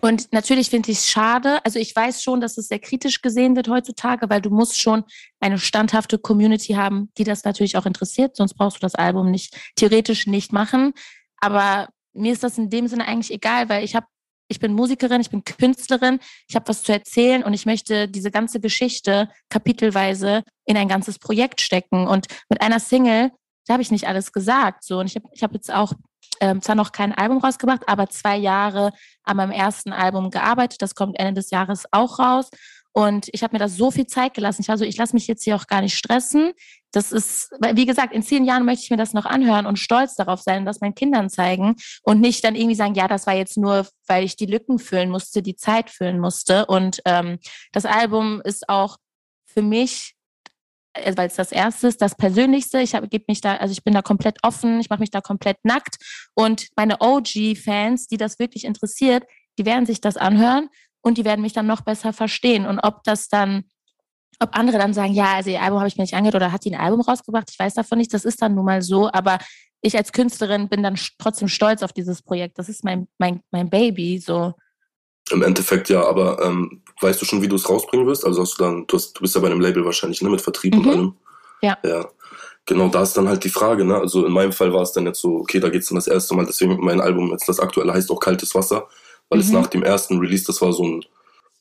Und 0.00 0.32
natürlich 0.32 0.70
finde 0.70 0.90
ich 0.90 0.98
es 0.98 1.08
schade. 1.08 1.64
Also 1.64 1.78
ich 1.78 1.94
weiß 1.94 2.22
schon, 2.22 2.40
dass 2.40 2.58
es 2.58 2.68
sehr 2.68 2.80
kritisch 2.80 3.22
gesehen 3.22 3.54
wird 3.54 3.68
heutzutage, 3.68 4.28
weil 4.28 4.40
du 4.40 4.50
musst 4.50 4.80
schon 4.80 5.04
eine 5.40 5.58
standhafte 5.58 6.18
Community 6.18 6.72
haben, 6.72 7.10
die 7.16 7.24
das 7.24 7.44
natürlich 7.44 7.76
auch 7.76 7.86
interessiert. 7.86 8.36
Sonst 8.36 8.54
brauchst 8.54 8.78
du 8.78 8.80
das 8.80 8.96
Album 8.96 9.30
nicht 9.30 9.56
theoretisch 9.76 10.26
nicht 10.26 10.52
machen. 10.52 10.94
Aber 11.38 11.88
mir 12.12 12.32
ist 12.32 12.42
das 12.42 12.58
in 12.58 12.70
dem 12.70 12.88
Sinne 12.88 13.06
eigentlich 13.06 13.32
egal, 13.32 13.68
weil 13.68 13.84
ich 13.84 13.94
habe 13.94 14.06
ich 14.48 14.60
bin 14.60 14.74
Musikerin, 14.74 15.22
ich 15.22 15.30
bin 15.30 15.42
Künstlerin, 15.42 16.20
ich 16.48 16.54
habe 16.54 16.68
was 16.68 16.82
zu 16.82 16.92
erzählen 16.92 17.42
und 17.42 17.54
ich 17.54 17.64
möchte 17.64 18.08
diese 18.08 18.30
ganze 18.30 18.60
Geschichte 18.60 19.30
kapitelweise 19.48 20.42
in 20.66 20.76
ein 20.76 20.86
ganzes 20.86 21.18
Projekt 21.18 21.62
stecken. 21.62 22.06
Und 22.06 22.26
mit 22.50 22.60
einer 22.60 22.78
Single, 22.78 23.32
da 23.66 23.74
habe 23.74 23.82
ich 23.82 23.90
nicht 23.90 24.06
alles 24.06 24.32
gesagt. 24.32 24.84
So. 24.84 24.98
Und 24.98 25.06
ich 25.06 25.16
habe 25.16 25.28
ich 25.32 25.42
hab 25.42 25.52
jetzt 25.52 25.72
auch 25.72 25.92
ähm, 26.40 26.60
zwar 26.62 26.74
noch 26.74 26.92
kein 26.92 27.12
Album 27.12 27.38
rausgebracht, 27.38 27.82
aber 27.86 28.08
zwei 28.08 28.36
Jahre 28.36 28.92
an 29.22 29.36
meinem 29.36 29.52
ersten 29.52 29.92
Album 29.92 30.30
gearbeitet. 30.30 30.82
Das 30.82 30.94
kommt 30.94 31.18
Ende 31.18 31.34
des 31.34 31.50
Jahres 31.50 31.84
auch 31.90 32.18
raus. 32.18 32.50
Und 32.96 33.28
ich 33.32 33.42
habe 33.42 33.54
mir 33.54 33.58
da 33.58 33.68
so 33.68 33.90
viel 33.90 34.06
Zeit 34.06 34.34
gelassen. 34.34 34.62
Ich 34.62 34.68
war 34.68 34.78
so, 34.78 34.84
ich 34.84 34.96
lasse 34.96 35.16
mich 35.16 35.26
jetzt 35.26 35.42
hier 35.42 35.56
auch 35.56 35.66
gar 35.66 35.80
nicht 35.80 35.98
stressen. 35.98 36.52
Das 36.92 37.10
ist, 37.10 37.50
wie 37.72 37.86
gesagt, 37.86 38.14
in 38.14 38.22
zehn 38.22 38.44
Jahren 38.44 38.64
möchte 38.64 38.84
ich 38.84 38.90
mir 38.90 38.96
das 38.96 39.14
noch 39.14 39.24
anhören 39.24 39.66
und 39.66 39.80
stolz 39.80 40.14
darauf 40.14 40.40
sein, 40.40 40.64
das 40.64 40.80
meinen 40.80 40.94
Kindern 40.94 41.28
zeigen 41.28 41.74
und 42.04 42.20
nicht 42.20 42.44
dann 42.44 42.54
irgendwie 42.54 42.76
sagen, 42.76 42.94
ja, 42.94 43.08
das 43.08 43.26
war 43.26 43.34
jetzt 43.34 43.56
nur, 43.56 43.88
weil 44.06 44.22
ich 44.22 44.36
die 44.36 44.46
Lücken 44.46 44.78
füllen 44.78 45.10
musste, 45.10 45.42
die 45.42 45.56
Zeit 45.56 45.90
füllen 45.90 46.20
musste. 46.20 46.66
Und 46.66 47.00
ähm, 47.04 47.40
das 47.72 47.84
Album 47.84 48.40
ist 48.44 48.68
auch 48.68 48.96
für 49.44 49.62
mich 49.62 50.13
weil 51.16 51.26
es 51.26 51.34
das 51.34 51.52
erste 51.52 51.88
ist, 51.88 52.00
das 52.00 52.14
Persönlichste. 52.14 52.80
Ich 52.80 52.94
habe, 52.94 53.08
gebe 53.08 53.24
mich 53.28 53.40
da, 53.40 53.56
also 53.56 53.72
ich 53.72 53.82
bin 53.82 53.94
da 53.94 54.02
komplett 54.02 54.38
offen, 54.42 54.80
ich 54.80 54.90
mache 54.90 55.00
mich 55.00 55.10
da 55.10 55.20
komplett 55.20 55.58
nackt. 55.64 55.96
Und 56.34 56.68
meine 56.76 57.00
OG-Fans, 57.00 58.06
die 58.06 58.16
das 58.16 58.38
wirklich 58.38 58.64
interessiert, 58.64 59.24
die 59.58 59.66
werden 59.66 59.86
sich 59.86 60.00
das 60.00 60.16
anhören 60.16 60.68
und 61.02 61.18
die 61.18 61.24
werden 61.24 61.42
mich 61.42 61.52
dann 61.52 61.66
noch 61.66 61.82
besser 61.82 62.12
verstehen. 62.12 62.66
Und 62.66 62.80
ob 62.80 63.02
das 63.04 63.28
dann, 63.28 63.64
ob 64.40 64.56
andere 64.56 64.78
dann 64.78 64.94
sagen, 64.94 65.12
ja, 65.12 65.34
also 65.34 65.50
ihr 65.50 65.62
Album 65.62 65.78
habe 65.78 65.88
ich 65.88 65.96
mir 65.96 66.02
nicht 66.02 66.14
angehört 66.14 66.36
oder 66.36 66.52
hat 66.52 66.64
die 66.64 66.74
ein 66.74 66.80
Album 66.80 67.00
rausgebracht, 67.00 67.50
ich 67.50 67.58
weiß 67.58 67.74
davon 67.74 67.98
nicht, 67.98 68.12
das 68.14 68.24
ist 68.24 68.40
dann 68.42 68.54
nun 68.54 68.64
mal 68.64 68.82
so, 68.82 69.10
aber 69.12 69.38
ich 69.80 69.96
als 69.96 70.12
Künstlerin 70.12 70.68
bin 70.68 70.82
dann 70.82 70.98
trotzdem 71.18 71.48
stolz 71.48 71.82
auf 71.82 71.92
dieses 71.92 72.22
Projekt. 72.22 72.58
Das 72.58 72.68
ist 72.68 72.84
mein, 72.84 73.06
mein, 73.18 73.40
mein 73.50 73.68
Baby, 73.68 74.18
so. 74.18 74.54
Im 75.30 75.42
Endeffekt 75.42 75.88
ja, 75.88 76.04
aber 76.06 76.42
ähm, 76.44 76.82
weißt 77.00 77.20
du 77.20 77.24
schon, 77.24 77.40
wie 77.42 77.48
du 77.48 77.56
es 77.56 77.68
rausbringen 77.68 78.06
wirst? 78.06 78.24
Also 78.26 78.42
hast 78.42 78.58
du 78.58 78.64
dann, 78.64 78.86
du, 78.86 78.96
hast, 78.96 79.14
du 79.16 79.20
bist 79.22 79.34
ja 79.34 79.40
bei 79.40 79.46
einem 79.48 79.60
Label 79.60 79.84
wahrscheinlich, 79.84 80.20
ne, 80.22 80.28
mit 80.30 80.40
Vertrieb 80.42 80.74
Mhm. 80.74 80.80
und 80.80 80.88
allem. 80.88 81.14
Ja. 81.62 81.78
Ja. 81.82 82.06
Genau, 82.66 82.88
da 82.88 83.02
ist 83.02 83.14
dann 83.16 83.28
halt 83.28 83.44
die 83.44 83.50
Frage, 83.50 83.84
ne? 83.84 83.96
Also 83.96 84.24
in 84.24 84.32
meinem 84.32 84.52
Fall 84.52 84.72
war 84.72 84.82
es 84.82 84.92
dann 84.92 85.04
jetzt 85.06 85.20
so, 85.20 85.36
okay, 85.36 85.60
da 85.60 85.68
geht's 85.68 85.88
dann 85.88 85.96
das 85.96 86.06
erste 86.06 86.34
Mal, 86.34 86.46
deswegen 86.46 86.78
mein 86.82 87.00
Album, 87.00 87.30
jetzt 87.30 87.48
das 87.48 87.60
aktuelle 87.60 87.92
heißt 87.92 88.10
auch 88.10 88.20
Kaltes 88.20 88.54
Wasser, 88.54 88.88
weil 89.28 89.40
es 89.40 89.48
Mhm. 89.48 89.54
nach 89.54 89.66
dem 89.66 89.82
ersten 89.82 90.18
Release, 90.18 90.44
das 90.46 90.60
war 90.62 90.72
so 90.72 90.84
ein, 90.84 91.04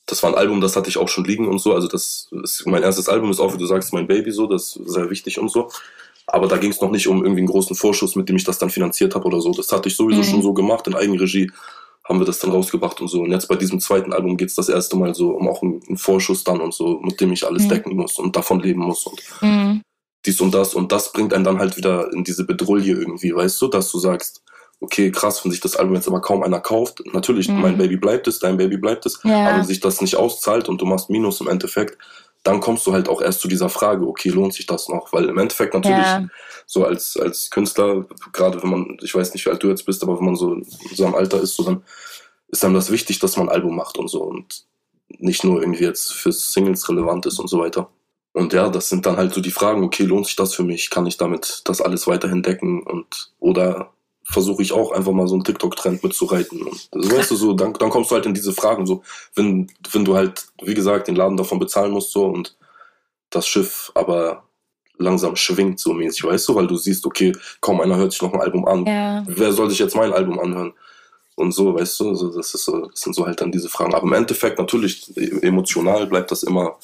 das 0.06 0.22
war 0.24 0.30
ein 0.32 0.36
Album, 0.38 0.60
das 0.62 0.76
hatte 0.76 0.90
ich 0.90 0.98
auch 0.98 1.08
schon 1.10 1.24
liegen 1.26 1.48
und 1.48 1.60
so. 1.60 1.74
Also 1.74 1.88
das 1.88 2.28
ist 2.44 2.66
mein 2.68 2.84
erstes 2.84 3.08
Album, 3.10 3.32
ist 3.32 3.40
auch, 3.40 3.54
wie 3.54 3.58
du 3.58 3.66
sagst, 3.66 3.94
mein 3.94 4.08
Baby 4.08 4.32
so, 4.32 4.48
das 4.48 4.76
ist 4.76 4.90
sehr 4.92 5.10
wichtig 5.10 5.40
und 5.40 5.50
so. 5.50 5.70
Aber 6.28 6.48
da 6.48 6.58
ging 6.58 6.72
es 6.72 6.80
noch 6.82 6.92
nicht 6.92 7.08
um 7.08 7.24
irgendwie 7.24 7.40
einen 7.42 7.48
großen 7.50 7.76
Vorschuss, 7.76 8.16
mit 8.16 8.28
dem 8.30 8.36
ich 8.38 8.44
das 8.46 8.58
dann 8.58 8.70
finanziert 8.70 9.14
habe 9.16 9.26
oder 9.26 9.42
so. 9.42 9.52
Das 9.54 9.72
hatte 9.72 9.90
ich 9.90 9.96
sowieso 9.98 10.22
Mhm. 10.22 10.26
schon 10.26 10.42
so 10.42 10.54
gemacht, 10.54 10.88
in 10.88 10.96
Eigenregie 10.96 11.52
haben 12.06 12.20
wir 12.20 12.26
das 12.26 12.40
dann 12.40 12.52
rausgebracht 12.52 13.00
und 13.02 13.08
so. 13.08 13.22
Und 13.22 13.32
jetzt 13.32 13.48
bei 13.48 13.56
diesem 13.56 13.80
zweiten 13.80 14.12
Album 14.14 14.36
geht's 14.38 14.56
das 14.56 14.70
erste 14.70 14.98
Mal 14.98 15.16
so 15.16 15.32
um 15.32 15.48
auch 15.48 15.62
einen, 15.62 15.98
Vorschuss 15.98 16.44
dann 16.44 16.60
und 16.60 16.74
so, 16.74 17.00
mit 17.02 17.22
dem 17.22 17.32
ich 17.32 17.46
alles 17.46 17.64
Mhm. 17.66 17.70
decken 17.70 17.96
muss 17.96 18.20
und 18.20 18.36
davon 18.36 18.60
leben 18.60 18.82
muss 18.82 19.06
und 19.08 19.22
Mhm. 19.42 19.82
dies 20.26 20.42
und 20.42 20.54
das. 20.54 20.74
Und 20.74 20.92
das 20.92 21.14
bringt 21.14 21.34
einen 21.34 21.44
dann 21.46 21.60
halt 21.60 21.78
wieder 21.78 22.12
in 22.14 22.24
diese 22.24 22.46
Bedrulle 22.46 22.84
irgendwie, 22.84 23.34
weißt 23.34 23.62
du, 23.62 23.68
dass 23.68 23.90
du 23.92 24.00
sagst, 24.00 24.42
okay, 24.82 25.12
krass, 25.12 25.46
wenn 25.46 25.52
sich 25.52 25.62
das 25.62 25.78
Album 25.78 25.96
jetzt 25.96 26.10
aber 26.10 26.20
kaum 26.20 26.44
einer 26.44 26.60
kauft, 26.60 27.02
natürlich, 27.14 27.48
Mhm. 27.48 27.62
mein 27.62 27.78
Baby 27.78 27.96
bleibt 27.96 28.28
es, 28.28 28.40
dein 28.40 28.58
Baby 28.58 28.76
bleibt 28.78 29.06
es, 29.06 29.20
Ja. 29.24 29.46
aber 29.46 29.64
sich 29.64 29.80
das 29.80 30.02
nicht 30.02 30.18
auszahlt 30.18 30.68
und 30.68 30.82
du 30.82 30.86
machst 30.86 31.10
Minus 31.10 31.40
im 31.40 31.48
Endeffekt, 31.48 31.98
dann 32.44 32.60
kommst 32.60 32.86
du 32.86 32.92
halt 32.92 33.08
auch 33.08 33.22
erst 33.22 33.40
zu 33.40 33.48
dieser 33.48 33.70
Frage, 33.70 34.06
okay, 34.06 34.28
lohnt 34.28 34.54
sich 34.54 34.66
das 34.66 34.90
noch? 34.90 35.14
Weil 35.14 35.30
im 35.30 35.38
Endeffekt 35.38 35.74
natürlich, 35.74 36.06
Ja. 36.06 36.26
So 36.74 36.86
als, 36.86 37.18
als 37.18 37.50
Künstler, 37.52 38.06
gerade 38.32 38.62
wenn 38.62 38.70
man, 38.70 38.98
ich 39.02 39.14
weiß 39.14 39.34
nicht, 39.34 39.46
wie 39.46 39.52
alt 39.52 39.62
du 39.62 39.70
jetzt 39.70 39.86
bist, 39.86 40.02
aber 40.04 40.18
wenn 40.18 40.26
man 40.26 40.36
so 40.36 40.56
in 40.56 40.66
so 40.94 41.06
einem 41.06 41.16
Alter 41.16 41.40
ist, 41.40 41.56
so 41.56 41.64
dann 41.64 41.84
ist 42.48 42.66
einem 42.66 42.74
das 42.74 42.92
wichtig, 42.92 43.20
dass 43.20 43.38
man 43.38 43.48
ein 43.48 43.56
Album 43.56 43.76
macht 43.76 43.98
und 43.98 44.10
so 44.10 44.24
und 44.24 44.66
nicht 45.20 45.44
nur 45.44 45.62
irgendwie 45.62 45.84
jetzt 45.84 46.14
für 46.14 46.32
Singles 46.32 46.90
relevant 46.90 47.26
ist 47.28 47.40
und 47.40 47.48
so 47.48 47.60
weiter. 47.60 47.90
Und 48.34 48.54
ja, 48.54 48.70
das 48.70 48.90
sind 48.90 49.06
dann 49.06 49.18
halt 49.18 49.34
so 49.34 49.42
die 49.42 49.52
Fragen, 49.52 49.84
okay, 49.84 50.04
lohnt 50.04 50.26
sich 50.26 50.36
das 50.36 50.56
für 50.56 50.64
mich? 50.64 50.90
Kann 50.90 51.06
ich 51.06 51.18
damit 51.18 51.62
das 51.66 51.82
alles 51.82 52.08
weiterhin 52.08 52.42
decken? 52.42 52.82
Und 52.82 53.32
oder 53.40 53.92
versuche 54.24 54.64
ich 54.64 54.72
auch 54.72 54.92
einfach 54.92 55.12
mal 55.12 55.28
so 55.28 55.36
einen 55.36 55.44
TikTok-Trend 55.44 56.04
mitzureiten. 56.04 56.64
Und 56.64 56.90
also, 56.92 57.16
weißt 57.16 57.32
du, 57.32 57.36
so, 57.36 57.54
dann, 57.54 57.74
dann 57.74 57.92
kommst 57.92 58.10
du 58.10 58.16
halt 58.16 58.26
in 58.26 58.34
diese 58.34 58.54
Fragen, 58.54 58.88
so, 58.88 59.04
wenn, 59.36 59.70
wenn 59.92 60.06
du 60.06 60.16
halt, 60.16 60.48
wie 60.64 60.74
gesagt, 60.74 61.08
den 61.08 61.16
Laden 61.16 61.38
davon 61.38 61.60
bezahlen 61.60 61.92
musst, 61.92 62.12
so 62.12 62.26
und 62.26 62.58
das 63.30 63.48
Schiff 63.48 63.92
aber 63.94 64.44
langsam 64.98 65.36
schwingt, 65.36 65.80
so 65.80 65.94
mäßig, 65.94 66.24
weißt 66.24 66.48
du, 66.48 66.56
weil 66.56 66.68
du 66.68 66.78
siehst, 66.78 67.06
okay, 67.06 67.34
kaum 67.62 67.82
einer 67.82 67.98
hört 67.98 68.12
sich 68.12 68.22
noch 68.22 68.34
ein 68.34 68.42
Album 68.42 68.66
an. 68.68 68.86
Ja. 68.86 69.24
Wer 69.28 69.52
soll 69.52 69.70
sich 69.70 69.80
jetzt 69.80 69.96
mein 69.96 70.14
Album 70.14 70.40
anhören? 70.40 70.74
Und 71.36 71.52
so, 71.52 71.74
weißt 71.74 72.00
du, 72.00 72.10
also 72.10 72.36
das, 72.36 72.54
ist 72.54 72.66
so, 72.66 72.88
das 72.88 73.02
sind 73.02 73.16
so 73.16 73.26
halt 73.26 73.42
dann 73.42 73.52
diese 73.52 73.70
Fragen. 73.70 73.96
Aber 73.96 74.06
im 74.06 74.14
Endeffekt, 74.14 74.60
natürlich, 74.60 75.16
e- 75.18 75.40
emotional 75.42 76.06
bleibt 76.06 76.32
das 76.32 76.44
immer 76.44 76.78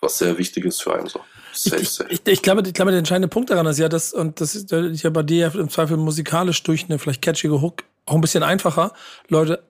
was 0.00 0.18
sehr 0.18 0.36
Wichtiges 0.36 0.80
für 0.80 0.94
einen. 0.94 1.06
So. 1.08 1.20
Safe, 1.54 1.80
Ich, 1.80 1.88
safe. 1.90 2.10
ich, 2.12 2.20
ich, 2.26 2.42
glaube, 2.42 2.62
ich 2.66 2.74
glaube, 2.74 2.90
der 2.90 2.98
entscheidende 2.98 3.28
Punkt 3.28 3.48
daran 3.48 3.66
ist 3.66 3.78
ja, 3.78 3.88
dass, 3.88 4.12
und 4.12 4.40
das 4.40 4.54
ist 4.54 4.70
ja 4.70 5.10
bei 5.10 5.22
dir 5.22 5.54
im 5.54 5.70
Zweifel 5.70 5.96
musikalisch 5.96 6.62
durch 6.62 6.84
eine 6.84 6.98
vielleicht 6.98 7.22
catchige 7.22 7.62
Hook 7.62 7.84
auch 8.06 8.16
ein 8.16 8.20
bisschen 8.20 8.42
einfacher, 8.42 8.92
Leute 9.28 9.62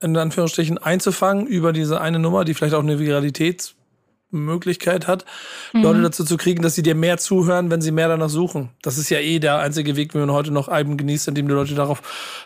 in 0.00 0.16
Anführungsstrichen 0.16 0.78
einzufangen 0.78 1.46
über 1.46 1.72
diese 1.72 2.00
eine 2.00 2.20
Nummer, 2.20 2.44
die 2.44 2.54
vielleicht 2.54 2.74
auch 2.74 2.82
eine 2.82 2.98
Viralitätsmöglichkeit 4.30 5.06
hat, 5.06 5.24
Mhm. 5.72 5.82
Leute 5.82 6.02
dazu 6.02 6.24
zu 6.24 6.36
kriegen, 6.36 6.62
dass 6.62 6.74
sie 6.74 6.82
dir 6.82 6.94
mehr 6.94 7.18
zuhören, 7.18 7.70
wenn 7.70 7.80
sie 7.80 7.92
mehr 7.92 8.08
danach 8.08 8.28
suchen. 8.28 8.70
Das 8.82 8.98
ist 8.98 9.10
ja 9.10 9.18
eh 9.18 9.38
der 9.38 9.58
einzige 9.58 9.96
Weg, 9.96 10.14
wie 10.14 10.18
man 10.18 10.32
heute 10.32 10.50
noch 10.50 10.68
Alben 10.68 10.96
genießt, 10.96 11.28
indem 11.28 11.48
die 11.48 11.54
Leute 11.54 11.74
darauf 11.74 12.02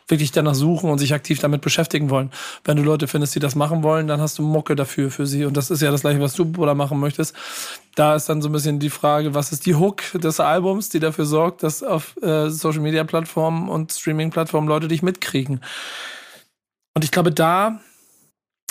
wirklich 0.08 0.32
danach 0.32 0.54
suchen 0.54 0.90
und 0.90 0.98
sich 0.98 1.14
aktiv 1.14 1.38
damit 1.40 1.60
beschäftigen 1.60 2.10
wollen. 2.10 2.30
Wenn 2.64 2.76
du 2.76 2.82
Leute 2.82 3.08
findest, 3.08 3.34
die 3.34 3.40
das 3.40 3.54
machen 3.54 3.82
wollen, 3.82 4.06
dann 4.06 4.20
hast 4.20 4.38
du 4.38 4.42
Mucke 4.42 4.76
dafür 4.76 5.10
für 5.10 5.26
sie. 5.26 5.44
Und 5.44 5.56
das 5.56 5.70
ist 5.70 5.82
ja 5.82 5.90
das 5.90 6.02
gleiche, 6.02 6.20
was 6.20 6.34
du, 6.34 6.44
Bruder, 6.44 6.74
machen 6.74 6.98
möchtest. 7.00 7.34
Da 7.94 8.14
ist 8.14 8.28
dann 8.28 8.42
so 8.42 8.48
ein 8.48 8.52
bisschen 8.52 8.80
die 8.80 8.90
Frage, 8.90 9.34
was 9.34 9.52
ist 9.52 9.66
die 9.66 9.76
Hook 9.76 10.02
des 10.14 10.40
Albums, 10.40 10.88
die 10.88 11.00
dafür 11.00 11.26
sorgt, 11.26 11.62
dass 11.62 11.82
auf 11.82 12.16
äh, 12.22 12.50
Social 12.50 12.80
Media 12.80 13.04
Plattformen 13.04 13.68
und 13.68 13.92
Streaming 13.92 14.30
Plattformen 14.30 14.68
Leute 14.68 14.88
dich 14.88 15.02
mitkriegen. 15.02 15.60
Und 16.94 17.04
ich 17.04 17.10
glaube, 17.10 17.30
da 17.30 17.80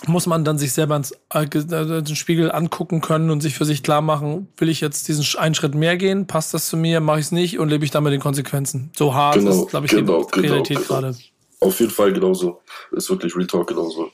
muss 0.08 0.28
man 0.28 0.44
dann 0.44 0.58
sich 0.58 0.74
selber 0.74 0.96
ins 0.96 1.12
äh, 1.34 1.44
äh, 1.44 2.02
den 2.02 2.16
Spiegel 2.16 2.52
angucken 2.52 3.02
können 3.02 3.30
und 3.30 3.42
sich 3.42 3.56
für 3.56 3.66
sich 3.66 3.84
klar 3.84 4.02
machen, 4.02 4.48
will 4.58 4.70
ich 4.70 4.82
jetzt 4.82 5.08
diesen 5.08 5.26
einen 5.40 5.56
Schritt 5.56 5.76
mehr 5.76 5.98
gehen, 5.98 6.28
passt 6.28 6.54
das 6.54 6.68
zu 6.68 6.78
mir, 6.78 7.00
mache 7.00 7.20
ich 7.20 7.26
es 7.28 7.32
nicht 7.32 7.60
und 7.60 7.70
lebe 7.70 7.86
ich 7.86 7.92
dann 7.92 8.04
mit 8.04 8.14
den 8.14 8.22
Konsequenzen. 8.22 8.92
So 8.96 9.14
hart 9.14 9.36
Genau, 9.36 9.64
ist, 9.64 9.70
glaube 9.70 9.86
ich, 9.86 9.92
genau, 9.92 10.24
die 10.24 10.42
genau, 10.42 10.54
Realität 10.54 10.88
gerade. 10.88 11.16
Auf 11.60 11.80
jeden 11.80 11.92
Fall 11.92 12.12
genauso. 12.12 12.62
Ist 12.92 13.10
wirklich 13.10 13.36
Real 13.36 13.48
Talk 13.48 13.68
genauso. 13.68 14.12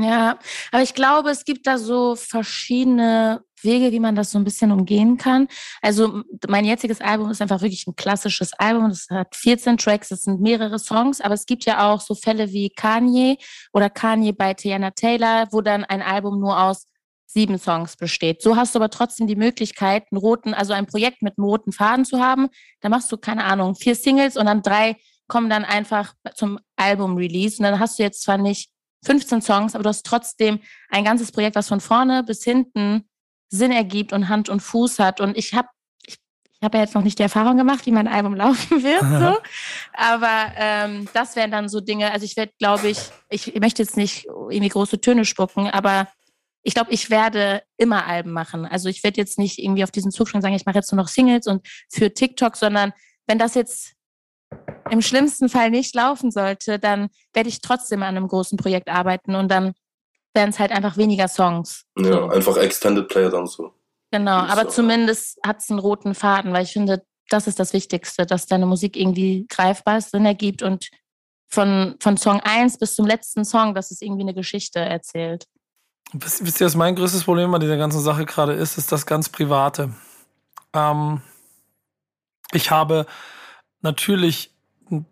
Ja, 0.00 0.38
aber 0.70 0.82
ich 0.82 0.94
glaube, 0.94 1.30
es 1.30 1.44
gibt 1.44 1.66
da 1.66 1.76
so 1.76 2.14
verschiedene 2.14 3.42
Wege, 3.62 3.90
wie 3.90 3.98
man 3.98 4.14
das 4.14 4.30
so 4.30 4.38
ein 4.38 4.44
bisschen 4.44 4.70
umgehen 4.70 5.18
kann. 5.18 5.48
Also 5.82 6.22
mein 6.48 6.64
jetziges 6.64 7.00
Album 7.00 7.30
ist 7.30 7.42
einfach 7.42 7.62
wirklich 7.62 7.84
ein 7.88 7.96
klassisches 7.96 8.52
Album. 8.52 8.86
Es 8.86 9.08
hat 9.10 9.34
14 9.34 9.76
Tracks, 9.76 10.12
es 10.12 10.22
sind 10.22 10.40
mehrere 10.40 10.78
Songs, 10.78 11.20
aber 11.20 11.34
es 11.34 11.46
gibt 11.46 11.64
ja 11.64 11.90
auch 11.90 12.00
so 12.00 12.14
Fälle 12.14 12.52
wie 12.52 12.70
Kanye 12.70 13.38
oder 13.72 13.90
Kanye 13.90 14.32
bei 14.32 14.54
Tiana 14.54 14.92
Taylor, 14.92 15.48
wo 15.50 15.62
dann 15.62 15.84
ein 15.84 16.02
Album 16.02 16.38
nur 16.38 16.62
aus 16.62 16.86
sieben 17.26 17.58
Songs 17.58 17.96
besteht. 17.96 18.40
So 18.40 18.54
hast 18.54 18.76
du 18.76 18.78
aber 18.78 18.90
trotzdem 18.90 19.26
die 19.26 19.36
Möglichkeit, 19.36 20.04
einen 20.12 20.20
roten, 20.20 20.54
also 20.54 20.74
ein 20.74 20.86
Projekt 20.86 21.22
mit 21.22 21.36
einem 21.38 21.44
roten 21.44 21.72
Faden 21.72 22.04
zu 22.04 22.20
haben. 22.20 22.48
Da 22.80 22.88
machst 22.88 23.10
du, 23.10 23.16
keine 23.16 23.44
Ahnung, 23.44 23.74
vier 23.74 23.96
Singles 23.96 24.36
und 24.36 24.46
dann 24.46 24.62
drei 24.62 24.96
kommen 25.26 25.50
dann 25.50 25.64
einfach 25.64 26.14
zum 26.34 26.58
Album-Release. 26.76 27.58
Und 27.58 27.64
dann 27.64 27.80
hast 27.80 27.98
du 27.98 28.02
jetzt 28.04 28.22
zwar 28.22 28.38
nicht 28.38 28.70
15 29.04 29.42
Songs, 29.42 29.74
aber 29.74 29.84
du 29.84 29.88
hast 29.88 30.04
trotzdem 30.04 30.60
ein 30.90 31.04
ganzes 31.04 31.32
Projekt, 31.32 31.56
was 31.56 31.68
von 31.68 31.80
vorne 31.80 32.22
bis 32.22 32.42
hinten 32.44 33.08
Sinn 33.48 33.72
ergibt 33.72 34.12
und 34.12 34.28
Hand 34.28 34.48
und 34.48 34.60
Fuß 34.60 34.98
hat. 34.98 35.20
Und 35.20 35.36
ich 35.36 35.54
habe 35.54 35.68
ich, 36.04 36.14
ich 36.14 36.62
hab 36.62 36.74
ja 36.74 36.80
jetzt 36.80 36.94
noch 36.94 37.02
nicht 37.02 37.18
die 37.18 37.22
Erfahrung 37.22 37.56
gemacht, 37.56 37.86
wie 37.86 37.92
mein 37.92 38.08
Album 38.08 38.34
laufen 38.36 38.82
wird. 38.82 39.00
So. 39.00 39.38
Aber 39.94 40.52
ähm, 40.56 41.08
das 41.14 41.36
wären 41.36 41.50
dann 41.50 41.68
so 41.68 41.80
Dinge, 41.80 42.12
also 42.12 42.24
ich 42.24 42.36
werde, 42.36 42.52
glaube 42.58 42.88
ich, 42.88 42.98
ich 43.30 43.54
möchte 43.60 43.82
jetzt 43.82 43.96
nicht 43.96 44.26
irgendwie 44.26 44.68
große 44.68 45.00
Töne 45.00 45.24
spucken, 45.24 45.68
aber 45.68 46.08
ich 46.62 46.74
glaube, 46.74 46.92
ich 46.92 47.08
werde 47.08 47.62
immer 47.76 48.06
Alben 48.06 48.32
machen. 48.32 48.66
Also 48.66 48.88
ich 48.88 49.02
werde 49.02 49.18
jetzt 49.18 49.38
nicht 49.38 49.58
irgendwie 49.58 49.84
auf 49.84 49.90
diesen 49.90 50.10
Zug 50.10 50.28
schon 50.28 50.42
sagen, 50.42 50.54
ich 50.54 50.66
mache 50.66 50.76
jetzt 50.76 50.92
nur 50.92 51.00
noch 51.00 51.08
Singles 51.08 51.46
und 51.46 51.66
für 51.90 52.12
TikTok, 52.12 52.56
sondern 52.56 52.92
wenn 53.26 53.38
das 53.38 53.54
jetzt 53.54 53.94
im 54.90 55.02
schlimmsten 55.02 55.48
Fall 55.48 55.70
nicht 55.70 55.94
laufen 55.94 56.30
sollte, 56.30 56.78
dann 56.78 57.08
werde 57.32 57.48
ich 57.48 57.60
trotzdem 57.60 58.02
an 58.02 58.16
einem 58.16 58.28
großen 58.28 58.56
Projekt 58.56 58.88
arbeiten 58.88 59.34
und 59.34 59.50
dann 59.50 59.72
werden 60.34 60.50
es 60.50 60.58
halt 60.58 60.72
einfach 60.72 60.96
weniger 60.96 61.28
Songs. 61.28 61.84
Ja, 61.98 62.12
So. 62.12 62.28
einfach 62.28 62.56
Extended 62.56 63.08
Player 63.08 63.30
dann 63.30 63.46
so. 63.46 63.72
Genau, 64.10 64.38
aber 64.38 64.64
so. 64.64 64.70
zumindest 64.70 65.38
hat 65.44 65.58
es 65.58 65.70
einen 65.70 65.78
roten 65.80 66.14
Faden, 66.14 66.52
weil 66.52 66.64
ich 66.64 66.72
finde, 66.72 67.02
das 67.28 67.46
ist 67.46 67.58
das 67.58 67.72
Wichtigste, 67.72 68.24
dass 68.24 68.46
deine 68.46 68.66
Musik 68.66 68.96
irgendwie 68.96 69.46
greifbar 69.48 69.98
ist, 69.98 70.10
Sinn 70.10 70.24
ergibt 70.24 70.62
und 70.62 70.88
von, 71.50 71.96
von 72.00 72.16
Song 72.16 72.40
1 72.40 72.78
bis 72.78 72.94
zum 72.94 73.06
letzten 73.06 73.44
Song, 73.44 73.74
dass 73.74 73.90
es 73.90 74.02
irgendwie 74.02 74.22
eine 74.22 74.34
Geschichte 74.34 74.78
erzählt. 74.80 75.46
Wisst, 76.12 76.44
wisst 76.44 76.60
ihr, 76.60 76.66
was 76.66 76.74
mein 76.74 76.94
größtes 76.94 77.24
Problem 77.24 77.50
bei 77.50 77.58
dieser 77.58 77.76
ganzen 77.76 78.00
Sache 78.00 78.24
gerade 78.24 78.54
ist? 78.54 78.78
Ist 78.78 78.92
das 78.92 79.04
ganz 79.04 79.28
Private. 79.28 79.92
Ähm, 80.72 81.20
ich 82.52 82.70
habe 82.70 83.06
natürlich 83.80 84.54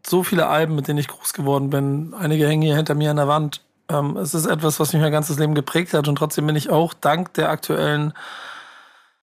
so 0.06 0.22
viele 0.22 0.46
Alben, 0.46 0.74
mit 0.74 0.88
denen 0.88 0.98
ich 0.98 1.08
groß 1.08 1.32
geworden 1.32 1.70
bin. 1.70 2.14
Einige 2.18 2.46
hängen 2.46 2.62
hier 2.62 2.76
hinter 2.76 2.94
mir 2.94 3.10
an 3.10 3.16
der 3.16 3.28
Wand. 3.28 3.62
Ähm, 3.88 4.16
es 4.16 4.34
ist 4.34 4.46
etwas, 4.46 4.80
was 4.80 4.92
mich 4.92 5.02
mein 5.02 5.12
ganzes 5.12 5.38
Leben 5.38 5.54
geprägt 5.54 5.94
hat 5.94 6.08
und 6.08 6.16
trotzdem 6.16 6.46
bin 6.46 6.56
ich 6.56 6.70
auch 6.70 6.94
dank 6.94 7.34
der 7.34 7.50
aktuellen 7.50 8.12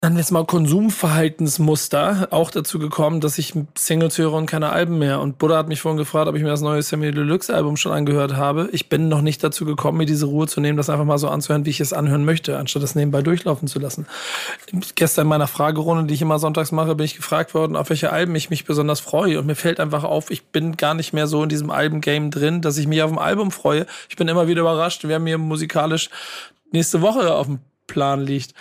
dann 0.03 0.19
jetzt 0.19 0.31
mal 0.31 0.45
Konsumverhaltensmuster 0.45 2.29
auch 2.31 2.51
dazu 2.51 2.79
gekommen, 2.79 3.23
dass 3.23 3.39
ich 3.39 3.55
Singles 3.77 4.19
höre 4.19 4.35
und 4.35 4.45
keine 4.45 4.69
Alben 4.69 4.99
mehr. 4.99 5.21
Und 5.21 5.39
Buddha 5.39 5.57
hat 5.57 5.69
mich 5.69 5.81
vorhin 5.81 5.97
gefragt, 5.97 6.29
ob 6.29 6.37
ich 6.37 6.43
mir 6.43 6.51
das 6.51 6.61
neue 6.61 6.83
Sammy 6.83 7.11
Deluxe 7.13 7.55
Album 7.55 7.79
schon 7.79 7.93
angehört 7.93 8.37
habe. 8.37 8.69
Ich 8.73 8.91
bin 8.91 9.09
noch 9.09 9.23
nicht 9.23 9.43
dazu 9.43 9.65
gekommen, 9.65 9.97
mir 9.97 10.05
diese 10.05 10.27
Ruhe 10.27 10.47
zu 10.49 10.61
nehmen, 10.61 10.77
das 10.77 10.91
einfach 10.91 11.07
mal 11.07 11.17
so 11.17 11.29
anzuhören, 11.29 11.65
wie 11.65 11.71
ich 11.71 11.81
es 11.81 11.95
anhören 11.95 12.27
möchte, 12.27 12.59
anstatt 12.59 12.83
es 12.83 12.95
nebenbei 12.95 13.23
durchlaufen 13.23 13.69
zu 13.69 13.79
lassen. 13.79 14.07
Gestern 14.97 15.23
in 15.23 15.29
meiner 15.31 15.47
Fragerunde, 15.47 16.05
die 16.05 16.15
ich 16.15 16.23
immer 16.23 16.39
sonntags 16.39 16.73
mache, 16.73 16.95
bin 16.95 17.07
ich 17.07 17.17
gefragt 17.17 17.55
worden, 17.55 17.75
auf 17.75 17.89
welche 17.89 18.13
Alben 18.13 18.35
ich 18.35 18.51
mich 18.51 18.67
besonders 18.67 19.01
freue. 19.01 19.41
Und 19.41 19.47
mir 19.47 19.57
fällt 19.57 19.81
einfach 19.81 20.05
auf, 20.05 20.31
ich 20.31 20.45
bin 20.45 20.77
gar 20.77 20.93
nicht 20.93 21.15
mehr 21.15 21.27
so 21.27 21.43
in 21.43 21.49
diesem 21.49 21.71
Albengame 21.71 22.29
drin, 22.29 22.61
dass 22.61 22.77
ich 22.77 22.87
mich 22.87 23.01
auf 23.03 23.11
ein 23.11 23.19
Album 23.19 23.51
freue. 23.51 23.87
Ich 24.11 24.17
bin 24.17 24.29
immer 24.29 24.47
wieder 24.47 24.61
überrascht, 24.61 25.05
wer 25.05 25.19
mir 25.19 25.39
musikalisch 25.39 26.11
nächste 26.71 27.01
Woche 27.01 27.35
auf 27.35 27.47
dem 27.47 27.61
Plan 27.87 28.21
liegt. 28.21 28.53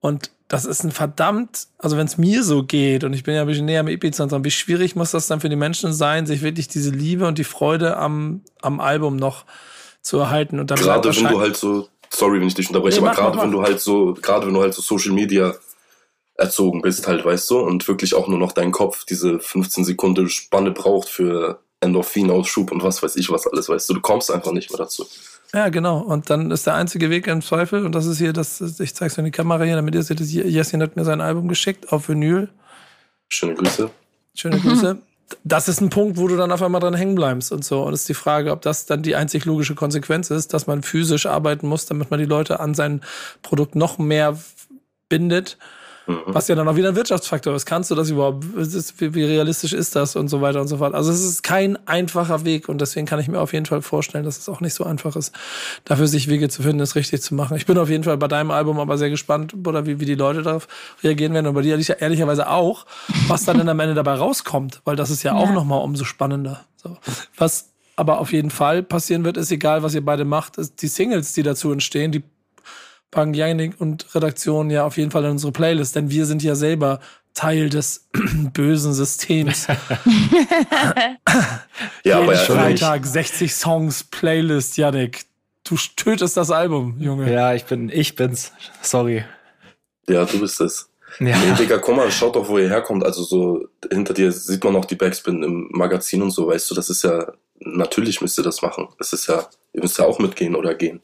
Und 0.00 0.30
das 0.48 0.64
ist 0.64 0.82
ein 0.82 0.90
verdammt, 0.90 1.68
also 1.76 1.98
wenn 1.98 2.06
es 2.06 2.16
mir 2.16 2.42
so 2.42 2.62
geht 2.62 3.04
und 3.04 3.12
ich 3.12 3.22
bin 3.22 3.34
ja 3.34 3.42
ein 3.42 3.46
bisschen 3.46 3.66
näher 3.66 3.80
am 3.80 3.88
Epizentrum, 3.88 4.44
wie 4.44 4.50
schwierig 4.50 4.96
muss 4.96 5.10
das 5.10 5.26
dann 5.26 5.40
für 5.40 5.50
die 5.50 5.56
Menschen 5.56 5.92
sein, 5.92 6.26
sich 6.26 6.40
wirklich 6.40 6.68
diese 6.68 6.90
Liebe 6.90 7.26
und 7.26 7.36
die 7.36 7.44
Freude 7.44 7.98
am, 7.98 8.42
am 8.62 8.80
Album 8.80 9.16
noch 9.16 9.44
zu 10.00 10.18
erhalten. 10.18 10.58
Und 10.58 10.70
dann 10.70 10.78
gerade 10.78 11.14
wenn 11.14 11.28
du 11.28 11.40
halt 11.40 11.56
so, 11.56 11.88
sorry, 12.08 12.40
wenn 12.40 12.48
ich 12.48 12.54
dich 12.54 12.68
unterbreche, 12.68 13.00
Nee, 13.00 13.08
aber 13.08 13.16
gerade 13.16 13.42
wenn 13.42 13.50
du 13.50 13.62
halt 13.62 13.78
so, 13.80 14.14
gerade 14.14 14.46
wenn 14.46 14.54
du 14.54 14.62
halt 14.62 14.72
so 14.72 14.80
Social 14.80 15.12
Media 15.12 15.54
erzogen 16.34 16.80
bist, 16.80 17.06
halt, 17.06 17.26
weißt 17.26 17.50
du, 17.50 17.58
und 17.58 17.86
wirklich 17.86 18.14
auch 18.14 18.26
nur 18.26 18.38
noch 18.38 18.52
dein 18.52 18.72
Kopf 18.72 19.04
diese 19.04 19.40
15 19.40 19.84
Sekunden 19.84 20.30
Spanne 20.30 20.70
braucht 20.70 21.08
für 21.08 21.60
Endorphinausschub 21.80 22.72
und 22.72 22.82
was 22.82 23.02
weiß 23.02 23.16
ich 23.16 23.30
was 23.30 23.46
alles, 23.46 23.68
weißt 23.68 23.90
du, 23.90 23.94
du 23.94 24.00
kommst 24.00 24.30
einfach 24.30 24.52
nicht 24.52 24.70
mehr 24.70 24.78
dazu. 24.78 25.06
Ja, 25.54 25.70
genau. 25.70 25.98
Und 25.98 26.28
dann 26.28 26.50
ist 26.50 26.66
der 26.66 26.74
einzige 26.74 27.08
Weg 27.08 27.26
im 27.26 27.40
Zweifel, 27.40 27.86
und 27.86 27.94
das 27.94 28.06
ist 28.06 28.18
hier, 28.18 28.32
das, 28.32 28.60
ich 28.80 28.94
zeig's 28.94 29.16
in 29.16 29.24
die 29.24 29.30
Kamera 29.30 29.64
hier, 29.64 29.76
damit 29.76 29.94
ihr 29.94 30.02
seht, 30.02 30.20
dass 30.20 30.32
Jessin 30.32 30.82
hat 30.82 30.96
mir 30.96 31.04
sein 31.04 31.20
Album 31.20 31.48
geschickt 31.48 31.90
auf 31.92 32.08
Vinyl. 32.08 32.50
Schöne 33.28 33.54
Grüße. 33.54 33.90
Schöne 34.34 34.60
Grüße. 34.60 34.98
Das 35.44 35.68
ist 35.68 35.80
ein 35.80 35.90
Punkt, 35.90 36.16
wo 36.16 36.28
du 36.28 36.36
dann 36.36 36.52
auf 36.52 36.62
einmal 36.62 36.80
dran 36.80 36.94
hängen 36.94 37.14
bleibst 37.14 37.52
und 37.52 37.64
so. 37.64 37.82
Und 37.82 37.92
es 37.92 38.00
ist 38.00 38.08
die 38.08 38.14
Frage, 38.14 38.50
ob 38.50 38.62
das 38.62 38.86
dann 38.86 39.02
die 39.02 39.14
einzig 39.14 39.44
logische 39.44 39.74
Konsequenz 39.74 40.30
ist, 40.30 40.54
dass 40.54 40.66
man 40.66 40.82
physisch 40.82 41.26
arbeiten 41.26 41.66
muss, 41.66 41.86
damit 41.86 42.10
man 42.10 42.18
die 42.18 42.26
Leute 42.26 42.60
an 42.60 42.74
sein 42.74 43.02
Produkt 43.42 43.74
noch 43.74 43.98
mehr 43.98 44.38
bindet. 45.08 45.58
Mhm. 46.08 46.22
Was 46.26 46.48
ja 46.48 46.54
dann 46.54 46.66
auch 46.66 46.74
wieder 46.76 46.88
ein 46.88 46.96
Wirtschaftsfaktor 46.96 47.54
ist. 47.54 47.66
Kannst 47.66 47.90
du 47.90 47.94
das 47.94 48.08
überhaupt? 48.08 48.42
Wie, 48.56 49.14
wie 49.14 49.24
realistisch 49.24 49.74
ist 49.74 49.94
das 49.94 50.16
und 50.16 50.28
so 50.28 50.40
weiter 50.40 50.60
und 50.62 50.66
so 50.68 50.78
fort? 50.78 50.94
Also 50.94 51.12
es 51.12 51.22
ist 51.22 51.42
kein 51.42 51.78
einfacher 51.86 52.44
Weg 52.46 52.68
und 52.70 52.80
deswegen 52.80 53.06
kann 53.06 53.20
ich 53.20 53.28
mir 53.28 53.38
auf 53.40 53.52
jeden 53.52 53.66
Fall 53.66 53.82
vorstellen, 53.82 54.24
dass 54.24 54.38
es 54.38 54.48
auch 54.48 54.60
nicht 54.62 54.72
so 54.72 54.84
einfach 54.84 55.16
ist, 55.16 55.34
dafür 55.84 56.06
sich 56.08 56.28
Wege 56.28 56.48
zu 56.48 56.62
finden, 56.62 56.80
es 56.80 56.94
richtig 56.94 57.20
zu 57.20 57.34
machen. 57.34 57.58
Ich 57.58 57.66
bin 57.66 57.76
auf 57.76 57.90
jeden 57.90 58.04
Fall 58.04 58.16
bei 58.16 58.26
deinem 58.26 58.50
Album 58.50 58.80
aber 58.80 58.96
sehr 58.96 59.10
gespannt, 59.10 59.54
oder 59.66 59.84
wie, 59.84 60.00
wie 60.00 60.06
die 60.06 60.14
Leute 60.14 60.40
darauf 60.42 60.66
reagieren 61.04 61.34
werden 61.34 61.46
und 61.46 61.54
bei 61.54 61.60
dir 61.62 61.72
ehrlich- 61.72 61.90
ehrlicherweise 62.00 62.48
auch, 62.48 62.86
was 63.26 63.44
dann 63.44 63.58
dann 63.58 63.68
am 63.68 63.78
Ende 63.80 63.94
dabei 63.94 64.14
rauskommt, 64.14 64.80
weil 64.86 64.96
das 64.96 65.10
ist 65.10 65.22
ja, 65.24 65.34
auch 65.34 65.48
Ja. 65.48 65.52
nochmal 65.52 65.82
umso 65.82 66.04
spannender. 66.04 66.64
So. 66.82 66.96
Was 67.36 67.68
aber 67.96 68.18
auf 68.20 68.32
jeden 68.32 68.50
Fall 68.50 68.82
passieren 68.82 69.24
wird, 69.24 69.36
ist 69.36 69.50
egal, 69.52 69.82
was 69.82 69.94
ihr 69.94 70.04
beide 70.04 70.24
macht, 70.24 70.56
ist 70.56 70.80
die 70.80 70.88
Singles, 70.88 71.34
die 71.34 71.42
dazu 71.42 71.70
entstehen, 71.70 72.12
die 72.12 72.22
packen 73.10 73.34
Janik 73.34 73.80
und 73.80 74.14
Redaktion 74.14 74.70
ja 74.70 74.84
auf 74.84 74.96
jeden 74.96 75.10
Fall 75.10 75.24
in 75.24 75.32
unsere 75.32 75.52
Playlist, 75.52 75.96
denn 75.96 76.10
wir 76.10 76.26
sind 76.26 76.42
ja 76.42 76.54
selber 76.54 77.00
Teil 77.34 77.68
des 77.68 78.08
bösen 78.52 78.92
Systems. 78.92 79.68
Ja, 82.04 82.18
aber 82.18 82.34
Jeden 82.34 82.46
ja, 82.48 82.54
Freitag 82.54 83.06
60 83.06 83.54
Songs 83.54 84.02
Playlist, 84.04 84.78
Janik. 84.78 85.26
Du 85.62 85.76
tötest 85.96 86.36
das 86.36 86.50
Album, 86.50 86.96
Junge. 86.98 87.30
Ja, 87.30 87.54
ich 87.54 87.64
bin, 87.64 87.90
ich 87.90 88.14
bin's. 88.14 88.52
Sorry. 88.80 89.24
ja, 90.08 90.24
du 90.24 90.40
bist 90.40 90.60
es. 90.60 90.88
Ja. 91.20 91.36
Nee, 91.36 91.54
Digga, 91.58 91.78
guck 91.78 91.96
mal, 91.96 92.10
schaut 92.10 92.36
doch, 92.36 92.48
wo 92.48 92.58
ihr 92.58 92.68
herkommt. 92.68 93.04
Also 93.04 93.22
so, 93.22 93.68
hinter 93.90 94.14
dir 94.14 94.32
sieht 94.32 94.64
man 94.64 94.72
noch 94.72 94.86
die 94.86 94.94
Backspin 94.94 95.42
im 95.42 95.68
Magazin 95.70 96.22
und 96.22 96.30
so, 96.30 96.46
weißt 96.46 96.70
du, 96.70 96.74
das 96.74 96.88
ist 96.88 97.04
ja, 97.04 97.32
natürlich 97.60 98.20
müsst 98.20 98.38
ihr 98.38 98.44
das 98.44 98.62
machen. 98.62 98.88
Das 98.98 99.12
ist 99.12 99.26
ja, 99.26 99.46
ihr 99.72 99.82
müsst 99.82 99.98
ja 99.98 100.06
auch 100.06 100.18
mitgehen 100.18 100.54
oder 100.54 100.74
gehen. 100.74 101.00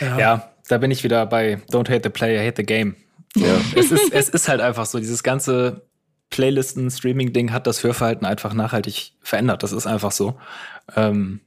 Ja, 0.00 0.50
da 0.68 0.78
bin 0.78 0.90
ich 0.90 1.04
wieder 1.04 1.26
bei 1.26 1.56
Don't 1.70 1.88
hate 1.90 2.02
the 2.04 2.10
player, 2.10 2.44
hate 2.44 2.56
the 2.56 2.66
game. 2.66 2.96
Ja. 3.36 3.60
es, 3.76 3.92
ist, 3.92 4.12
es 4.12 4.28
ist 4.28 4.48
halt 4.48 4.60
einfach 4.60 4.86
so, 4.86 4.98
dieses 4.98 5.22
ganze 5.22 5.82
Playlisten-Streaming-Ding 6.30 7.52
hat 7.52 7.66
das 7.66 7.82
Hörverhalten 7.82 8.26
einfach 8.26 8.52
nachhaltig 8.52 9.12
verändert. 9.22 9.62
Das 9.62 9.72
ist 9.72 9.86
einfach 9.86 10.12
so. 10.12 10.38
Ähm, 10.96 11.40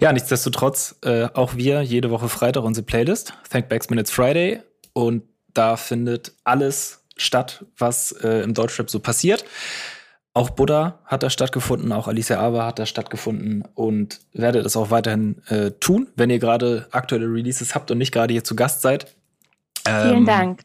ja, 0.00 0.12
nichtsdestotrotz, 0.12 0.96
äh, 1.02 1.28
auch 1.34 1.56
wir 1.56 1.82
jede 1.82 2.10
Woche 2.10 2.28
Freitag 2.28 2.64
unsere 2.64 2.84
Playlist, 2.84 3.34
Thank 3.50 3.68
Backs 3.68 3.90
Minutes 3.90 4.10
Friday. 4.10 4.60
Und 4.92 5.22
da 5.54 5.76
findet 5.76 6.32
alles 6.44 7.04
statt, 7.16 7.64
was 7.76 8.12
äh, 8.12 8.42
im 8.42 8.54
Deutschrap 8.54 8.90
so 8.90 9.00
passiert. 9.00 9.44
Auch 10.38 10.50
Buddha 10.50 11.00
hat 11.04 11.24
da 11.24 11.30
stattgefunden, 11.30 11.90
auch 11.90 12.06
Alicia 12.06 12.38
Aber 12.38 12.64
hat 12.64 12.78
da 12.78 12.86
stattgefunden 12.86 13.64
und 13.74 14.20
werdet 14.32 14.64
es 14.64 14.76
auch 14.76 14.92
weiterhin 14.92 15.42
äh, 15.48 15.72
tun, 15.72 16.06
wenn 16.14 16.30
ihr 16.30 16.38
gerade 16.38 16.86
aktuelle 16.92 17.26
Releases 17.26 17.74
habt 17.74 17.90
und 17.90 17.98
nicht 17.98 18.12
gerade 18.12 18.32
hier 18.32 18.44
zu 18.44 18.54
Gast 18.54 18.80
seid. 18.82 19.16
Vielen 19.84 20.18
Ähm, 20.18 20.26
Dank. 20.26 20.60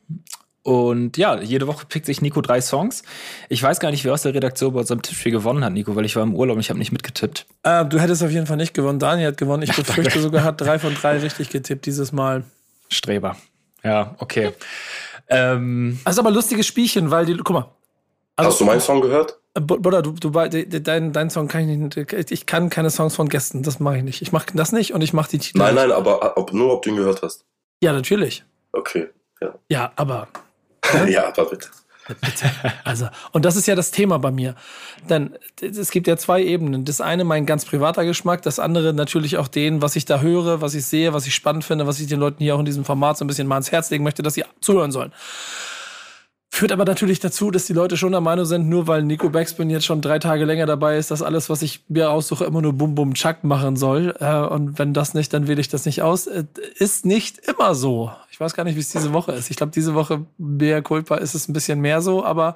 Und 0.61 1.17
ja, 1.17 1.41
jede 1.41 1.65
Woche 1.65 1.87
pickt 1.87 2.05
sich 2.05 2.21
Nico 2.21 2.41
drei 2.41 2.61
Songs. 2.61 3.01
Ich 3.49 3.63
weiß 3.63 3.79
gar 3.79 3.89
nicht, 3.89 4.05
wer 4.05 4.13
aus 4.13 4.21
der 4.21 4.35
Redaktion 4.35 4.73
bei 4.73 4.81
unserem 4.81 5.01
Tippspiel 5.01 5.31
gewonnen 5.31 5.63
hat, 5.65 5.73
Nico, 5.73 5.95
weil 5.95 6.05
ich 6.05 6.15
war 6.15 6.21
im 6.21 6.35
Urlaub 6.35 6.53
und 6.53 6.61
ich 6.61 6.69
habe 6.69 6.77
nicht 6.77 6.91
mitgetippt. 6.91 7.47
Äh, 7.63 7.83
du 7.85 7.99
hättest 7.99 8.21
auf 8.21 8.29
jeden 8.29 8.45
Fall 8.45 8.57
nicht 8.57 8.75
gewonnen. 8.75 8.99
Daniel 8.99 9.29
hat 9.29 9.37
gewonnen. 9.37 9.63
Ich 9.63 9.75
befürchte 9.75 10.21
sogar, 10.21 10.43
hat 10.43 10.61
drei 10.61 10.77
von 10.77 10.93
drei 10.93 11.17
richtig 11.17 11.49
getippt 11.49 11.87
dieses 11.87 12.11
Mal. 12.11 12.43
Streber. 12.89 13.37
Ja, 13.83 14.13
okay. 14.19 14.51
Ähm, 15.29 15.99
Das 16.03 16.13
ist 16.13 16.19
aber 16.19 16.29
ein 16.29 16.35
lustiges 16.35 16.67
Spielchen, 16.67 17.09
weil 17.09 17.25
die, 17.25 17.35
guck 17.37 17.49
mal. 17.49 17.71
Also, 18.35 18.49
Hast 18.51 18.61
du 18.61 18.65
meinen 18.65 18.81
Song 18.81 19.01
gehört? 19.01 19.39
Äh, 19.53 19.61
Buddha, 19.61 20.01
du, 20.01 20.11
du, 20.13 20.29
de- 20.31 20.65
de- 20.65 20.79
dein, 20.79 21.13
dein 21.13 21.29
Song 21.29 21.47
kann 21.47 21.69
ich 21.69 21.77
nicht. 21.77 22.31
Ich 22.31 22.45
kann 22.45 22.69
keine 22.69 22.89
Songs 22.89 23.15
von 23.15 23.29
Gästen. 23.29 23.61
Das 23.63 23.79
mache 23.79 23.97
ich 23.97 24.03
nicht. 24.03 24.21
Ich 24.21 24.31
mache 24.31 24.47
das 24.53 24.71
nicht 24.71 24.93
und 24.93 25.01
ich 25.01 25.13
mache 25.13 25.29
die 25.29 25.37
Titel. 25.39 25.59
Nein, 25.59 25.75
nein, 25.75 25.91
aber 25.91 26.35
ob, 26.37 26.51
nur 26.53 26.73
ob 26.73 26.81
du 26.81 26.89
ihn 26.89 26.95
gehört 26.95 27.21
hast. 27.21 27.45
Ja, 27.81 27.93
natürlich. 27.93 28.43
Okay, 28.71 29.09
ja. 29.41 29.53
Ja, 29.69 29.91
aber 29.95 30.27
ja, 31.07 31.27
aber 31.27 31.45
bitte. 31.45 31.67
Also, 32.83 33.07
und 33.31 33.45
das 33.45 33.55
ist 33.55 33.65
ja 33.65 33.75
das 33.75 33.91
Thema 33.91 34.19
bei 34.19 34.31
mir. 34.31 34.55
Denn 35.09 35.37
es 35.61 35.89
gibt 35.91 36.07
ja 36.07 36.17
zwei 36.17 36.43
Ebenen. 36.43 36.83
Das 36.83 36.99
eine 36.99 37.23
mein 37.23 37.45
ganz 37.45 37.63
privater 37.63 38.03
Geschmack, 38.03 38.41
das 38.41 38.59
andere 38.59 38.93
natürlich 38.93 39.37
auch 39.37 39.47
den, 39.47 39.81
was 39.81 39.95
ich 39.95 40.03
da 40.03 40.19
höre, 40.19 40.59
was 40.59 40.73
ich 40.73 40.85
sehe, 40.85 41.13
was 41.13 41.27
ich 41.27 41.33
spannend 41.35 41.63
finde, 41.63 41.87
was 41.87 41.99
ich 42.01 42.07
den 42.07 42.19
Leuten 42.19 42.43
hier 42.43 42.55
auch 42.55 42.59
in 42.59 42.65
diesem 42.65 42.83
Format 42.83 43.17
so 43.17 43.23
ein 43.23 43.27
bisschen 43.27 43.47
mal 43.47 43.55
ans 43.55 43.71
Herz 43.71 43.89
legen 43.89 44.03
möchte, 44.03 44.21
dass 44.21 44.33
sie 44.33 44.43
zuhören 44.59 44.91
sollen. 44.91 45.13
Führt 46.55 46.71
aber 46.71 46.85
natürlich 46.85 47.19
dazu, 47.19 47.49
dass 47.49 47.65
die 47.65 47.73
Leute 47.73 47.97
schon 47.97 48.11
der 48.11 48.21
Meinung 48.21 48.45
sind, 48.45 48.69
nur 48.69 48.85
weil 48.85 49.01
Nico 49.01 49.27
Backspin 49.31 49.71
jetzt 49.71 49.85
schon 49.85 50.01
drei 50.03 50.19
Tage 50.19 50.45
länger 50.45 50.67
dabei 50.67 50.99
ist, 50.99 51.09
dass 51.09 51.23
alles, 51.23 51.49
was 51.49 51.63
ich 51.63 51.83
mir 51.87 52.11
aussuche, 52.11 52.45
immer 52.45 52.61
nur 52.61 52.73
Bum 52.73 52.93
Bum 52.93 53.15
Chuck 53.15 53.43
machen 53.43 53.75
soll. 53.75 54.13
Äh, 54.19 54.35
Und 54.35 54.77
wenn 54.77 54.93
das 54.93 55.15
nicht, 55.15 55.33
dann 55.33 55.47
wähle 55.47 55.59
ich 55.61 55.69
das 55.69 55.87
nicht 55.87 56.03
aus. 56.03 56.27
Äh, 56.27 56.43
Ist 56.75 57.07
nicht 57.07 57.39
immer 57.39 57.73
so. 57.73 58.11
Ich 58.29 58.39
weiß 58.39 58.53
gar 58.53 58.65
nicht, 58.65 58.75
wie 58.75 58.81
es 58.81 58.89
diese 58.89 59.13
Woche 59.13 59.31
ist. 59.31 59.49
Ich 59.49 59.57
glaube, 59.57 59.71
diese 59.71 59.95
Woche, 59.95 60.27
mehr 60.37 60.83
Culpa, 60.83 61.15
ist 61.15 61.33
es 61.33 61.47
ein 61.47 61.53
bisschen 61.53 61.81
mehr 61.81 62.03
so, 62.03 62.23
aber 62.23 62.53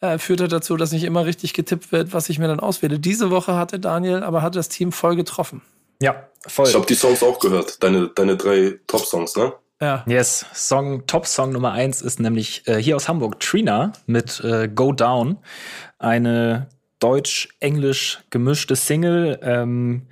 äh, 0.00 0.18
führt 0.18 0.40
halt 0.40 0.52
dazu, 0.52 0.76
dass 0.76 0.92
nicht 0.92 1.02
immer 1.02 1.26
richtig 1.26 1.52
getippt 1.52 1.90
wird, 1.90 2.12
was 2.12 2.28
ich 2.28 2.38
mir 2.38 2.46
dann 2.46 2.60
auswähle. 2.60 3.00
Diese 3.00 3.32
Woche 3.32 3.56
hatte 3.56 3.80
Daniel, 3.80 4.22
aber 4.22 4.42
hat 4.42 4.54
das 4.54 4.68
Team 4.68 4.92
voll 4.92 5.16
getroffen. 5.16 5.62
ja, 6.00 6.14
voll. 6.46 6.68
Ich 6.68 6.76
habe 6.76 6.86
die 6.86 6.94
Songs 6.94 7.24
auch 7.24 7.40
gehört. 7.40 7.82
Deine, 7.82 8.06
deine 8.06 8.36
drei 8.36 8.78
Top-Songs, 8.86 9.34
ne? 9.34 9.52
Ja. 9.80 10.04
Yes, 10.06 10.46
Song, 10.54 11.06
Top-Song 11.06 11.52
Nummer 11.52 11.72
eins 11.72 12.00
ist 12.00 12.18
nämlich 12.18 12.66
äh, 12.66 12.80
hier 12.82 12.96
aus 12.96 13.08
Hamburg, 13.08 13.40
Trina 13.40 13.92
mit 14.06 14.40
äh, 14.40 14.68
Go 14.68 14.92
Down. 14.92 15.36
Eine 15.98 16.68
deutsch-englisch 16.98 18.20
gemischte 18.30 18.74
Single. 18.74 19.38
Ähm, 19.42 20.06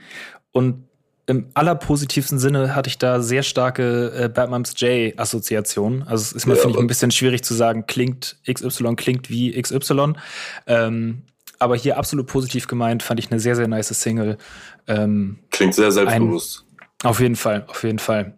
und 0.53 0.85
im 1.27 1.49
allerpositivsten 1.55 2.39
Sinne 2.39 2.75
hatte 2.77 2.89
ich 2.89 2.99
da 2.99 3.23
sehr 3.23 3.43
starke 3.43 4.13
äh, 4.15 4.29
Batmums 4.29 4.75
J-Assoziationen. 4.77 6.03
Also 6.03 6.23
es 6.23 6.33
ist 6.33 6.47
mir, 6.47 6.55
Ja, 6.57 6.61
finde 6.61 6.77
ich, 6.77 6.85
ein 6.85 6.87
bisschen 6.87 7.11
schwierig 7.11 7.43
zu 7.43 7.55
sagen, 7.55 7.87
klingt 7.87 8.37
XY, 8.47 8.97
klingt 8.97 9.31
wie 9.31 9.61
XY. 9.61 10.13
Ähm, 10.67 11.23
aber 11.59 11.77
hier 11.77 11.97
absolut 11.97 12.27
positiv 12.27 12.67
gemeint, 12.67 13.03
fand 13.03 13.21
ich 13.21 13.31
eine 13.31 13.41
sehr, 13.41 13.57
sehr 13.57 13.69
nice 13.69 13.89
Single. 13.89 14.37
Ähm, 14.87 15.39
Klingt 15.51 15.75
sehr 15.75 15.91
selbstbewusst. 15.91 16.67
auf 17.03 17.21
jeden 17.21 17.37
Fall, 17.37 17.65
auf 17.69 17.83
jeden 17.85 17.99
Fall. 18.01 18.35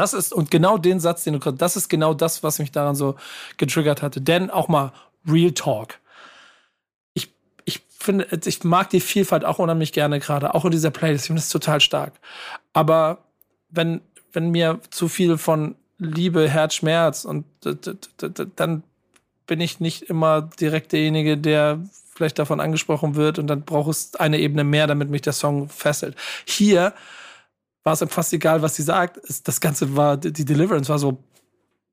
Das 0.00 0.14
ist, 0.14 0.32
und 0.32 0.50
genau 0.50 0.78
den 0.78 0.98
Satz, 0.98 1.24
den 1.24 1.34
du 1.34 1.40
gerade, 1.40 1.58
das 1.58 1.76
ist 1.76 1.90
genau 1.90 2.14
das, 2.14 2.42
was 2.42 2.58
mich 2.58 2.72
daran 2.72 2.96
so 2.96 3.16
getriggert 3.58 4.00
hatte. 4.00 4.22
Denn 4.22 4.48
auch 4.48 4.66
mal 4.68 4.94
Real 5.28 5.52
Talk. 5.52 5.98
Ich, 7.12 7.30
ich 7.66 7.82
finde, 7.98 8.26
ich 8.46 8.64
mag 8.64 8.88
die 8.88 9.00
Vielfalt 9.00 9.44
auch 9.44 9.58
unheimlich 9.58 9.92
gerne 9.92 10.18
gerade, 10.18 10.54
auch 10.54 10.64
in 10.64 10.70
dieser 10.70 10.90
Playlist. 10.90 11.24
Ich 11.24 11.26
finde 11.26 11.40
es 11.40 11.50
total 11.50 11.82
stark. 11.82 12.14
Aber 12.72 13.18
wenn, 13.68 14.00
wenn 14.32 14.48
mir 14.48 14.80
zu 14.88 15.06
viel 15.06 15.36
von 15.36 15.74
Liebe, 15.98 16.48
Herz, 16.48 16.76
Schmerz 16.76 17.26
und 17.26 17.44
dann 18.56 18.82
bin 19.46 19.60
ich 19.60 19.80
nicht 19.80 20.04
immer 20.04 20.40
direkt 20.40 20.92
derjenige, 20.92 21.36
der 21.36 21.78
vielleicht 22.14 22.38
davon 22.38 22.60
angesprochen 22.60 23.16
wird 23.16 23.38
und 23.38 23.48
dann 23.48 23.66
braucht 23.66 23.90
es 23.90 24.14
eine 24.14 24.38
Ebene 24.38 24.64
mehr, 24.64 24.86
damit 24.86 25.10
mich 25.10 25.20
der 25.20 25.34
Song 25.34 25.68
fesselt. 25.68 26.16
Hier 26.46 26.94
war 27.84 27.92
es 27.94 28.04
fast 28.08 28.32
egal, 28.32 28.60
was 28.62 28.74
sie 28.76 28.82
sagt. 28.82 29.20
Das 29.44 29.60
Ganze 29.60 29.96
war, 29.96 30.16
die 30.16 30.44
Deliverance 30.44 30.88
war 30.88 30.98
so 30.98 31.22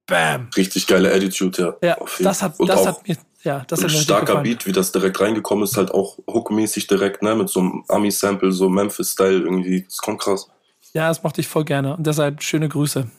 Bam. 0.06 0.50
Richtig 0.56 0.88
geile 0.88 1.14
Attitude, 1.14 1.62
ja. 1.82 1.88
Ja, 1.90 1.98
Auf 1.98 2.18
jeden 2.20 2.24
das 2.30 2.42
hat, 2.42 2.56
Fall. 2.56 2.62
Und 2.62 2.68
das 2.70 2.86
hat 2.88 3.06
mir, 3.08 3.18
ja, 3.44 3.66
das 3.68 3.80
ein 3.80 3.86
hat 3.88 3.92
mir 3.92 3.98
starker. 4.00 4.42
Beat, 4.42 4.66
wie 4.66 4.72
das 4.72 4.94
direkt 4.94 5.20
reingekommen 5.20 5.66
ist, 5.66 5.76
halt 5.76 5.92
auch 5.92 6.18
hookmäßig 6.28 6.88
direkt, 6.88 7.24
ne, 7.24 7.36
mit 7.36 7.50
so 7.50 7.60
einem 7.60 7.84
Ami-Sample, 7.90 8.54
so 8.54 8.70
Memphis-Style 8.70 9.40
irgendwie. 9.40 9.84
Das 9.84 9.98
kommt 9.98 10.22
krass. 10.22 10.48
Ja, 10.94 11.10
das 11.10 11.24
mochte 11.24 11.42
ich 11.42 11.48
voll 11.50 11.66
gerne. 11.66 11.98
Und 11.98 12.08
deshalb 12.08 12.42
schöne 12.42 12.70
Grüße. 12.70 13.10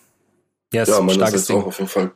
Ja, 0.73 0.83
ist 0.83 0.89
Ja, 0.89 0.99
ein 0.99 1.11
starkes 1.11 1.45
Ding. 1.45 1.59
auch 1.61 1.67
auf 1.67 1.79
jeden 1.79 1.91
Fall. 1.91 2.11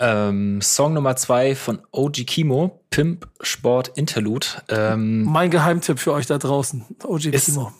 Ähm, 0.00 0.60
Song 0.60 0.92
Nummer 0.94 1.14
zwei 1.14 1.54
von 1.54 1.80
OG 1.92 2.24
Kimo, 2.26 2.80
Pimp 2.90 3.28
Sport 3.42 3.92
Interlude. 3.96 4.46
Ähm, 4.68 5.22
Mein 5.22 5.50
Geheimtipp 5.50 6.00
für 6.00 6.12
euch 6.12 6.26
da 6.26 6.38
draußen. 6.38 6.84
OG 7.04 7.26
Ist- 7.26 7.46
Kimo. 7.46 7.72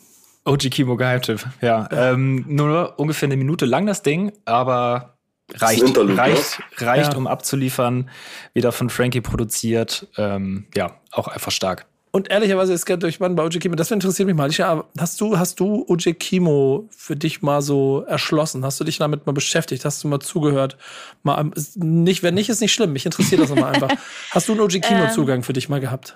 OG 0.45 0.69
Kimo 0.69 0.95
Geheimtipp, 0.95 1.43
ja. 1.61 1.87
Ähm, 1.91 2.45
nur 2.47 2.93
ungefähr 2.99 3.27
eine 3.27 3.37
Minute 3.37 3.65
lang 3.65 3.85
das 3.85 4.03
Ding, 4.03 4.31
aber 4.45 5.15
reicht, 5.55 5.97
reicht, 5.97 6.59
reicht, 6.77 7.11
Ja. 7.13 7.17
um 7.17 7.27
abzuliefern. 7.27 8.09
Wieder 8.53 8.71
von 8.71 8.89
Frankie 8.89 9.21
produziert. 9.21 10.07
Ähm, 10.17 10.65
ja, 10.75 10.91
auch 11.11 11.27
einfach 11.27 11.51
stark. 11.51 11.85
Und 12.11 12.31
ehrlicherweise 12.31 12.71
ist 12.71 12.85
gerade 12.85 12.99
durch 12.99 13.19
Mann 13.19 13.35
bei 13.35 13.43
OG 13.43 13.59
Kimo, 13.59 13.75
das 13.75 13.91
interessiert 13.91 14.25
mich 14.27 14.35
mal. 14.37 14.49
Aber 14.61 14.85
hast 14.97 15.19
du, 15.19 15.37
hast 15.37 15.59
du 15.59 15.83
OG 15.89 16.13
Kimo 16.17 16.87
für 16.89 17.17
dich 17.17 17.41
mal 17.41 17.61
so 17.61 18.05
erschlossen? 18.07 18.63
Hast 18.63 18.79
du 18.79 18.85
dich 18.85 18.97
damit 18.99 19.25
mal 19.25 19.33
beschäftigt? 19.33 19.83
Hast 19.83 20.01
du 20.01 20.07
mal 20.07 20.21
zugehört? 20.21 20.77
Mal, 21.23 21.51
nicht, 21.75 22.23
wenn 22.23 22.35
nicht, 22.35 22.47
ist 22.47 22.61
nicht 22.61 22.71
schlimm. 22.73 22.93
Mich 22.93 23.05
interessiert 23.05 23.41
das 23.41 23.49
immer 23.49 23.67
einfach. 23.73 23.89
Hast 24.31 24.47
du 24.47 24.53
einen 24.53 24.61
OG 24.61 24.79
Kimo 24.81 25.03
Ähm. 25.05 25.09
Zugang 25.09 25.43
für 25.43 25.51
dich 25.51 25.67
mal 25.67 25.81
gehabt? 25.81 26.15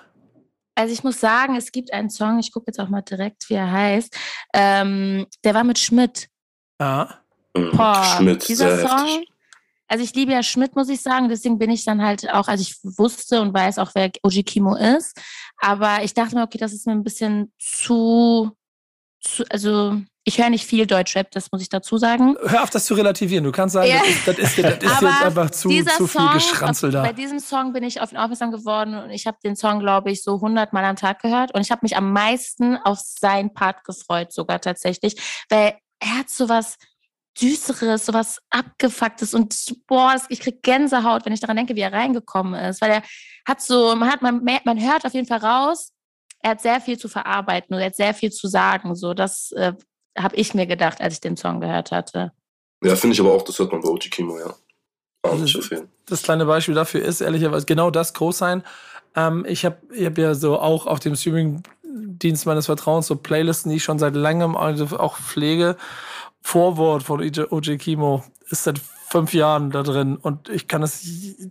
Also 0.80 0.94
ich 0.94 1.04
muss 1.04 1.20
sagen, 1.20 1.56
es 1.56 1.72
gibt 1.72 1.92
einen 1.92 2.08
Song, 2.08 2.38
ich 2.38 2.52
gucke 2.52 2.68
jetzt 2.68 2.80
auch 2.80 2.88
mal 2.88 3.02
direkt, 3.02 3.50
wie 3.50 3.54
er 3.54 3.70
heißt. 3.70 4.16
Ähm, 4.54 5.26
der 5.44 5.52
war 5.52 5.62
mit 5.62 5.78
Schmidt. 5.78 6.28
Ja. 6.80 7.20
Mhm. 7.54 7.76
Boah, 7.76 8.16
Schmidt, 8.16 8.48
dieser 8.48 8.76
sehr 8.76 8.88
Song. 8.88 9.06
heftig. 9.06 9.28
Also 9.88 10.04
ich 10.04 10.14
liebe 10.14 10.32
ja 10.32 10.42
Schmidt, 10.42 10.74
muss 10.74 10.88
ich 10.88 11.02
sagen. 11.02 11.28
Deswegen 11.28 11.58
bin 11.58 11.70
ich 11.70 11.84
dann 11.84 12.00
halt 12.00 12.30
auch, 12.30 12.48
also 12.48 12.62
ich 12.62 12.76
wusste 12.82 13.42
und 13.42 13.52
weiß 13.52 13.78
auch, 13.78 13.90
wer 13.94 14.10
OG 14.22 14.46
Kimo 14.46 14.74
ist. 14.74 15.20
Aber 15.58 16.02
ich 16.02 16.14
dachte 16.14 16.34
mir, 16.34 16.44
okay, 16.44 16.56
das 16.56 16.72
ist 16.72 16.86
mir 16.86 16.92
ein 16.92 17.04
bisschen 17.04 17.52
zu, 17.58 18.56
zu 19.20 19.44
also 19.50 20.00
ich 20.30 20.38
höre 20.40 20.48
nicht 20.50 20.64
viel 20.64 20.86
Deutschrap, 20.86 21.30
das 21.32 21.50
muss 21.50 21.60
ich 21.60 21.68
dazu 21.68 21.98
sagen. 21.98 22.36
Hör 22.46 22.62
auf, 22.62 22.70
das 22.70 22.84
zu 22.86 22.94
relativieren. 22.94 23.44
Du 23.44 23.50
kannst 23.52 23.72
sagen, 23.74 23.90
Ja. 23.90 23.98
das 23.98 24.08
ist, 24.08 24.28
das 24.28 24.38
ist, 24.38 24.58
das 24.58 24.74
ist 24.74 25.02
jetzt 25.02 25.22
einfach 25.22 25.50
zu, 25.50 25.68
zu 25.68 26.06
viel 26.06 26.08
Song, 26.08 26.32
Geschranzel 26.32 26.96
auf, 26.96 27.02
bei 27.02 27.08
da. 27.08 27.12
diesem 27.12 27.40
Song 27.40 27.72
bin 27.72 27.82
ich 27.82 28.00
auf 28.00 28.12
ihn 28.12 28.18
aufmerksam 28.18 28.52
geworden 28.52 28.94
und 28.94 29.10
ich 29.10 29.26
habe 29.26 29.38
den 29.42 29.56
Song, 29.56 29.80
glaube 29.80 30.10
ich, 30.12 30.22
so 30.22 30.36
100 30.36 30.72
Mal 30.72 30.84
am 30.84 30.94
Tag 30.96 31.20
gehört 31.20 31.52
und 31.52 31.60
ich 31.62 31.70
habe 31.72 31.80
mich 31.82 31.96
am 31.96 32.12
meisten 32.12 32.76
auf 32.76 32.98
seinen 33.00 33.52
Part 33.52 33.82
gefreut, 33.84 34.32
sogar 34.32 34.60
tatsächlich, 34.60 35.16
weil 35.48 35.74
er 35.98 36.18
hat 36.18 36.30
sowas 36.30 36.76
Düsteres, 37.40 38.06
sowas 38.06 38.38
Abgefucktes 38.50 39.34
und 39.34 39.54
boah, 39.86 40.16
ich 40.28 40.40
krieg 40.40 40.62
Gänsehaut, 40.62 41.24
wenn 41.24 41.32
ich 41.32 41.40
daran 41.40 41.56
denke, 41.56 41.76
wie 41.76 41.80
er 41.80 41.92
reingekommen 41.92 42.54
ist, 42.54 42.80
weil 42.80 42.90
er 42.90 43.02
hat 43.46 43.60
so, 43.62 43.94
man 43.96 44.10
hat, 44.10 44.20
man, 44.22 44.42
man 44.64 44.80
hört 44.80 45.04
auf 45.04 45.14
jeden 45.14 45.26
Fall 45.28 45.38
raus, 45.38 45.92
er 46.42 46.52
hat 46.52 46.60
sehr 46.60 46.80
viel 46.80 46.98
zu 46.98 47.08
verarbeiten 47.08 47.74
und 47.74 47.80
er 47.80 47.86
hat 47.86 47.96
sehr 47.96 48.14
viel 48.14 48.30
zu 48.30 48.48
sagen, 48.48 48.94
so 48.94 49.14
das 49.14 49.52
äh, 49.52 49.74
habe 50.18 50.36
ich 50.36 50.54
mir 50.54 50.66
gedacht, 50.66 51.00
als 51.00 51.14
ich 51.14 51.20
den 51.20 51.36
Song 51.36 51.60
gehört 51.60 51.90
hatte. 51.90 52.32
Ja, 52.82 52.96
finde 52.96 53.14
ich 53.14 53.20
aber 53.20 53.32
auch, 53.32 53.42
das 53.42 53.58
hört 53.58 53.72
man 53.72 53.82
bei 53.82 53.88
OG 53.88 54.10
Kimo, 54.10 54.38
ja. 54.38 54.54
Nicht 55.36 55.54
Also, 55.54 55.86
das 56.06 56.22
kleine 56.22 56.46
Beispiel 56.46 56.74
dafür 56.74 57.02
ist 57.02 57.20
ehrlicherweise 57.20 57.66
genau 57.66 57.90
das 57.90 58.14
groß 58.14 58.38
sein. 58.38 58.62
Ähm, 59.14 59.44
ich 59.46 59.64
habe 59.64 59.76
ich 59.92 60.06
hab 60.06 60.16
ja 60.16 60.34
so 60.34 60.58
auch 60.58 60.86
auf 60.86 61.00
dem 61.00 61.14
Streaming-Dienst 61.14 62.46
meines 62.46 62.66
Vertrauens 62.66 63.06
so 63.06 63.16
Playlisten, 63.16 63.70
die 63.70 63.76
ich 63.76 63.84
schon 63.84 63.98
seit 63.98 64.14
langem 64.14 64.56
also 64.56 64.98
auch 64.98 65.18
pflege. 65.18 65.76
Vorwort 66.40 67.02
von 67.02 67.20
OJ 67.20 67.76
Kimo 67.76 68.24
ist 68.48 68.64
seit 68.64 68.80
fünf 69.10 69.34
Jahren 69.34 69.70
da 69.70 69.82
drin 69.82 70.16
und 70.16 70.48
ich 70.48 70.68
kann 70.68 70.82
es 70.82 71.04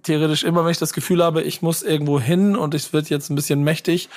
theoretisch 0.03 0.43
immer, 0.43 0.63
wenn 0.63 0.71
ich 0.71 0.79
das 0.79 0.93
Gefühl 0.93 1.23
habe, 1.23 1.43
ich 1.43 1.61
muss 1.61 1.83
irgendwo 1.83 2.19
hin 2.19 2.55
und 2.55 2.73
es 2.73 2.93
wird 2.93 3.09
jetzt 3.09 3.29
ein 3.29 3.35
bisschen 3.35 3.63
mächtig, 3.63 4.09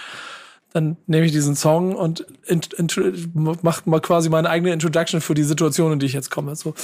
dann 0.72 0.96
nehme 1.06 1.26
ich 1.26 1.32
diesen 1.32 1.54
Song 1.56 1.94
und 1.94 2.24
mache 3.34 3.82
mal 3.88 4.00
quasi 4.00 4.28
meine 4.28 4.48
eigene 4.50 4.72
Introduction 4.72 5.20
für 5.20 5.34
die 5.34 5.42
Situation, 5.42 5.92
in 5.92 5.98
die 5.98 6.06
ich 6.06 6.12
jetzt 6.12 6.30
komme. 6.30 6.56
So, 6.56 6.74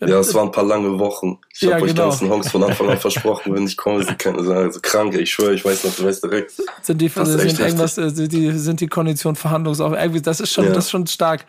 Ja, 0.00 0.18
es 0.18 0.34
waren 0.34 0.48
ein 0.48 0.52
paar 0.52 0.64
lange 0.64 0.98
Wochen. 0.98 1.38
Ich 1.54 1.62
Ja, 1.62 1.74
habe 1.74 1.84
euch 1.84 1.90
genau. 1.94 2.08
ganzen 2.10 2.28
Honks 2.28 2.50
von 2.50 2.62
Anfang 2.64 2.88
an 2.90 2.98
versprochen, 2.98 3.54
wenn 3.54 3.66
ich 3.66 3.76
komme, 3.76 4.02
sind 4.04 4.18
keine 4.18 4.38
also 4.38 4.80
krank. 4.80 5.14
Ich 5.14 5.30
schwöre, 5.30 5.54
ich 5.54 5.64
weiß 5.64 5.84
noch, 5.84 5.94
du 5.94 6.04
weißt 6.04 6.24
direkt. 6.24 6.52
sind 6.82 7.00
die, 7.00 7.08
sind 7.08 7.60
irgendwas, 7.60 7.96
äh, 7.98 8.12
die, 8.12 8.50
sind 8.52 8.80
die 8.80 8.88
Konditionen 8.88 9.36
verhandlungsauf. 9.36 9.92
Irgendwie, 9.94 10.20
das 10.22 10.40
ist 10.40 10.52
schon, 10.52 10.64
Ja. 10.64 10.72
das 10.72 10.86
ist 10.86 10.90
schon 10.90 11.06
stark. 11.06 11.46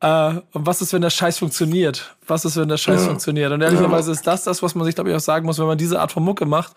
Äh, 0.00 0.34
und 0.52 0.64
was 0.66 0.80
ist, 0.80 0.92
wenn 0.92 1.02
der 1.02 1.10
Scheiß 1.10 1.38
funktioniert? 1.38 2.14
Was 2.26 2.44
ist, 2.44 2.56
wenn 2.56 2.68
der 2.68 2.76
Scheiß 2.76 3.00
Ja. 3.02 3.06
funktioniert? 3.08 3.50
Und 3.50 3.62
ehrlicherweise 3.62 4.12
ist 4.12 4.26
das 4.28 4.44
das, 4.44 4.62
was 4.62 4.76
man 4.76 4.84
sich, 4.84 4.94
glaube 4.94 5.10
ich, 5.10 5.16
auch 5.16 5.20
sagen 5.20 5.44
muss, 5.44 5.58
wenn 5.58 5.66
man 5.66 5.76
diese 5.78 6.00
Art 6.00 6.12
von 6.12 6.22
Mucke 6.22 6.46
macht. 6.46 6.74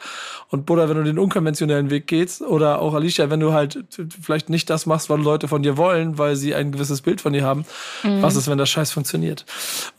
Und 0.49 0.65
Buddha, 0.65 0.89
wenn 0.89 0.97
du 0.97 1.03
den 1.03 1.19
unkonventionellen 1.19 1.91
Weg 1.91 2.07
gehst, 2.07 2.41
oder 2.41 2.81
auch 2.81 2.95
Alicia, 2.95 3.29
wenn 3.29 3.39
du 3.39 3.53
halt 3.53 3.83
vielleicht 4.21 4.49
nicht 4.49 4.69
das 4.71 4.87
machst, 4.87 5.09
was 5.11 5.19
Leute 5.19 5.47
von 5.47 5.61
dir 5.61 5.77
wollen, 5.77 6.17
weil 6.17 6.35
sie 6.35 6.55
ein 6.55 6.71
gewisses 6.71 7.01
Bild 7.01 7.21
von 7.21 7.33
dir 7.33 7.43
haben. 7.43 7.65
Was 8.01 8.35
ist, 8.35 8.47
wenn 8.49 8.57
der 8.57 8.65
Scheiß 8.65 8.91
funktioniert? 8.91 9.45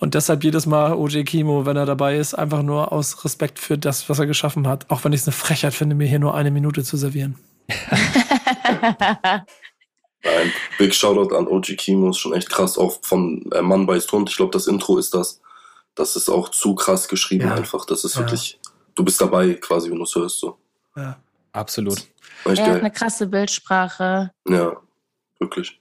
Und 0.01 0.15
deshalb 0.15 0.43
jedes 0.43 0.67
Mal 0.67 0.95
OJ 0.95 1.23
Kimo, 1.23 1.65
wenn 1.65 1.77
er 1.77 1.87
dabei 1.87 2.17
ist, 2.17 2.35
einfach 2.35 2.63
nur 2.63 2.91
aus 2.93 3.25
Respekt 3.25 3.61
für 3.61 3.79
das, 3.79 4.09
was 4.09 4.19
er 4.19 4.27
geschaffen 4.27 4.67
hat. 4.67 4.87
Auch 4.91 5.05
wenn 5.05 5.13
ich 5.13 5.21
es 5.21 5.29
eine 5.29 5.33
Frechheit 5.35 5.75
finde, 5.75 5.95
mir 5.95 6.09
hier 6.09 6.19
nur 6.19 6.35
eine 6.35 6.51
Minute 6.51 6.83
zu 6.83 6.97
servieren. 6.97 7.37
Ein 10.25 10.53
Big 10.79 10.95
Shoutout 10.95 11.35
an 11.35 11.47
OG 11.49 11.77
Kimo, 11.77 12.11
ist 12.11 12.19
schon 12.19 12.33
echt 12.33 12.49
krass. 12.51 12.79
Auch 12.79 12.99
von 13.03 13.51
äh, 13.53 13.61
Mann 13.63 13.87
beißt 13.87 14.11
Hund. 14.13 14.31
Ich 14.31 14.37
glaube, 14.37 14.53
das 14.53 14.67
Intro 14.67 14.99
ist 14.99 15.15
das. 15.15 15.41
Das 15.95 16.17
ist 16.17 16.29
auch 16.29 16.49
zu 16.51 16.75
krass 16.75 17.09
geschrieben 17.09 17.49
Ja. 17.49 17.55
einfach. 17.55 17.85
Das 17.87 18.05
ist 18.05 18.15
Ja. 18.15 18.21
wirklich, 18.21 18.59
du 18.95 19.05
bist 19.05 19.21
dabei 19.21 19.55
quasi, 19.55 19.91
wenn 19.91 19.99
du 19.99 20.05
es 20.05 20.15
hörst. 20.15 20.39
So. 20.39 20.59
Ja. 20.97 21.19
Absolut. 21.53 21.99
Er 22.45 22.53
hat 22.67 22.81
eine 22.81 22.91
krasse 22.91 23.27
Bildsprache. 23.27 24.31
Ja, 24.49 24.77
wirklich. 25.39 25.79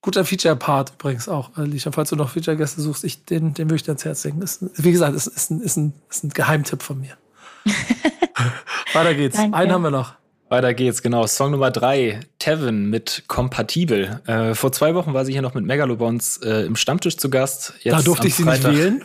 Guter 0.00 0.24
Feature-Part 0.24 0.94
übrigens 0.94 1.28
auch, 1.28 1.56
Alicia. 1.56 1.92
Falls 1.92 2.10
du 2.10 2.16
noch 2.16 2.30
Feature-Gäste 2.30 2.80
suchst, 2.80 3.04
ich, 3.04 3.24
den, 3.24 3.54
den 3.54 3.68
würde 3.68 3.76
ich 3.76 3.82
dir 3.84 3.90
ans 3.92 4.04
Herz 4.04 4.24
legen. 4.24 4.42
Ist, 4.42 4.58
wie 4.82 4.90
gesagt, 4.90 5.14
ist, 5.14 5.28
ist, 5.28 5.50
ein, 5.50 5.60
ist, 5.60 5.76
ein, 5.76 5.94
ist 6.10 6.24
ein 6.24 6.30
Geheimtipp 6.30 6.82
von 6.82 6.98
mir. 7.00 7.16
Weiter 8.94 9.14
geht's. 9.14 9.36
Danke. 9.36 9.56
Einen 9.56 9.72
haben 9.72 9.82
wir 9.82 9.90
noch. 9.92 10.14
Weiter 10.52 10.74
geht's, 10.74 11.00
genau. 11.00 11.26
Song 11.26 11.52
Nummer 11.52 11.70
drei, 11.70 12.20
Tevin 12.38 12.90
mit 12.90 13.24
Kompatibel. 13.26 14.20
Äh, 14.26 14.54
vor 14.54 14.70
zwei 14.70 14.94
Wochen 14.94 15.14
war 15.14 15.24
sie 15.24 15.32
hier 15.32 15.40
noch 15.40 15.54
mit 15.54 15.64
Megalobons 15.64 16.36
äh, 16.42 16.66
im 16.66 16.76
Stammtisch 16.76 17.16
zu 17.16 17.30
Gast. 17.30 17.72
Jetzt 17.80 17.94
da 17.94 18.02
durfte 18.02 18.26
ich 18.26 18.34
sie 18.34 18.44
nicht 18.44 18.62
Freitag- 18.62 18.76
wählen. 18.76 19.02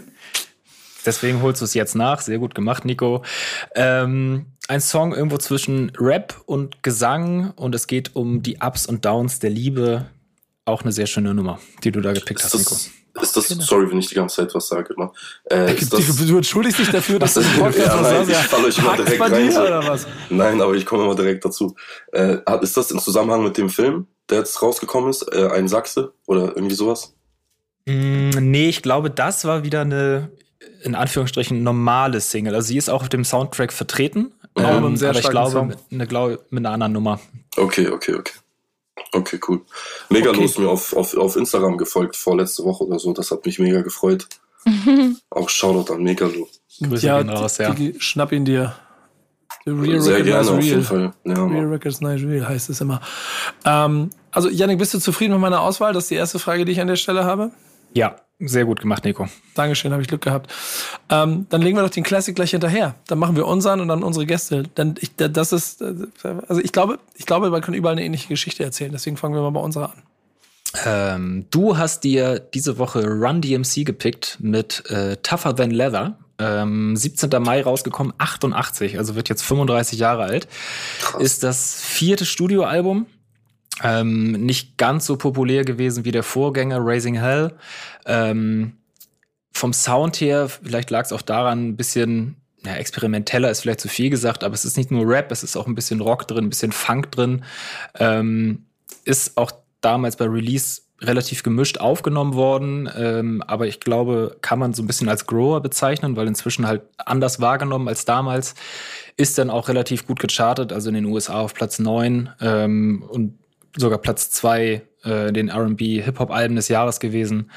Deswegen 1.05 1.41
holst 1.41 1.61
du 1.61 1.65
es 1.65 1.73
jetzt 1.73 1.95
nach. 1.95 2.19
Sehr 2.19 2.37
gut 2.37 2.53
gemacht, 2.53 2.83
Nico. 2.83 3.23
Ähm, 3.75 4.47
ein 4.67 4.81
Song 4.81 5.15
irgendwo 5.15 5.37
zwischen 5.37 5.93
Rap 5.97 6.35
und 6.47 6.83
Gesang 6.83 7.51
und 7.51 7.73
es 7.73 7.87
geht 7.87 8.13
um 8.17 8.43
die 8.43 8.57
Ups 8.57 8.85
und 8.85 9.05
Downs 9.05 9.39
der 9.39 9.49
Liebe. 9.49 10.07
Auch 10.65 10.81
eine 10.81 10.91
sehr 10.91 11.07
schöne 11.07 11.33
Nummer, 11.33 11.59
die 11.85 11.93
du 11.93 12.01
da 12.01 12.11
gepickt 12.11 12.41
Ist 12.41 12.53
hast, 12.53 12.57
Nico. 12.57 12.75
Das, 13.17 13.35
ist 13.37 13.59
das, 13.59 13.65
sorry, 13.65 13.89
wenn 13.89 13.99
ich 13.99 14.07
die 14.07 14.15
ganze 14.15 14.37
Zeit 14.37 14.53
was 14.53 14.67
sage, 14.67 14.93
immer. 14.93 15.11
Äh, 15.49 15.73
ist 15.73 15.91
das, 15.91 16.17
Du, 16.17 16.25
du 16.25 16.37
entschuldigst 16.37 16.79
dich 16.79 16.89
dafür, 16.89 17.19
dass 17.19 17.33
du 17.33 17.41
Ach 17.41 17.45
im 17.45 17.55
so, 17.55 17.61
Podcast 17.61 17.87
ja, 17.87 18.01
was 18.01 18.11
nein, 18.11 18.29
ich 18.29 18.37
falle 18.37 18.67
euch 18.67 18.77
immer 18.77 18.95
direkt 18.95 19.19
bei 19.19 19.27
rein, 19.27 19.45
dir, 19.47 19.51
so. 19.51 19.61
oder 19.61 19.87
was? 19.87 20.07
Nein, 20.29 20.61
aber 20.61 20.73
ich 20.75 20.85
komme 20.85 21.03
immer 21.03 21.15
direkt 21.15 21.45
dazu. 21.45 21.75
Äh, 22.11 22.37
ist 22.61 22.77
das 22.77 22.91
im 22.91 22.99
Zusammenhang 22.99 23.43
mit 23.43 23.57
dem 23.57 23.69
Film, 23.69 24.07
der 24.29 24.39
jetzt 24.39 24.61
rausgekommen 24.61 25.09
ist? 25.09 25.23
Äh, 25.33 25.49
ein 25.51 25.67
Sachse 25.67 26.13
oder 26.25 26.55
irgendwie 26.55 26.75
sowas? 26.75 27.13
Mm, 27.85 28.29
nee, 28.29 28.69
ich 28.69 28.81
glaube, 28.81 29.09
das 29.09 29.45
war 29.45 29.63
wieder 29.63 29.81
eine, 29.81 30.29
in 30.83 30.95
Anführungsstrichen, 30.95 31.63
normale 31.63 32.19
Single. 32.19 32.53
Also 32.53 32.67
sie 32.67 32.77
ist 32.77 32.89
auch 32.89 33.01
auf 33.01 33.09
dem 33.09 33.23
Soundtrack 33.23 33.71
vertreten. 33.71 34.33
Mit 34.55 34.65
einem 34.65 34.85
ähm, 34.85 34.97
sehr 34.97 35.11
aber 35.11 35.19
ich 35.19 35.29
glaube, 35.29 35.63
mit, 35.63 35.77
eine, 35.91 36.07
glaube, 36.07 36.39
mit 36.49 36.65
einer 36.65 36.73
anderen 36.73 36.93
Nummer. 36.93 37.19
Okay, 37.55 37.87
okay, 37.89 38.15
okay. 38.15 38.33
Okay, 39.17 39.39
cool. 39.47 39.61
Megalo 40.09 40.31
Okay. 40.37 40.45
ist 40.45 40.59
mir 40.59 40.69
auf, 40.69 40.95
auf, 40.95 41.15
auf 41.17 41.35
Instagram 41.35 41.77
gefolgt 41.77 42.15
vorletzte 42.15 42.63
Woche 42.63 42.83
oder 42.85 42.99
so. 42.99 43.13
Das 43.13 43.31
hat 43.31 43.45
mich 43.45 43.59
mega 43.59 43.81
gefreut. 43.81 44.27
Auch 45.29 45.49
Shoutout 45.49 45.93
an 45.93 46.03
Megalo. 46.03 46.47
Grüße 46.81 47.05
Ja, 47.07 47.21
gehen 47.21 47.29
raus, 47.29 47.57
ja. 47.57 47.73
Schnapp 47.99 48.31
ihn 48.31 48.45
dir. 48.45 48.75
The 49.65 49.71
Real 49.71 49.99
Sehr 50.01 50.21
gerne, 50.21 50.41
is 50.41 50.47
auf 50.49 50.57
real. 50.57 50.63
jeden 50.65 50.83
Fall. 50.83 51.13
Ja, 51.25 51.45
Real. 51.45 51.65
Records 51.65 51.99
Nice 52.01 52.21
Real 52.21 52.47
heißt 52.47 52.69
es 52.69 52.79
immer. 52.79 53.01
Ähm, 53.65 54.09
also, 54.31 54.49
Yannick, 54.49 54.77
bist 54.79 54.93
du 54.93 54.99
zufrieden 54.99 55.33
mit 55.33 55.41
meiner 55.41 55.61
Auswahl? 55.61 55.93
Das 55.93 56.03
ist 56.03 56.11
die 56.11 56.15
erste 56.15 56.39
Frage, 56.39 56.63
die 56.63 56.71
ich 56.73 56.79
an 56.79 56.87
der 56.87 56.95
Stelle 56.95 57.25
habe. 57.25 57.51
Ja, 57.93 58.15
sehr 58.39 58.65
gut 58.65 58.81
gemacht, 58.81 59.03
Nico. 59.03 59.27
Dankeschön, 59.55 59.91
habe 59.91 60.01
ich 60.01 60.07
Glück 60.07 60.21
gehabt. 60.21 60.53
Ähm, 61.09 61.47
dann 61.49 61.61
legen 61.61 61.75
wir 61.75 61.83
doch 61.83 61.89
den 61.89 62.03
Classic 62.03 62.35
gleich 62.35 62.51
hinterher. 62.51 62.95
Dann 63.07 63.17
machen 63.17 63.35
wir 63.35 63.47
unseren 63.47 63.79
und 63.79 63.87
dann 63.87 64.03
unsere 64.03 64.27
Gäste. 64.27 64.63
Denn 64.63 64.95
ich, 64.99 65.15
das 65.15 65.51
ist, 65.51 65.81
äh, 65.81 65.95
also 66.47 66.61
ich 66.61 66.71
glaube, 66.71 66.99
ich 67.15 67.25
glaube, 67.25 67.49
man 67.49 67.61
kann 67.61 67.73
überall 67.73 67.93
eine 67.93 68.05
ähnliche 68.05 68.27
Geschichte 68.27 68.63
erzählen. 68.63 68.91
Deswegen 68.91 69.17
fangen 69.17 69.33
wir 69.33 69.41
mal 69.41 69.49
bei 69.49 69.59
unserer 69.59 69.91
an. 69.91 70.03
Ähm, 70.85 71.45
du 71.49 71.77
hast 71.77 72.03
dir 72.03 72.39
diese 72.39 72.77
Woche 72.77 73.07
Run 73.07 73.41
DMC 73.41 73.85
gepickt 73.85 74.37
mit 74.39 74.87
äh, 74.89 75.17
Tougher 75.17 75.55
Than 75.55 75.71
Leather. 75.71 76.19
Ähm, 76.39 76.95
17. 76.95 77.31
Mai 77.41 77.63
rausgekommen, 77.63 78.13
88, 78.19 78.99
also 78.99 79.15
wird 79.15 79.27
jetzt 79.27 79.41
35 79.41 79.97
Jahre 79.97 80.23
alt. 80.23 80.47
Ist 81.17 81.43
das 81.43 81.81
vierte 81.81 82.25
Studioalbum. 82.25 83.07
Ähm, 83.83 84.31
nicht 84.31 84.77
ganz 84.77 85.05
so 85.05 85.17
populär 85.17 85.63
gewesen 85.63 86.05
wie 86.05 86.11
der 86.11 86.23
Vorgänger 86.23 86.79
Raising 86.81 87.15
Hell. 87.15 87.53
Ähm, 88.05 88.73
vom 89.51 89.73
Sound 89.73 90.19
her, 90.21 90.49
vielleicht 90.49 90.89
lag 90.89 91.05
es 91.05 91.11
auch 91.11 91.21
daran, 91.21 91.69
ein 91.69 91.77
bisschen 91.77 92.37
ja, 92.65 92.75
experimenteller 92.75 93.49
ist 93.49 93.61
vielleicht 93.61 93.79
zu 93.79 93.87
viel 93.87 94.09
gesagt, 94.09 94.43
aber 94.43 94.53
es 94.53 94.65
ist 94.65 94.77
nicht 94.77 94.91
nur 94.91 95.07
Rap, 95.07 95.31
es 95.31 95.43
ist 95.43 95.55
auch 95.55 95.67
ein 95.67 95.75
bisschen 95.75 96.01
Rock 96.01 96.27
drin, 96.27 96.45
ein 96.45 96.49
bisschen 96.49 96.71
Funk 96.71 97.11
drin. 97.11 97.43
Ähm, 97.99 98.65
ist 99.05 99.37
auch 99.37 99.51
damals 99.81 100.17
bei 100.17 100.25
Release 100.25 100.81
relativ 101.01 101.43
gemischt 101.43 101.77
aufgenommen 101.77 102.33
worden, 102.33 102.89
ähm, 102.97 103.43
aber 103.45 103.67
ich 103.67 103.79
glaube, 103.79 104.37
kann 104.41 104.57
man 104.57 104.73
so 104.73 104.81
ein 104.81 104.87
bisschen 104.87 105.09
als 105.09 105.27
Grower 105.27 105.61
bezeichnen, 105.61 106.15
weil 106.15 106.27
inzwischen 106.27 106.65
halt 106.65 106.81
anders 106.97 107.39
wahrgenommen 107.39 107.87
als 107.87 108.05
damals. 108.05 108.55
Ist 109.15 109.37
dann 109.37 109.49
auch 109.49 109.67
relativ 109.67 110.07
gut 110.07 110.19
gechartet, 110.19 110.73
also 110.73 110.89
in 110.89 110.95
den 110.95 111.05
USA 111.05 111.41
auf 111.41 111.53
Platz 111.53 111.79
9 111.79 112.29
ähm, 112.41 113.03
und 113.07 113.37
sogar 113.75 113.99
Platz 113.99 114.29
2 114.31 114.81
äh, 115.03 115.33
den 115.33 115.49
R&B 115.49 116.01
Hip-Hop-Alben 116.01 116.55
des 116.55 116.67
Jahres 116.67 116.99
gewesen. 116.99 117.51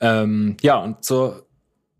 Ähm, 0.00 0.56
ja, 0.60 0.78
und 0.78 1.04
zur, 1.04 1.46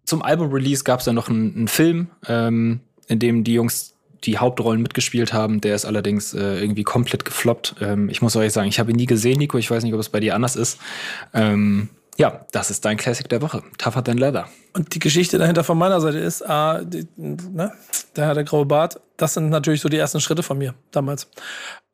zum 0.04 0.22
Album-Release 0.22 0.84
gab 0.84 1.00
es 1.00 1.06
dann 1.06 1.14
noch 1.14 1.28
einen, 1.28 1.54
einen 1.54 1.68
Film, 1.68 2.08
ähm, 2.28 2.80
in 3.08 3.18
dem 3.18 3.44
die 3.44 3.54
Jungs 3.54 3.94
die 4.24 4.38
Hauptrollen 4.38 4.82
mitgespielt 4.82 5.32
haben. 5.32 5.60
Der 5.60 5.74
ist 5.74 5.84
allerdings 5.84 6.34
äh, 6.34 6.60
irgendwie 6.60 6.82
komplett 6.82 7.24
gefloppt. 7.24 7.76
Ähm, 7.80 8.08
ich 8.08 8.22
muss 8.22 8.34
euch 8.36 8.52
sagen, 8.52 8.68
ich 8.68 8.78
habe 8.78 8.90
ihn 8.90 8.96
nie 8.96 9.06
gesehen, 9.06 9.38
Nico. 9.38 9.58
Ich 9.58 9.70
weiß 9.70 9.82
nicht, 9.84 9.94
ob 9.94 10.00
es 10.00 10.08
bei 10.08 10.20
dir 10.20 10.34
anders 10.34 10.56
ist. 10.56 10.78
Ähm, 11.32 11.90
ja, 12.16 12.46
das 12.52 12.70
ist 12.70 12.84
dein 12.84 12.96
Classic 12.96 13.28
der 13.28 13.42
Woche. 13.42 13.62
Tougher 13.78 14.02
Than 14.02 14.18
Leather. 14.18 14.48
Und 14.72 14.94
die 14.94 14.98
Geschichte 14.98 15.38
dahinter 15.38 15.64
von 15.64 15.78
meiner 15.78 16.00
Seite 16.00 16.18
ist, 16.18 16.42
ah, 16.48 16.82
die, 16.82 17.06
ne, 17.16 17.72
der 18.14 18.26
hat 18.26 18.36
der 18.36 18.44
graue 18.44 18.66
Bart. 18.66 19.00
Das 19.16 19.34
sind 19.34 19.50
natürlich 19.50 19.80
so 19.80 19.88
die 19.88 19.96
ersten 19.96 20.20
Schritte 20.20 20.42
von 20.42 20.58
mir 20.58 20.74
damals. 20.90 21.28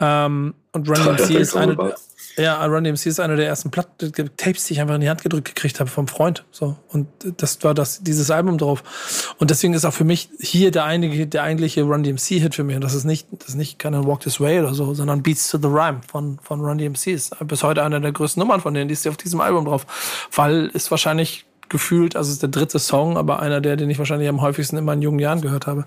Ähm, 0.01 0.55
und 0.73 0.89
Run 0.89 1.17
DMC 1.17 1.31
ist 1.31 1.57
eine, 1.57 1.75
Bart. 1.75 2.01
Ja, 2.37 2.65
Run 2.65 2.85
DMC 2.85 3.07
ist 3.07 3.21
eine 3.21 3.37
der 3.37 3.47
ersten 3.47 3.71
Platt 3.71 3.89
Tapes, 4.37 4.65
die 4.65 4.75
ich 4.75 4.81
einfach 4.81 4.95
in 4.95 5.03
die 5.03 5.11
Hand 5.11 5.23
gedrückt 5.23 5.49
gekriegt 5.49 5.81
habe 5.81 5.91
vom 5.91 6.09
Freund. 6.09 6.45
So. 6.51 6.77
Und 6.89 7.09
das 7.37 7.63
war 7.63 7.75
das, 7.75 8.03
dieses 8.03 8.31
Album 8.31 8.59
drauf. 8.59 9.35
Und 9.39 9.51
deswegen 9.51 9.75
ist 9.75 9.85
auch 9.85 9.93
für 9.93 10.05
mich 10.05 10.31
hier 10.41 10.71
der 10.71 10.85
einige, 10.85 11.27
der 11.27 11.43
eigentliche 11.43 11.83
Run 11.83 12.03
DMC-Hit 12.03 12.55
für 12.55 12.65
mich. 12.65 12.77
Und 12.77 12.85
das 12.85 12.95
ist 12.95 13.05
nicht, 13.05 13.29
das 13.33 13.51
ist 13.51 13.55
nicht 13.57 13.79
keine 13.79 14.07
Walk 14.07 14.21
This 14.21 14.41
Way 14.41 14.61
oder 14.61 14.75
so, 14.75 14.95
sondern 14.95 15.23
Beats 15.23 15.51
to 15.51 15.59
the 15.59 15.69
Rhyme 15.69 16.01
von, 16.11 16.39
von 16.43 16.61
Run 16.61 16.79
DMC. 16.79 17.09
Ist 17.09 17.37
bis 17.47 17.63
heute 17.63 17.83
einer 17.83 18.01
der 18.01 18.13
größten 18.13 18.41
Nummern 18.41 18.61
von 18.61 18.73
denen, 18.73 18.89
die 18.89 18.95
ist 18.95 19.07
auf 19.07 19.17
diesem 19.17 19.41
Album 19.41 19.67
drauf. 19.67 19.87
Weil 20.35 20.69
ist 20.69 20.91
wahrscheinlich 20.91 21.45
gefühlt, 21.73 22.15
also 22.15 22.29
es 22.29 22.35
ist 22.35 22.43
der 22.43 22.51
dritte 22.51 22.79
Song, 22.79 23.17
aber 23.17 23.41
einer 23.41 23.61
der, 23.61 23.77
den 23.77 23.91
ich 23.91 23.99
wahrscheinlich 23.99 24.29
am 24.29 24.41
häufigsten 24.41 24.77
in 24.77 24.85
meinen 24.85 25.03
jungen 25.03 25.19
Jahren 25.19 25.41
gehört 25.41 25.67
habe. 25.67 25.85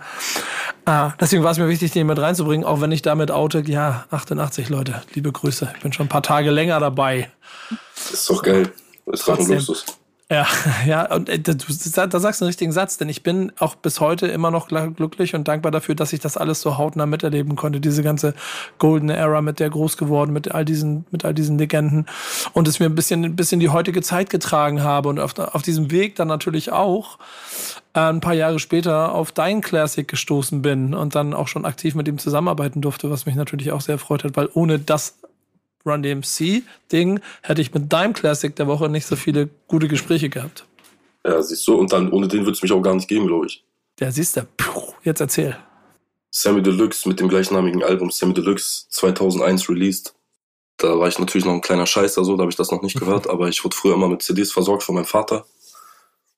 Ah, 0.84 1.14
deswegen 1.20 1.44
war 1.44 1.52
es 1.52 1.58
mir 1.58 1.70
wichtig, 1.70 1.92
den 1.92 2.08
mit 2.08 2.20
reinzubringen, 2.20 2.66
auch 2.66 2.82
wenn 2.82 2.92
ich 2.92 3.02
damit 3.02 3.32
oute, 3.32 3.64
ja, 3.66 4.06
88 4.12 4.68
Leute, 4.68 5.02
liebe 5.14 5.32
Grüße. 5.32 5.72
Ich 5.78 5.82
bin 5.84 5.94
schon 5.94 6.08
ein 6.08 6.10
paar 6.10 6.24
Tage 6.24 6.52
länger 6.52 6.82
dabei. 6.82 7.32
ist 8.12 8.30
doch 8.30 8.44
geil. 8.44 8.72
ist 9.06 9.28
doch 9.28 9.40
ein 9.40 9.48
Luxus. 9.48 9.86
Ja, 10.32 10.48
ja, 10.88 11.14
und 11.14 11.30
äh, 11.30 11.38
du, 11.38 11.54
da 11.54 12.20
sagst 12.20 12.42
du 12.42 12.46
einen 12.46 12.48
richtigen 12.48 12.72
Satz, 12.72 12.98
denn 12.98 13.10
ich 13.10 13.22
bin 13.22 13.52
auch 13.60 13.76
bis 13.76 14.00
heute 14.00 14.26
immer 14.26 14.50
noch 14.50 14.70
glücklich 14.70 15.36
und 15.36 15.48
dankbar 15.48 15.72
dafür, 15.72 15.94
dass 15.94 16.14
ich 16.14 16.20
das 16.20 16.36
alles 16.36 16.62
so 16.62 16.80
hautnah 16.80 17.06
miterleben 17.06 17.56
konnte. 17.56 17.80
Diese 17.80 18.02
ganze 18.02 18.34
Golden 18.80 19.10
Era 19.10 19.42
mit 19.42 19.60
der 19.60 19.70
groß 19.70 19.98
geworden, 19.98 20.34
mit 20.34 20.52
all 20.52 20.66
diesen, 20.66 21.06
mit 21.12 21.26
all 21.26 21.36
diesen 21.36 21.60
Legenden 21.60 22.08
und 22.54 22.68
es 22.68 22.80
mir 22.80 22.88
ein 22.88 22.96
bisschen, 22.96 23.24
ein 23.24 23.36
bisschen 23.36 23.60
die 23.60 23.70
heutige 23.70 24.02
Zeit 24.02 24.32
getragen 24.32 24.82
habe 24.82 25.10
und 25.10 25.20
auf, 25.20 25.38
auf 25.38 25.62
diesem 25.62 25.92
Weg 25.92 26.16
dann 26.16 26.28
natürlich 26.28 26.72
auch 26.72 27.20
äh, 27.94 28.00
ein 28.00 28.20
paar 28.20 28.34
Jahre 28.34 28.58
später 28.58 29.14
auf 29.14 29.32
dein 29.32 29.62
Classic 29.62 30.08
gestoßen 30.08 30.64
bin 30.64 30.96
und 30.96 31.14
dann 31.14 31.36
auch 31.36 31.48
schon 31.48 31.66
aktiv 31.66 31.94
mit 31.94 32.08
ihm 32.08 32.18
zusammenarbeiten 32.18 32.82
durfte, 32.82 33.12
was 33.12 33.28
mich 33.28 33.36
natürlich 33.36 33.72
auch 33.72 33.82
sehr 33.82 33.94
erfreut 33.94 34.24
hat, 34.24 34.36
weil 34.36 34.50
ohne 34.56 34.80
das 34.80 35.18
Run 35.86 36.04
DMC-Ding 36.04 37.20
hätte 37.44 37.62
ich 37.62 37.74
mit 37.74 37.92
deinem 37.92 38.14
Classic 38.14 38.56
der 38.56 38.68
Woche 38.68 38.90
nicht 38.90 39.06
so 39.06 39.16
viele 39.16 39.50
gute 39.68 39.88
Gespräche 39.88 40.30
gehabt. 40.30 40.66
Ja, 41.26 41.42
siehst 41.42 41.68
du, 41.68 41.76
und 41.76 41.92
dann 41.92 42.12
ohne 42.12 42.28
den 42.28 42.42
würde 42.42 42.52
es 42.52 42.62
mich 42.62 42.72
auch 42.72 42.82
gar 42.82 42.96
nicht 42.96 43.08
geben, 43.08 43.28
glaube 43.28 43.48
ich. 43.48 43.64
Ja, 44.00 44.12
siehst 44.12 44.38
du. 44.38 44.42
Jetzt 45.04 45.22
erzähl. 45.22 45.58
Sammy 46.32 46.62
Deluxe 46.62 47.08
mit 47.08 47.20
dem 47.20 47.30
gleichnamigen 47.30 47.84
Album 47.84 48.12
Sammy 48.12 48.34
Deluxe 48.34 48.88
2001 48.90 49.70
released. 49.70 50.14
Da 50.78 51.00
war 51.00 51.08
ich 51.08 51.18
natürlich 51.18 51.46
noch 51.46 51.54
ein 51.54 51.62
kleiner 51.62 51.86
Scheißer, 51.86 52.26
so, 52.26 52.36
da 52.36 52.42
habe 52.42 52.52
ich 52.52 52.58
das 52.58 52.72
noch 52.72 52.82
nicht 52.82 53.00
gehört, 53.00 53.30
aber 53.30 53.48
ich 53.48 53.64
wurde 53.64 53.76
früher 53.76 53.94
immer 53.94 54.10
mit 54.10 54.22
CDs 54.22 54.52
versorgt 54.52 54.84
von 54.84 54.96
meinem 54.96 55.06
Vater. 55.06 55.46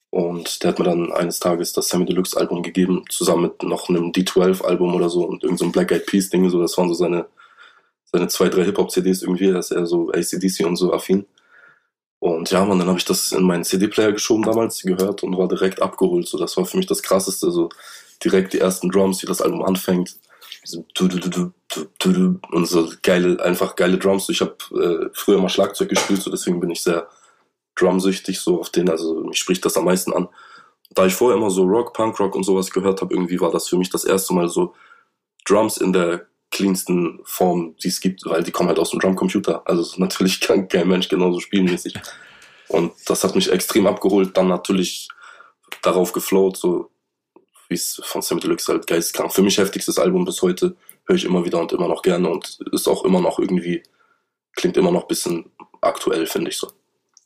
Und 0.09 0.63
der 0.63 0.69
hat 0.69 0.79
mir 0.79 0.85
dann 0.85 1.11
eines 1.11 1.39
Tages 1.39 1.73
das 1.73 1.89
Sammy 1.89 2.05
Deluxe 2.05 2.37
Album 2.37 2.61
gegeben, 2.61 3.05
zusammen 3.09 3.43
mit 3.43 3.63
noch 3.63 3.89
einem 3.89 4.11
D12 4.11 4.63
Album 4.63 4.93
oder 4.93 5.09
so 5.09 5.23
und 5.23 5.43
irgendeinem 5.43 5.69
so 5.69 5.71
Black 5.71 5.91
Eyed 5.91 6.05
Peas 6.05 6.29
Ding, 6.29 6.49
so, 6.49 6.61
das 6.61 6.77
waren 6.77 6.89
so 6.89 6.93
seine 6.93 7.25
seine 8.11 8.27
zwei, 8.27 8.49
drei 8.49 8.63
Hip-Hop-CDs 8.65 9.21
irgendwie, 9.21 9.51
da 9.51 9.59
ist 9.59 9.71
er 9.71 9.85
so 9.85 10.09
ACDC 10.11 10.65
und 10.65 10.75
so 10.75 10.93
affin. 10.93 11.25
Und 12.19 12.49
ja, 12.49 12.65
man, 12.65 12.79
dann 12.79 12.87
habe 12.87 12.97
ich 12.97 13.05
das 13.05 13.31
in 13.31 13.43
meinen 13.43 13.63
CD-Player 13.63 14.11
geschoben 14.11 14.43
damals, 14.43 14.81
gehört 14.81 15.23
und 15.23 15.37
war 15.37 15.47
direkt 15.47 15.81
abgeholt. 15.81 16.27
So, 16.27 16.37
das 16.37 16.57
war 16.57 16.65
für 16.65 16.77
mich 16.77 16.87
das 16.87 17.03
Krasseste, 17.03 17.51
so 17.51 17.69
direkt 18.23 18.53
die 18.53 18.59
ersten 18.59 18.89
Drums, 18.89 19.21
wie 19.21 19.27
das 19.27 19.41
Album 19.41 19.63
anfängt. 19.63 20.15
Und 22.51 22.65
so 22.65 22.91
geile, 23.03 23.41
einfach 23.43 23.75
geile 23.75 23.97
Drums. 23.97 24.29
Ich 24.29 24.41
habe 24.41 24.55
äh, 24.71 25.09
früher 25.13 25.39
mal 25.39 25.49
Schlagzeug 25.49 25.89
gespielt, 25.89 26.21
so 26.21 26.31
deswegen 26.31 26.59
bin 26.59 26.71
ich 26.71 26.81
sehr 26.81 27.07
drumsüchtig, 27.75 28.39
so 28.39 28.59
auf 28.59 28.71
den, 28.71 28.89
also 28.89 29.23
mich 29.23 29.37
spricht 29.37 29.63
das 29.63 29.77
am 29.77 29.85
meisten 29.85 30.11
an. 30.11 30.27
Da 30.91 31.05
ich 31.05 31.13
vorher 31.13 31.37
immer 31.37 31.51
so 31.51 31.63
Rock, 31.63 31.93
Punk-Rock 31.93 32.35
und 32.35 32.43
sowas 32.43 32.71
gehört 32.71 33.01
habe, 33.01 33.13
irgendwie 33.13 33.39
war 33.39 33.51
das 33.51 33.67
für 33.67 33.77
mich 33.77 33.89
das 33.89 34.03
erste 34.03 34.33
Mal 34.33 34.49
so 34.49 34.73
Drums 35.45 35.77
in 35.77 35.93
der 35.93 36.25
cleansten 36.57 37.19
Form, 37.23 37.75
die 37.83 37.89
es 37.89 38.01
gibt, 38.01 38.25
weil 38.25 38.41
die 38.41 38.51
kommen 38.51 38.69
halt 38.69 38.79
aus 38.79 38.89
dem 38.89 38.99
Drumcomputer. 38.99 39.61
Also 39.65 39.99
natürlich 39.99 40.41
kann 40.41 40.67
kein 40.67 40.87
Mensch 40.87 41.07
genauso 41.07 41.39
spielmäßig. 41.39 41.93
Und 42.67 42.93
das 43.05 43.23
hat 43.23 43.35
mich 43.35 43.51
extrem 43.51 43.85
abgeholt. 43.85 44.35
Dann 44.35 44.47
natürlich 44.47 45.07
darauf 45.83 46.13
geflowt, 46.13 46.57
so 46.57 46.89
wie 47.69 47.75
es 47.75 48.01
von 48.03 48.21
Sammy 48.21 48.41
Deluxe 48.41 48.71
halt 48.71 48.87
geistkrank. 48.87 49.31
Für 49.31 49.43
mich 49.43 49.57
heftigstes 49.57 49.99
Album 49.99 50.25
bis 50.25 50.41
heute. 50.41 50.75
Höre 51.05 51.15
ich 51.15 51.25
immer 51.25 51.45
wieder 51.45 51.59
und 51.61 51.71
immer 51.71 51.87
noch 51.87 52.01
gerne 52.01 52.27
und 52.27 52.59
ist 52.71 52.87
auch 52.87 53.05
immer 53.05 53.21
noch 53.21 53.39
irgendwie, 53.39 53.83
klingt 54.55 54.77
immer 54.77 54.91
noch 54.91 55.03
ein 55.03 55.07
bisschen 55.07 55.51
aktuell, 55.79 56.25
finde 56.25 56.49
ich 56.49 56.57
so. 56.57 56.71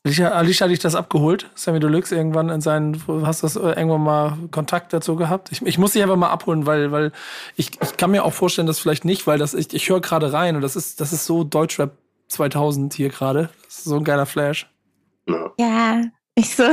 Alicia, 0.04 0.30
Alicia 0.30 0.64
hat 0.64 0.72
dich 0.72 0.80
das 0.80 0.96
abgeholt, 0.96 1.48
Sammy 1.54 1.78
Deluxe, 1.78 2.16
irgendwann 2.16 2.48
in 2.48 2.60
seinen, 2.60 3.00
hast 3.24 3.42
du 3.42 3.46
das 3.46 3.54
irgendwann 3.54 4.02
mal 4.02 4.36
Kontakt 4.50 4.92
dazu 4.92 5.14
gehabt? 5.14 5.52
Ich, 5.52 5.62
ich 5.62 5.78
muss 5.78 5.92
dich 5.92 6.02
einfach 6.02 6.16
mal 6.16 6.30
abholen, 6.30 6.66
weil, 6.66 6.90
weil 6.90 7.12
ich, 7.56 7.70
ich 7.80 7.96
kann 7.96 8.10
mir 8.10 8.24
auch 8.24 8.32
vorstellen, 8.32 8.66
dass 8.66 8.80
vielleicht 8.80 9.04
nicht, 9.04 9.28
weil 9.28 9.38
das, 9.38 9.54
ich, 9.54 9.72
ich 9.72 9.88
höre 9.88 10.00
gerade 10.00 10.32
rein 10.32 10.56
und 10.56 10.62
das 10.62 10.74
ist, 10.74 11.00
das 11.00 11.12
ist 11.12 11.24
so 11.24 11.44
Deutschrap 11.44 11.92
2000 12.28 12.94
hier 12.94 13.10
gerade. 13.10 13.50
So 13.68 13.96
ein 13.96 14.04
geiler 14.04 14.26
Flash. 14.26 14.68
Ja, 15.56 16.02
ich 16.34 16.56
so. 16.56 16.64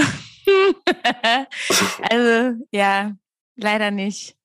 also, 2.10 2.58
ja, 2.72 3.12
leider 3.58 3.92
nicht. 3.92 4.36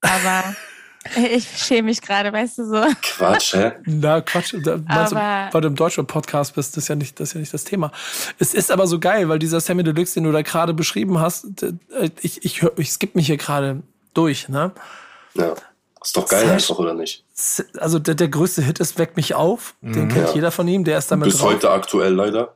Aber 0.00 0.56
ich 1.16 1.48
schäme 1.56 1.86
mich 1.86 2.02
gerade, 2.02 2.32
weißt 2.32 2.58
du 2.58 2.66
so. 2.66 2.84
Quatsch, 3.02 3.54
hä? 3.54 3.72
Na, 3.86 4.20
Quatsch. 4.20 4.54
Da, 4.62 4.76
meinst 4.76 5.12
aber, 5.12 5.48
du, 5.48 5.54
weil 5.54 5.60
du 5.62 5.68
im 5.68 5.76
deutschen 5.76 6.06
Podcast 6.06 6.54
bist, 6.54 6.76
das 6.76 6.84
ist, 6.84 6.88
ja 6.88 6.94
nicht, 6.94 7.18
das 7.18 7.30
ist 7.30 7.34
ja 7.34 7.40
nicht 7.40 7.54
das 7.54 7.64
Thema. 7.64 7.90
Es 8.38 8.52
ist 8.52 8.70
aber 8.70 8.86
so 8.86 8.98
geil, 8.98 9.28
weil 9.28 9.38
dieser 9.38 9.60
Sammy 9.60 9.82
Deluxe, 9.82 10.14
den 10.14 10.24
du 10.24 10.32
da 10.32 10.42
gerade 10.42 10.74
beschrieben 10.74 11.18
hast, 11.18 11.46
ich, 12.20 12.44
ich, 12.44 12.44
ich, 12.44 12.62
ich 12.76 12.92
skippe 12.92 13.16
mich 13.16 13.26
hier 13.26 13.38
gerade 13.38 13.82
durch, 14.12 14.48
ne? 14.48 14.72
Ja. 15.34 15.54
Ist 16.02 16.16
doch 16.16 16.26
geil 16.28 16.48
einfach, 16.48 16.78
oder 16.78 16.94
nicht? 16.94 17.24
Also 17.78 17.98
der, 17.98 18.14
der 18.14 18.28
größte 18.28 18.62
Hit 18.62 18.78
ist 18.80 18.98
Weck 18.98 19.16
mich 19.16 19.34
auf. 19.34 19.74
Den 19.82 20.04
mhm. 20.04 20.08
kennt 20.08 20.28
ja. 20.28 20.34
jeder 20.34 20.50
von 20.50 20.66
ihm, 20.66 20.84
der 20.84 20.98
ist 20.98 21.10
damit 21.10 21.26
Bis 21.26 21.38
drauf. 21.38 21.52
heute 21.52 21.70
aktuell 21.70 22.14
leider. 22.14 22.54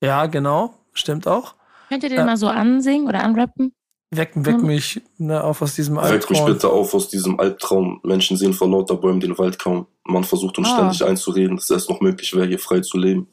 Ja, 0.00 0.26
genau. 0.26 0.74
Stimmt 0.92 1.26
auch. 1.26 1.54
Könnt 1.88 2.02
ihr 2.02 2.08
den 2.08 2.20
äh, 2.20 2.24
mal 2.24 2.36
so 2.36 2.48
ansingen 2.48 3.08
oder 3.08 3.22
anrappen? 3.24 3.72
Weck, 4.10 4.30
weck 4.34 4.56
hm. 4.56 4.66
mich 4.66 5.02
ne, 5.18 5.42
auf 5.42 5.60
aus 5.60 5.74
diesem 5.74 5.98
Albtraum. 5.98 6.20
Weck 6.20 6.30
mich 6.30 6.44
bitte 6.44 6.70
auf 6.70 6.94
aus 6.94 7.08
diesem 7.08 7.38
Albtraum. 7.38 8.00
Menschen 8.02 8.36
sehen 8.38 8.54
vor 8.54 8.68
lauter 8.68 8.96
Bäumen 8.96 9.20
den 9.20 9.36
Wald 9.36 9.58
kaum. 9.58 9.86
Man 10.04 10.24
versucht 10.24 10.56
uns 10.56 10.68
ah. 10.68 10.76
ständig 10.76 11.04
einzureden, 11.04 11.56
dass 11.56 11.68
es 11.68 11.88
noch 11.88 12.00
möglich 12.00 12.34
wäre, 12.34 12.46
hier 12.46 12.58
frei 12.58 12.80
zu 12.80 12.96
leben. 12.96 13.28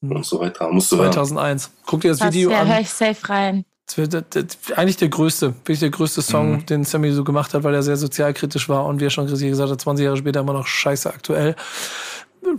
Hm. 0.00 0.16
Und 0.16 0.26
so 0.26 0.40
weiter. 0.40 0.70
Musst 0.70 0.88
2001. 0.90 1.64
Hören. 1.64 1.72
Guck 1.86 2.00
dir 2.00 2.10
das, 2.10 2.18
das 2.20 2.32
Video 2.32 2.50
ja, 2.50 2.62
an. 2.62 2.68
höre 2.68 2.80
ich 2.80 2.90
safe 2.90 3.28
rein. 3.28 3.64
Das 3.86 3.96
wird 3.96 4.14
eigentlich 4.76 4.98
der 4.98 5.08
größte, 5.08 5.54
wirklich 5.54 5.80
der 5.80 5.88
größte 5.88 6.20
Song, 6.20 6.52
mhm. 6.52 6.66
den 6.66 6.84
Sammy 6.84 7.10
so 7.10 7.24
gemacht 7.24 7.54
hat, 7.54 7.64
weil 7.64 7.74
er 7.74 7.82
sehr 7.82 7.96
sozialkritisch 7.96 8.68
war 8.68 8.84
und 8.84 9.00
wie 9.00 9.06
er 9.06 9.10
schon 9.10 9.26
gesagt 9.26 9.70
hat, 9.70 9.80
20 9.80 10.04
Jahre 10.04 10.16
später 10.18 10.40
immer 10.40 10.52
noch 10.52 10.66
scheiße 10.66 11.08
aktuell. 11.08 11.56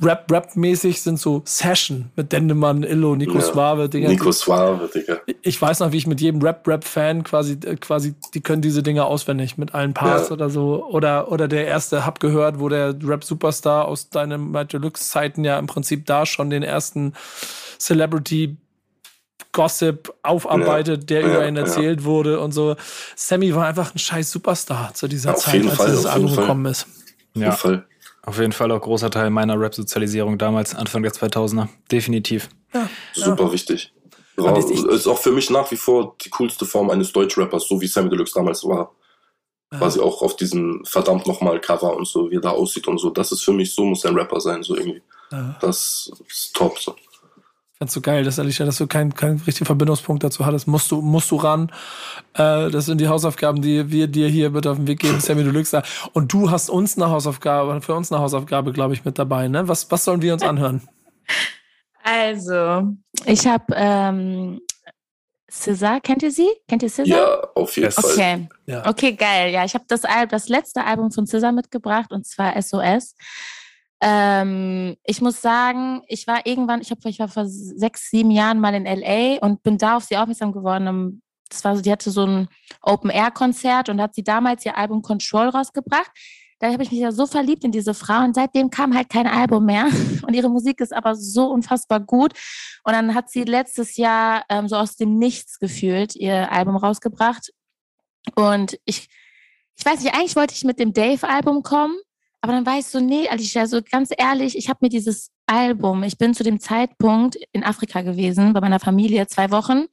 Rap, 0.02 0.32
Rap-mäßig 0.32 1.02
sind 1.02 1.20
so 1.20 1.44
Session 1.46 2.12
mit 2.16 2.32
Dendemann, 2.32 2.84
Illo, 2.84 3.16
Nico 3.16 3.36
ja. 3.36 3.42
Suave, 3.42 3.90
Digga. 3.90 4.10
Nico 4.10 4.32
Suave, 4.32 4.90
Digga. 4.94 5.20
Ich 5.42 5.62
weiß 5.62 5.80
noch, 5.80 5.92
wie 5.92 5.98
ich 5.98 6.08
mit 6.08 6.22
jedem 6.22 6.42
Rap-Rap-Fan 6.42 7.24
quasi, 7.24 7.54
äh, 7.66 7.76
quasi, 7.76 8.16
die 8.34 8.42
können 8.42 8.62
diese 8.62 8.84
Dinge 8.84 9.06
auswendig 9.06 9.58
mit 9.58 9.74
allen 9.74 9.94
Parts 9.94 10.30
ja. 10.30 10.34
oder 10.34 10.50
so. 10.50 10.86
Oder, 10.86 11.32
oder 11.32 11.48
der 11.48 11.68
erste 11.68 12.06
Hab 12.06 12.20
gehört, 12.20 12.60
wo 12.60 12.70
der 12.70 12.96
Rap-Superstar 13.02 13.86
aus 13.86 14.10
deinen 14.10 14.54
Deluxe-Zeiten 14.68 15.44
ja 15.44 15.58
im 15.58 15.68
Prinzip 15.68 16.06
da 16.06 16.26
schon 16.26 16.50
den 16.50 16.64
ersten 16.64 17.14
Celebrity 17.80 18.58
Gossip 19.52 20.14
aufarbeitet, 20.22 21.10
ja, 21.10 21.22
der 21.22 21.24
über 21.24 21.48
ihn 21.48 21.56
erzählt 21.56 22.02
ja. 22.02 22.06
wurde 22.06 22.40
und 22.40 22.52
so. 22.52 22.76
Sammy 23.16 23.56
war 23.56 23.66
einfach 23.66 23.96
ein 23.96 24.00
scheiß 24.00 24.30
Superstar 24.30 24.94
zu 24.94 25.08
dieser 25.08 25.36
Zeit, 25.36 25.66
als 25.66 25.76
Fall, 25.76 25.86
dieses 25.88 26.06
Album 26.06 26.36
gekommen 26.36 26.66
ist. 26.66 26.88
Ja. 27.34 27.50
Auf 27.50 27.64
jeden 27.64 27.78
Fall. 27.78 27.86
Auf 28.24 28.38
jeden 28.38 28.52
Fall 28.52 28.72
auch 28.72 28.82
großer 28.82 29.10
Teil 29.10 29.32
meiner 29.32 29.60
Rap-Sozialisierung 29.60 30.38
damals, 30.38 30.76
Anfang 30.76 31.02
der 31.02 31.14
2000er. 31.14 31.68
Definitiv. 31.92 32.50
Ja, 32.74 32.88
super 33.14 33.52
wichtig. 33.52 33.92
War, 34.44 34.56
Und 34.56 34.70
ich- 34.72 34.84
ist 34.86 35.08
auch 35.08 35.18
für 35.18 35.32
mich 35.32 35.50
nach 35.50 35.70
wie 35.72 35.78
vor 35.78 36.16
die 36.24 36.30
coolste 36.30 36.66
Form 36.66 36.90
eines 36.90 37.12
Deutschrappers, 37.12 37.68
so 37.68 37.80
wie 37.82 37.88
Sammy 37.88 38.10
Deluxe 38.10 38.34
damals 38.34 38.64
war. 38.66 38.92
Quasi 39.72 40.00
auch 40.00 40.24
auf 40.24 40.36
diesem 40.36 40.84
verdammt 40.84 41.28
nochmal 41.28 41.62
Cover 41.62 41.96
und 41.96 42.08
so, 42.08 42.32
wie 42.32 42.38
er 42.38 42.42
da 42.42 42.50
aussieht 42.50 42.88
und 42.88 42.98
so. 42.98 43.12
Das 43.12 43.32
ist 43.32 43.44
für 43.44 43.54
mich, 43.54 43.72
so 43.76 43.86
muss 43.86 44.04
ein 44.04 44.16
Rapper 44.16 44.40
sein, 44.42 44.64
so 44.64 44.76
irgendwie. 44.76 45.04
Ja. 45.32 45.56
Das 45.62 46.12
ist 46.28 46.56
top, 46.56 46.80
so. 46.80 46.96
Fandst 47.78 47.96
du 47.96 48.02
geil, 48.02 48.24
dass 48.24 48.40
Alicia, 48.40 48.66
dass 48.66 48.78
du 48.78 48.88
keinen 48.88 49.14
keinen 49.14 49.40
richtigen 49.40 49.68
Verbindungspunkt 49.68 50.24
dazu 50.24 50.44
hattest. 50.46 50.68
Musst 50.68 50.90
du, 50.92 51.02
musst 51.02 51.30
du 51.30 51.36
ran. 51.36 51.72
Äh, 52.34 52.72
das 52.72 52.88
sind 52.88 53.00
die 53.00 53.08
Hausaufgaben, 53.08 53.62
die 53.62 53.92
wir 53.92 54.08
dir 54.08 54.28
hier 54.28 54.50
mit 54.50 54.66
auf 54.66 54.76
den 54.78 54.88
Weg 54.88 55.00
geben, 55.00 55.20
Sammy 55.20 55.44
Deluxe. 55.44 55.84
Und 56.14 56.34
du 56.34 56.50
hast 56.50 56.70
uns 56.72 56.98
eine 56.98 57.10
Hausaufgabe, 57.12 57.80
für 57.82 57.94
uns 57.94 58.12
eine 58.12 58.22
Hausaufgabe, 58.22 58.74
glaube 58.74 58.96
ich, 58.96 59.06
mit 59.06 59.20
dabei. 59.20 59.48
Ne? 59.48 59.68
Was, 59.68 59.90
was 59.92 60.04
sollen 60.04 60.22
wir 60.24 60.34
uns 60.34 60.42
anhören? 60.44 60.82
Also, 62.12 62.94
ich 63.26 63.46
habe 63.46 63.66
ähm, 63.76 64.62
César, 65.52 66.00
kennt 66.02 66.24
ihr 66.24 66.32
sie? 66.32 66.50
Kennt 66.68 66.82
ihr 66.82 66.90
César? 66.90 67.06
Ja, 67.06 67.42
auf 67.56 67.76
jeden 67.76 67.86
Yes. 67.88 67.96
Fall. 67.96 68.12
Okay. 68.12 68.50
Ja. 68.66 68.88
Okay, 68.88 69.14
geil. 69.14 69.52
Ja, 69.52 69.64
ich 69.64 69.74
habe 69.76 69.86
das, 69.88 70.06
Al 70.06 70.28
das 70.28 70.50
letzte 70.50 70.84
Album 70.86 71.12
von 71.12 71.26
César 71.26 71.52
mitgebracht 71.52 72.12
und 72.12 72.26
zwar 72.26 72.60
SOS. 72.60 73.16
Ähm, 74.02 74.96
ich 75.04 75.22
muss 75.22 75.42
sagen, 75.42 76.02
ich 76.08 76.26
war 76.26 76.46
irgendwann, 76.46 76.82
ich, 76.82 76.90
hab, 76.90 77.04
ich 77.06 77.20
war 77.20 77.28
vor 77.28 77.46
sechs, 77.46 78.10
sieben 78.10 78.32
Jahren 78.32 78.60
mal 78.60 78.74
in 78.74 78.86
LA 78.86 79.40
und 79.46 79.62
bin 79.62 79.78
da 79.78 79.98
auf 79.98 80.04
sie 80.06 80.18
aufmerksam 80.18 80.52
geworden. 80.52 80.88
Um, 80.88 81.22
Das 81.50 81.64
war 81.64 81.76
so, 81.76 81.82
die 81.82 81.92
hatte 81.92 82.10
so 82.12 82.26
ein 82.26 82.48
Open-Air-Konzert 82.82 83.90
und 83.90 84.02
hat 84.02 84.16
sie 84.16 84.24
damals 84.24 84.66
ihr 84.66 84.78
Album 84.78 85.02
Control 85.02 85.50
rausgebracht. 85.50 86.12
Da 86.60 86.72
habe 86.72 86.84
ich 86.84 86.92
mich 86.92 87.00
ja 87.00 87.12
so 87.12 87.26
verliebt 87.26 87.64
in 87.64 87.72
diese 87.72 87.94
Frau 87.94 88.24
und 88.24 88.36
seitdem 88.36 88.70
kam 88.70 88.94
halt 88.94 89.10
kein 89.10 89.28
Album 89.28 89.66
mehr. 89.66 89.88
Und 90.28 90.36
ihre 90.36 90.50
Musik 90.50 90.82
ist 90.82 90.94
aber 90.94 91.16
so 91.16 91.48
unfassbar 91.48 92.00
gut. 92.00 92.34
Und 92.84 92.94
dann 92.94 93.16
hat 93.16 93.30
sie 93.30 93.44
letztes 93.44 93.98
Jahr 93.98 94.44
ähm, 94.50 94.68
so 94.68 94.76
aus 94.76 94.96
dem 94.96 95.18
Nichts 95.18 95.58
gefühlt 95.58 96.16
ihr 96.16 96.52
Album 96.52 96.76
rausgebracht. 96.76 97.52
Und 98.36 98.78
ich, 98.86 99.10
ich 99.78 99.86
weiß 99.86 100.04
nicht, 100.04 100.14
eigentlich 100.14 100.36
wollte 100.36 100.54
ich 100.54 100.66
mit 100.66 100.80
dem 100.80 100.94
Dave-Album 100.94 101.64
kommen, 101.64 101.98
aber 102.42 102.54
dann 102.54 102.66
war 102.66 102.78
ich 102.78 102.86
so, 102.86 103.00
nee, 103.00 103.28
Alicia, 103.28 103.68
so 103.68 103.82
ganz 103.82 104.12
ehrlich, 104.18 104.58
ich 104.58 104.70
habe 104.70 104.80
mir 104.82 104.90
dieses 104.90 105.32
Album, 105.46 106.04
ich 106.04 106.18
bin 106.18 106.34
zu 106.34 106.44
dem 106.44 106.60
Zeitpunkt 106.60 107.38
in 107.52 107.64
Afrika 107.64 108.02
gewesen, 108.02 108.54
bei 108.54 108.62
meiner 108.62 108.80
Familie 108.80 109.28
zwei 109.28 109.52
Wochen. 109.52 109.86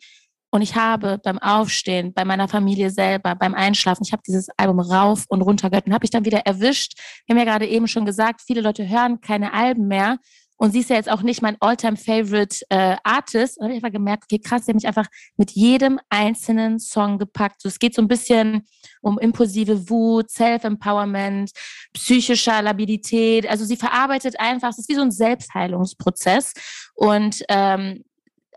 Und 0.51 0.63
ich 0.63 0.77
habe 0.77 1.19
beim 1.23 1.39
Aufstehen, 1.39 2.15
bei 2.15 2.25
meiner 2.25 2.49
Familie 2.49 2.91
selber, 2.91 3.35
beim 3.35 3.55
Einschlafen, 3.55 4.05
ich 4.05 4.13
habe 4.13 4.23
dieses 4.27 4.49
Album 4.57 4.81
rauf 4.81 5.25
und 5.29 5.43
runter 5.43 5.71
gehört 5.71 5.87
und 5.87 5.93
habe 5.93 6.05
ich 6.05 6.11
dann 6.11 6.25
wieder 6.25 6.41
erwischt. 6.41 6.99
Wir 7.27 7.35
haben 7.35 7.45
ja 7.45 7.53
gerade 7.53 7.67
eben 7.67 7.89
schon 7.89 8.07
gesagt, 8.07 8.43
viele 8.47 8.61
Leute 8.61 8.89
hören 8.89 9.21
keine 9.21 9.53
Alben 9.53 9.89
mehr. 9.89 10.19
Und 10.59 10.73
sie 10.73 10.81
ist 10.81 10.91
ja 10.91 10.97
jetzt 10.97 11.11
auch 11.11 11.23
nicht 11.23 11.43
mein 11.43 11.57
All-Time-Favorite 11.61 12.65
äh, 12.71 12.97
Artist. 13.05 13.59
Und 13.59 13.65
habe 13.65 13.75
ich 13.75 13.85
einfach 13.85 13.93
gemerkt, 13.93 14.25
okay, 14.25 14.39
krass, 14.39 14.65
sie 14.65 14.71
haben 14.71 14.77
mich 14.77 14.87
einfach 14.87 15.07
mit 15.37 15.51
jedem 15.51 16.01
einzelnen 16.09 16.79
Song 16.79 17.19
gepackt. 17.19 17.61
So, 17.61 17.69
es 17.69 17.79
geht 17.79 17.95
so 17.95 18.01
ein 18.01 18.09
bisschen 18.09 18.63
um 19.03 19.19
impulsive 19.19 19.91
Wut, 19.91 20.31
Self-Empowerment, 20.31 21.51
psychischer 21.93 22.63
Labilität. 22.63 23.47
Also 23.49 23.65
sie 23.65 23.77
verarbeitet 23.77 24.41
einfach, 24.41 24.71
es 24.71 24.79
ist 24.79 24.89
wie 24.89 24.95
so 24.95 25.03
ein 25.03 25.11
Selbstheilungsprozess. 25.11 26.55
Und 26.95 27.43
ähm, 27.49 28.05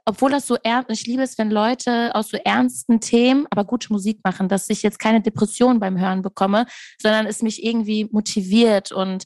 obwohl 0.09 0.31
das 0.31 0.47
so 0.47 0.57
ernst, 0.63 0.89
ich 0.89 1.05
liebe 1.05 1.21
es, 1.21 1.37
wenn 1.37 1.51
Leute 1.51 2.13
aus 2.15 2.29
so 2.29 2.37
ernsten 2.37 2.99
Themen, 2.99 3.45
aber 3.51 3.63
gute 3.63 3.93
Musik 3.93 4.19
machen, 4.23 4.49
dass 4.49 4.69
ich 4.69 4.81
jetzt 4.81 4.99
keine 4.99 5.21
Depression 5.21 5.79
beim 5.79 5.99
Hören 5.99 6.21
bekomme, 6.23 6.65
sondern 7.01 7.27
es 7.27 7.41
mich 7.41 7.63
irgendwie 7.63 8.07
motiviert 8.11 8.91
und 8.91 9.25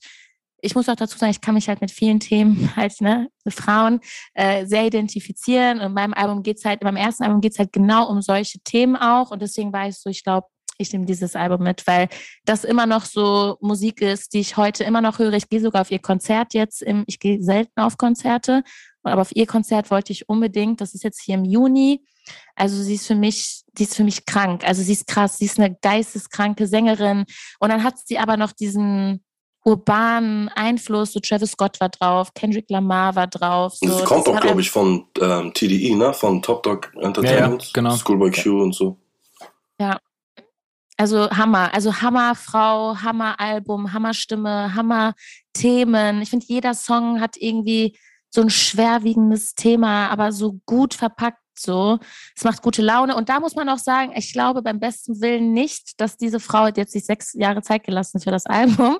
ich 0.65 0.75
muss 0.75 0.87
auch 0.87 0.95
dazu 0.95 1.17
sagen, 1.17 1.31
ich 1.31 1.41
kann 1.41 1.55
mich 1.55 1.67
halt 1.67 1.81
mit 1.81 1.91
vielen 1.91 2.19
Themen 2.19 2.73
halt, 2.75 2.99
ne, 3.01 3.29
Frauen 3.47 3.99
äh, 4.33 4.65
sehr 4.65 4.85
identifizieren. 4.85 5.79
Und 5.79 5.87
in 5.87 5.93
meinem 5.93 6.13
Album 6.13 6.41
geht's 6.41 6.63
halt, 6.63 6.83
meinem 6.83 6.95
ersten 6.95 7.23
Album 7.23 7.41
geht's 7.41 7.59
halt 7.59 7.73
genau 7.73 8.09
um 8.09 8.21
solche 8.21 8.59
Themen 8.59 8.95
auch. 8.95 9.31
Und 9.31 9.41
deswegen 9.41 9.73
war 9.73 9.89
ich 9.89 9.97
so, 9.97 10.09
ich 10.09 10.23
glaube, 10.23 10.47
ich 10.77 10.91
nehme 10.93 11.05
dieses 11.05 11.35
Album 11.35 11.63
mit, 11.63 11.85
weil 11.85 12.07
das 12.45 12.63
immer 12.63 12.85
noch 12.85 13.03
so 13.03 13.57
Musik 13.59 14.01
ist, 14.01 14.33
die 14.33 14.39
ich 14.39 14.55
heute 14.55 14.85
immer 14.85 15.01
noch 15.01 15.19
höre. 15.19 15.33
Ich 15.33 15.49
gehe 15.49 15.59
sogar 15.59 15.81
auf 15.81 15.91
ihr 15.91 15.99
Konzert 15.99 16.53
jetzt, 16.53 16.81
im, 16.81 17.03
ich 17.07 17.19
gehe 17.19 17.43
selten 17.43 17.81
auf 17.81 17.97
Konzerte, 17.97 18.63
aber 19.03 19.21
auf 19.21 19.35
ihr 19.35 19.45
Konzert 19.47 19.91
wollte 19.91 20.11
ich 20.11 20.29
unbedingt. 20.29 20.81
Das 20.81 20.93
ist 20.93 21.03
jetzt 21.03 21.21
hier 21.21 21.35
im 21.35 21.45
Juni. 21.45 22.03
Also 22.55 22.81
sie 22.81 22.95
ist 22.95 23.07
für 23.07 23.15
mich, 23.15 23.63
die 23.73 23.83
ist 23.83 23.95
für 23.95 24.03
mich 24.03 24.25
krank. 24.25 24.63
Also 24.65 24.81
sie 24.81 24.93
ist 24.93 25.07
krass, 25.07 25.37
sie 25.37 25.45
ist 25.45 25.59
eine 25.59 25.75
geisteskranke 25.75 26.67
Sängerin. 26.67 27.25
Und 27.59 27.69
dann 27.69 27.83
hat 27.83 27.95
sie 28.05 28.17
aber 28.17 28.37
noch 28.37 28.51
diesen 28.53 29.23
urbanen 29.65 30.49
Einfluss, 30.49 31.13
so 31.13 31.21
Travis 31.21 31.51
Scott 31.51 31.79
war 31.79 31.87
drauf, 31.87 32.33
Kendrick 32.33 32.69
Lamar 32.69 33.15
war 33.15 33.27
drauf. 33.27 33.75
So. 33.75 33.87
Das 33.87 34.03
kommt 34.03 34.27
Das 34.27 34.33
auch, 34.33 34.35
hat 34.35 34.43
glaube 34.43 34.61
ich, 34.61 34.69
von 34.69 35.05
ähm, 35.21 35.53
TDE, 35.53 35.95
ne? 35.95 36.13
Von 36.13 36.41
Top 36.41 36.63
Dog 36.63 36.91
Entertainment. 36.99 37.71
genau. 37.73 37.95
Schoolboy 37.95 38.31
Q 38.31 38.61
und 38.61 38.73
so. 38.75 38.97
Also 40.95 41.29
Hammer, 41.31 41.73
also 41.73 42.01
Hammerfrau, 42.01 42.95
Hammeralbum, 43.01 43.93
Hammerstimme, 43.93 44.75
Hammerthemen. 44.75 46.21
Ich 46.21 46.29
finde, 46.29 46.45
jeder 46.47 46.75
Song 46.75 47.19
hat 47.19 47.35
irgendwie 47.37 47.97
so 48.33 48.41
ein 48.41 48.49
schwerwiegendes 48.49 49.53
Thema, 49.53 50.09
aber 50.09 50.31
so 50.31 50.59
gut 50.65 50.95
verpackt 50.95 51.37
so. 51.55 51.99
Es 52.35 52.43
macht 52.43 52.63
gute 52.63 52.81
Laune. 52.81 53.15
Und 53.15 53.29
da 53.29 53.39
muss 53.39 53.55
man 53.55 53.69
auch 53.69 53.77
sagen, 53.77 54.13
ich 54.15 54.33
glaube 54.33 54.63
beim 54.63 54.79
besten 54.79 55.21
Willen 55.21 55.53
nicht, 55.53 55.99
dass 56.01 56.17
diese 56.17 56.39
Frau 56.39 56.65
hat 56.65 56.77
jetzt 56.77 56.93
sich 56.93 57.05
sechs 57.05 57.33
Jahre 57.33 57.61
Zeit 57.61 57.83
gelassen 57.83 58.19
für 58.19 58.31
das 58.31 58.47
Album, 58.47 58.97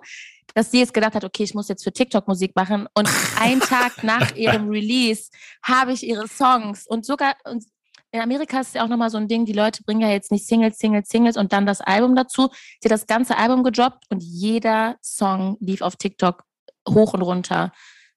dass 0.54 0.70
sie 0.70 0.80
jetzt 0.80 0.94
gedacht 0.94 1.16
hat, 1.16 1.24
okay, 1.24 1.44
ich 1.44 1.56
muss 1.56 1.68
jetzt 1.68 1.84
für 1.84 1.92
TikTok 1.92 2.28
Musik 2.28 2.56
machen. 2.56 2.88
Und 2.94 3.10
einen 3.40 3.60
Tag 3.60 4.04
nach 4.04 4.36
ihrem 4.36 4.70
Release 4.70 5.32
habe 5.64 5.94
ich 5.94 6.04
ihre 6.04 6.28
Songs 6.28 6.86
und 6.86 7.04
sogar, 7.06 7.36
und 7.46 7.64
in 8.12 8.22
Amerika 8.22 8.60
ist 8.60 8.76
ja 8.76 8.84
auch 8.84 8.88
nochmal 8.88 9.10
so 9.10 9.18
ein 9.18 9.28
Ding, 9.28 9.46
die 9.46 9.54
Leute 9.54 9.82
bringen 9.84 10.02
ja 10.02 10.10
jetzt 10.10 10.32
nicht 10.32 10.46
Singles, 10.46 10.78
Singles, 10.78 11.10
Singles 11.10 11.38
und 11.38 11.52
dann 11.52 11.66
das 11.66 11.82
Album 11.82 12.16
dazu. 12.16 12.50
Sie 12.80 12.88
hat 12.88 12.92
das 12.92 13.08
ganze 13.08 13.38
Album 13.38 13.64
gedroppt 13.64 14.06
und 14.10 14.22
jeder 14.22 14.98
Song 15.02 15.58
lief 15.60 15.82
auf 15.82 15.96
TikTok 15.96 16.44
hoch 16.88 17.16
und 17.16 17.24
runter. 17.24 17.72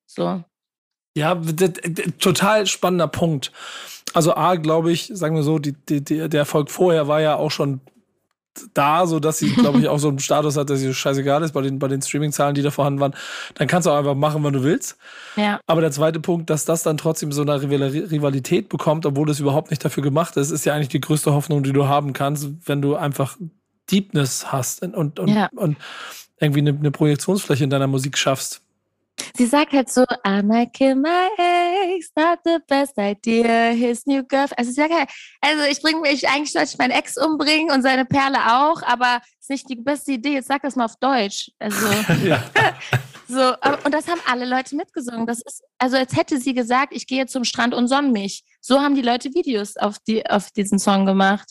So. 0.04 0.44
Ja, 1.16 1.40
total 2.18 2.66
spannender 2.66 3.08
Punkt. 3.08 3.50
Also 4.12 4.34
A, 4.34 4.56
glaube 4.56 4.92
ich, 4.92 5.10
sagen 5.12 5.34
wir 5.34 5.42
so, 5.42 5.58
die, 5.58 5.72
die, 5.72 6.02
der 6.04 6.30
Erfolg 6.32 6.70
vorher 6.70 7.08
war 7.08 7.20
ja 7.22 7.36
auch 7.36 7.50
schon 7.50 7.80
da, 8.74 9.06
so 9.06 9.18
dass 9.20 9.38
sie, 9.38 9.50
glaube 9.54 9.80
ich, 9.80 9.88
auch 9.88 9.98
so 9.98 10.08
einen 10.08 10.18
Status 10.18 10.56
hat, 10.56 10.70
dass 10.70 10.80
sie 10.80 10.92
scheißegal 10.92 11.42
ist 11.42 11.52
bei 11.52 11.60
den, 11.62 11.78
bei 11.78 11.88
den 11.88 12.00
Streaming-Zahlen, 12.00 12.54
die 12.54 12.62
da 12.62 12.70
vorhanden 12.70 13.00
waren. 13.00 13.14
Dann 13.54 13.66
kannst 13.66 13.86
du 13.86 13.90
auch 13.90 13.96
einfach 13.96 14.14
machen, 14.14 14.42
wann 14.44 14.52
du 14.52 14.62
willst. 14.62 14.96
Ja. 15.36 15.58
Aber 15.66 15.80
der 15.82 15.90
zweite 15.90 16.20
Punkt, 16.20 16.48
dass 16.50 16.64
das 16.64 16.82
dann 16.82 16.96
trotzdem 16.96 17.32
so 17.32 17.42
eine 17.42 17.60
Rival- 17.62 17.82
Rivalität 18.10 18.68
bekommt, 18.68 19.04
obwohl 19.06 19.28
es 19.30 19.40
überhaupt 19.40 19.70
nicht 19.70 19.84
dafür 19.84 20.02
gemacht 20.02 20.36
ist, 20.36 20.50
ist 20.50 20.64
ja 20.64 20.74
eigentlich 20.74 20.88
die 20.88 21.00
größte 21.00 21.32
Hoffnung, 21.34 21.62
die 21.62 21.72
du 21.72 21.86
haben 21.86 22.12
kannst, 22.12 22.48
wenn 22.66 22.80
du 22.80 22.94
einfach 22.96 23.36
Deepness 23.90 24.52
hast 24.52 24.82
und, 24.82 24.94
und, 24.94 25.18
und, 25.18 25.28
Ja. 25.28 25.48
und 25.54 25.76
irgendwie 26.40 26.60
eine, 26.60 26.70
eine 26.70 26.90
Projektionsfläche 26.90 27.64
in 27.64 27.70
deiner 27.70 27.86
Musik 27.86 28.16
schaffst. 28.18 28.62
Sie 29.36 29.46
sagt 29.46 29.72
halt 29.72 29.90
so, 29.90 30.04
I 30.26 30.42
might 30.42 30.72
kill 30.72 30.94
my 30.94 31.28
ex, 31.38 32.10
not 32.16 32.38
the 32.44 32.58
best 32.66 32.98
idea, 32.98 33.70
his 33.72 34.06
new 34.06 34.22
girlfriend. 34.22 34.58
Also, 34.58 34.72
sehr 34.72 34.88
geil. 34.88 35.06
also 35.40 35.62
ich 35.70 35.80
bringe 35.80 36.00
mich, 36.00 36.28
eigentlich 36.28 36.52
sollte 36.52 36.70
ich 36.72 36.78
meinen 36.78 36.90
Ex 36.90 37.16
umbringen 37.16 37.70
und 37.70 37.82
seine 37.82 38.04
Perle 38.04 38.38
auch, 38.38 38.82
aber 38.82 39.20
ist 39.40 39.50
nicht 39.50 39.68
die 39.68 39.76
beste 39.76 40.12
Idee. 40.12 40.34
Jetzt 40.34 40.48
sag 40.48 40.62
das 40.62 40.76
mal 40.76 40.84
auf 40.86 40.96
Deutsch. 40.96 41.50
Also, 41.58 41.86
Ja. 42.24 42.42
so, 43.28 43.54
und 43.84 43.94
das 43.94 44.08
haben 44.08 44.20
alle 44.26 44.44
Leute 44.44 44.74
mitgesungen. 44.76 45.26
Das 45.26 45.40
ist, 45.40 45.62
also 45.78 45.96
als 45.96 46.16
hätte 46.16 46.38
sie 46.38 46.54
gesagt, 46.54 46.92
ich 46.94 47.06
gehe 47.06 47.26
zum 47.26 47.44
Strand 47.44 47.74
und 47.74 47.88
sonn 47.88 48.12
mich. 48.12 48.44
So 48.60 48.80
haben 48.80 48.94
die 48.94 49.02
Leute 49.02 49.32
Videos 49.34 49.76
auf, 49.76 49.98
die, 50.06 50.28
auf 50.28 50.50
diesen 50.50 50.78
Song 50.78 51.06
gemacht. 51.06 51.50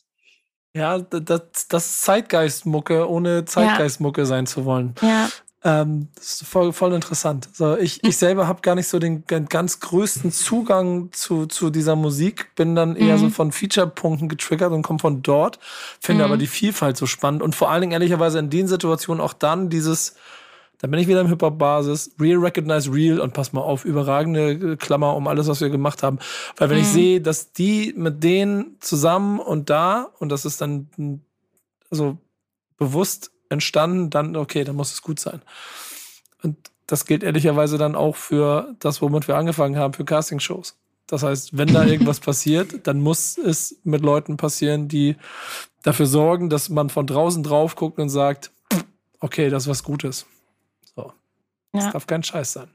Ja, 0.76 1.00
das, 1.00 1.68
das 1.70 1.86
ist 1.86 2.02
Zeitgeistmucke, 2.02 3.10
ohne 3.10 3.46
Zeitgeistmucke 3.46 4.26
sein 4.26 4.46
zu 4.46 4.66
wollen. 4.66 4.94
Ja. 5.02 5.30
Ähm, 5.68 6.10
das 6.16 6.42
ist 6.42 6.48
voll, 6.48 6.72
voll 6.74 6.94
interessant. 6.94 7.50
So, 7.52 7.76
ich, 7.76 8.04
ich 8.04 8.18
selber 8.18 8.48
habe 8.48 8.62
gar 8.62 8.76
nicht 8.76 8.88
so 8.88 9.00
den 9.00 9.26
ganz 9.26 9.80
größten 9.80 10.32
Zugang 10.32 11.12
zu, 11.12 11.48
zu 11.48 11.72
dieser 11.72 11.96
Musik, 11.96 12.54
bin 12.56 12.76
dann 12.76 12.96
eher 12.96 13.16
Mhm. 13.16 13.20
so 13.20 13.30
von 13.30 13.52
Feature-Punkten 13.52 14.30
getriggert 14.30 14.72
und 14.72 14.84
komme 14.84 15.00
von 15.00 15.24
dort, 15.24 15.58
finde 16.00 16.24
Mhm. 16.24 16.26
aber 16.30 16.38
die 16.38 16.46
Vielfalt 16.46 16.98
so 16.98 17.08
spannend 17.08 17.42
und 17.42 17.56
vor 17.56 17.72
allen 17.72 17.82
Dingen 17.82 17.94
ehrlicherweise 17.94 18.38
in 18.38 18.52
den 18.52 18.68
Situationen 18.68 19.20
auch 19.20 19.34
dann 19.34 19.72
dieses, 19.72 20.16
da 20.82 20.88
bin 20.88 21.00
ich 21.00 21.08
wieder 21.08 21.22
im 21.22 21.28
Hip-Hop-Basis, 21.30 22.12
Real 22.20 22.38
Recognize 22.38 22.94
Real 22.94 23.20
und 23.20 23.34
pass 23.34 23.52
mal 23.52 23.62
auf, 23.62 23.86
überragende 23.86 24.52
äh, 24.52 24.76
Klammer 24.76 25.16
um 25.16 25.28
alles, 25.28 25.48
was 25.48 25.62
wir 25.62 25.70
gemacht 25.72 26.04
haben. 26.04 26.20
Weil 26.58 26.70
wenn 26.70 26.78
ich 26.78 26.90
Mhm. 26.90 26.92
sehe, 26.94 27.22
dass 27.22 27.54
die 27.54 27.92
mit 27.98 28.24
denen 28.24 28.76
zusammen 28.82 29.40
und 29.40 29.72
da, 29.72 30.12
und 30.20 30.30
das 30.30 30.46
ist 30.46 30.62
dann 30.62 30.90
also 31.90 32.20
bewusst 32.78 33.32
entstanden, 33.50 34.10
dann 34.10 34.36
okay, 34.36 34.64
dann 34.64 34.76
muss 34.76 34.92
es 34.94 35.02
gut 35.02 35.20
sein. 35.20 35.42
Und 36.44 36.58
das 36.88 37.06
gilt 37.06 37.24
ehrlicherweise 37.24 37.78
dann 37.78 37.96
auch 37.96 38.16
für 38.16 38.76
das, 38.80 39.02
womit 39.02 39.28
wir 39.28 39.36
angefangen 39.38 39.78
haben, 39.78 39.94
für 39.94 40.06
Castingshows. 40.06 40.76
Das 41.08 41.24
heißt, 41.24 41.58
wenn 41.58 41.74
da 41.74 41.86
irgendwas 41.86 42.20
passiert, 42.30 42.86
dann 42.88 43.00
muss 43.02 43.38
es 43.38 43.78
mit 43.84 44.02
Leuten 44.02 44.38
passieren, 44.38 44.88
die 44.88 45.16
dafür 45.84 46.06
sorgen, 46.08 46.50
dass 46.50 46.70
man 46.70 46.90
von 46.90 47.06
draußen 47.08 47.44
drauf 47.44 47.76
guckt 47.76 48.00
und 48.00 48.10
sagt, 48.10 48.52
okay, 49.20 49.50
das 49.50 49.64
ist 49.64 49.70
was 49.70 49.84
Gutes. 49.84 50.26
So. 50.96 51.14
Das 51.74 51.86
Ja. 51.86 51.92
darf 51.92 52.08
kein 52.08 52.24
Scheiß 52.24 52.54
sein. 52.54 52.70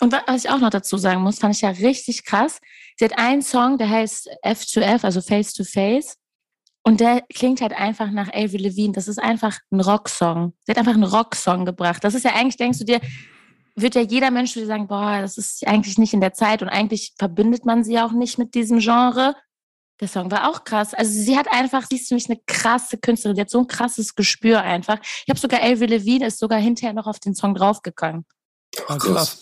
Und 0.00 0.12
wa- 0.12 0.22
was 0.26 0.44
ich 0.44 0.50
auch 0.50 0.58
noch 0.58 0.68
dazu 0.70 0.98
sagen 0.98 1.22
muss, 1.22 1.38
fand 1.38 1.54
ich 1.54 1.62
ja 1.62 1.70
richtig 1.70 2.24
krass. 2.24 2.60
Sie 2.98 3.04
hat 3.06 3.18
einen 3.18 3.40
Song, 3.42 3.78
der 3.78 3.88
heißt 3.88 4.28
F2F, 4.44 5.04
also 5.04 5.22
Face 5.22 5.54
to 5.54 5.64
Face. 5.64 6.18
Und 6.86 7.00
der 7.00 7.22
klingt 7.34 7.60
halt 7.62 7.72
einfach 7.72 8.12
nach 8.12 8.28
Avril 8.28 8.68
Lavigne. 8.68 8.92
Das 8.92 9.08
ist 9.08 9.18
einfach 9.18 9.58
ein 9.72 9.80
Rocksong. 9.80 10.52
Sie 10.64 10.70
hat 10.70 10.78
einfach 10.78 10.94
einen 10.94 11.02
Rocksong 11.02 11.64
gebracht. 11.64 12.04
Das 12.04 12.14
ist 12.14 12.24
ja 12.24 12.32
eigentlich, 12.36 12.58
denkst 12.58 12.78
du 12.78 12.84
dir, 12.84 13.00
wird 13.74 13.96
ja 13.96 14.02
jeder 14.02 14.30
Mensch 14.30 14.52
dir 14.52 14.66
sagen, 14.66 14.86
boah, 14.86 15.20
das 15.20 15.36
ist 15.36 15.66
eigentlich 15.66 15.98
nicht 15.98 16.14
in 16.14 16.20
der 16.20 16.32
Zeit 16.32 16.62
und 16.62 16.68
eigentlich 16.68 17.12
verbindet 17.18 17.66
man 17.66 17.82
sie 17.82 17.98
auch 17.98 18.12
nicht 18.12 18.38
mit 18.38 18.54
diesem 18.54 18.78
Genre. 18.78 19.34
Der 20.00 20.06
Song 20.06 20.30
war 20.30 20.48
auch 20.48 20.62
krass. 20.62 20.94
Also 20.94 21.10
sie 21.10 21.36
hat 21.36 21.48
einfach, 21.50 21.84
sie 21.90 21.96
ist 21.96 22.06
für 22.06 22.14
mich 22.14 22.30
eine 22.30 22.38
krasse 22.46 22.98
Künstlerin. 22.98 23.34
Sie 23.34 23.40
hat 23.40 23.50
so 23.50 23.58
ein 23.58 23.66
krasses 23.66 24.14
Gespür 24.14 24.62
einfach. 24.62 24.98
Ich 25.02 25.28
habe 25.28 25.40
sogar 25.40 25.64
Avril 25.64 25.90
Lavigne 25.90 26.28
ist 26.28 26.38
sogar 26.38 26.60
hinterher 26.60 26.94
noch 26.94 27.08
auf 27.08 27.18
den 27.18 27.34
Song 27.34 27.56
draufgegangen. 27.56 28.24
Ah, 28.86 28.96
krass. 28.96 29.40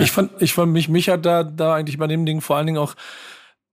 Ich 0.00 0.10
fand, 0.10 0.42
ich 0.42 0.54
fand 0.54 0.72
mich, 0.72 0.88
mich 0.88 1.08
hat 1.08 1.24
da, 1.24 1.44
da 1.44 1.74
eigentlich 1.74 1.98
bei 1.98 2.08
dem 2.08 2.26
Ding 2.26 2.40
vor 2.40 2.56
allen 2.56 2.66
Dingen 2.66 2.78
auch 2.78 2.96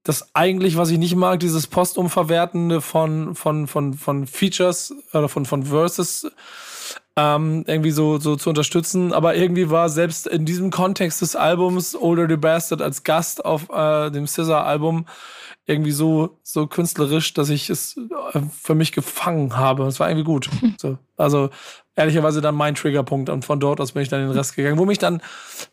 das 0.08 0.34
eigentlich, 0.34 0.78
was 0.78 0.90
ich 0.90 0.98
nicht 0.98 1.18
mag, 1.18 1.42
dieses 1.42 1.68
Postumverwertende 1.68 2.80
von, 2.80 3.36
von, 3.36 3.68
von, 3.68 3.94
von 3.94 4.26
Features 4.26 4.94
oder 5.12 5.28
von, 5.28 5.46
von 5.46 5.64
Verses 5.64 6.32
ähm, 7.18 7.66
irgendwie 7.68 7.92
so, 7.92 8.18
so 8.18 8.38
zu 8.38 8.50
unterstützen. 8.50 9.12
Aber 9.12 9.36
irgendwie 9.36 9.70
war 9.70 9.90
selbst 9.90 10.26
in 10.26 10.46
diesem 10.46 10.72
Kontext 10.72 11.22
des 11.22 11.36
Albums 11.36 11.94
Older 11.94 12.26
the 12.30 12.38
Bastard 12.38 12.82
als 12.82 13.04
Gast 13.04 13.44
auf 13.44 13.70
äh, 13.70 14.10
dem 14.10 14.28
Scissor-Album 14.28 15.06
irgendwie 15.66 15.92
so, 15.92 16.40
so 16.42 16.68
künstlerisch, 16.68 17.34
dass 17.34 17.50
ich 17.50 17.70
es 17.70 17.98
äh, 18.34 18.40
für 18.62 18.76
mich 18.76 18.94
gefangen 18.94 19.58
habe. 19.58 19.88
Es 19.88 20.00
war 20.00 20.08
irgendwie 20.10 20.24
gut. 20.24 20.50
So, 20.78 20.98
also 21.18 21.50
ehrlicherweise 21.96 22.40
dann 22.40 22.56
mein 22.56 22.76
Triggerpunkt 22.76 23.30
und 23.30 23.44
von 23.44 23.60
dort 23.60 23.82
aus 23.82 23.92
bin 23.92 24.04
ich 24.04 24.10
dann 24.10 24.22
den 24.22 24.32
Rest 24.32 24.56
gegangen, 24.56 24.78
wo 24.78 24.86
mich 24.86 25.00
dann 25.00 25.22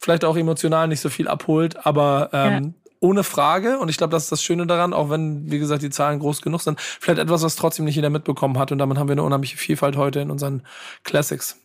vielleicht 0.01 0.25
auch 0.25 0.37
emotional 0.37 0.89
nicht 0.89 1.01
so 1.01 1.09
viel 1.11 1.29
abholt, 1.29 1.87
aber 1.87 2.31
ähm, 2.33 2.75
ohne 3.05 3.23
Frage 3.23 3.79
und 3.79 3.91
ich 3.91 3.99
glaube, 3.99 4.11
das 4.13 4.25
ist 4.25 4.33
das 4.33 4.43
Schöne 4.43 4.67
daran, 4.67 4.95
auch 4.95 5.11
wenn, 5.11 5.51
wie 5.51 5.59
gesagt, 5.59 5.83
die 5.83 5.91
Zahlen 5.91 6.19
groß 6.21 6.41
genug 6.41 6.63
sind, 6.63 6.81
vielleicht 6.81 7.21
etwas, 7.21 7.43
was 7.43 7.55
trotzdem 7.55 7.85
nicht 7.85 7.97
jeder 7.97 8.11
mitbekommen 8.11 8.59
hat 8.59 8.73
und 8.73 8.79
damit 8.79 8.97
haben 8.99 9.09
wir 9.09 9.13
eine 9.13 9.23
unheimliche 9.23 9.59
Vielfalt 9.59 9.97
heute 9.97 10.21
in 10.21 10.31
unseren 10.31 10.63
Classics. 11.05 11.57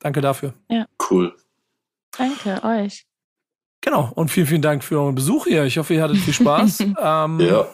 Danke 0.00 0.22
dafür. 0.22 0.54
Cool. 1.10 1.34
Danke 2.16 2.62
euch. 2.64 3.04
Genau, 3.82 4.10
und 4.14 4.30
vielen, 4.30 4.46
vielen 4.46 4.62
Dank 4.62 4.82
für 4.82 4.98
euren 4.98 5.14
Besuch 5.14 5.44
hier. 5.46 5.64
Ich 5.64 5.78
hoffe, 5.78 5.94
ihr 5.94 6.02
hattet 6.02 6.16
viel 6.18 6.34
Spaß. 6.34 6.80
ähm, 6.80 7.40
Ja. 7.40 7.66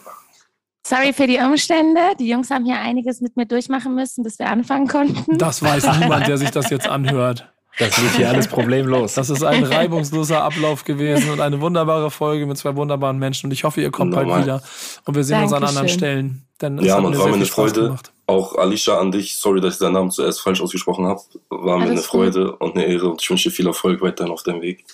Sorry 0.87 1.15
für 1.15 1.27
die 1.27 1.39
Umstände. 1.39 2.01
Die 2.19 2.29
Jungs 2.29 2.51
haben 2.51 2.67
hier 2.67 2.79
einiges 2.79 3.23
mit 3.23 3.37
mir 3.37 3.47
durchmachen 3.47 3.95
müssen, 3.95 4.23
bis 4.23 4.39
wir 4.39 4.49
anfangen 4.49 4.87
konnten. 4.87 5.39
Das 5.39 5.63
weiß 5.63 5.99
niemand, 5.99 6.27
der 6.27 6.37
sich 6.37 6.51
das 6.51 6.69
jetzt 6.69 6.87
anhört. 6.99 7.54
Das 7.79 7.97
lief 7.99 8.17
hier 8.17 8.29
alles 8.29 8.47
problemlos. 8.47 9.15
Das 9.15 9.31
ist 9.31 9.43
ein 9.43 9.65
reibungsloser 9.65 10.43
Ablauf 10.45 10.85
gewesen 10.85 11.31
und 11.31 11.41
eine 11.41 11.61
wunderbare 11.61 12.11
Folge 12.11 12.47
mit 12.47 12.57
zwei 12.57 12.77
wunderbaren 12.77 13.19
Menschen. 13.19 13.47
Und 13.47 13.53
ich 13.53 13.65
hoffe, 13.65 13.81
ihr 13.81 13.91
kommt 13.91 14.13
bald 14.15 14.29
Normal. 14.29 14.45
wieder. 14.45 14.63
Und 15.07 15.17
wir 15.17 15.25
sehen 15.25 15.43
uns 15.43 15.53
an 15.53 15.63
Dankeschön. 15.63 15.79
anderen 15.79 15.89
Stellen. 15.99 16.47
Denn 16.61 16.79
es 16.79 16.87
Ja, 16.87 17.01
man, 17.01 17.13
mir 17.13 17.19
war 17.19 17.29
mir 17.29 17.35
eine 17.35 17.47
Freude. 17.47 17.83
gemacht. 17.83 18.13
Auch 18.27 18.57
Alicia 18.57 18.99
an 18.99 19.11
dich, 19.13 19.37
sorry, 19.37 19.61
dass 19.61 19.75
ich 19.75 19.81
deinen 19.81 19.95
Namen 19.95 20.11
zuerst 20.11 20.41
falsch 20.41 20.61
ausgesprochen 20.63 21.07
habe. 21.07 21.21
War 21.51 21.77
mir 21.79 21.85
Alles 21.85 21.91
eine 21.91 22.01
gut. 22.01 22.05
Freude 22.35 22.57
und 22.57 22.75
eine 22.77 22.85
Ehre 22.87 23.11
und 23.11 23.21
ich 23.21 23.29
wünsche 23.29 23.49
dir 23.51 23.55
viel 23.55 23.67
Erfolg 23.67 24.01
weiterhin 24.01 24.33
auf 24.33 24.43
deinem 24.45 24.63
Weg. 24.63 24.85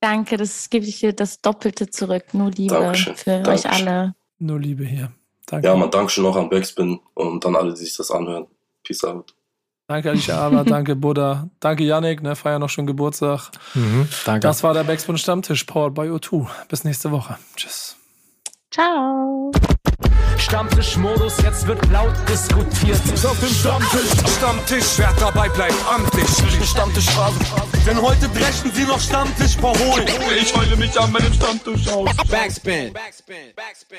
Danke, 0.00 0.36
das 0.36 0.68
gebe 0.70 0.84
ich 0.86 1.00
dir 1.00 1.12
das 1.12 1.40
Doppelte 1.40 1.88
zurück. 1.90 2.24
Nur 2.34 2.50
Liebe 2.50 2.74
Dankeschön. 2.74 3.16
für 3.16 3.30
euch 3.48 3.62
Dankeschön. 3.62 3.88
alle. 3.88 4.14
Nur 4.38 4.60
Liebe 4.60 4.84
hier. 4.84 5.10
Danke. 5.46 5.66
Ja, 5.66 5.74
man, 5.74 5.90
Dankeschön 5.90 6.24
auch 6.26 6.36
an 6.36 6.48
Backspin 6.50 7.00
und 7.14 7.44
an 7.46 7.56
alle, 7.56 7.72
die 7.72 7.80
sich 7.84 7.96
das 7.96 8.10
anhören. 8.10 8.46
Peace 8.84 9.02
out. 9.02 9.34
Danke, 9.88 10.10
Alicia 10.10 10.36
Aber, 10.36 10.64
danke, 10.66 10.94
Buddha. 10.94 11.48
Danke, 11.60 11.82
Yannick, 11.82 12.22
ne, 12.22 12.36
feier 12.36 12.58
noch 12.58 12.68
schön 12.68 12.86
Geburtstag. 12.86 13.50
Mhm, 13.74 14.06
danke. 14.26 14.40
Das 14.46 14.62
war 14.62 14.74
der 14.74 14.84
Backspin 14.84 15.16
Stammtisch, 15.16 15.64
powered 15.64 15.94
by 15.94 16.02
O2. 16.02 16.46
Bis 16.68 16.84
nächste 16.84 17.10
Woche. 17.10 17.38
Tschüss. 17.56 17.96
Ciao. 18.70 19.50
Stammtischmodus, 20.36 21.38
jetzt 21.42 21.66
wird 21.66 21.84
laut 21.90 22.14
diskutiert. 22.28 23.00
Ist 23.12 23.26
auf 23.26 23.40
dem 23.40 23.48
Stammtisch, 23.48 24.10
Stammtisch, 24.36 24.98
wer 24.98 25.12
dabei 25.18 25.48
bleibt, 25.48 25.74
amtlich. 25.90 26.28
Stammtisch 26.68 27.08
Phrasen. 27.10 27.40
Denn 27.86 28.00
heute 28.00 28.28
brechen 28.28 28.70
sie 28.72 28.84
noch 28.84 29.00
Stammtisch 29.00 29.56
verholen. 29.56 30.06
Ich 30.38 30.54
heule 30.54 30.76
mich 30.76 30.98
an 31.00 31.10
meinem 31.10 31.32
Stammtisch 31.32 31.88
aus. 31.88 32.14
Backspin. 32.30 32.92
Backspin. 32.92 32.92
Backspin. 32.92 33.48
Backspin. 33.56 33.98